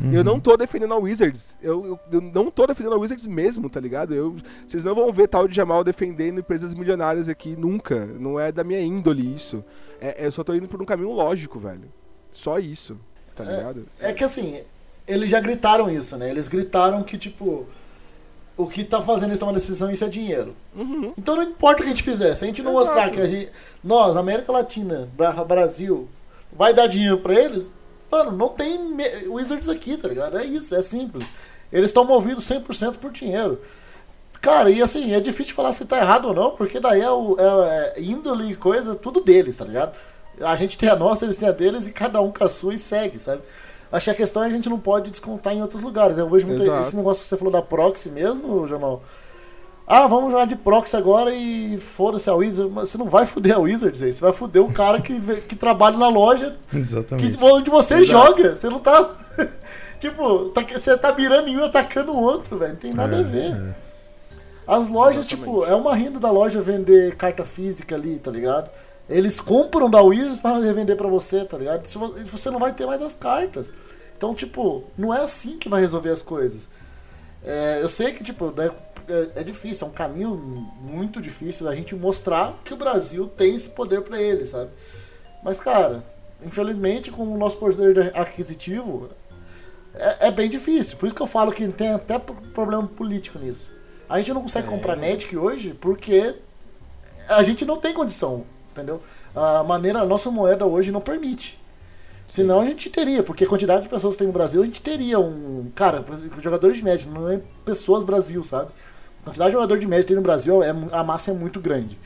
Uhum. 0.00 0.12
Eu 0.12 0.24
não 0.24 0.40
tô 0.40 0.56
defendendo 0.56 0.94
a 0.94 0.96
Wizards. 0.96 1.56
Eu, 1.62 1.84
eu, 1.84 2.00
eu, 2.10 2.20
não 2.20 2.50
tô 2.50 2.66
defendendo 2.66 2.94
a 2.94 2.98
Wizards 2.98 3.26
mesmo, 3.26 3.68
tá 3.68 3.78
ligado? 3.78 4.14
Eu, 4.14 4.34
vocês 4.66 4.82
não 4.82 4.94
vão 4.94 5.12
ver 5.12 5.28
tal 5.28 5.46
de 5.46 5.54
Jamal 5.54 5.84
defendendo 5.84 6.40
empresas 6.40 6.74
milionárias 6.74 7.28
aqui 7.28 7.54
nunca. 7.54 8.06
Não 8.06 8.40
é 8.40 8.50
da 8.50 8.64
minha 8.64 8.80
índole 8.80 9.34
isso. 9.34 9.62
É, 10.00 10.26
eu 10.26 10.32
só 10.32 10.42
tô 10.42 10.54
indo 10.54 10.68
por 10.68 10.80
um 10.80 10.86
caminho 10.86 11.12
lógico, 11.12 11.58
velho. 11.58 11.92
Só 12.32 12.58
isso, 12.58 12.98
tá 13.36 13.44
é, 13.44 13.56
ligado? 13.56 13.86
É, 14.00 14.10
é 14.10 14.12
que 14.14 14.24
assim, 14.24 14.62
eles 15.10 15.30
já 15.30 15.40
gritaram 15.40 15.90
isso, 15.90 16.16
né? 16.16 16.30
Eles 16.30 16.48
gritaram 16.48 17.02
que, 17.02 17.18
tipo, 17.18 17.66
o 18.56 18.66
que 18.66 18.84
tá 18.84 19.00
fazendo 19.02 19.30
eles 19.30 19.38
tomar 19.38 19.52
decisão, 19.52 19.90
isso 19.90 20.04
é 20.04 20.08
dinheiro. 20.08 20.54
Uhum. 20.74 21.12
Então 21.16 21.36
não 21.36 21.42
importa 21.42 21.80
o 21.80 21.84
que 21.84 21.90
a 21.90 21.94
gente 21.94 22.02
fizer, 22.02 22.34
se 22.34 22.44
a 22.44 22.46
gente 22.46 22.62
não 22.62 22.72
Exato. 22.72 22.86
mostrar 22.86 23.10
que 23.10 23.20
a 23.20 23.26
gente, 23.26 23.50
nós, 23.82 24.16
América 24.16 24.52
Latina, 24.52 25.08
Brasil, 25.46 26.08
vai 26.52 26.74
dar 26.74 26.86
dinheiro 26.86 27.18
para 27.18 27.34
eles, 27.34 27.70
mano, 28.10 28.32
não 28.32 28.48
tem 28.48 28.78
Wizards 29.28 29.68
aqui, 29.68 29.96
tá 29.96 30.08
ligado? 30.08 30.38
É 30.38 30.44
isso, 30.44 30.74
é 30.74 30.82
simples. 30.82 31.26
Eles 31.72 31.90
estão 31.90 32.04
movidos 32.04 32.48
100% 32.48 32.96
por 32.96 33.10
dinheiro. 33.10 33.60
Cara, 34.40 34.70
e 34.70 34.82
assim, 34.82 35.12
é 35.12 35.20
difícil 35.20 35.54
falar 35.54 35.72
se 35.72 35.84
tá 35.84 35.98
errado 35.98 36.28
ou 36.28 36.34
não, 36.34 36.50
porque 36.52 36.80
daí 36.80 37.00
é, 37.00 37.10
o, 37.10 37.36
é, 37.38 37.94
é 37.96 38.02
índole 38.02 38.52
e 38.52 38.56
coisa, 38.56 38.94
tudo 38.94 39.20
deles, 39.20 39.58
tá 39.58 39.64
ligado? 39.64 39.94
A 40.40 40.56
gente 40.56 40.78
tem 40.78 40.88
a 40.88 40.96
nossa, 40.96 41.24
eles 41.24 41.36
têm 41.36 41.48
a 41.48 41.52
deles 41.52 41.86
e 41.86 41.92
cada 41.92 42.20
um 42.22 42.32
com 42.32 42.44
a 42.44 42.48
sua 42.48 42.74
e 42.74 42.78
segue, 42.78 43.18
sabe? 43.18 43.42
Acho 43.92 44.04
que 44.04 44.10
a 44.10 44.14
questão 44.14 44.42
é 44.42 44.46
que 44.46 44.52
a 44.52 44.56
gente 44.56 44.68
não 44.68 44.78
pode 44.78 45.10
descontar 45.10 45.52
em 45.52 45.62
outros 45.62 45.82
lugares. 45.82 46.16
Eu 46.16 46.28
vejo 46.28 46.46
muito 46.46 46.62
Exato. 46.62 46.80
esse 46.82 46.96
negócio 46.96 47.22
que 47.22 47.28
você 47.28 47.36
falou 47.36 47.52
da 47.52 47.60
proxy 47.62 48.08
mesmo, 48.08 48.66
Jamal. 48.68 49.02
Ah, 49.86 50.06
vamos 50.06 50.30
jogar 50.30 50.44
de 50.44 50.54
proxy 50.54 50.96
agora 50.96 51.34
e 51.34 51.76
foda-se 51.78 52.30
a 52.30 52.34
Wizard. 52.34 52.72
Mas 52.72 52.90
você 52.90 52.98
não 52.98 53.06
vai 53.06 53.26
foder 53.26 53.56
a 53.56 53.58
Wizard, 53.58 53.98
gente. 53.98 54.14
Você 54.14 54.20
vai 54.20 54.32
foder 54.32 54.62
o 54.62 54.72
cara 54.72 55.00
que, 55.00 55.14
vê- 55.18 55.40
que 55.40 55.56
trabalha 55.56 55.96
na 55.96 56.08
loja 56.08 56.56
Exatamente. 56.72 57.36
que, 57.36 57.44
onde 57.44 57.68
você 57.68 57.94
Exato. 57.94 58.06
joga. 58.36 58.54
Você 58.54 58.68
não 58.68 58.78
tá. 58.78 59.10
tipo, 59.98 60.50
tá- 60.50 60.62
você 60.72 60.96
tá 60.96 61.12
mirando 61.12 61.48
em 61.48 61.56
um 61.56 61.60
e 61.62 61.64
atacando 61.64 62.12
o 62.12 62.22
outro, 62.22 62.56
velho. 62.56 62.74
Não 62.74 62.78
tem 62.78 62.94
nada 62.94 63.18
a 63.18 63.22
ver. 63.22 63.50
É, 63.52 63.74
As 64.68 64.88
lojas, 64.88 65.26
Exatamente. 65.26 65.28
tipo, 65.50 65.64
é 65.64 65.74
uma 65.74 65.96
renda 65.96 66.20
da 66.20 66.30
loja 66.30 66.60
vender 66.60 67.16
carta 67.16 67.44
física 67.44 67.96
ali, 67.96 68.20
tá 68.20 68.30
ligado? 68.30 68.70
Eles 69.10 69.40
compram 69.40 69.90
da 69.90 70.00
Wizards 70.00 70.38
pra 70.38 70.58
revender 70.58 70.96
pra 70.96 71.08
você, 71.08 71.44
tá 71.44 71.58
ligado? 71.58 71.84
Você 71.86 72.50
não 72.50 72.58
vai 72.60 72.72
ter 72.72 72.86
mais 72.86 73.02
as 73.02 73.12
cartas. 73.12 73.72
Então, 74.16 74.34
tipo, 74.34 74.84
não 74.96 75.12
é 75.12 75.20
assim 75.24 75.58
que 75.58 75.68
vai 75.68 75.80
resolver 75.80 76.10
as 76.10 76.22
coisas. 76.22 76.68
É, 77.44 77.80
eu 77.82 77.88
sei 77.88 78.12
que, 78.12 78.22
tipo, 78.22 78.52
né, 78.52 78.70
é, 79.08 79.40
é 79.40 79.42
difícil, 79.42 79.86
é 79.86 79.90
um 79.90 79.92
caminho 79.92 80.36
muito 80.80 81.20
difícil 81.20 81.68
a 81.68 81.74
gente 81.74 81.94
mostrar 81.94 82.60
que 82.64 82.72
o 82.72 82.76
Brasil 82.76 83.26
tem 83.26 83.54
esse 83.54 83.70
poder 83.70 84.02
pra 84.02 84.20
ele, 84.22 84.46
sabe? 84.46 84.70
Mas, 85.42 85.58
cara, 85.58 86.04
infelizmente, 86.44 87.10
com 87.10 87.24
o 87.24 87.36
nosso 87.36 87.56
poder 87.56 88.12
aquisitivo, 88.14 89.08
é, 89.94 90.28
é 90.28 90.30
bem 90.30 90.48
difícil. 90.48 90.96
Por 90.98 91.06
isso 91.06 91.14
que 91.16 91.22
eu 91.22 91.26
falo 91.26 91.50
que 91.50 91.66
tem 91.66 91.88
até 91.88 92.16
problema 92.18 92.86
político 92.86 93.38
nisso. 93.38 93.72
A 94.08 94.18
gente 94.18 94.32
não 94.32 94.42
consegue 94.42 94.68
É. 94.68 94.70
comprar 94.70 94.96
Magic 94.96 95.36
hoje 95.36 95.74
porque 95.80 96.36
a 97.28 97.42
gente 97.42 97.64
não 97.64 97.78
tem 97.78 97.94
condição, 97.94 98.44
entendeu? 98.72 99.00
A 99.34 99.62
maneira, 99.64 100.00
a 100.00 100.04
nossa 100.06 100.30
moeda 100.30 100.66
hoje 100.66 100.90
não 100.92 101.00
permite. 101.00 101.58
Senão 102.28 102.60
a 102.60 102.64
gente 102.64 102.88
teria, 102.88 103.22
porque 103.24 103.42
a 103.44 103.48
quantidade 103.48 103.82
de 103.82 103.88
pessoas 103.88 104.14
que 104.14 104.18
tem 104.18 104.26
no 104.28 104.32
Brasil, 104.32 104.62
a 104.62 104.64
gente 104.64 104.80
teria 104.80 105.18
um. 105.18 105.70
Cara, 105.74 106.04
jogadores 106.40 106.76
de 106.76 106.84
Magic, 106.84 107.08
não 107.10 107.28
é 107.28 107.40
pessoas 107.64 108.04
Brasil, 108.04 108.42
sabe? 108.44 108.70
A 109.22 109.24
quantidade 109.24 109.50
de 109.50 109.54
jogador 109.54 109.78
de 109.78 109.86
Magic 109.86 110.02
que 110.04 110.08
tem 110.08 110.16
no 110.16 110.22
Brasil, 110.22 110.62
é, 110.62 110.70
a 110.92 111.02
massa 111.02 111.32
é 111.32 111.34
muito 111.34 111.60
grande. 111.60 111.98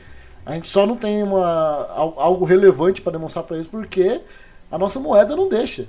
A 0.45 0.53
gente 0.53 0.67
só 0.67 0.85
não 0.85 0.97
tem 0.97 1.21
uma, 1.23 1.87
al- 1.89 2.15
algo 2.17 2.43
relevante 2.45 3.01
para 3.01 3.11
demonstrar 3.13 3.43
para 3.45 3.55
eles 3.55 3.67
porque 3.67 4.21
a 4.71 4.77
nossa 4.77 4.99
moeda 4.99 5.35
não 5.35 5.47
deixa. 5.47 5.87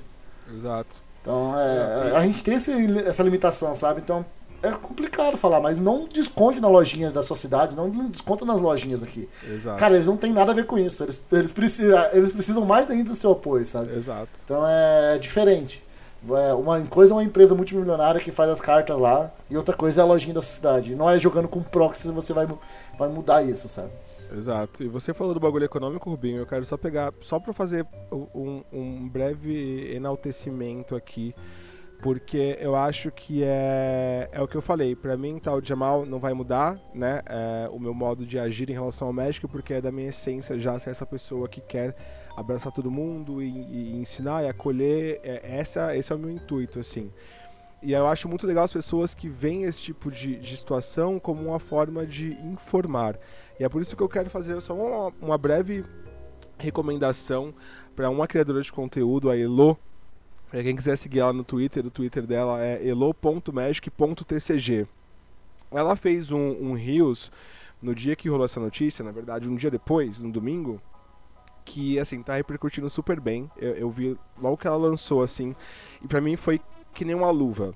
Exato. 0.54 0.96
Então, 1.22 1.54
é, 1.58 2.16
a 2.16 2.20
gente 2.26 2.44
tem 2.44 2.54
esse, 2.54 2.72
essa 3.00 3.22
limitação, 3.22 3.74
sabe? 3.74 4.00
Então, 4.00 4.24
é 4.62 4.70
complicado 4.72 5.36
falar, 5.36 5.60
mas 5.60 5.80
não 5.80 6.06
desconte 6.06 6.60
na 6.60 6.68
lojinha 6.68 7.10
da 7.10 7.22
sua 7.22 7.36
cidade, 7.36 7.76
não 7.76 7.88
desconta 8.08 8.44
nas 8.44 8.60
lojinhas 8.60 9.02
aqui. 9.02 9.28
Exato. 9.48 9.78
Cara, 9.78 9.94
eles 9.94 10.06
não 10.06 10.16
têm 10.16 10.32
nada 10.32 10.52
a 10.52 10.54
ver 10.54 10.66
com 10.66 10.78
isso. 10.78 11.02
Eles, 11.02 11.20
eles, 11.32 11.52
precisam, 11.52 11.98
eles 12.12 12.32
precisam 12.32 12.64
mais 12.64 12.90
ainda 12.90 13.10
do 13.10 13.16
seu 13.16 13.32
apoio, 13.32 13.66
sabe? 13.66 13.94
Exato. 13.94 14.28
Então 14.44 14.66
é 14.66 15.18
diferente. 15.18 15.82
É, 16.28 16.54
Uma 16.54 16.80
coisa 16.82 17.12
é 17.12 17.16
uma 17.16 17.24
empresa 17.24 17.54
multimilionária 17.54 18.20
que 18.20 18.32
faz 18.32 18.50
as 18.50 18.60
cartas 18.60 18.98
lá, 18.98 19.30
e 19.48 19.56
outra 19.56 19.76
coisa 19.76 20.00
é 20.00 20.02
a 20.02 20.06
lojinha 20.06 20.34
da 20.34 20.42
sua 20.42 20.54
cidade. 20.54 20.94
Não 20.94 21.08
é 21.08 21.18
jogando 21.18 21.48
com 21.48 21.62
proxy 21.62 22.08
você 22.08 22.32
vai, 22.32 22.48
vai 22.98 23.08
mudar 23.08 23.42
isso, 23.42 23.68
sabe? 23.68 23.90
Exato. 24.36 24.82
E 24.82 24.88
você 24.88 25.14
falou 25.14 25.34
do 25.34 25.40
bagulho 25.40 25.64
econômico, 25.64 26.10
Rubinho, 26.10 26.38
eu 26.38 26.46
quero 26.46 26.64
só 26.64 26.76
pegar, 26.76 27.12
só 27.20 27.38
pra 27.38 27.52
fazer 27.52 27.86
um, 28.10 28.62
um 28.72 29.08
breve 29.08 29.94
enaltecimento 29.94 30.96
aqui, 30.96 31.34
porque 32.02 32.56
eu 32.60 32.76
acho 32.76 33.10
que 33.10 33.42
é, 33.42 34.28
é 34.32 34.42
o 34.42 34.48
que 34.48 34.56
eu 34.56 34.62
falei. 34.62 34.94
Pra 34.94 35.16
mim, 35.16 35.38
tal 35.38 35.62
Jamal 35.62 36.04
não 36.04 36.18
vai 36.18 36.32
mudar, 36.32 36.78
né? 36.94 37.22
é, 37.26 37.68
o 37.70 37.78
meu 37.78 37.94
modo 37.94 38.26
de 38.26 38.38
agir 38.38 38.68
em 38.70 38.74
relação 38.74 39.08
ao 39.08 39.12
México, 39.12 39.48
porque 39.48 39.74
é 39.74 39.80
da 39.80 39.90
minha 39.90 40.08
essência 40.08 40.58
já 40.58 40.78
ser 40.78 40.90
essa 40.90 41.06
pessoa 41.06 41.48
que 41.48 41.60
quer 41.60 41.96
abraçar 42.36 42.72
todo 42.72 42.90
mundo 42.90 43.42
e, 43.42 43.48
e 43.48 43.96
ensinar 43.96 44.44
e 44.44 44.48
acolher. 44.48 45.20
É, 45.22 45.58
essa, 45.58 45.96
esse 45.96 46.12
é 46.12 46.16
o 46.16 46.18
meu 46.18 46.30
intuito, 46.30 46.78
assim. 46.78 47.10
E 47.82 47.92
eu 47.92 48.06
acho 48.06 48.28
muito 48.28 48.46
legal 48.46 48.64
as 48.64 48.72
pessoas 48.72 49.14
que 49.14 49.28
veem 49.28 49.64
esse 49.64 49.80
tipo 49.80 50.10
de, 50.10 50.36
de 50.36 50.56
situação 50.56 51.18
como 51.20 51.42
uma 51.42 51.58
forma 51.58 52.06
de 52.06 52.32
informar. 52.44 53.18
E 53.60 53.64
é 53.64 53.68
por 53.68 53.80
isso 53.80 53.96
que 53.96 54.02
eu 54.02 54.08
quero 54.08 54.30
fazer 54.30 54.60
só 54.60 54.74
uma, 54.74 55.12
uma 55.20 55.38
breve 55.38 55.84
recomendação 56.58 57.54
para 57.94 58.10
uma 58.10 58.26
criadora 58.26 58.62
de 58.62 58.72
conteúdo, 58.72 59.30
a 59.30 59.38
Elo. 59.38 59.78
Para 60.50 60.62
quem 60.62 60.76
quiser 60.76 60.96
seguir 60.96 61.18
ela 61.20 61.32
no 61.32 61.42
Twitter, 61.44 61.84
o 61.84 61.90
Twitter 61.90 62.26
dela 62.26 62.62
é 62.64 62.88
elo.magic.tcg. 62.88 64.86
Ela 65.70 65.96
fez 65.96 66.30
um, 66.30 66.38
um 66.38 66.72
Reels 66.74 67.32
no 67.82 67.94
dia 67.94 68.14
que 68.16 68.28
rolou 68.28 68.44
essa 68.44 68.60
notícia, 68.60 69.04
na 69.04 69.10
verdade, 69.10 69.48
um 69.48 69.56
dia 69.56 69.70
depois, 69.70 70.18
no 70.18 70.30
domingo, 70.30 70.80
que 71.64 71.98
assim 71.98 72.22
tá 72.22 72.36
repercutindo 72.36 72.88
super 72.88 73.20
bem. 73.20 73.50
Eu, 73.56 73.72
eu 73.72 73.90
vi 73.90 74.16
logo 74.40 74.56
que 74.56 74.66
ela 74.66 74.76
lançou 74.76 75.22
assim, 75.22 75.54
e 76.02 76.06
pra 76.06 76.20
mim 76.20 76.36
foi 76.36 76.60
que 76.94 77.04
nem 77.04 77.14
uma 77.14 77.30
luva. 77.30 77.74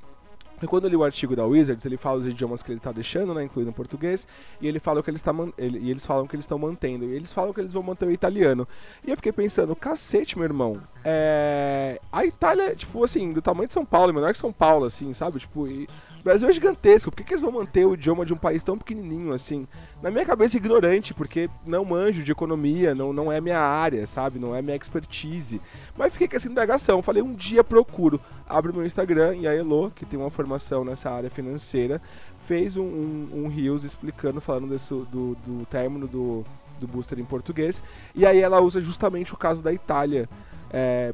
E 0.62 0.66
quando 0.66 0.84
eu 0.84 0.90
li 0.90 0.96
o 0.96 1.04
artigo 1.04 1.34
da 1.34 1.44
Wizards, 1.44 1.84
ele 1.86 1.96
fala 1.96 2.18
os 2.18 2.26
idiomas 2.26 2.62
que 2.62 2.70
ele 2.70 2.80
tá 2.80 2.92
deixando, 2.92 3.32
né, 3.34 3.44
incluindo 3.44 3.70
o 3.70 3.74
português, 3.74 4.26
e 4.60 4.68
ele 4.68 4.78
fala 4.78 5.02
que 5.02 5.10
eles 5.10 5.22
tá 5.22 5.32
man- 5.32 5.52
ele- 5.56 5.78
e 5.78 5.90
eles 5.90 6.04
falam 6.04 6.26
que 6.26 6.34
eles 6.36 6.44
estão 6.44 6.58
mantendo, 6.58 7.04
e 7.06 7.14
eles 7.14 7.32
falam 7.32 7.52
que 7.52 7.60
eles 7.60 7.72
vão 7.72 7.82
manter 7.82 8.06
o 8.06 8.10
italiano. 8.12 8.68
E 9.04 9.10
eu 9.10 9.16
fiquei 9.16 9.32
pensando, 9.32 9.74
cacete, 9.74 10.36
meu 10.36 10.44
irmão. 10.44 10.80
É... 11.04 12.00
A 12.12 12.24
Itália, 12.26 12.74
tipo 12.76 13.02
assim, 13.02 13.32
do 13.32 13.40
tamanho 13.40 13.68
de 13.68 13.74
São 13.74 13.84
Paulo, 13.84 14.12
menor 14.12 14.32
que 14.32 14.38
São 14.38 14.52
Paulo, 14.52 14.84
assim, 14.84 15.12
sabe? 15.14 15.38
Tipo, 15.38 15.66
e... 15.66 15.88
o 16.20 16.22
Brasil 16.22 16.48
é 16.48 16.52
gigantesco. 16.52 17.10
Por 17.10 17.16
que, 17.16 17.24
que 17.24 17.32
eles 17.32 17.42
vão 17.42 17.50
manter 17.50 17.86
o 17.86 17.94
idioma 17.94 18.26
de 18.26 18.34
um 18.34 18.36
país 18.36 18.62
tão 18.62 18.76
pequenininho 18.76 19.32
assim? 19.32 19.66
Na 20.02 20.10
minha 20.10 20.24
cabeça, 20.24 20.56
ignorante, 20.56 21.14
porque 21.14 21.48
não 21.66 21.84
manjo 21.84 22.22
de 22.22 22.30
economia, 22.30 22.94
não, 22.94 23.12
não 23.12 23.32
é 23.32 23.40
minha 23.40 23.58
área, 23.58 24.06
sabe? 24.06 24.38
Não 24.38 24.54
é 24.54 24.60
minha 24.60 24.76
expertise. 24.76 25.60
Mas 25.96 26.12
fiquei 26.12 26.28
com 26.28 26.36
essa 26.36 26.46
indagação. 26.46 27.02
Falei, 27.02 27.22
um 27.22 27.34
dia 27.34 27.64
procuro. 27.64 28.20
Abro 28.46 28.74
meu 28.74 28.84
Instagram 28.84 29.36
e 29.36 29.48
a 29.48 29.54
Elo, 29.54 29.90
que 29.90 30.04
tem 30.04 30.18
uma 30.18 30.28
formação 30.28 30.84
nessa 30.84 31.10
área 31.10 31.30
financeira, 31.30 32.02
fez 32.44 32.76
um, 32.76 32.82
um, 32.82 33.28
um 33.32 33.48
Reels 33.48 33.84
explicando, 33.84 34.42
falando 34.42 34.68
desse, 34.68 34.92
do, 34.92 35.36
do 35.44 35.66
término 35.70 36.06
do, 36.06 36.44
do 36.78 36.86
booster 36.86 37.18
em 37.18 37.24
português. 37.24 37.82
E 38.14 38.26
aí 38.26 38.40
ela 38.40 38.60
usa 38.60 38.80
justamente 38.80 39.32
o 39.32 39.38
caso 39.38 39.62
da 39.62 39.72
Itália. 39.72 40.28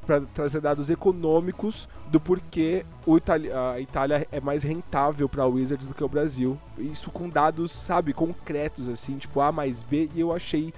Para 0.04 0.20
trazer 0.20 0.60
dados 0.60 0.90
econômicos 0.90 1.88
do 2.10 2.20
porquê 2.20 2.84
Itali 3.06 3.50
a 3.50 3.80
Itália 3.80 4.26
é 4.30 4.40
mais 4.40 4.62
rentável 4.62 5.28
para 5.28 5.46
Wizards 5.46 5.86
do 5.86 5.94
que 5.94 6.04
o 6.04 6.08
Brasil. 6.08 6.58
Isso 6.78 7.10
com 7.10 7.28
dados, 7.28 7.72
sabe, 7.72 8.12
concretos, 8.12 8.88
assim, 8.88 9.14
tipo 9.14 9.40
A 9.40 9.50
mais 9.50 9.82
B, 9.82 10.10
e 10.14 10.20
eu 10.20 10.32
achei 10.32 10.72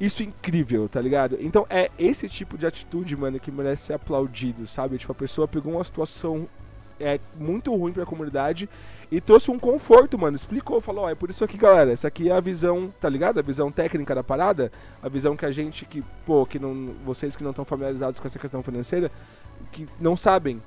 isso 0.00 0.22
incrível, 0.22 0.88
tá 0.88 1.00
ligado? 1.00 1.36
Então 1.40 1.64
é 1.70 1.90
esse 1.98 2.28
tipo 2.28 2.58
de 2.58 2.66
atitude, 2.66 3.16
mano, 3.16 3.38
que 3.38 3.52
merece 3.52 3.84
ser 3.84 3.92
aplaudido, 3.94 4.66
sabe? 4.66 4.98
Tipo, 4.98 5.12
a 5.12 5.14
pessoa 5.14 5.46
pegou 5.46 5.74
uma 5.74 5.84
situação 5.84 6.48
é, 7.00 7.18
muito 7.38 7.74
ruim 7.74 7.92
pra 7.92 8.04
comunidade 8.06 8.68
e 9.10 9.20
trouxe 9.20 9.50
um 9.50 9.58
conforto, 9.58 10.18
mano. 10.18 10.34
Explicou, 10.34 10.80
falou, 10.80 11.04
ó, 11.04 11.10
é 11.10 11.14
por 11.14 11.28
isso 11.30 11.44
aqui, 11.44 11.56
galera. 11.58 11.92
Essa 11.92 12.08
aqui 12.08 12.30
é 12.30 12.32
a 12.32 12.40
visão, 12.40 12.92
tá 13.00 13.08
ligado? 13.08 13.38
A 13.38 13.42
visão 13.42 13.70
técnica 13.70 14.14
da 14.14 14.22
parada, 14.24 14.72
a 15.02 15.08
visão 15.08 15.36
que 15.36 15.44
a 15.44 15.50
gente 15.50 15.84
que, 15.84 16.02
pô, 16.24 16.46
que 16.46 16.58
não, 16.58 16.94
vocês 17.04 17.36
que 17.36 17.42
não 17.44 17.50
estão 17.50 17.64
familiarizados 17.64 18.18
com 18.18 18.26
essa 18.26 18.38
questão 18.38 18.62
financeira, 18.62 19.10
que 19.70 19.86
não 20.00 20.16
sabem. 20.16 20.62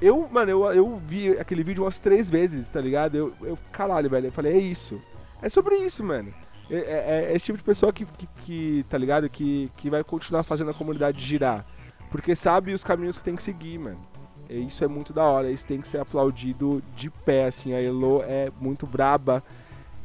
Eu, 0.00 0.28
mano, 0.30 0.50
eu, 0.50 0.64
eu 0.72 1.00
vi 1.06 1.30
aquele 1.38 1.62
vídeo 1.62 1.84
umas 1.84 1.98
três 1.98 2.28
vezes, 2.28 2.68
tá 2.68 2.80
ligado? 2.80 3.16
Eu, 3.16 3.32
eu 3.40 3.58
caralho, 3.72 4.10
velho, 4.10 4.26
eu 4.26 4.32
falei, 4.32 4.52
é 4.52 4.58
isso. 4.58 5.00
É 5.40 5.48
sobre 5.48 5.76
isso, 5.76 6.04
mano. 6.04 6.32
É, 6.70 6.76
é- 6.76 7.26
é 7.30 7.36
esse 7.36 7.46
tipo 7.46 7.56
de 7.56 7.64
pessoa 7.64 7.92
que, 7.92 8.04
que, 8.04 8.26
que, 8.44 8.84
tá 8.90 8.98
ligado? 8.98 9.28
Que, 9.30 9.70
que 9.76 9.88
vai 9.88 10.04
continuar 10.04 10.42
fazendo 10.42 10.70
a 10.70 10.74
comunidade 10.74 11.24
girar. 11.24 11.64
Porque 12.10 12.36
sabe 12.36 12.72
os 12.74 12.84
caminhos 12.84 13.16
que 13.16 13.24
tem 13.24 13.34
que 13.36 13.42
seguir, 13.42 13.78
mano. 13.78 13.98
Isso 14.48 14.84
é 14.84 14.88
muito 14.88 15.12
da 15.12 15.24
hora, 15.24 15.50
isso 15.50 15.66
tem 15.66 15.80
que 15.80 15.88
ser 15.88 15.98
aplaudido 15.98 16.82
de 16.96 17.10
pé, 17.10 17.46
assim. 17.46 17.72
A 17.72 17.82
Elo 17.82 18.22
é 18.22 18.50
muito 18.60 18.86
braba. 18.86 19.42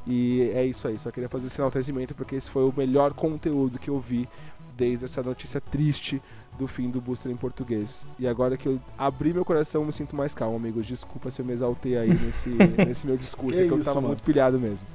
E 0.08 0.52
é 0.56 0.66
isso 0.66 0.88
aí, 0.88 0.98
só 0.98 1.12
queria 1.12 1.30
fazer 1.30 1.46
esse 1.48 1.60
enaltecimento 1.60 2.16
porque 2.16 2.36
esse 2.36 2.50
foi 2.50 2.64
o 2.64 2.74
melhor 2.76 3.14
conteúdo 3.14 3.78
que 3.78 3.90
eu 3.90 4.00
vi 4.00 4.28
desde 4.76 5.06
essa 5.06 5.22
notícia 5.22 5.62
triste 5.62 6.20
do 6.58 6.68
fim 6.68 6.90
do 6.90 7.00
booster 7.00 7.32
em 7.32 7.36
português. 7.36 8.08
E 8.18 8.28
agora 8.28 8.58
que 8.58 8.68
eu 8.68 8.80
abri 8.98 9.32
meu 9.32 9.46
coração, 9.46 9.86
me 9.86 9.92
sinto 9.92 10.16
mais 10.16 10.34
calmo, 10.34 10.56
amigos. 10.56 10.88
Desculpa 10.88 11.30
se 11.30 11.40
eu 11.42 11.46
me 11.46 11.54
exaltei 11.54 11.98
aí 11.98 12.10
nesse, 12.12 12.50
nesse 12.78 13.06
meu 13.06 13.16
discurso, 13.16 13.54
Que 13.60 13.66
é 13.66 13.68
que 13.68 13.74
eu 13.74 13.78
isso, 13.78 13.86
tava 13.86 14.02
mano. 14.02 14.08
muito 14.10 14.24
pilhado 14.24 14.60
mesmo. 14.60 14.88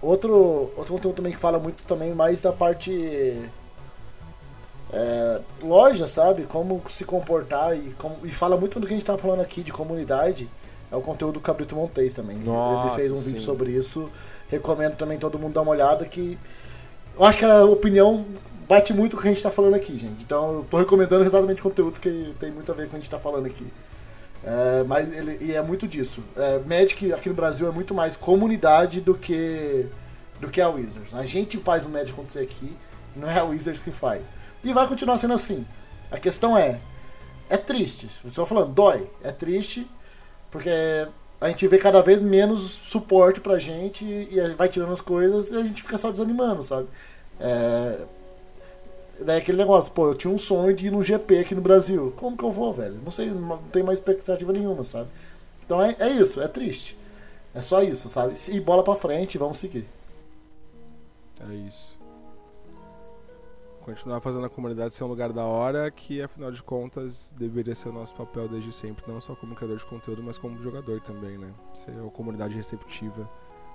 Outro, 0.00 0.32
outro 0.76 0.94
conteúdo 0.94 1.16
também 1.16 1.32
que 1.32 1.38
fala 1.38 1.58
muito 1.58 1.82
também 1.84 2.14
mais 2.14 2.40
da 2.40 2.52
parte 2.52 3.36
é, 4.92 5.40
loja, 5.62 6.06
sabe? 6.06 6.44
Como 6.44 6.82
se 6.88 7.04
comportar 7.04 7.76
e, 7.76 7.94
como, 7.98 8.24
e 8.24 8.30
fala 8.30 8.56
muito 8.56 8.80
do 8.80 8.86
que 8.86 8.92
a 8.92 8.96
gente 8.96 9.06
tá 9.06 9.18
falando 9.18 9.40
aqui 9.40 9.62
de 9.62 9.72
comunidade. 9.72 10.48
É 10.90 10.96
o 10.96 11.02
conteúdo 11.02 11.34
do 11.34 11.40
Cabrito 11.40 11.76
Montes 11.76 12.14
também. 12.14 12.38
Nossa, 12.38 12.94
Ele 12.94 13.08
fez 13.08 13.12
um 13.12 13.22
sim. 13.22 13.26
vídeo 13.32 13.40
sobre 13.42 13.70
isso. 13.72 14.10
Recomendo 14.48 14.96
também 14.96 15.18
todo 15.18 15.38
mundo 15.38 15.52
dar 15.52 15.62
uma 15.62 15.72
olhada 15.72 16.04
que 16.06 16.38
eu 17.18 17.24
acho 17.24 17.36
que 17.36 17.44
a 17.44 17.64
opinião 17.64 18.24
bate 18.68 18.92
muito 18.94 19.16
com 19.16 19.20
o 19.20 19.22
que 19.22 19.28
a 19.28 19.32
gente 19.32 19.42
tá 19.42 19.50
falando 19.50 19.74
aqui, 19.74 19.98
gente. 19.98 20.22
Então 20.22 20.54
eu 20.54 20.66
tô 20.70 20.78
recomendando 20.78 21.24
exatamente 21.24 21.60
conteúdos 21.60 22.00
que 22.00 22.34
tem 22.38 22.50
muito 22.50 22.70
a 22.70 22.74
ver 22.74 22.82
com 22.82 22.88
o 22.88 22.90
que 22.90 22.96
a 22.96 23.00
gente 23.00 23.10
tá 23.10 23.18
falando 23.18 23.46
aqui. 23.46 23.66
É, 24.44 24.84
mas 24.84 25.14
ele, 25.14 25.36
e 25.40 25.52
é 25.52 25.60
muito 25.60 25.86
disso. 25.86 26.22
É, 26.36 26.60
Magic 26.60 27.12
aqui 27.12 27.28
no 27.28 27.34
Brasil 27.34 27.66
é 27.68 27.70
muito 27.70 27.92
mais 27.92 28.16
comunidade 28.16 29.00
do 29.00 29.14
que 29.14 29.86
do 30.40 30.48
que 30.48 30.60
a 30.60 30.68
Wizards. 30.68 31.12
A 31.12 31.24
gente 31.24 31.58
faz 31.58 31.84
o 31.84 31.88
Magic 31.88 32.12
acontecer 32.12 32.40
aqui, 32.40 32.72
não 33.16 33.28
é 33.28 33.38
a 33.38 33.44
Wizards 33.44 33.82
que 33.82 33.90
faz. 33.90 34.22
E 34.62 34.72
vai 34.72 34.86
continuar 34.86 35.18
sendo 35.18 35.34
assim. 35.34 35.66
A 36.10 36.18
questão 36.18 36.56
é, 36.56 36.80
é 37.48 37.56
triste. 37.56 38.08
Estou 38.24 38.46
falando, 38.46 38.72
dói. 38.72 39.08
É 39.22 39.30
triste 39.30 39.86
porque 40.50 40.70
a 41.40 41.48
gente 41.48 41.66
vê 41.68 41.78
cada 41.78 42.02
vez 42.02 42.20
menos 42.20 42.78
suporte 42.82 43.40
pra 43.40 43.58
gente 43.58 44.04
e 44.04 44.54
vai 44.56 44.68
tirando 44.68 44.92
as 44.92 45.00
coisas 45.00 45.50
e 45.50 45.56
a 45.56 45.62
gente 45.62 45.82
fica 45.82 45.98
só 45.98 46.10
desanimando, 46.10 46.62
sabe? 46.62 46.88
É, 47.38 47.98
Daí 49.20 49.38
aquele 49.38 49.58
negócio, 49.58 49.92
pô, 49.92 50.08
eu 50.08 50.14
tinha 50.14 50.32
um 50.32 50.38
sonho 50.38 50.72
de 50.74 50.86
ir 50.86 50.90
no 50.90 51.02
GP 51.02 51.38
aqui 51.38 51.54
no 51.54 51.60
Brasil. 51.60 52.12
Como 52.16 52.36
que 52.36 52.44
eu 52.44 52.52
vou, 52.52 52.72
velho? 52.72 53.00
Não 53.04 53.10
sei, 53.10 53.30
não 53.30 53.58
tenho 53.72 53.84
mais 53.84 53.98
expectativa 53.98 54.52
nenhuma, 54.52 54.84
sabe? 54.84 55.08
Então 55.66 55.82
é, 55.82 55.96
é 55.98 56.08
isso, 56.08 56.40
é 56.40 56.46
triste. 56.46 56.96
É 57.54 57.60
só 57.60 57.82
isso, 57.82 58.08
sabe? 58.08 58.34
E 58.50 58.60
bola 58.60 58.84
pra 58.84 58.94
frente, 58.94 59.36
vamos 59.36 59.58
seguir. 59.58 59.88
É 61.40 61.54
isso. 61.66 61.97
Continuar 63.88 64.20
fazendo 64.20 64.44
a 64.44 64.50
comunidade 64.50 64.94
ser 64.94 65.02
um 65.04 65.06
lugar 65.06 65.32
da 65.32 65.46
hora, 65.46 65.90
que 65.90 66.20
afinal 66.20 66.50
de 66.50 66.62
contas 66.62 67.34
deveria 67.38 67.74
ser 67.74 67.88
o 67.88 67.92
nosso 67.92 68.14
papel 68.14 68.46
desde 68.46 68.70
sempre, 68.70 69.02
não 69.10 69.18
só 69.18 69.34
como 69.34 69.54
criador 69.54 69.78
de 69.78 69.86
conteúdo, 69.86 70.22
mas 70.22 70.36
como 70.36 70.62
jogador 70.62 71.00
também, 71.00 71.38
né? 71.38 71.48
Ser 71.72 71.92
uma 71.92 72.10
comunidade 72.10 72.54
receptiva 72.54 73.26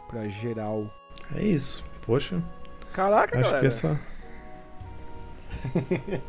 pra 0.07 0.27
geral. 0.27 0.88
É 1.35 1.41
isso. 1.41 1.84
Poxa. 2.06 2.44
Caraca, 2.94 3.40
acho 3.40 3.49
galera. 3.49 3.61
que 3.61 3.65
essa. 3.65 3.99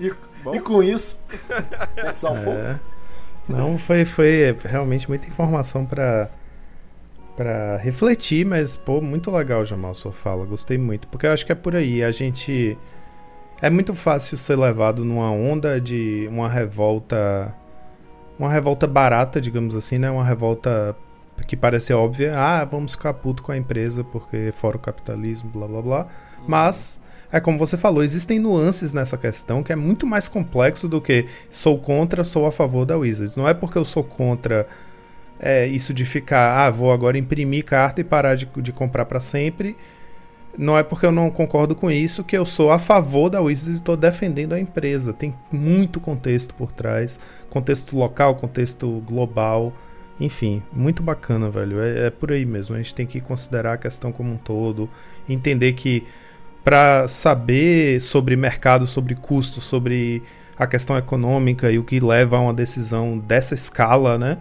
e, 0.00 0.14
Bom. 0.42 0.54
e 0.54 0.60
com 0.60 0.82
isso, 0.82 1.22
that's 1.94 2.24
all, 2.24 2.34
É. 2.36 2.80
Não, 3.46 3.76
foi, 3.76 4.06
foi 4.06 4.56
realmente 4.64 5.06
muita 5.10 5.28
informação 5.28 5.84
pra, 5.84 6.30
pra 7.38 7.76
refletir, 7.76 8.44
mas, 8.44 8.74
pô, 8.74 9.00
muito 9.00 9.30
legal, 9.30 9.64
Jamal, 9.64 9.94
sua 9.94 10.10
fala. 10.10 10.44
Gostei 10.44 10.76
muito. 10.76 11.06
Porque 11.06 11.24
eu 11.24 11.32
acho 11.32 11.46
que 11.46 11.52
é 11.52 11.54
por 11.54 11.76
aí. 11.76 12.02
A 12.02 12.10
gente. 12.10 12.76
É 13.62 13.70
muito 13.70 13.94
fácil 13.94 14.36
ser 14.36 14.56
levado 14.56 15.04
numa 15.04 15.30
onda 15.30 15.80
de 15.80 16.26
uma 16.28 16.48
revolta. 16.48 17.54
Uma 18.36 18.50
revolta 18.50 18.88
barata, 18.88 19.40
digamos 19.40 19.76
assim, 19.76 19.98
né? 19.98 20.10
Uma 20.10 20.24
revolta 20.24 20.96
que 21.46 21.56
parece 21.56 21.92
óbvia. 21.92 22.32
Ah, 22.36 22.64
vamos 22.64 22.92
ficar 22.92 23.14
puto 23.14 23.40
com 23.40 23.52
a 23.52 23.56
empresa 23.56 24.02
porque 24.02 24.50
fora 24.52 24.76
o 24.76 24.80
capitalismo, 24.80 25.48
blá 25.48 25.68
blá 25.68 25.80
blá. 25.80 26.06
Mas. 26.46 27.00
É 27.30 27.38
como 27.40 27.58
você 27.58 27.76
falou, 27.76 28.02
existem 28.02 28.38
nuances 28.38 28.94
nessa 28.94 29.18
questão 29.18 29.62
que 29.62 29.70
é 29.70 29.76
muito 29.76 30.06
mais 30.06 30.28
complexo 30.28 30.88
do 30.88 30.98
que 30.98 31.26
sou 31.50 31.78
contra, 31.78 32.24
sou 32.24 32.46
a 32.46 32.50
favor 32.50 32.86
da 32.86 32.96
Wizards. 32.96 33.36
Não 33.36 33.46
é 33.46 33.52
porque 33.52 33.76
eu 33.76 33.84
sou 33.84 34.02
contra 34.02 34.66
é, 35.40 35.66
isso 35.66 35.94
de 35.94 36.04
ficar, 36.04 36.66
ah, 36.66 36.70
vou 36.70 36.92
agora 36.92 37.18
imprimir 37.18 37.64
carta 37.64 38.00
e 38.00 38.04
parar 38.04 38.34
de, 38.34 38.46
de 38.56 38.72
comprar 38.72 39.04
para 39.04 39.20
sempre. 39.20 39.76
Não 40.56 40.76
é 40.76 40.82
porque 40.82 41.06
eu 41.06 41.12
não 41.12 41.30
concordo 41.30 41.74
com 41.76 41.88
isso 41.88 42.24
que 42.24 42.36
eu 42.36 42.44
sou 42.44 42.72
a 42.72 42.78
favor 42.78 43.30
da 43.30 43.40
Wizards 43.40 43.68
e 43.68 43.76
estou 43.76 43.96
defendendo 43.96 44.54
a 44.54 44.60
empresa. 44.60 45.12
Tem 45.12 45.32
muito 45.52 46.00
contexto 46.00 46.52
por 46.54 46.72
trás, 46.72 47.20
contexto 47.48 47.96
local, 47.96 48.34
contexto 48.34 49.00
global. 49.06 49.72
Enfim, 50.18 50.60
muito 50.72 51.00
bacana, 51.00 51.48
velho. 51.48 51.80
É, 51.80 52.06
é 52.06 52.10
por 52.10 52.32
aí 52.32 52.44
mesmo. 52.44 52.74
A 52.74 52.78
gente 52.78 52.92
tem 52.92 53.06
que 53.06 53.20
considerar 53.20 53.74
a 53.74 53.78
questão 53.78 54.10
como 54.10 54.32
um 54.32 54.36
todo, 54.36 54.90
entender 55.28 55.74
que 55.74 56.04
para 56.64 57.06
saber 57.06 58.00
sobre 58.00 58.34
mercado, 58.34 58.84
sobre 58.84 59.14
custo, 59.14 59.60
sobre 59.60 60.22
a 60.58 60.66
questão 60.66 60.98
econômica 60.98 61.70
e 61.70 61.78
o 61.78 61.84
que 61.84 62.00
leva 62.00 62.36
a 62.36 62.40
uma 62.40 62.52
decisão 62.52 63.16
dessa 63.16 63.54
escala, 63.54 64.18
né? 64.18 64.38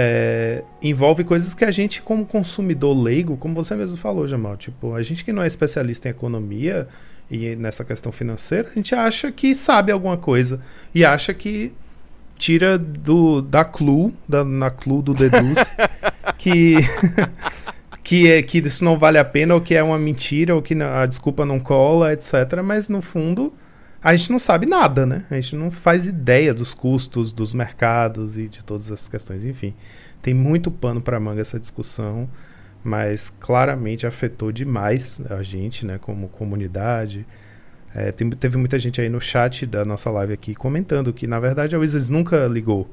É, 0.00 0.62
envolve 0.80 1.24
coisas 1.24 1.54
que 1.54 1.64
a 1.64 1.72
gente, 1.72 2.00
como 2.00 2.24
consumidor 2.24 2.96
leigo, 2.96 3.36
como 3.36 3.52
você 3.52 3.74
mesmo 3.74 3.96
falou, 3.96 4.28
Jamal, 4.28 4.56
tipo, 4.56 4.94
a 4.94 5.02
gente 5.02 5.24
que 5.24 5.32
não 5.32 5.42
é 5.42 5.46
especialista 5.48 6.06
em 6.06 6.12
economia 6.12 6.86
e 7.28 7.56
nessa 7.56 7.84
questão 7.84 8.12
financeira, 8.12 8.68
a 8.70 8.74
gente 8.74 8.94
acha 8.94 9.32
que 9.32 9.56
sabe 9.56 9.90
alguma 9.90 10.16
coisa 10.16 10.60
e 10.94 11.04
acha 11.04 11.34
que 11.34 11.72
tira 12.36 12.78
do 12.78 13.42
da 13.42 13.64
clue, 13.64 14.14
da, 14.28 14.44
na 14.44 14.70
clue 14.70 15.02
do 15.02 15.12
deduz, 15.12 15.58
que 16.38 16.76
que 18.00 18.30
é 18.30 18.40
que 18.40 18.58
isso 18.58 18.84
não 18.84 18.96
vale 18.96 19.18
a 19.18 19.24
pena 19.24 19.56
ou 19.56 19.60
que 19.60 19.74
é 19.74 19.82
uma 19.82 19.98
mentira 19.98 20.54
ou 20.54 20.62
que 20.62 20.80
a 20.80 21.06
desculpa 21.06 21.44
não 21.44 21.58
cola, 21.58 22.12
etc. 22.12 22.62
Mas 22.62 22.88
no 22.88 23.02
fundo 23.02 23.52
a 24.02 24.14
gente 24.14 24.30
não 24.30 24.38
sabe 24.38 24.66
nada, 24.66 25.04
né? 25.04 25.24
A 25.30 25.34
gente 25.34 25.56
não 25.56 25.70
faz 25.70 26.06
ideia 26.06 26.54
dos 26.54 26.72
custos, 26.74 27.32
dos 27.32 27.52
mercados 27.52 28.38
e 28.38 28.48
de 28.48 28.64
todas 28.64 28.90
essas 28.90 29.08
questões. 29.08 29.44
Enfim, 29.44 29.74
tem 30.22 30.32
muito 30.32 30.70
pano 30.70 31.00
para 31.00 31.18
manga 31.18 31.40
essa 31.40 31.58
discussão, 31.58 32.28
mas 32.84 33.28
claramente 33.40 34.06
afetou 34.06 34.52
demais 34.52 35.20
a 35.28 35.42
gente, 35.42 35.84
né? 35.84 35.98
Como 36.00 36.28
comunidade. 36.28 37.26
É, 37.94 38.12
tem- 38.12 38.30
teve 38.30 38.56
muita 38.56 38.78
gente 38.78 39.00
aí 39.00 39.08
no 39.08 39.20
chat 39.20 39.66
da 39.66 39.84
nossa 39.84 40.10
live 40.10 40.32
aqui 40.32 40.54
comentando 40.54 41.12
que 41.12 41.26
na 41.26 41.40
verdade 41.40 41.74
a 41.74 41.78
Wizards 41.78 42.08
nunca 42.08 42.46
ligou. 42.46 42.88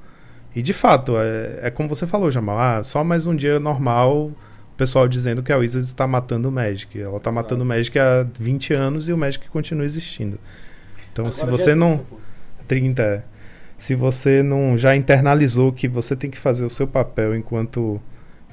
E 0.55 0.61
de 0.61 0.73
fato, 0.73 1.17
é, 1.17 1.67
é 1.67 1.69
como 1.69 1.89
você 1.89 2.07
falou, 2.07 2.31
Jamal, 2.31 2.57
ah, 2.57 2.81
só 2.81 3.03
mais 3.03 3.27
um 3.27 3.35
dia 3.35 3.59
normal 3.59 4.27
o 4.27 4.77
pessoal 4.77 5.07
dizendo 5.07 5.43
que 5.43 5.51
a 5.53 5.57
Wizards 5.57 5.87
está 5.89 6.07
matando 6.07 6.49
o 6.49 6.51
Magic. 6.51 6.99
Ela 6.99 7.17
está 7.17 7.31
matando 7.31 7.63
o 7.63 7.65
Magic 7.65 7.97
há 7.99 8.25
20 8.39 8.73
anos 8.73 9.07
e 9.07 9.13
o 9.13 9.17
Magic 9.17 9.47
continua 9.49 9.85
existindo. 9.85 10.39
Então, 11.15 11.31
se 11.31 11.43
Agora 11.43 11.57
já 11.57 11.63
você 11.63 11.71
é 11.71 11.75
não. 11.75 11.91
30, 11.97 12.03
pô. 12.09 12.17
30. 12.67 13.01
é. 13.01 13.23
Se 13.77 13.95
você 13.95 14.43
não 14.43 14.77
já 14.77 14.95
internalizou 14.95 15.71
que 15.71 15.87
você 15.87 16.13
tem 16.13 16.29
que 16.29 16.37
fazer 16.37 16.65
o 16.65 16.69
seu 16.69 16.85
papel 16.85 17.33
enquanto 17.35 18.01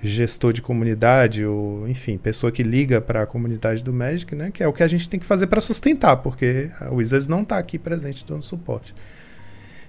gestor 0.00 0.52
de 0.52 0.62
comunidade 0.62 1.44
ou, 1.44 1.88
enfim, 1.88 2.16
pessoa 2.16 2.52
que 2.52 2.62
liga 2.62 3.00
para 3.00 3.22
a 3.22 3.26
comunidade 3.26 3.82
do 3.82 3.92
Magic, 3.92 4.34
né, 4.34 4.50
que 4.52 4.62
é 4.62 4.66
o 4.66 4.72
que 4.72 4.82
a 4.82 4.88
gente 4.88 5.08
tem 5.08 5.18
que 5.18 5.26
fazer 5.26 5.46
para 5.46 5.60
sustentar, 5.60 6.16
porque 6.18 6.70
a 6.80 6.90
Wizards 6.90 7.28
não 7.28 7.42
está 7.42 7.58
aqui 7.58 7.78
presente 7.78 8.24
dando 8.26 8.42
suporte. 8.42 8.94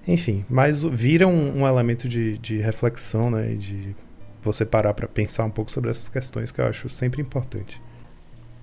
Enfim, 0.07 0.45
mas 0.49 0.83
vira 0.83 1.27
um, 1.27 1.61
um 1.61 1.67
elemento 1.67 2.07
de, 2.07 2.37
de 2.37 2.57
reflexão, 2.57 3.31
né, 3.31 3.55
de 3.55 3.95
você 4.43 4.65
parar 4.65 4.93
para 4.93 5.07
pensar 5.07 5.45
um 5.45 5.51
pouco 5.51 5.71
sobre 5.71 5.89
essas 5.89 6.09
questões 6.09 6.51
que 6.51 6.61
eu 6.61 6.65
acho 6.65 6.89
sempre 6.89 7.21
importante. 7.21 7.81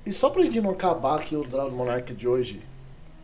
E 0.06 0.12
só 0.12 0.30
pra 0.30 0.42
gente 0.44 0.60
não 0.60 0.70
acabar 0.70 1.16
aqui 1.16 1.34
o 1.34 1.42
Dragon 1.42 1.70
Monarch 1.70 2.14
de 2.14 2.28
hoje 2.28 2.60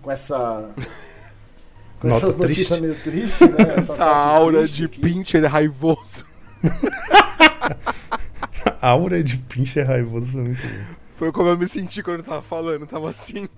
com 0.06 0.12
essa. 0.12 0.70
com 1.98 2.06
Nota 2.06 2.26
essas 2.26 2.36
triste. 2.36 2.70
notícias 2.70 2.80
meio 2.80 2.94
tristes, 3.02 3.50
né? 3.50 3.74
Essa 3.78 3.96
parte 3.96 4.36
aura 4.36 4.58
triste 4.60 4.76
de 4.76 4.84
aqui. 4.84 5.00
pincher 5.00 5.44
raivoso. 5.44 6.24
A 8.80 8.88
aura 8.90 9.22
de 9.22 9.36
pincher 9.36 9.86
raivoso 9.86 10.30
foi 10.30 10.42
muito 10.42 10.62
bom. 10.62 10.84
Foi 11.16 11.32
como 11.32 11.48
eu 11.48 11.58
me 11.58 11.66
senti 11.66 12.02
quando 12.02 12.18
eu 12.18 12.24
tava 12.24 12.42
falando. 12.42 12.86
Tava 12.86 13.08
assim, 13.08 13.48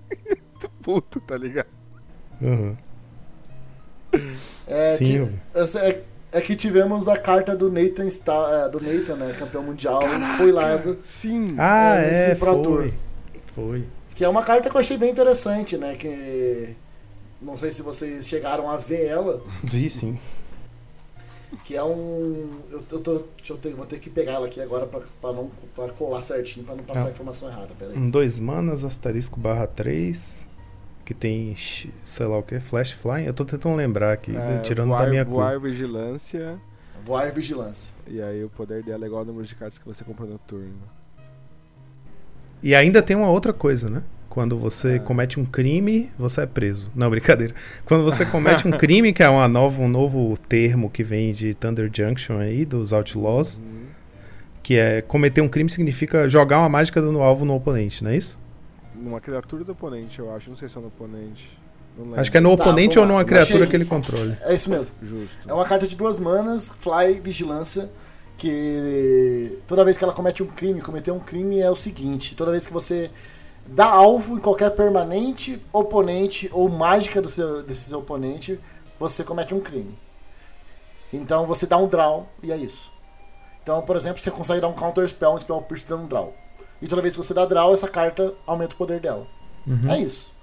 puto, 0.81 1.19
tá 1.19 1.37
ligado? 1.37 1.67
Uhum. 2.41 2.75
É, 4.65 4.95
Sim, 4.95 5.37
essa 5.53 5.79
é, 5.79 6.01
é 6.31 6.41
que 6.41 6.55
tivemos 6.55 7.07
a 7.07 7.15
carta 7.17 7.55
do 7.55 7.69
Nathan, 7.71 8.07
é, 8.07 8.69
do 8.69 8.79
Nathan 8.79 9.15
né? 9.17 9.35
Campeão 9.37 9.61
mundial, 9.61 9.99
spoilada. 10.33 10.97
Sim. 11.03 11.53
Ah, 11.59 11.97
É, 11.97 12.05
é, 12.05 12.09
nesse 12.29 12.39
Pro 12.39 12.53
foi. 12.53 12.63
Tour. 12.63 12.91
Foi. 13.47 13.85
Que 14.19 14.25
é 14.25 14.27
uma 14.27 14.43
carta 14.43 14.69
que 14.69 14.75
eu 14.75 14.81
achei 14.81 14.97
bem 14.97 15.11
interessante, 15.11 15.77
né? 15.77 15.95
Que. 15.95 16.75
Não 17.41 17.55
sei 17.55 17.71
se 17.71 17.81
vocês 17.81 18.27
chegaram 18.27 18.69
a 18.69 18.75
ver 18.75 19.05
ela. 19.05 19.41
Vi 19.63 19.89
sim. 19.89 20.19
Que 21.63 21.77
é 21.77 21.81
um. 21.85 22.49
Eu, 22.69 22.83
eu 22.91 22.99
tô. 22.99 23.23
Deixa 23.37 23.53
eu 23.53 23.57
ter, 23.57 23.73
vou 23.73 23.85
ter 23.85 23.97
que 23.97 24.09
pegar 24.09 24.33
ela 24.33 24.47
aqui 24.47 24.59
agora 24.59 24.85
pra, 24.85 24.99
pra 25.21 25.31
não 25.31 25.49
pra 25.73 25.87
colar 25.93 26.21
certinho, 26.21 26.65
pra 26.65 26.75
não 26.75 26.83
passar 26.83 27.03
Ah. 27.05 27.07
a 27.07 27.11
informação 27.11 27.47
errada. 27.47 27.69
Pera 27.79 27.91
aí. 27.91 27.97
Um 27.97 28.09
dois 28.09 28.37
manas, 28.39 28.83
asterisco 28.83 29.39
barra 29.39 29.65
3. 29.65 30.49
Que 31.05 31.13
tem, 31.13 31.55
sei 32.03 32.25
lá 32.25 32.39
o 32.39 32.43
que, 32.43 32.59
flash 32.59 32.91
flying. 32.91 33.23
Eu 33.23 33.33
tô 33.33 33.45
tentando 33.45 33.77
lembrar 33.77 34.11
aqui, 34.11 34.35
É, 34.35 34.59
tirando 34.63 34.89
voar, 34.89 35.05
da 35.05 35.09
minha 35.09 35.23
voar 35.23 35.53
cor. 35.53 35.61
vigilância. 35.61 36.59
Voar 37.05 37.31
Vigilância. 37.31 37.93
E 38.05 38.21
aí 38.21 38.43
o 38.43 38.49
poder 38.49 38.83
dela 38.83 39.05
é 39.05 39.07
igual 39.07 39.21
ao 39.21 39.25
número 39.25 39.47
de 39.47 39.55
cartas 39.55 39.77
que 39.79 39.85
você 39.85 40.03
comprou 40.03 40.27
no 40.27 40.37
turno. 40.39 40.77
E 42.61 42.75
ainda 42.75 43.01
tem 43.01 43.15
uma 43.15 43.29
outra 43.29 43.53
coisa, 43.53 43.89
né? 43.89 44.01
Quando 44.29 44.57
você 44.57 44.95
Ah. 44.95 44.99
comete 44.99 45.39
um 45.39 45.45
crime, 45.45 46.09
você 46.17 46.41
é 46.41 46.45
preso. 46.45 46.91
Não, 46.95 47.09
brincadeira. 47.09 47.53
Quando 47.85 48.03
você 48.03 48.25
comete 48.25 48.67
um 48.67 48.71
crime, 48.77 49.11
que 49.13 49.23
é 49.23 49.29
uma 49.29 49.47
nova, 49.47 49.81
um 49.81 49.87
novo 49.87 50.37
termo 50.47 50.89
que 50.89 51.03
vem 51.03 51.33
de 51.33 51.53
Thunder 51.53 51.89
Junction 51.93 52.37
aí, 52.37 52.63
dos 52.65 52.93
Outlaws, 52.93 53.57
Uhum. 53.57 53.81
que 54.61 54.75
é 54.77 55.01
cometer 55.01 55.41
um 55.41 55.47
crime 55.47 55.69
significa 55.69 56.29
jogar 56.29 56.59
uma 56.59 56.69
mágica 56.69 57.01
dando 57.01 57.19
alvo 57.21 57.43
no 57.43 57.55
oponente, 57.55 58.03
não 58.03 58.11
é 58.11 58.17
isso? 58.17 58.37
Numa 58.95 59.19
criatura 59.19 59.63
do 59.63 59.71
oponente, 59.71 60.19
eu 60.19 60.33
acho. 60.35 60.49
Não 60.49 60.57
sei 60.57 60.67
se 60.69 60.77
é 60.77 60.81
no 60.81 60.87
oponente. 60.87 61.57
Acho 62.15 62.31
que 62.31 62.37
é 62.37 62.39
no 62.41 62.55
Tá, 62.55 62.63
oponente 62.63 62.97
ou 62.99 63.05
numa 63.05 63.25
criatura 63.25 63.57
achei- 63.59 63.67
que 63.67 63.75
ele 63.75 63.83
controle. 63.85 64.37
É 64.41 64.53
isso 64.55 64.69
mesmo. 64.69 64.95
Justo. 65.01 65.37
É 65.49 65.53
uma 65.53 65.65
carta 65.65 65.85
de 65.87 65.95
duas 65.97 66.17
manas, 66.19 66.69
Fly 66.79 67.19
Vigilância, 67.19 67.89
que 68.39 69.59
toda 69.67 69.83
vez 69.83 69.97
que 69.97 70.03
ela 70.03 70.13
comete 70.13 70.41
um 70.41 70.47
crime, 70.47 70.81
cometer 70.81 71.11
um 71.11 71.19
crime 71.19 71.59
é 71.59 71.69
o 71.69 71.75
seguinte: 71.75 72.35
toda 72.35 72.51
vez 72.51 72.65
que 72.65 72.71
você 72.71 73.11
dá 73.67 73.85
alvo 73.85 74.37
em 74.37 74.39
qualquer 74.39 74.71
permanente, 74.71 75.61
oponente 75.73 76.49
ou 76.53 76.69
mágica 76.69 77.21
do 77.21 77.27
seu, 77.27 77.61
desse 77.61 77.89
seu 77.89 77.99
oponente, 77.99 78.57
você 78.97 79.25
comete 79.25 79.53
um 79.53 79.59
crime. 79.59 79.93
Então 81.11 81.45
você 81.45 81.65
dá 81.65 81.77
um 81.77 81.87
draw 81.87 82.27
e 82.41 82.51
é 82.51 82.55
isso. 82.55 82.89
Então, 83.61 83.81
por 83.81 83.97
exemplo, 83.97 84.21
você 84.21 84.31
consegue 84.31 84.61
dar 84.61 84.69
um 84.69 84.73
counter 84.73 85.07
spell, 85.07 85.33
um 85.33 85.39
spell 85.39 85.61
pierce 85.61 85.85
dando 85.85 86.03
um 86.03 86.07
draw. 86.07 86.33
E 86.81 86.87
toda 86.87 87.01
vez 87.01 87.15
que 87.15 87.21
você 87.21 87.33
dá 87.33 87.45
draw, 87.45 87.73
essa 87.73 87.89
carta 87.89 88.33
aumenta 88.47 88.73
o 88.73 88.77
poder 88.77 89.01
dela. 89.01 89.27
Uhum. 89.67 89.91
É 89.91 89.99
isso. 89.99 90.33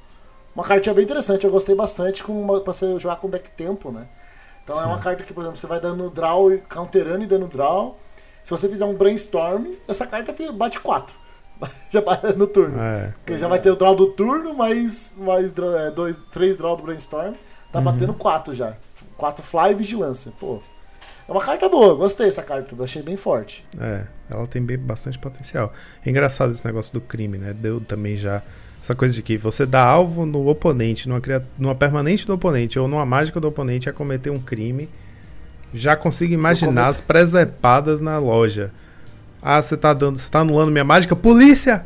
Uma 0.55 0.64
cartinha 0.64 0.94
bem 0.94 1.05
interessante, 1.05 1.44
eu 1.44 1.51
gostei 1.51 1.74
bastante 1.74 2.23
com 2.23 2.39
uma, 2.39 2.60
pra 2.60 2.74
você 2.74 2.98
jogar 2.98 3.16
com 3.16 3.28
back 3.28 3.51
tempo, 3.51 3.90
né? 3.90 4.06
Então 4.67 4.77
é 4.81 4.81
Sim. 4.83 4.87
uma 4.89 4.99
carta 4.99 5.23
que, 5.23 5.33
por 5.33 5.43
exemplo, 5.43 5.57
você 5.57 5.67
vai 5.69 5.79
dando 5.81 6.11
draw 6.11 6.51
counterando 6.69 7.23
e 7.23 7.27
dando 7.29 7.47
draw. 7.47 7.97
Se 8.43 8.51
você 8.51 8.69
fizer 8.69 8.85
um 8.85 8.95
brainstorm, 8.95 9.73
essa 9.87 10.05
carta 10.05 10.35
bate 10.53 10.81
4. 10.81 11.15
Já 11.91 12.01
bate 12.01 12.33
no 12.37 12.49
turno. 12.49 12.77
É. 12.81 13.15
Porque 13.25 13.39
já 13.39 13.47
vai 13.47 13.61
ter 13.61 13.71
o 13.71 13.77
draw 13.77 13.95
do 13.95 14.09
turno, 14.09 14.55
mais, 14.55 15.15
mais 15.17 15.53
draw, 15.53 15.75
é, 15.77 15.91
dois, 15.91 16.17
três 16.33 16.57
draw 16.57 16.77
do 16.77 16.83
brainstorm. 16.83 17.33
Tá 17.73 17.79
Uhum. 17.79 17.85
batendo 17.85 18.13
4 18.15 18.55
já. 18.55 18.77
4 19.17 19.45
fly 19.45 19.71
e 19.71 19.75
vigilância. 19.75 20.33
Pô. 20.39 20.61
É 21.29 21.33
uma 21.33 21.41
carta 21.41 21.69
boa, 21.69 21.95
gostei 21.95 22.27
dessa 22.27 22.43
carta, 22.43 22.75
achei 22.83 23.03
bem 23.03 23.17
forte. 23.17 23.65
É, 23.81 24.05
ela 24.29 24.47
tem 24.49 24.63
bem, 24.63 24.79
bastante 24.79 25.19
potencial. 25.19 25.73
É 26.05 26.11
engraçado 26.11 26.51
esse 26.51 26.65
negócio 26.67 26.93
do 26.93 27.01
crime, 27.01 27.39
né? 27.39 27.53
Deu 27.53 27.81
também 27.81 28.17
já 28.17 28.43
essa 28.87 28.95
coisa 28.95 29.13
de 29.13 29.23
que 29.23 29.37
você 29.37 29.67
dá 29.67 29.85
alvo 29.85 30.25
no 30.25 30.49
oponente, 30.49 31.09
numa, 31.09 31.21
numa 31.59 31.75
permanente 31.75 32.25
do 32.25 32.35
oponente 32.35 32.79
ou 32.79 32.87
numa 32.87 33.05
mágica 33.05 33.41
do 33.41 33.49
oponente 33.49 33.89
a 33.89 33.93
cometer 33.93 34.31
um 34.31 34.39
crime. 34.39 34.89
Já 35.75 35.97
consigo 35.97 36.33
imaginar 36.33 36.87
as 36.87 37.01
presepadas 37.01 38.01
na 38.01 38.17
loja. 38.19 38.71
Ah, 39.43 39.61
você 39.61 39.77
tá 39.77 39.93
dando, 39.93 40.17
você 40.17 40.31
tá 40.31 40.41
anulando 40.41 40.71
minha 40.71 40.85
mágica? 40.85 41.17
Polícia! 41.17 41.85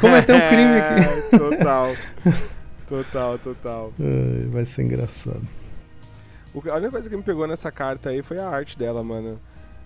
Cometeu 0.00 0.34
um 0.34 0.48
crime 0.48 0.78
aqui. 0.78 1.28
Total. 1.38 1.94
total, 2.88 3.38
total. 3.38 3.92
Ai, 4.00 4.48
vai 4.48 4.64
ser 4.64 4.82
engraçado. 4.82 5.42
A 6.54 6.76
única 6.76 6.90
coisa 6.90 7.08
que 7.08 7.16
me 7.16 7.22
pegou 7.22 7.46
nessa 7.46 7.70
carta 7.70 8.08
aí 8.08 8.22
foi 8.22 8.38
a 8.38 8.48
arte 8.48 8.78
dela, 8.78 9.04
mano. 9.04 9.38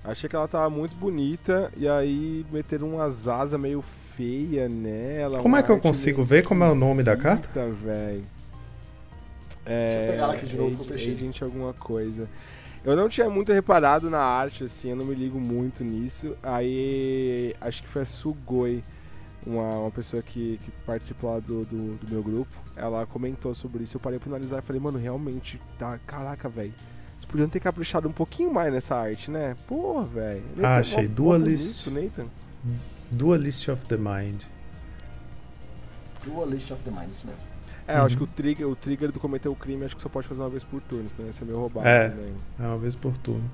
Achei 0.05 0.29
que 0.29 0.37
ela 0.37 0.47
tava 0.47 0.69
muito 0.69 0.95
bonita 0.95 1.73
e 1.79 1.89
aí 1.89 2.45
meteram 2.53 2.95
umas 2.95 3.27
asas 3.27 3.59
meio 3.59 3.81
feia 3.81 4.69
nela. 4.69 5.39
Como 5.39 5.57
é 5.57 5.63
que 5.63 5.71
eu 5.71 5.81
consigo 5.81 6.23
ver 6.23 6.45
como 6.45 6.63
é 6.63 6.71
o 6.71 6.75
nome 6.75 7.03
da 7.03 7.17
carta? 7.17 7.49
véi. 7.83 8.23
Deixa 9.65 10.05
eu 10.05 10.11
pegar 10.11 10.23
ela 10.25 10.33
aqui 10.35 10.47
de 10.47 10.57
novo. 10.57 10.87
É, 10.91 10.95
Agent 10.95 11.43
alguma 11.43 11.73
coisa. 11.73 12.29
Eu 12.85 12.95
não 12.95 13.09
tinha 13.09 13.31
muito 13.31 13.51
reparado 13.51 14.11
na 14.11 14.21
arte, 14.21 14.65
assim, 14.65 14.91
eu 14.91 14.97
não 14.97 15.07
me 15.07 15.15
ligo 15.15 15.41
muito 15.41 15.83
nisso. 15.83 16.37
Aí 16.43 17.57
acho 17.59 17.83
que 17.83 17.89
foi 17.89 18.03
a 18.03 18.07
Sugoi, 18.07 18.85
uma, 19.47 19.79
uma 19.79 19.91
pessoa 19.91 20.23
que, 20.23 20.61
que 20.63 20.71
participou 20.85 21.33
lá 21.33 21.39
do, 21.39 21.65
do, 21.65 21.97
do 21.97 22.13
meu 22.13 22.23
grupo. 22.23 22.55
Ela 22.77 23.07
comentou 23.07 23.55
sobre 23.55 23.85
isso, 23.85 23.97
eu 23.97 24.01
parei 24.03 24.19
pra 24.19 24.29
analisar 24.29 24.59
e 24.59 24.63
falei, 24.63 24.83
mano, 24.83 24.99
realmente, 24.99 25.59
tá. 25.79 25.99
Caraca, 26.07 26.47
velho. 26.47 26.75
Vocês 27.25 27.31
podiam 27.31 27.49
ter 27.49 27.61
caprichado 27.61 28.07
um 28.09 28.13
pouquinho 28.13 28.53
mais 28.53 28.71
nessa 28.73 28.95
arte, 28.95 29.31
né? 29.31 29.57
Porra, 29.67 30.05
velho. 30.05 30.43
Ah, 30.63 30.77
achei. 30.77 31.09
mó 31.09 31.15
Duelist. 31.15 31.89
bonito, 31.89 32.19
Nathan. 32.21 32.31
Dualist 33.11 33.69
of 33.69 33.85
the 33.87 33.97
Mind. 33.97 34.43
Dualist 36.25 36.71
of 36.71 36.83
the 36.83 36.91
Mind, 36.91 37.11
isso 37.13 37.27
mesmo. 37.27 37.49
É, 37.87 37.99
eu 37.99 38.03
acho 38.05 38.19
Uhum. 38.19 38.27
que 38.27 38.33
o 38.33 38.35
trigger, 38.35 38.69
o 38.69 38.77
trigger 38.77 39.11
do 39.13 39.21
cometer 39.21 39.49
o 39.49 39.55
crime 39.55 39.85
acho 39.85 39.97
que 39.97 40.03
só 40.03 40.09
pode 40.09 40.27
fazer 40.29 40.41
uma 40.41 40.49
vez 40.51 40.65
por 40.65 40.81
turno, 40.83 41.09
senão 41.11 41.27
ia 41.27 41.33
ser 41.33 41.45
meio 41.45 41.59
roubado 41.59 41.87
É. 41.87 42.09
também. 42.11 42.33
É 42.59 42.63
uma 42.63 42.79
vez 42.79 42.95
por 42.95 43.17
turno. 43.19 43.51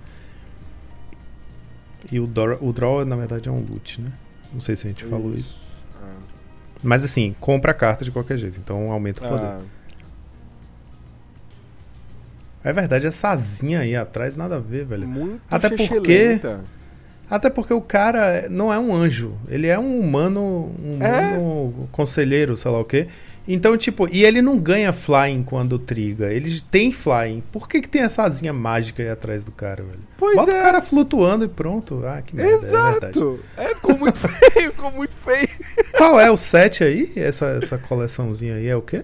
E 2.11 2.19
o, 2.21 2.27
draw, 2.27 2.59
o 2.61 2.73
draw, 2.73 3.05
na 3.05 3.17
verdade, 3.17 3.49
é 3.49 3.53
um 3.53 3.61
loot, 3.61 4.01
né? 4.01 4.13
Não 4.53 4.61
sei 4.61 4.75
se 4.77 4.87
a 4.87 4.91
gente 4.91 5.05
falou 5.05 5.35
isso. 5.35 5.59
Ah. 6.03 6.15
Mas 6.83 7.03
assim, 7.05 7.35
compra 7.41 7.73
a 7.73 7.75
carta 7.75 8.05
de 8.05 8.11
qualquer 8.11 8.39
jeito, 8.39 8.59
então 8.59 8.91
aumenta 8.91 9.25
o 9.25 9.29
poder. 9.29 9.45
Ah, 9.45 9.61
É 12.63 12.73
verdade, 12.73 13.07
essa 13.07 13.31
asinha 13.31 13.81
aí 13.81 13.97
atrás, 13.97 14.37
nada 14.37 14.57
a 14.57 14.59
ver, 14.61 14.85
velho. 14.85 15.09
muito 15.09 15.41
Até 15.51 15.71
porque-. 15.71 16.41
Até 17.31 17.49
porque 17.49 17.73
o 17.73 17.81
cara 17.81 18.49
não 18.51 18.73
é 18.73 18.79
um 18.79 18.93
anjo, 18.95 19.35
ele 19.49 19.69
é 19.69 19.79
um 19.79 19.99
humano, 20.01 20.75
um 20.85 20.99
É. 21.01 21.39
humano 21.39 21.89
conselheiro, 21.93 22.57
sei 22.57 22.71
lá 22.71 22.81
o 22.81 22.85
quê. 22.85 23.07
Então, 23.49 23.77
tipo, 23.77 24.09
e 24.13 24.25
ele 24.25 24.43
não 24.43 24.59
ganha 24.59 24.93
flying 24.93 25.43
quando 25.43 25.79
triga, 25.79 26.33
ele 26.33 26.61
tem 26.71 26.93
flying. 26.93 27.43
Por 27.51 27.69
que, 27.69 27.81
que 27.81 27.89
tem 27.89 28.03
essa 28.03 28.25
asinha 28.25 28.53
mágica 28.53 29.03
aí 29.03 29.09
atrás 29.09 29.45
do 29.45 29.51
cara, 29.53 29.83
velho? 29.83 30.01
Pois 30.19 30.37
Bota 30.37 30.51
é. 30.53 30.61
o 30.61 30.63
cara 30.63 30.83
flutuando 30.83 31.45
e 31.45 31.49
pronto. 31.49 32.03
Ah, 32.05 32.21
que 32.21 32.37
merda, 32.37 32.53
é. 32.53 32.55
Exato. 32.57 33.41
É, 33.57 33.75
ficou 33.75 33.97
muito 33.97 34.19
feio, 34.29 34.73
ficou 34.73 34.91
muito 34.93 35.17
feio. 35.17 35.49
Qual 35.97 36.21
é 36.21 36.31
o 36.31 36.37
set 36.37 36.85
aí? 36.85 37.11
Essa, 37.17 37.47
essa 37.63 37.79
coleçãozinha 37.79 38.57
aí 38.57 38.67
é 38.69 38.77
o 38.77 38.83
quê? 38.83 39.03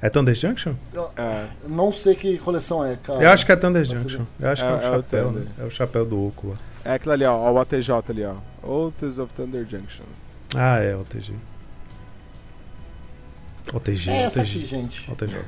É 0.00 0.10
Thunder 0.10 0.34
Junction? 0.34 0.74
Eu, 0.92 1.10
É. 1.16 1.46
não 1.66 1.90
sei 1.90 2.14
que 2.14 2.36
coleção 2.38 2.84
é, 2.84 2.96
cara. 2.96 3.22
Eu 3.22 3.30
acho 3.30 3.46
que 3.46 3.52
é 3.52 3.56
Thunder 3.56 3.84
Você 3.86 3.94
Junction. 3.96 4.24
Eu 4.38 4.48
acho 4.50 4.62
que 4.62 4.68
é, 4.68 4.72
É- 4.72 4.74
o 4.74 4.76
é 4.76 4.78
o 4.78 4.80
chapéu, 5.02 5.24
Thunder. 5.28 5.42
né? 5.42 5.50
É 5.58 5.64
o 5.64 5.70
chapéu 5.70 6.04
do 6.04 6.26
óculo. 6.26 6.58
É 6.84 6.92
aquilo 6.92 7.12
ali, 7.12 7.24
ó, 7.24 7.34
ó, 7.34 7.52
o 7.52 7.58
ATJ 7.58 7.90
ali, 8.10 8.24
ó. 8.24 8.34
Oaths 8.62 9.18
of 9.18 9.32
Thunder 9.32 9.66
Junction. 9.68 10.04
Ah, 10.54 10.78
é, 10.78 10.94
OTG. 10.94 11.34
OTG, 13.72 14.10
É 14.10 14.22
essa 14.22 14.40
OTG. 14.40 14.58
aqui, 14.58 14.66
gente. 14.66 15.10
OTJ. 15.10 15.38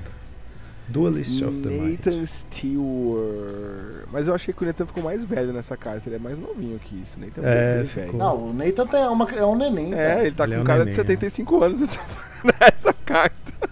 Duelist 0.89 1.43
of 1.43 1.59
the 1.59 1.69
Mind. 1.69 1.99
Nathan 2.07 2.25
Stewart. 2.27 4.07
Mas 4.11 4.27
eu 4.27 4.35
achei 4.35 4.55
que 4.55 4.63
o 4.63 4.67
Nathan 4.67 4.87
ficou 4.87 5.03
mais 5.03 5.23
velho 5.25 5.53
nessa 5.53 5.77
carta. 5.77 6.09
Ele 6.09 6.17
é 6.17 6.19
mais 6.19 6.39
novinho 6.39 6.79
que 6.79 6.97
isso. 7.03 7.19
O 7.19 7.21
Nathan 7.21 7.43
É, 7.45 7.85
ficou. 7.85 8.05
velho. 8.05 8.17
Não, 8.19 8.37
o 8.49 8.53
Nathan 8.55 8.87
tem- 8.87 9.01
é, 9.03 9.09
uma, 9.09 9.31
é 9.31 9.45
um 9.45 9.55
neném, 9.55 9.93
É, 9.93 9.97
velho. 10.15 10.27
ele 10.29 10.35
tá 10.35 10.45
Ele 10.45 10.55
é 10.55 10.57
com 10.57 10.63
um 10.63 10.67
cara 10.67 10.79
neném, 10.81 10.91
de 10.93 10.97
75 10.97 11.63
anos 11.63 11.81
nessa, 11.81 12.01
nessa 12.61 12.93
carta. 13.05 13.69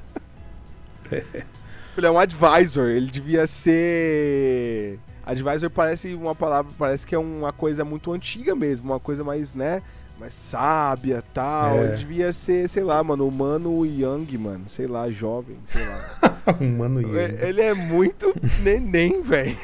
ele 1.96 2.06
é 2.06 2.10
um 2.10 2.18
advisor. 2.18 2.88
Ele 2.88 3.10
devia 3.10 3.46
ser. 3.46 4.98
Advisor 5.24 5.68
parece 5.70 6.14
uma 6.14 6.34
palavra, 6.34 6.72
parece 6.78 7.06
que 7.06 7.14
é 7.14 7.18
uma 7.18 7.52
coisa 7.52 7.84
muito 7.84 8.12
antiga 8.12 8.54
mesmo, 8.54 8.92
uma 8.92 9.00
coisa 9.00 9.24
mais, 9.24 9.54
né? 9.54 9.82
Mais 10.20 10.32
sábia 10.34 11.22
tal. 11.34 11.76
É. 11.76 11.84
Ele 11.84 11.96
devia 11.96 12.32
ser, 12.32 12.68
sei 12.68 12.82
lá, 12.84 13.02
mano, 13.02 13.26
humano 13.26 13.84
young, 13.84 14.26
mano. 14.38 14.64
Sei 14.68 14.86
lá, 14.86 15.10
jovem, 15.10 15.56
sei 15.66 15.84
lá. 15.84 16.56
um 16.60 16.76
mano 16.78 17.00
Yang. 17.02 17.42
É, 17.42 17.48
Ele 17.48 17.60
é 17.60 17.74
muito 17.74 18.34
neném, 18.62 19.20
velho. 19.22 19.56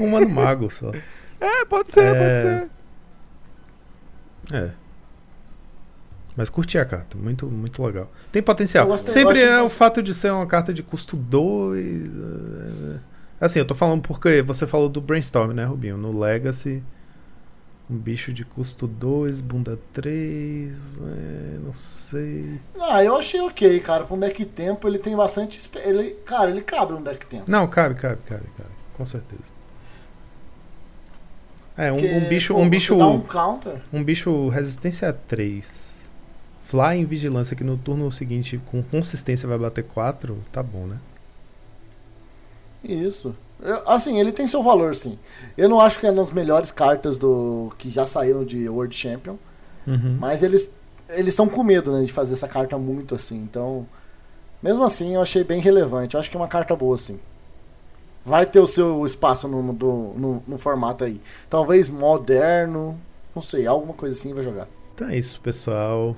Um 0.00 0.08
mano 0.10 0.28
mago 0.28 0.70
só. 0.70 0.90
É, 1.38 1.64
pode 1.66 1.92
ser, 1.92 2.04
É. 2.04 2.14
pode 2.14 2.42
ser. 2.42 2.70
É. 4.52 4.70
Mas 6.40 6.48
curti 6.48 6.78
a 6.78 6.86
carta, 6.86 7.18
muito, 7.18 7.44
muito 7.44 7.84
legal. 7.84 8.10
Tem 8.32 8.42
potencial. 8.42 8.86
Eu 8.86 8.92
gostei, 8.92 9.12
Sempre 9.12 9.42
é 9.42 9.60
o 9.60 9.68
fato 9.68 10.02
de 10.02 10.14
ser 10.14 10.32
uma 10.32 10.46
carta 10.46 10.72
de 10.72 10.82
custo 10.82 11.14
2. 11.14 12.06
eh, 12.06 12.98
Assim, 13.38 13.58
eu 13.58 13.66
tô 13.66 13.74
falando 13.74 14.00
porque 14.00 14.40
você 14.40 14.66
falou 14.66 14.88
do 14.88 15.02
Brainstorm, 15.02 15.52
né, 15.52 15.64
Rubinho? 15.66 15.98
No 15.98 16.18
Legacy, 16.18 16.82
um 17.90 17.96
bicho 17.98 18.32
de 18.32 18.42
custo 18.42 18.86
2, 18.86 19.42
bunda 19.42 19.78
3, 19.92 20.98
não 21.62 21.74
sei. 21.74 22.58
Ah, 22.80 23.04
eu 23.04 23.16
achei 23.16 23.42
ok, 23.42 23.78
cara. 23.80 24.06
Um 24.10 24.18
deck 24.18 24.42
tempo, 24.46 24.88
ele 24.88 24.98
tem 24.98 25.14
bastante. 25.14 25.60
Ele, 25.84 26.12
cara, 26.24 26.48
ele 26.48 26.62
cabe 26.62 26.94
no 26.94 27.02
deck 27.02 27.26
tempo. 27.26 27.44
Não, 27.46 27.68
cabe, 27.68 27.96
cabe, 27.96 28.20
cabe, 28.24 28.44
cabe. 28.56 28.70
Com 28.94 29.04
certeza. 29.04 29.42
É, 31.76 31.92
um, 31.92 31.96
um 31.96 32.28
bicho, 32.30 32.56
um 32.56 32.66
bicho, 32.66 32.94
um 32.94 33.20
counter. 33.20 33.82
um 33.92 34.02
bicho 34.02 34.48
resistência 34.48 35.12
3. 35.12 35.89
Fly 36.70 36.98
em 36.98 37.04
vigilância 37.04 37.56
que 37.56 37.64
no 37.64 37.76
turno 37.76 38.10
seguinte 38.12 38.58
com 38.70 38.82
consistência 38.82 39.48
vai 39.48 39.58
bater 39.58 39.84
4, 39.84 40.38
tá 40.52 40.62
bom, 40.62 40.86
né? 40.86 40.98
Isso. 42.82 43.34
Eu- 43.62 43.82
assim, 43.88 44.18
ele 44.18 44.32
tem 44.32 44.46
seu 44.46 44.62
valor, 44.62 44.94
sim. 44.94 45.18
Eu 45.56 45.68
não 45.68 45.80
acho 45.80 45.98
que 45.98 46.06
é 46.06 46.10
uma 46.10 46.24
das 46.24 46.32
melhores 46.32 46.70
cartas 46.70 47.18
do 47.18 47.70
que 47.78 47.90
já 47.90 48.06
saíram 48.06 48.44
de 48.44 48.68
World 48.68 48.94
Champion. 48.96 49.36
Uhum. 49.86 50.16
Mas 50.20 50.42
eles 50.42 50.74
eles 51.08 51.34
estão 51.34 51.48
com 51.48 51.64
medo, 51.64 51.92
né, 51.92 52.04
de 52.04 52.12
fazer 52.12 52.34
essa 52.34 52.46
carta 52.48 52.78
muito 52.78 53.16
assim. 53.16 53.36
Então, 53.38 53.84
mesmo 54.62 54.84
assim, 54.84 55.14
eu 55.16 55.22
achei 55.22 55.44
bem 55.44 55.60
relevante. 55.60 56.14
Eu 56.14 56.20
acho 56.20 56.30
que 56.30 56.36
é 56.36 56.40
uma 56.40 56.48
carta 56.48 56.76
boa, 56.76 56.98
sim. 56.98 57.20
Vai 58.24 58.44
ter 58.46 58.60
o 58.60 58.66
seu 58.66 59.04
espaço 59.06 59.48
no, 59.48 59.62
no, 59.62 60.14
no- 60.14 60.42
no 60.46 60.58
formato 60.58 61.04
aí. 61.04 61.20
Talvez 61.48 61.88
moderno, 61.88 63.00
não 63.34 63.40
sei, 63.42 63.66
alguma 63.66 63.94
coisa 63.94 64.14
assim 64.14 64.34
vai 64.34 64.42
jogar. 64.42 64.68
Então 64.94 65.08
é 65.08 65.16
isso, 65.18 65.40
pessoal. 65.40 66.14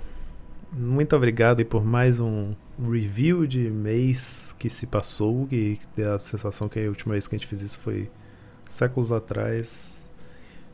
Muito 0.75 1.15
obrigado 1.15 1.59
aí 1.59 1.67
por 1.67 1.85
mais 1.85 2.19
um 2.19 2.55
review 2.81 3.47
de 3.47 3.69
mês 3.69 4.57
que 4.59 4.71
se 4.71 4.87
passou. 4.87 5.47
E 5.53 5.79
a 6.03 6.19
sensação 6.19 6.67
que 6.67 6.81
a 6.81 6.89
última 6.89 7.13
vez 7.13 7.29
que 7.29 7.35
a 7.35 7.39
gente 7.39 7.47
fez 7.47 7.61
isso 7.61 7.79
foi 7.79 8.11
séculos 8.67 9.13
atrás. 9.13 10.11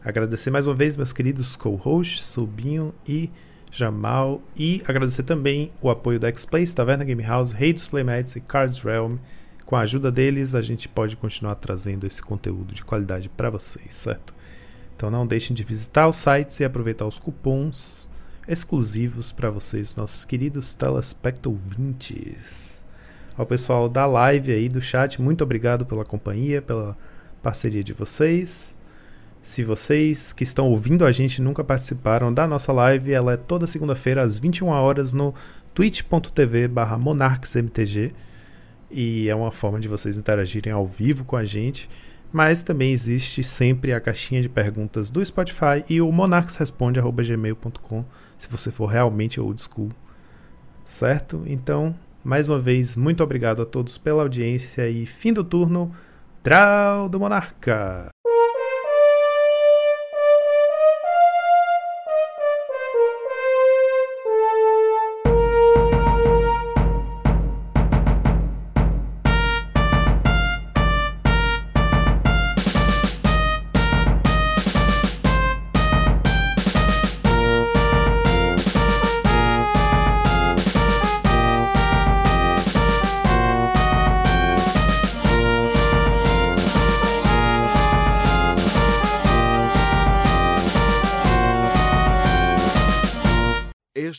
Agradecer 0.05 0.51
mais 0.53 0.69
uma 0.69 0.75
vez 0.75 0.97
meus 0.97 1.13
queridos 1.13 1.57
co-hosts, 1.57 2.25
Subinho 2.25 2.95
e 3.05 3.29
Jamal. 3.73 4.41
E 4.57 4.81
agradecer 4.87 5.25
também 5.25 5.73
o 5.83 5.91
apoio 5.91 6.21
da 6.21 6.29
X-Place, 6.29 6.77
Taverna 6.77 7.03
Game 7.03 7.23
House, 7.25 7.53
Rei 7.53 7.73
dos 7.73 7.89
Playmats 7.89 8.37
e 8.37 8.41
Cards 8.41 8.81
Realm. 8.81 9.17
Com 9.65 9.75
a 9.75 9.81
ajuda 9.81 10.13
deles, 10.13 10.55
a 10.55 10.63
gente 10.63 10.89
pode 10.89 11.17
continuar 11.17 11.57
trazendo 11.57 12.07
esse 12.07 12.23
conteúdo 12.23 12.73
de 12.73 12.85
qualidade 12.85 13.29
para 13.29 13.51
vocês, 13.51 13.95
certo? 13.95 14.33
Então 14.97 15.11
não 15.11 15.27
deixem 15.27 15.57
de 15.57 15.65
visitar 15.65 16.07
os 16.07 16.15
sites 16.15 16.61
e 16.61 16.65
aproveitar 16.65 17.05
os 17.05 17.19
cupons 17.19 18.08
exclusivos 18.49 19.31
para 19.31 19.51
vocês, 19.51 19.95
nossos 19.95 20.25
queridos 20.25 20.75
telespecto 20.75 21.51
ouvintes. 21.51 22.87
Ao 23.37 23.45
pessoal 23.45 23.87
da 23.89 24.07
live 24.07 24.51
aí 24.51 24.69
do 24.69 24.81
chat, 24.81 25.21
muito 25.21 25.45
obrigado 25.45 25.85
pela 25.85 26.05
companhia, 26.05 26.63
pela 26.63 26.97
parceria 27.43 27.85
de 27.85 27.93
vocês. 27.93 28.75
Se 29.43 29.63
vocês 29.63 30.33
que 30.33 30.43
estão 30.43 30.69
ouvindo 30.69 31.05
a 31.05 31.13
gente 31.13 31.43
nunca 31.43 31.63
participaram 31.63 32.33
da 32.33 32.49
nossa 32.49 32.73
live, 32.73 33.13
ela 33.13 33.35
é 33.35 33.37
toda 33.37 33.67
segunda-feira 33.67 34.23
às 34.23 34.39
21 34.39 34.69
horas 34.69 35.13
no 35.13 35.35
twitch.tv/monarchsmtg 35.75 38.15
e 38.91 39.29
é 39.29 39.35
uma 39.35 39.53
forma 39.53 39.79
de 39.79 39.89
vocês 39.89 40.17
interagirem 40.17 40.73
ao 40.73 40.87
vivo 40.87 41.23
com 41.25 41.37
a 41.37 41.45
gente. 41.45 41.87
Mas 42.33 42.63
também 42.63 42.93
existe 42.93 43.45
sempre 43.45 43.93
a 43.93 44.01
caixinha 44.01 44.41
de 44.43 44.49
perguntas 44.49 45.11
do 45.11 45.25
Spotify 45.25 45.85
e 45.89 46.01
o 46.01 46.13
monarchsresponde@gmail.com, 46.13 48.05
se 48.39 48.49
você 48.49 48.71
for 48.71 48.87
realmente 48.87 49.41
old 49.41 49.61
school. 49.61 49.91
Certo? 50.85 51.43
Então, 51.47 51.95
mais 52.25 52.49
uma 52.49 52.59
vez, 52.59 52.97
muito 52.97 53.23
obrigado 53.23 53.61
a 53.61 53.67
todos 53.67 53.99
pela 53.99 54.23
audiência 54.23 54.89
e 54.89 55.05
fim 55.05 55.33
do 55.33 55.45
turno. 55.45 55.93
Trau 56.43 57.09
do 57.09 57.21
Monarca! 57.21 58.09